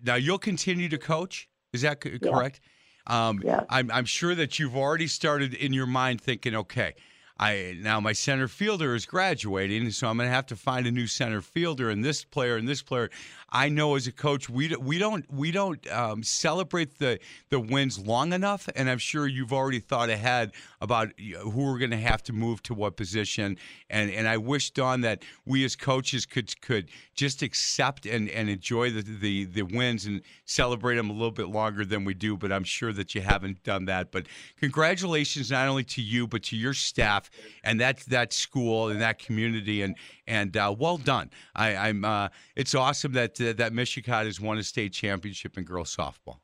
now 0.03 0.15
you'll 0.15 0.37
continue 0.37 0.89
to 0.89 0.97
coach. 0.97 1.47
Is 1.71 1.83
that 1.83 2.03
c- 2.03 2.19
Yeah. 2.21 2.31
correct? 2.31 2.59
Um, 3.07 3.41
I'm 3.69 3.89
I'm 3.89 4.03
sure 4.03 4.35
that 4.35 4.59
you've 4.59 4.75
already 4.75 5.07
started 5.07 5.53
in 5.53 5.71
your 5.71 5.85
mind 5.85 6.19
thinking, 6.19 6.53
okay, 6.55 6.95
I 7.39 7.77
now 7.79 7.99
my 7.99 8.13
center 8.13 8.47
fielder 8.47 8.95
is 8.95 9.05
graduating, 9.05 9.91
so 9.91 10.07
I'm 10.07 10.17
going 10.17 10.27
to 10.29 10.33
have 10.33 10.47
to 10.47 10.55
find 10.55 10.87
a 10.87 10.91
new 10.91 11.07
center 11.07 11.41
fielder 11.41 11.89
and 11.89 12.03
this 12.03 12.23
player 12.23 12.57
and 12.57 12.67
this 12.67 12.81
player. 12.81 13.09
I 13.49 13.69
know 13.69 13.95
as 13.95 14.07
a 14.07 14.11
coach, 14.11 14.49
we 14.49 14.75
we 14.75 14.97
don't 14.97 15.25
we 15.31 15.51
don't 15.51 15.85
um, 15.91 16.23
celebrate 16.23 16.97
the 16.97 17.19
the 17.49 17.59
wins 17.59 17.97
long 17.97 18.33
enough, 18.33 18.67
and 18.75 18.89
I'm 18.89 18.97
sure 18.97 19.25
you've 19.25 19.53
already 19.53 19.79
thought 19.79 20.09
ahead 20.09 20.51
about 20.81 21.11
who 21.17 21.65
we're 21.65 21.77
going 21.77 21.91
to 21.91 21.97
have 21.97 22.23
to 22.23 22.33
move 22.33 22.61
to 22.63 22.73
what 22.73 22.97
position. 22.97 23.57
And 23.89 24.11
and 24.11 24.27
I 24.27 24.37
wish 24.37 24.71
Dawn 24.71 25.01
that 25.01 25.23
we 25.45 25.63
as 25.63 25.75
coaches 25.75 26.25
could 26.25 26.59
could 26.61 26.89
just 27.13 27.41
accept 27.41 28.05
and, 28.05 28.29
and 28.29 28.49
enjoy 28.49 28.91
the, 28.91 29.01
the 29.01 29.45
the 29.45 29.61
wins 29.61 30.05
and 30.05 30.21
celebrate 30.45 30.95
them 30.95 31.09
a 31.09 31.13
little 31.13 31.31
bit 31.31 31.47
longer 31.47 31.85
than 31.85 32.03
we 32.03 32.13
do. 32.13 32.35
But 32.35 32.51
I'm 32.51 32.65
sure 32.65 32.91
that 32.93 33.15
you 33.15 33.21
haven't 33.21 33.63
done 33.63 33.85
that. 33.85 34.11
But 34.11 34.25
congratulations 34.59 35.51
not 35.51 35.67
only 35.69 35.83
to 35.85 36.01
you 36.01 36.27
but 36.27 36.43
to 36.43 36.57
your 36.57 36.73
staff 36.73 37.26
and 37.63 37.79
that 37.81 37.99
that 38.01 38.33
school 38.33 38.89
and 38.89 39.01
that 39.01 39.19
community 39.19 39.81
and 39.81 39.95
and 40.27 40.55
uh, 40.55 40.73
well 40.77 40.97
done. 40.97 41.29
I, 41.55 41.75
I'm 41.75 42.05
uh, 42.05 42.29
it's 42.55 42.75
awesome 42.75 43.13
that 43.13 43.39
uh, 43.41 43.53
that 43.53 43.73
Mishicot 43.73 44.25
has 44.25 44.39
won 44.39 44.57
a 44.57 44.63
state 44.63 44.93
championship 44.93 45.57
in 45.57 45.63
girls 45.63 45.95
softball. 45.95 46.39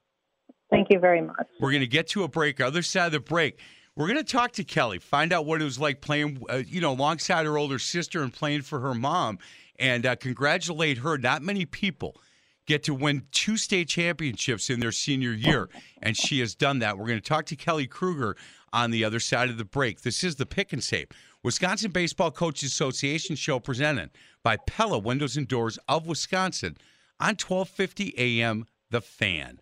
Thank 0.70 0.88
you 0.90 1.00
very 1.00 1.22
much. 1.22 1.48
We're 1.60 1.72
going 1.72 1.82
to 1.82 1.88
get 1.88 2.08
to 2.10 2.24
a 2.24 2.28
break. 2.28 2.60
Other 2.60 2.82
side 2.82 3.06
of 3.06 3.12
the 3.12 3.20
break, 3.20 3.60
we're 3.96 4.08
going 4.08 4.18
to 4.18 4.24
talk 4.24 4.54
to 4.54 4.64
Kelly, 4.64 4.98
find 4.98 5.32
out 5.32 5.46
what 5.46 5.62
it 5.62 5.66
was 5.66 5.80
like 5.80 6.02
playing, 6.02 6.42
uh, 6.50 6.64
you 6.66 6.82
know, 6.82 6.94
alongside 6.94 7.46
her 7.46 7.60
older 7.60 7.78
sister 7.78 8.24
and 8.24 8.34
playing 8.34 8.64
for 8.64 8.80
her 8.80 8.96
mom, 8.96 9.38
and 9.78 10.06
uh, 10.06 10.16
congratulate 10.16 11.00
her. 11.00 11.18
Not 11.18 11.44
many 11.44 11.66
people 11.66 12.18
get 12.66 12.84
to 12.84 12.94
win 12.94 13.24
two 13.32 13.56
state 13.58 13.88
championships 13.88 14.70
in 14.70 14.80
their 14.80 14.92
senior 14.92 15.32
year, 15.32 15.70
and 16.02 16.18
she 16.18 16.40
has 16.40 16.56
done 16.56 16.80
that. 16.80 16.98
We're 16.98 17.08
going 17.08 17.20
to 17.20 17.30
talk 17.30 17.46
to 17.48 17.56
Kelly 17.56 17.86
Kruger 17.86 18.36
on 18.74 18.92
the 18.92 19.06
other 19.06 19.20
side 19.20 19.50
of 19.50 19.58
the 19.58 19.64
break. 19.64 20.02
This 20.02 20.24
is 20.24 20.36
the 20.36 20.46
Pick 20.46 20.74
and 20.74 20.84
Save, 20.84 21.08
Wisconsin 21.44 21.92
Baseball 21.92 22.32
Coaches 22.32 22.72
Association 22.72 23.36
show 23.36 23.60
presented 23.60 24.10
by 24.44 24.58
Pella 24.58 24.98
Windows 24.98 25.38
and 25.38 25.48
Doors 25.48 25.78
of 25.88 26.08
Wisconsin 26.08 26.76
on 27.20 27.36
1250 27.36 28.16
AM 28.18 28.66
The 28.90 29.00
Fan. 29.00 29.60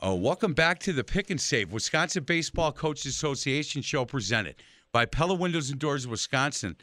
Oh, 0.00 0.14
welcome 0.14 0.54
back 0.54 0.78
to 0.80 0.92
the 0.92 1.04
Pick 1.04 1.30
and 1.30 1.40
Save 1.40 1.72
Wisconsin 1.72 2.24
Baseball 2.24 2.72
Coaches 2.72 3.06
Association 3.14 3.82
show 3.82 4.04
presented 4.04 4.56
by 4.92 5.04
Pella 5.04 5.34
Windows 5.34 5.70
and 5.70 5.78
Doors 5.78 6.06
of 6.06 6.10
Wisconsin, 6.10 6.76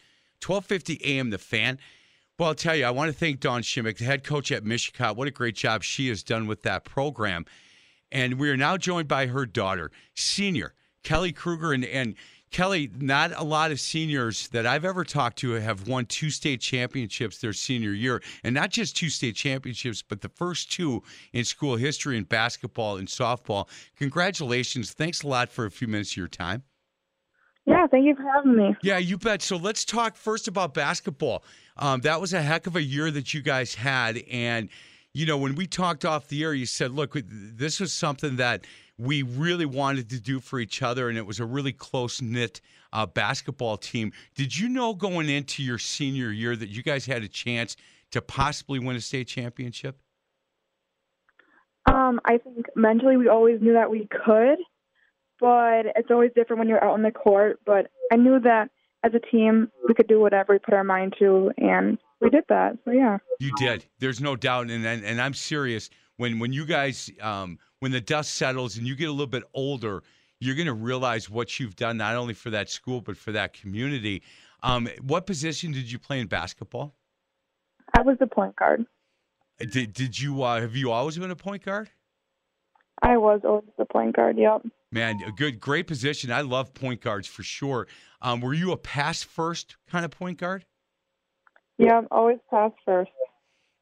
1250 0.46 1.02
AM 1.04 1.32
The 1.32 1.40
Fan. 1.40 1.80
Well, 2.38 2.50
I'll 2.50 2.56
tell 2.56 2.76
you, 2.76 2.86
I 2.86 2.92
want 2.92 3.12
to 3.12 3.18
thank 3.18 3.40
Dawn 3.40 3.62
Shimmick, 3.62 3.98
the 3.98 4.06
head 4.06 4.24
coach 4.24 4.52
at 4.52 4.64
Mishicot. 4.64 5.16
What 5.16 5.28
a 5.28 5.32
great 5.32 5.56
job 5.56 5.84
she 5.84 6.10
has 6.10 6.24
done 6.24 6.48
with 6.48 6.64
that 6.64 6.84
program. 6.84 7.46
And 8.12 8.40
we 8.40 8.50
are 8.50 8.58
now 8.58 8.78
joined 8.78 9.08
by 9.08 9.28
her 9.28 9.46
daughter, 9.46 9.92
senior 10.14 10.74
Kelly 11.04 11.32
Kruger. 11.32 11.74
And, 11.74 11.86
and 11.86 12.16
Kelly, 12.52 12.90
not 13.00 13.32
a 13.36 13.44
lot 13.44 13.72
of 13.72 13.80
seniors 13.80 14.48
that 14.50 14.66
I've 14.66 14.86
ever 14.86 15.04
talked 15.04 15.38
to 15.40 15.54
have 15.54 15.88
won 15.88 16.06
two 16.06 16.30
state 16.30 16.62
championships 16.62 17.40
their 17.40 17.54
senior 17.54 17.92
year. 17.92 18.22
And 18.44 18.54
not 18.54 18.70
just 18.70 18.96
two 18.96 19.10
state 19.10 19.36
championships, 19.36 20.02
but 20.02 20.22
the 20.22 20.30
first 20.30 20.72
two 20.72 21.04
in 21.34 21.46
school 21.46 21.76
history 21.76 22.18
in 22.18 22.26
basketball 22.26 22.98
and 22.98 23.08
softball. 23.08 23.68
Congratulations. 23.98 24.94
Thanks 24.94 25.24
a 25.24 25.28
lot 25.28 25.50
for 25.50 25.66
a 25.66 25.72
few 25.72 25.88
minutes 25.88 26.12
of 26.12 26.18
your 26.18 26.28
time. 26.28 26.64
Yeah, 27.66 27.88
thank 27.88 28.06
you 28.06 28.16
for 28.16 28.24
having 28.24 28.56
me. 28.58 28.76
Yeah, 28.84 28.98
you 28.98 29.18
bet. 29.18 29.42
So 29.42 29.56
let's 29.56 29.86
talk 29.86 30.16
first 30.18 30.48
about 30.48 30.74
basketball. 30.74 31.44
Um, 31.78 32.02
that 32.02 32.20
was 32.20 32.34
a 32.34 32.42
heck 32.42 32.68
of 32.68 32.76
a 32.76 32.84
year 32.84 33.10
that 33.10 33.34
you 33.34 33.42
guys 33.42 33.74
had. 33.74 34.22
And, 34.30 34.70
you 35.14 35.28
know, 35.28 35.38
when 35.38 35.56
we 35.56 35.68
talked 35.68 36.06
off 36.06 36.28
the 36.28 36.44
air, 36.44 36.54
you 36.54 36.66
said, 36.66 36.92
look, 36.92 37.16
this 37.26 37.80
was 37.80 37.94
something 37.94 38.38
that 38.38 38.66
we 38.98 39.22
really 39.22 39.66
wanted 39.66 40.10
to 40.10 40.20
do 40.20 40.40
for 40.40 40.60
each 40.60 40.82
other. 40.82 41.08
And 41.08 41.18
it 41.18 41.26
was 41.26 41.40
a 41.40 41.46
really 41.46 41.72
close 41.72 42.22
knit 42.22 42.62
uh, 42.92 43.06
basketball 43.06 43.78
team. 43.78 44.12
Did 44.36 44.58
you 44.58 44.70
know 44.70 44.94
going 44.94 45.30
into 45.30 45.64
your 45.64 45.78
senior 45.78 46.32
year 46.32 46.56
that 46.56 46.70
you 46.70 46.82
guys 46.82 47.06
had 47.06 47.24
a 47.24 47.28
chance 47.28 47.76
to 48.12 48.22
possibly 48.22 48.80
win 48.80 48.96
a 48.96 49.02
state 49.02 49.28
championship? 49.28 50.00
Um, 51.86 52.20
I 52.26 52.38
think 52.38 52.68
mentally 52.76 53.18
we 53.18 53.28
always 53.28 53.62
knew 53.62 53.74
that 53.74 53.92
we 53.92 54.08
could, 54.08 54.58
but 55.40 55.86
it's 55.96 56.10
always 56.10 56.32
different 56.36 56.60
when 56.60 56.70
you're 56.70 56.84
out 56.84 56.94
on 56.94 57.04
the 57.04 57.12
court. 57.12 57.60
But 57.66 57.92
I 58.12 58.16
knew 58.16 58.40
that 58.40 58.70
as 59.04 59.12
a 59.14 59.20
team 59.20 59.70
we 59.88 59.94
could 59.94 60.08
do 60.08 60.20
whatever 60.20 60.54
we 60.54 60.60
put 60.60 60.74
our 60.74 60.84
mind 60.84 61.16
to, 61.20 61.52
and 61.58 61.98
we 62.24 62.30
did 62.30 62.46
that. 62.50 62.78
So 62.86 62.92
yeah. 62.92 63.18
You 63.40 63.52
did. 63.58 63.86
There's 64.00 64.22
no 64.22 64.36
doubt, 64.36 64.70
and 64.70 64.86
and, 64.86 65.04
and 65.04 65.22
I'm 65.22 65.34
serious. 65.34 65.90
When 66.18 66.40
when 66.40 66.54
you 66.54 66.66
guys 66.66 67.12
um, 67.22 67.60
when 67.80 67.92
the 67.92 68.02
dust 68.02 68.36
settles 68.36 68.78
and 68.78 68.88
you 68.88 68.96
get 68.96 69.10
a 69.10 69.12
little 69.12 69.28
bit 69.28 69.44
older, 69.54 70.04
you're 70.40 70.56
going 70.56 70.68
to 70.68 70.74
realize 70.74 71.30
what 71.30 71.60
you've 71.60 71.76
done 71.76 71.98
not 71.98 72.16
only 72.16 72.34
for 72.34 72.50
that 72.52 72.70
school 72.70 73.02
but 73.02 73.18
for 73.18 73.32
that 73.34 73.54
community. 73.54 74.24
Um, 74.62 74.88
what 75.02 75.26
position 75.26 75.72
did 75.72 75.92
you 75.92 76.00
play 76.00 76.20
in 76.20 76.28
basketball? 76.28 76.96
I 77.96 78.02
was 78.02 78.18
the 78.20 78.28
point 78.28 78.56
guard. 78.56 78.86
Did 79.60 79.94
did 79.94 80.20
you 80.20 80.44
uh, 80.44 80.62
have 80.62 80.76
you 80.76 80.92
always 80.92 81.18
been 81.18 81.32
a 81.32 81.36
point 81.36 81.64
guard? 81.64 81.90
I 83.02 83.18
was 83.18 83.42
always 83.44 83.70
the 83.78 83.86
point 83.86 84.16
guard. 84.16 84.38
Yep. 84.38 84.68
Man, 84.92 85.20
a 85.28 85.32
good, 85.32 85.60
great 85.60 85.88
position. 85.88 86.32
I 86.32 86.42
love 86.42 86.74
point 86.74 87.02
guards 87.02 87.28
for 87.28 87.44
sure. 87.44 87.88
Um, 88.22 88.40
were 88.40 88.54
you 88.54 88.72
a 88.72 88.78
pass 88.78 89.24
first 89.24 89.76
kind 89.90 90.06
of 90.06 90.12
point 90.12 90.38
guard? 90.38 90.66
Yeah, 91.84 92.02
always 92.12 92.40
pass 92.50 92.72
first. 92.86 93.12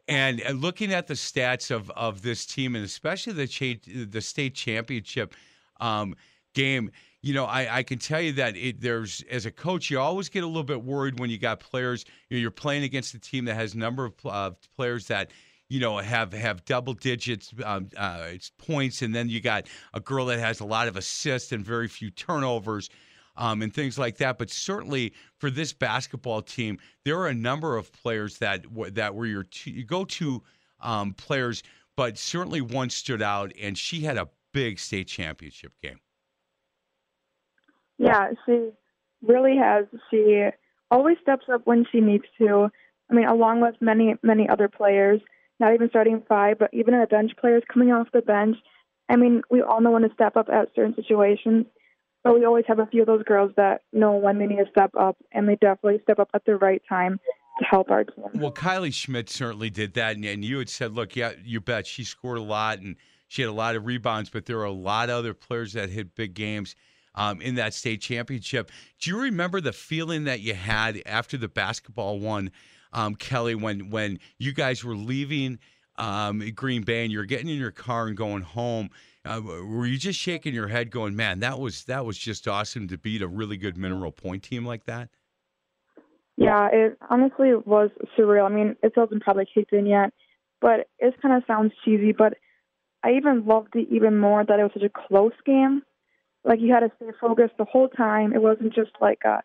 And 0.07 0.41
uh, 0.41 0.51
looking 0.51 0.91
at 0.91 1.05
the 1.05 1.13
stats 1.13 1.69
of, 1.69 1.91
of 1.91 2.23
this 2.23 2.47
team, 2.47 2.75
and 2.75 2.83
especially 2.83 3.33
the 3.33 3.47
cha- 3.47 4.05
the 4.07 4.21
state 4.21 4.55
championship 4.55 5.35
um, 5.79 6.15
game, 6.55 6.89
you 7.21 7.35
know, 7.35 7.45
I, 7.45 7.77
I 7.77 7.83
can 7.83 7.99
tell 7.99 8.19
you 8.19 8.33
that 8.33 8.57
it, 8.57 8.81
there's 8.81 9.23
as 9.29 9.45
a 9.45 9.51
coach, 9.51 9.91
you 9.91 9.99
always 9.99 10.29
get 10.29 10.43
a 10.43 10.47
little 10.47 10.63
bit 10.63 10.83
worried 10.83 11.19
when 11.19 11.29
you 11.29 11.37
got 11.37 11.59
players. 11.59 12.03
You 12.29 12.37
know, 12.37 12.41
you're 12.41 12.49
playing 12.49 12.83
against 12.83 13.13
a 13.13 13.19
team 13.19 13.45
that 13.45 13.53
has 13.53 13.75
a 13.75 13.77
number 13.77 14.05
of 14.05 14.13
uh, 14.25 14.51
players 14.75 15.05
that 15.07 15.29
you 15.69 15.79
know 15.79 15.99
have 15.99 16.33
have 16.33 16.65
double 16.65 16.93
digits 16.93 17.53
um, 17.63 17.89
uh, 17.95 18.29
points, 18.57 19.03
and 19.03 19.13
then 19.13 19.29
you 19.29 19.41
got 19.41 19.67
a 19.93 19.99
girl 19.99 20.25
that 20.25 20.39
has 20.39 20.59
a 20.59 20.65
lot 20.65 20.87
of 20.87 20.97
assists 20.97 21.51
and 21.51 21.63
very 21.63 21.87
few 21.87 22.09
turnovers. 22.09 22.89
Um, 23.35 23.61
and 23.61 23.73
things 23.73 23.97
like 23.97 24.17
that. 24.17 24.37
But 24.37 24.49
certainly 24.49 25.13
for 25.39 25.49
this 25.49 25.73
basketball 25.73 26.41
team, 26.41 26.79
there 27.05 27.17
are 27.19 27.27
a 27.27 27.33
number 27.33 27.77
of 27.77 27.91
players 27.91 28.37
that 28.39 28.65
that 28.93 29.15
were 29.15 29.25
your, 29.25 29.45
go-to 29.85 30.43
um, 30.79 31.13
players, 31.13 31.63
but 31.95 32.17
certainly 32.17 32.61
one 32.61 32.89
stood 32.89 33.21
out, 33.21 33.51
and 33.61 33.77
she 33.77 34.01
had 34.01 34.17
a 34.17 34.29
big 34.53 34.79
state 34.79 35.07
championship 35.07 35.73
game. 35.81 35.99
Yeah, 37.97 38.31
she 38.45 38.69
really 39.21 39.57
has. 39.57 39.85
She 40.09 40.49
always 40.89 41.17
steps 41.21 41.45
up 41.51 41.61
when 41.65 41.85
she 41.91 42.01
needs 42.01 42.25
to. 42.39 42.69
I 43.09 43.13
mean, 43.13 43.27
along 43.27 43.61
with 43.61 43.75
many, 43.81 44.15
many 44.23 44.49
other 44.49 44.67
players, 44.67 45.21
not 45.59 45.73
even 45.73 45.89
starting 45.89 46.23
five, 46.27 46.57
but 46.57 46.73
even 46.73 46.99
the 46.99 47.05
bench 47.05 47.31
players 47.39 47.63
coming 47.71 47.91
off 47.91 48.07
the 48.13 48.21
bench. 48.21 48.57
I 49.09 49.17
mean, 49.17 49.41
we 49.51 49.61
all 49.61 49.81
know 49.81 49.91
when 49.91 50.03
to 50.03 50.13
step 50.13 50.37
up 50.37 50.47
at 50.49 50.69
certain 50.75 50.95
situations, 50.95 51.65
but 52.23 52.33
we 52.33 52.45
always 52.45 52.65
have 52.67 52.79
a 52.79 52.85
few 52.85 53.01
of 53.01 53.07
those 53.07 53.23
girls 53.23 53.51
that 53.57 53.83
know 53.91 54.13
when 54.13 54.37
they 54.37 54.45
need 54.45 54.57
to 54.57 54.69
step 54.69 54.91
up, 54.99 55.17
and 55.31 55.47
they 55.47 55.55
definitely 55.55 55.99
step 56.03 56.19
up 56.19 56.29
at 56.33 56.45
the 56.45 56.55
right 56.55 56.81
time 56.87 57.19
to 57.59 57.65
help 57.65 57.89
our 57.91 58.03
team. 58.03 58.25
Well, 58.35 58.51
Kylie 58.51 58.93
Schmidt 58.93 59.29
certainly 59.29 59.69
did 59.69 59.93
that, 59.95 60.15
and, 60.15 60.25
and 60.25 60.43
you 60.45 60.59
had 60.59 60.69
said, 60.69 60.93
look, 60.93 61.15
yeah, 61.15 61.33
you 61.43 61.61
bet 61.61 61.87
she 61.87 62.03
scored 62.03 62.37
a 62.37 62.43
lot 62.43 62.79
and 62.79 62.95
she 63.27 63.41
had 63.41 63.49
a 63.49 63.53
lot 63.53 63.75
of 63.75 63.85
rebounds, 63.85 64.29
but 64.29 64.45
there 64.45 64.59
are 64.59 64.65
a 64.65 64.71
lot 64.71 65.09
of 65.09 65.15
other 65.15 65.33
players 65.33 65.73
that 65.73 65.89
hit 65.89 66.15
big 66.15 66.33
games. 66.33 66.75
Um, 67.13 67.41
in 67.41 67.55
that 67.55 67.73
state 67.73 67.99
championship. 67.99 68.71
Do 69.01 69.09
you 69.09 69.19
remember 69.19 69.59
the 69.59 69.73
feeling 69.73 70.23
that 70.23 70.39
you 70.39 70.53
had 70.53 71.01
after 71.05 71.35
the 71.35 71.49
basketball 71.49 72.19
one, 72.19 72.51
um, 72.93 73.15
Kelly, 73.15 73.53
when 73.53 73.89
when 73.89 74.17
you 74.37 74.53
guys 74.53 74.81
were 74.81 74.95
leaving 74.95 75.59
um, 75.97 76.39
Green 76.55 76.83
Bay 76.83 77.03
and 77.03 77.11
you're 77.11 77.25
getting 77.25 77.49
in 77.49 77.57
your 77.57 77.71
car 77.71 78.07
and 78.07 78.15
going 78.15 78.43
home? 78.43 78.91
Uh, 79.23 79.39
were 79.43 79.85
you 79.85 79.97
just 79.97 80.19
shaking 80.19 80.53
your 80.53 80.67
head, 80.67 80.89
going, 80.89 81.15
"Man, 81.15 81.39
that 81.41 81.59
was 81.59 81.83
that 81.85 82.05
was 82.05 82.17
just 82.17 82.47
awesome 82.47 82.87
to 82.87 82.97
beat 82.97 83.21
a 83.21 83.27
really 83.27 83.57
good 83.57 83.77
Mineral 83.77 84.11
Point 84.11 84.41
team 84.43 84.65
like 84.65 84.85
that"? 84.85 85.09
Yeah, 86.37 86.69
it 86.71 86.97
honestly 87.07 87.53
was 87.53 87.91
surreal. 88.17 88.45
I 88.45 88.49
mean, 88.49 88.75
it 88.81 88.93
hasn't 88.95 89.21
probably 89.21 89.45
kicked 89.53 89.73
in 89.73 89.85
yet, 89.85 90.11
but 90.59 90.87
it 90.97 91.13
kind 91.21 91.35
of 91.35 91.43
sounds 91.45 91.71
cheesy. 91.85 92.13
But 92.13 92.33
I 93.03 93.11
even 93.11 93.45
loved 93.45 93.75
it 93.75 93.87
even 93.91 94.17
more 94.17 94.43
that 94.43 94.59
it 94.59 94.63
was 94.63 94.71
such 94.73 94.83
a 94.83 95.07
close 95.07 95.33
game. 95.45 95.83
Like 96.43 96.59
you 96.59 96.73
had 96.73 96.79
to 96.79 96.91
stay 96.95 97.11
focused 97.19 97.57
the 97.59 97.65
whole 97.65 97.89
time. 97.89 98.33
It 98.33 98.41
wasn't 98.41 98.73
just 98.73 98.91
like 98.99 99.19
a 99.23 99.43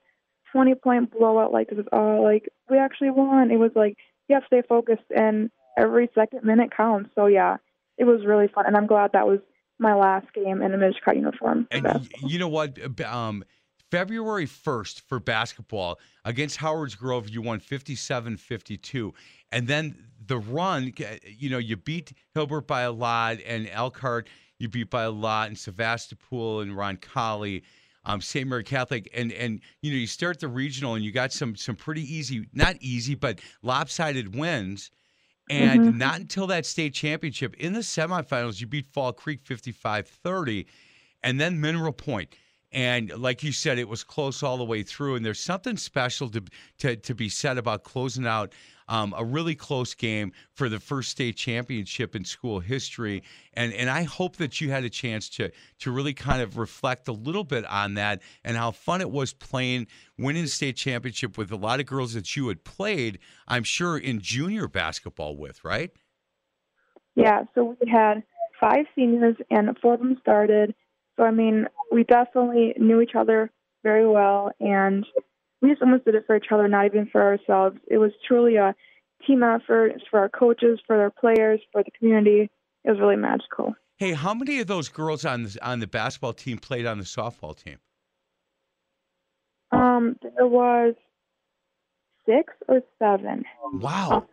twenty 0.52 0.74
point 0.74 1.12
blowout 1.12 1.52
like 1.52 1.68
this 1.68 1.80
is 1.80 1.86
oh 1.92 2.22
like 2.22 2.48
we 2.70 2.78
actually 2.78 3.10
won. 3.10 3.50
It 3.50 3.58
was 3.58 3.72
like 3.74 3.98
you 4.28 4.34
have 4.34 4.44
to 4.44 4.46
stay 4.46 4.62
focused 4.66 5.04
and 5.14 5.50
every 5.76 6.08
second 6.14 6.44
minute 6.44 6.70
counts. 6.74 7.10
So 7.14 7.26
yeah, 7.26 7.58
it 7.98 8.04
was 8.04 8.24
really 8.24 8.48
fun 8.48 8.64
and 8.66 8.74
I'm 8.74 8.86
glad 8.86 9.10
that 9.12 9.26
was 9.26 9.40
my 9.78 9.94
last 9.94 10.32
game 10.32 10.62
in 10.62 10.72
a 10.72 10.76
Mishicot 10.76 11.16
uniform. 11.16 11.66
And 11.70 12.08
you 12.22 12.38
know 12.38 12.48
what? 12.48 12.78
Um, 13.02 13.44
February 13.90 14.46
1st 14.46 15.02
for 15.02 15.20
basketball 15.20 15.98
against 16.24 16.56
Howard's 16.56 16.94
Grove, 16.94 17.28
you 17.28 17.42
won 17.42 17.60
57 17.60 18.36
52. 18.36 19.14
And 19.52 19.68
then 19.68 19.96
the 20.26 20.38
run, 20.38 20.92
you 21.24 21.50
know, 21.50 21.58
you 21.58 21.76
beat 21.76 22.12
Hilbert 22.34 22.66
by 22.66 22.82
a 22.82 22.92
lot 22.92 23.38
and 23.46 23.68
Elkhart, 23.70 24.28
you 24.58 24.68
beat 24.68 24.90
by 24.90 25.04
a 25.04 25.10
lot, 25.10 25.48
and 25.48 25.58
Sevastopol 25.58 26.60
and 26.60 26.72
Roncalli. 26.72 27.62
Um, 28.08 28.20
St. 28.20 28.46
Mary 28.46 28.62
Catholic, 28.62 29.10
and 29.12 29.32
and 29.32 29.60
you 29.82 29.90
know 29.90 29.98
you 29.98 30.06
start 30.06 30.38
the 30.38 30.46
regional, 30.46 30.94
and 30.94 31.04
you 31.04 31.10
got 31.10 31.32
some 31.32 31.56
some 31.56 31.74
pretty 31.74 32.02
easy, 32.02 32.46
not 32.52 32.76
easy, 32.78 33.16
but 33.16 33.40
lopsided 33.62 34.32
wins, 34.32 34.92
and 35.48 35.80
mm-hmm. 35.80 35.98
not 35.98 36.20
until 36.20 36.46
that 36.48 36.66
state 36.66 36.94
championship 36.94 37.54
in 37.56 37.72
the 37.72 37.80
semifinals, 37.80 38.60
you 38.60 38.66
beat 38.66 38.86
Fall 38.92 39.12
Creek 39.12 39.44
55-30, 39.44 40.66
and 41.22 41.40
then 41.40 41.60
Mineral 41.60 41.92
Point. 41.92 42.34
And 42.72 43.10
like 43.16 43.42
you 43.42 43.52
said, 43.52 43.78
it 43.78 43.88
was 43.88 44.02
close 44.04 44.42
all 44.42 44.56
the 44.56 44.64
way 44.64 44.82
through. 44.82 45.14
And 45.16 45.24
there's 45.24 45.40
something 45.40 45.76
special 45.76 46.28
to 46.30 46.42
to, 46.78 46.96
to 46.96 47.14
be 47.14 47.28
said 47.28 47.58
about 47.58 47.84
closing 47.84 48.26
out 48.26 48.52
um, 48.88 49.14
a 49.16 49.24
really 49.24 49.54
close 49.54 49.94
game 49.94 50.32
for 50.52 50.68
the 50.68 50.78
first 50.78 51.10
state 51.10 51.36
championship 51.36 52.14
in 52.14 52.24
school 52.24 52.60
history. 52.60 53.22
And 53.54 53.72
and 53.72 53.90
I 53.90 54.02
hope 54.04 54.36
that 54.36 54.60
you 54.60 54.70
had 54.70 54.84
a 54.84 54.90
chance 54.90 55.28
to 55.30 55.50
to 55.80 55.90
really 55.90 56.14
kind 56.14 56.42
of 56.42 56.58
reflect 56.58 57.08
a 57.08 57.12
little 57.12 57.44
bit 57.44 57.64
on 57.66 57.94
that 57.94 58.22
and 58.44 58.56
how 58.56 58.70
fun 58.70 59.00
it 59.00 59.10
was 59.10 59.32
playing, 59.32 59.86
winning 60.18 60.42
the 60.42 60.48
state 60.48 60.76
championship 60.76 61.38
with 61.38 61.50
a 61.52 61.56
lot 61.56 61.80
of 61.80 61.86
girls 61.86 62.14
that 62.14 62.36
you 62.36 62.48
had 62.48 62.64
played. 62.64 63.18
I'm 63.48 63.64
sure 63.64 63.96
in 63.96 64.20
junior 64.20 64.68
basketball 64.68 65.36
with, 65.36 65.64
right? 65.64 65.90
Yeah. 67.14 67.44
So 67.54 67.76
we 67.80 67.90
had 67.90 68.22
five 68.60 68.86
seniors, 68.94 69.36
and 69.50 69.76
four 69.80 69.94
of 69.94 70.00
them 70.00 70.16
started. 70.20 70.74
So 71.16 71.24
I 71.24 71.30
mean, 71.30 71.66
we 71.90 72.04
definitely 72.04 72.74
knew 72.78 73.00
each 73.00 73.14
other 73.18 73.50
very 73.82 74.06
well, 74.06 74.52
and 74.60 75.04
we 75.62 75.70
just 75.70 75.82
almost 75.82 76.04
did 76.04 76.14
it 76.14 76.24
for 76.26 76.36
each 76.36 76.46
other, 76.50 76.68
not 76.68 76.86
even 76.86 77.08
for 77.10 77.22
ourselves. 77.22 77.78
It 77.88 77.98
was 77.98 78.12
truly 78.26 78.56
a 78.56 78.74
team 79.26 79.42
effort 79.42 79.88
it's 79.88 80.04
for 80.10 80.20
our 80.20 80.28
coaches, 80.28 80.78
for 80.86 81.00
our 81.00 81.10
players, 81.10 81.60
for 81.72 81.82
the 81.82 81.90
community. 81.98 82.50
It 82.84 82.90
was 82.90 83.00
really 83.00 83.16
magical. 83.16 83.74
Hey, 83.96 84.12
how 84.12 84.34
many 84.34 84.60
of 84.60 84.66
those 84.66 84.88
girls 84.88 85.24
on 85.24 85.44
the, 85.44 85.58
on 85.62 85.80
the 85.80 85.86
basketball 85.86 86.34
team 86.34 86.58
played 86.58 86.84
on 86.84 86.98
the 86.98 87.04
softball 87.04 87.56
team? 87.56 87.78
Um, 89.72 90.16
there 90.22 90.46
was 90.46 90.94
six 92.26 92.52
or 92.68 92.82
seven. 92.98 93.44
Wow. 93.72 94.26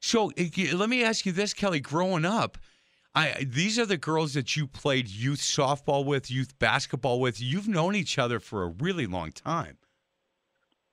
So 0.00 0.30
let 0.74 0.90
me 0.90 1.02
ask 1.02 1.24
you 1.24 1.32
this, 1.32 1.54
Kelly. 1.54 1.80
Growing 1.80 2.26
up, 2.26 2.58
I 3.14 3.46
these 3.46 3.78
are 3.78 3.86
the 3.86 3.96
girls 3.96 4.34
that 4.34 4.56
you 4.56 4.66
played 4.66 5.08
youth 5.08 5.40
softball 5.40 6.04
with, 6.04 6.30
youth 6.30 6.58
basketball 6.58 7.20
with. 7.20 7.40
You've 7.40 7.68
known 7.68 7.94
each 7.94 8.18
other 8.18 8.40
for 8.40 8.64
a 8.64 8.68
really 8.68 9.06
long 9.06 9.30
time. 9.30 9.78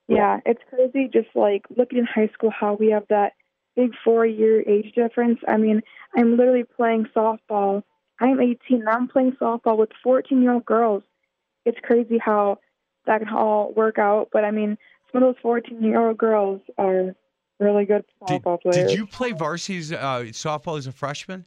Yeah, 0.07 0.39
it's 0.45 0.61
crazy 0.69 1.09
just 1.11 1.29
like 1.35 1.65
looking 1.75 1.99
in 1.99 2.05
high 2.05 2.29
school 2.33 2.51
how 2.51 2.73
we 2.73 2.91
have 2.91 3.05
that 3.09 3.33
big 3.75 3.91
four 4.03 4.25
year 4.25 4.61
age 4.67 4.93
difference. 4.93 5.39
I 5.47 5.57
mean, 5.57 5.81
I'm 6.15 6.37
literally 6.37 6.63
playing 6.63 7.07
softball. 7.15 7.83
I'm 8.19 8.39
18 8.39 8.81
and 8.81 8.89
I'm 8.89 9.07
playing 9.07 9.37
softball 9.41 9.77
with 9.77 9.89
14 10.03 10.41
year 10.41 10.53
old 10.53 10.65
girls. 10.65 11.03
It's 11.65 11.79
crazy 11.81 12.17
how 12.17 12.59
that 13.05 13.19
can 13.19 13.29
all 13.29 13.73
work 13.73 13.97
out. 13.97 14.29
But 14.31 14.43
I 14.43 14.51
mean, 14.51 14.77
some 15.11 15.23
of 15.23 15.33
those 15.33 15.41
14 15.41 15.81
year 15.81 16.07
old 16.07 16.17
girls 16.17 16.61
are 16.77 17.15
really 17.59 17.85
good 17.85 18.03
softball 18.21 18.61
did, 18.61 18.71
players. 18.71 18.91
Did 18.91 18.97
you 18.97 19.07
play 19.07 19.31
varsity 19.31 19.95
uh, 19.95 20.23
softball 20.25 20.77
as 20.77 20.87
a 20.87 20.91
freshman? 20.91 21.45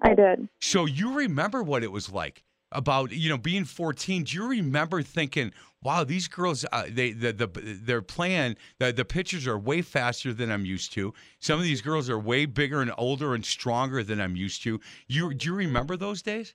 I 0.00 0.14
did. 0.14 0.48
So 0.60 0.86
you 0.86 1.14
remember 1.14 1.62
what 1.62 1.82
it 1.82 1.92
was 1.92 2.10
like 2.10 2.44
about 2.72 3.12
you 3.12 3.30
know 3.30 3.38
being 3.38 3.64
14 3.64 4.24
do 4.24 4.36
you 4.36 4.46
remember 4.46 5.02
thinking 5.02 5.52
wow 5.82 6.04
these 6.04 6.28
girls 6.28 6.66
uh, 6.70 6.84
they 6.88 7.12
the, 7.12 7.32
the 7.32 7.46
they're 7.82 8.02
playing 8.02 8.56
the, 8.78 8.92
the 8.92 9.04
pitchers 9.04 9.46
are 9.46 9.58
way 9.58 9.80
faster 9.80 10.34
than 10.34 10.50
i'm 10.50 10.66
used 10.66 10.92
to 10.92 11.14
some 11.40 11.58
of 11.58 11.64
these 11.64 11.80
girls 11.80 12.10
are 12.10 12.18
way 12.18 12.44
bigger 12.44 12.82
and 12.82 12.92
older 12.98 13.34
and 13.34 13.44
stronger 13.44 14.02
than 14.02 14.20
i'm 14.20 14.36
used 14.36 14.62
to 14.62 14.78
you 15.06 15.32
do 15.32 15.48
you 15.48 15.54
remember 15.54 15.96
those 15.96 16.20
days 16.20 16.54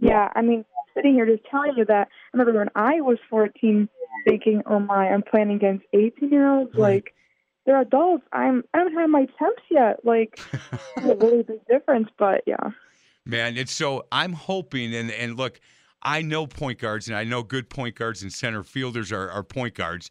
yeah 0.00 0.28
i 0.34 0.42
mean 0.42 0.64
sitting 0.92 1.14
here 1.14 1.26
just 1.26 1.44
telling 1.48 1.72
you 1.76 1.84
that 1.84 2.08
i 2.34 2.36
remember 2.36 2.58
when 2.58 2.70
i 2.74 3.00
was 3.00 3.18
14 3.30 3.88
thinking 4.26 4.60
oh 4.66 4.80
my 4.80 5.08
i'm 5.08 5.22
playing 5.22 5.52
against 5.52 5.84
18 5.92 6.30
year 6.30 6.48
olds 6.48 6.74
right. 6.74 6.80
like 6.80 7.14
they're 7.68 7.80
adults 7.80 8.24
i'm 8.32 8.64
i 8.74 8.78
don't 8.78 8.92
have 8.94 9.08
my 9.08 9.26
temps 9.38 9.62
yet 9.70 10.04
like 10.04 10.40
a 10.96 11.14
really 11.14 11.44
big 11.44 11.64
difference 11.68 12.08
but 12.18 12.42
yeah 12.46 12.70
man. 13.28 13.56
It's 13.56 13.72
so 13.72 14.06
I'm 14.10 14.32
hoping 14.32 14.94
and 14.94 15.12
and 15.12 15.36
look, 15.36 15.60
I 16.02 16.22
know 16.22 16.46
point 16.46 16.80
guards 16.80 17.06
and 17.06 17.16
I 17.16 17.22
know 17.24 17.42
good 17.44 17.70
point 17.70 17.94
guards 17.94 18.22
and 18.22 18.32
center 18.32 18.64
fielders 18.64 19.12
are, 19.12 19.30
are 19.30 19.44
point 19.44 19.74
guards. 19.74 20.10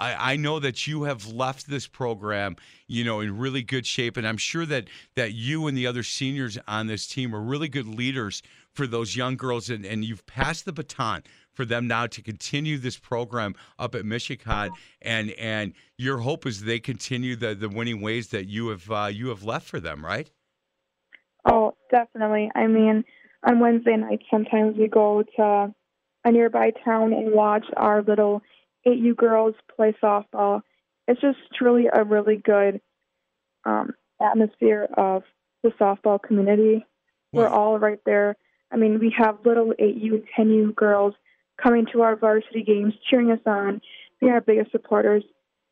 I, 0.00 0.32
I 0.32 0.36
know 0.36 0.58
that 0.60 0.86
you 0.86 1.02
have 1.02 1.26
left 1.26 1.68
this 1.68 1.86
program, 1.86 2.56
you 2.86 3.04
know, 3.04 3.20
in 3.20 3.36
really 3.36 3.62
good 3.62 3.86
shape, 3.86 4.16
and 4.16 4.26
I'm 4.26 4.38
sure 4.38 4.64
that 4.66 4.88
that 5.16 5.32
you 5.32 5.66
and 5.66 5.76
the 5.76 5.86
other 5.86 6.02
seniors 6.02 6.56
on 6.66 6.86
this 6.86 7.06
team 7.06 7.34
are 7.34 7.42
really 7.42 7.68
good 7.68 7.86
leaders 7.86 8.42
for 8.72 8.86
those 8.86 9.16
young 9.16 9.36
girls, 9.36 9.68
and, 9.68 9.84
and 9.84 10.02
you've 10.02 10.24
passed 10.24 10.64
the 10.64 10.72
baton 10.72 11.22
for 11.52 11.64
them 11.64 11.86
now 11.86 12.06
to 12.06 12.22
continue 12.22 12.78
this 12.78 12.98
program 12.98 13.54
up 13.78 13.94
at 13.94 14.04
Mishicot, 14.04 14.70
and 15.00 15.30
and 15.32 15.72
your 15.96 16.18
hope 16.18 16.46
is 16.46 16.62
they 16.62 16.80
continue 16.80 17.36
the 17.36 17.54
the 17.54 17.68
winning 17.68 18.00
ways 18.00 18.28
that 18.28 18.46
you 18.46 18.68
have 18.68 18.90
uh, 18.90 19.10
you 19.12 19.28
have 19.28 19.42
left 19.42 19.66
for 19.66 19.80
them, 19.80 20.04
right? 20.04 20.30
Oh, 21.44 21.74
definitely. 21.90 22.50
I 22.54 22.66
mean, 22.66 23.04
on 23.46 23.60
Wednesday 23.60 23.96
nights, 23.96 24.24
sometimes 24.30 24.76
we 24.76 24.88
go 24.88 25.24
to 25.36 25.74
a 26.24 26.30
nearby 26.30 26.70
town 26.84 27.12
and 27.12 27.32
watch 27.32 27.66
our 27.76 28.02
little 28.02 28.42
8U 28.86 29.16
girls 29.16 29.54
play 29.74 29.94
softball. 30.02 30.62
It's 31.08 31.20
just 31.20 31.38
truly 31.56 31.86
a 31.92 32.04
really 32.04 32.36
good 32.36 32.80
um, 33.64 33.94
atmosphere 34.20 34.88
of 34.96 35.24
the 35.64 35.70
softball 35.70 36.22
community. 36.22 36.86
We're 37.32 37.48
all 37.48 37.78
right 37.78 37.98
there. 38.04 38.36
I 38.70 38.76
mean, 38.76 38.98
we 38.98 39.14
have 39.16 39.38
little 39.44 39.72
8U, 39.80 40.24
10U 40.38 40.74
girls 40.74 41.14
coming 41.60 41.86
to 41.92 42.02
our 42.02 42.16
varsity 42.16 42.62
games, 42.62 42.94
cheering 43.08 43.30
us 43.30 43.40
on, 43.46 43.80
being 44.20 44.32
our 44.32 44.40
biggest 44.40 44.70
supporters. 44.72 45.24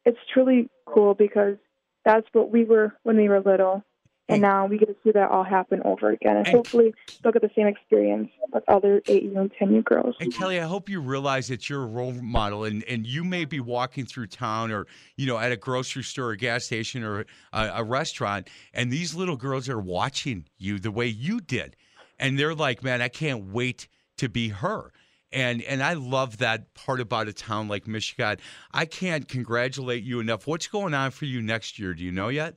It's 0.05 0.19
truly 0.33 0.69
cool 0.87 1.15
because 1.15 1.57
that's 2.05 2.27
what 2.33 2.51
we 2.51 2.65
were 2.65 2.95
when 3.03 3.17
we 3.17 3.29
were 3.29 3.41
little 3.41 3.85
And 4.29 4.41
now 4.43 4.67
we 4.67 4.79
get 4.79 4.87
to 4.87 4.97
see 5.03 5.11
that 5.11 5.31
all 5.31 5.43
happen 5.45 5.83
over 5.85 6.11
again. 6.11 6.37
And, 6.37 6.47
And- 6.47 6.57
hopefully 6.57 6.95
they'll 7.23 7.33
get 7.33 7.43
the 7.43 7.51
same 7.55 7.67
experience 7.67 8.31
with 8.53 8.63
other 8.69 9.01
8U 9.07 9.37
and 9.37 9.51
10U 9.61 9.85
girls. 9.85 10.15
And 10.21 10.33
Kelly, 10.33 10.61
I 10.61 10.65
hope 10.65 10.89
you 10.89 11.01
realize 11.01 11.49
that 11.49 11.69
you're 11.69 11.83
a 11.83 11.87
role 11.87 12.13
model, 12.13 12.65
and, 12.65 12.85
and 12.85 13.07
you 13.07 13.25
may 13.25 13.45
be 13.45 13.59
walking 13.61 14.07
through 14.07 14.29
town, 14.29 14.71
or 14.71 14.87
you 15.17 15.27
know, 15.27 15.37
at 15.37 15.51
a 15.53 15.57
grocery 15.57 16.05
store, 16.05 16.31
a 16.31 16.37
gas 16.37 16.65
station, 16.65 17.03
or 17.03 17.27
a, 17.53 17.71
a 17.75 17.85
restaurant, 17.85 18.49
and 18.73 18.91
these 18.93 19.15
little 19.15 19.37
girls 19.37 19.69
are 19.69 19.81
watching 19.81 20.47
you 20.59 20.79
the 20.79 20.91
way 20.93 21.07
you 21.07 21.41
did, 21.41 21.75
and 22.19 22.39
they're 22.39 22.55
like, 22.55 22.83
"Man, 22.85 23.03
I 23.03 23.09
can't 23.09 23.53
wait 23.53 23.89
to 24.19 24.29
be 24.29 24.49
her." 24.51 24.93
And 25.33 25.63
and 25.63 25.83
I 25.83 25.93
love 25.93 26.39
that 26.39 26.75
part 26.75 27.01
about 27.01 27.29
a 27.29 27.33
town 27.33 27.69
like 27.69 27.85
Mishicot. 27.85 28.41
I 28.73 28.85
can't 28.85 29.29
congratulate 29.29 30.03
you 30.03 30.21
enough. 30.21 30.47
What's 30.47 30.67
going 30.67 30.93
on 30.93 31.13
for 31.13 31.25
you 31.25 31.41
next 31.41 31.79
year? 31.79 31.95
Do 31.95 32.03
you 32.03 32.11
know 32.11 32.29
yet? 32.29 32.57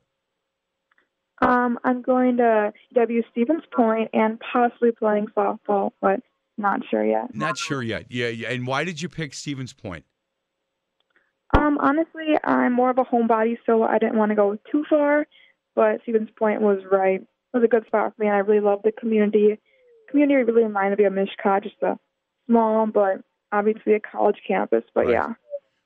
Um, 1.41 1.77
I'm 1.83 2.01
going 2.01 2.37
to 2.37 2.71
W. 2.93 3.21
Stevens 3.31 3.63
Point 3.75 4.09
and 4.13 4.39
possibly 4.39 4.91
playing 4.91 5.27
softball, 5.35 5.91
but 6.01 6.21
not 6.57 6.81
sure 6.89 7.05
yet. 7.05 7.35
Not 7.35 7.57
sure 7.57 7.81
yet. 7.83 8.05
Yeah, 8.09 8.29
yeah. 8.29 8.49
And 8.49 8.65
why 8.65 8.83
did 8.83 9.01
you 9.01 9.09
pick 9.09 9.33
Stevens 9.33 9.73
Point? 9.73 10.05
Um, 11.55 11.77
honestly, 11.79 12.35
I'm 12.43 12.73
more 12.73 12.89
of 12.89 12.97
a 12.97 13.03
homebody, 13.03 13.57
so 13.65 13.83
I 13.83 13.99
didn't 13.99 14.17
want 14.17 14.29
to 14.29 14.35
go 14.35 14.57
too 14.71 14.85
far. 14.89 15.27
But 15.75 16.01
Stevens 16.03 16.29
Point 16.37 16.61
was 16.61 16.79
right. 16.89 17.21
It 17.21 17.27
was 17.57 17.63
a 17.63 17.67
good 17.67 17.85
spot 17.87 18.13
for 18.15 18.21
me, 18.21 18.27
and 18.27 18.35
I 18.35 18.39
really 18.39 18.61
love 18.61 18.81
the 18.83 18.91
community. 18.91 19.59
Community 20.09 20.43
really 20.43 20.63
reminded 20.63 20.99
me 20.99 21.05
of 21.05 21.13
Mishicot, 21.13 21.63
just 21.63 21.75
a 21.81 21.97
small 22.47 22.87
but 22.87 23.21
obviously 23.51 23.93
a 23.93 23.99
college 23.99 24.37
campus. 24.47 24.83
But 24.93 25.05
Right. 25.05 25.13
yeah, 25.13 25.33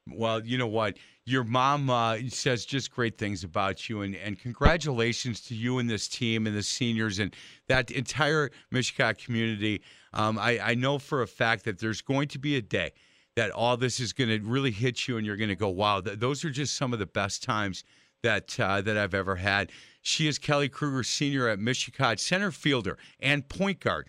Well, 0.10 0.46
you 0.46 0.58
know 0.58 0.68
what? 0.68 0.98
Your 1.26 1.44
mom 1.44 1.90
uh, 1.90 2.18
says 2.30 2.66
just 2.66 2.92
great 2.92 3.18
things 3.18 3.44
about 3.44 3.90
you, 3.90 4.02
and, 4.02 4.16
and 4.16 4.40
congratulations 4.40 5.42
to 5.48 5.56
you 5.56 5.80
and 5.80 5.90
this 5.90 6.08
team 6.08 6.48
and 6.48 6.56
the 6.56 6.64
seniors 6.64 7.20
and 7.20 7.36
that 7.68 7.92
entire 7.92 8.50
Mishicot 8.74 9.18
community. 9.18 9.82
Um, 10.14 10.38
I, 10.40 10.60
I 10.60 10.76
know 10.76 10.98
for 11.00 11.22
a 11.22 11.28
fact 11.28 11.66
that 11.66 11.80
there's 11.80 12.02
going 12.02 12.30
to 12.30 12.40
be 12.40 12.56
a 12.56 12.62
day 12.62 12.94
that 13.36 13.52
all 13.52 13.76
this 13.76 14.00
is 14.00 14.14
going 14.14 14.30
to 14.30 14.40
really 14.40 14.72
hit 14.72 15.08
you, 15.08 15.18
and 15.18 15.26
you're 15.26 15.36
going 15.36 15.50
to 15.50 15.56
go, 15.56 15.68
"Wow, 15.68 16.00
th- 16.00 16.20
those 16.20 16.46
are 16.46 16.50
just 16.50 16.76
some 16.78 16.94
of 16.94 17.00
the 17.00 17.06
best 17.06 17.44
times 17.44 17.84
that 18.24 18.58
uh, 18.60 18.80
that 18.82 18.98
I've 18.98 19.14
ever 19.14 19.36
had." 19.36 19.72
She 20.02 20.30
is 20.30 20.40
Kelly 20.40 20.70
Kruger, 20.70 21.04
senior 21.04 21.50
at 21.50 21.60
Mishicot, 21.60 22.20
center 22.20 22.52
fielder 22.52 22.98
and 23.20 23.48
point 23.50 23.82
guard 23.82 24.08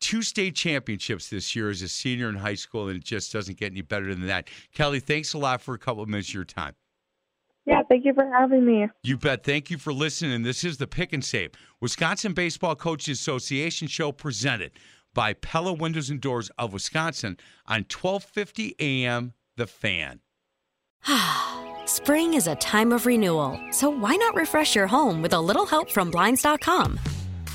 two 0.00 0.22
state 0.22 0.54
championships 0.54 1.28
this 1.28 1.54
year 1.56 1.70
as 1.70 1.82
a 1.82 1.88
senior 1.88 2.28
in 2.28 2.36
high 2.36 2.54
school, 2.54 2.88
and 2.88 2.98
it 2.98 3.04
just 3.04 3.32
doesn't 3.32 3.58
get 3.58 3.72
any 3.72 3.82
better 3.82 4.14
than 4.14 4.26
that. 4.26 4.48
Kelly, 4.72 5.00
thanks 5.00 5.34
a 5.34 5.38
lot 5.38 5.60
for 5.60 5.74
a 5.74 5.78
couple 5.78 6.02
of 6.02 6.08
minutes 6.08 6.28
of 6.28 6.34
your 6.34 6.44
time. 6.44 6.74
yeah. 7.66 7.82
Thank 7.88 8.04
you 8.04 8.14
for 8.14 8.28
having 8.30 8.64
me. 8.64 8.88
You 9.02 9.16
bet. 9.18 9.44
Thank 9.44 9.70
you 9.70 9.78
for 9.78 9.92
listening. 9.92 10.42
This 10.42 10.64
is 10.64 10.78
the 10.78 10.86
Pick 10.86 11.12
and 11.12 11.24
Save 11.24 11.52
Wisconsin 11.80 12.32
Baseball 12.32 12.76
Coaches 12.76 13.18
Association 13.18 13.88
show 13.88 14.12
presented 14.12 14.72
by 15.14 15.32
Pella 15.34 15.72
Windows 15.72 16.10
and 16.10 16.20
Doors 16.20 16.50
of 16.58 16.72
Wisconsin 16.72 17.36
on 17.66 17.84
1250 17.90 18.76
AM 18.78 19.32
The 19.56 19.66
Fan. 19.66 20.20
Spring 21.86 22.34
is 22.34 22.46
a 22.46 22.54
time 22.56 22.92
of 22.92 23.06
renewal, 23.06 23.58
so 23.70 23.88
why 23.88 24.14
not 24.16 24.34
refresh 24.34 24.74
your 24.74 24.86
home 24.86 25.22
with 25.22 25.32
a 25.32 25.40
little 25.40 25.64
help 25.66 25.90
from 25.90 26.10
Blinds.com? 26.10 26.98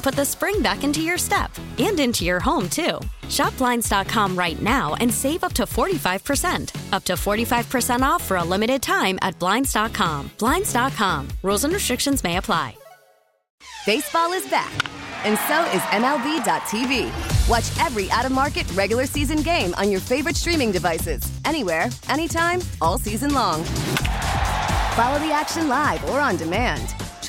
put 0.00 0.14
the 0.14 0.24
spring 0.24 0.62
back 0.62 0.84
into 0.84 1.02
your 1.02 1.18
step 1.18 1.50
and 1.78 1.98
into 2.00 2.24
your 2.24 2.40
home, 2.40 2.68
too. 2.68 2.98
Shop 3.28 3.56
Blinds.com 3.58 4.36
right 4.36 4.60
now 4.60 4.94
and 5.00 5.12
save 5.12 5.44
up 5.44 5.52
to 5.54 5.64
45%. 5.64 6.92
Up 6.92 7.04
to 7.04 7.14
45% 7.14 8.02
off 8.02 8.22
for 8.22 8.38
a 8.38 8.44
limited 8.44 8.82
time 8.82 9.18
at 9.22 9.38
Blinds.com. 9.38 10.30
Blinds.com. 10.38 11.28
Rules 11.42 11.64
and 11.64 11.72
restrictions 11.72 12.24
may 12.24 12.36
apply. 12.36 12.76
Baseball 13.86 14.32
is 14.32 14.46
back, 14.48 14.72
and 15.24 15.38
so 15.48 15.64
is 15.72 15.80
MLB.tv. 15.90 17.08
Watch 17.48 17.84
every 17.84 18.10
out 18.10 18.26
of 18.26 18.32
market 18.32 18.70
regular 18.72 19.06
season 19.06 19.38
game 19.38 19.74
on 19.74 19.90
your 19.90 20.00
favorite 20.00 20.36
streaming 20.36 20.70
devices, 20.70 21.22
anywhere, 21.46 21.88
anytime, 22.10 22.60
all 22.82 22.98
season 22.98 23.32
long. 23.32 23.64
Follow 24.94 25.18
the 25.18 25.32
action 25.32 25.68
live 25.68 26.04
or 26.10 26.20
on 26.20 26.36
demand. 26.36 26.94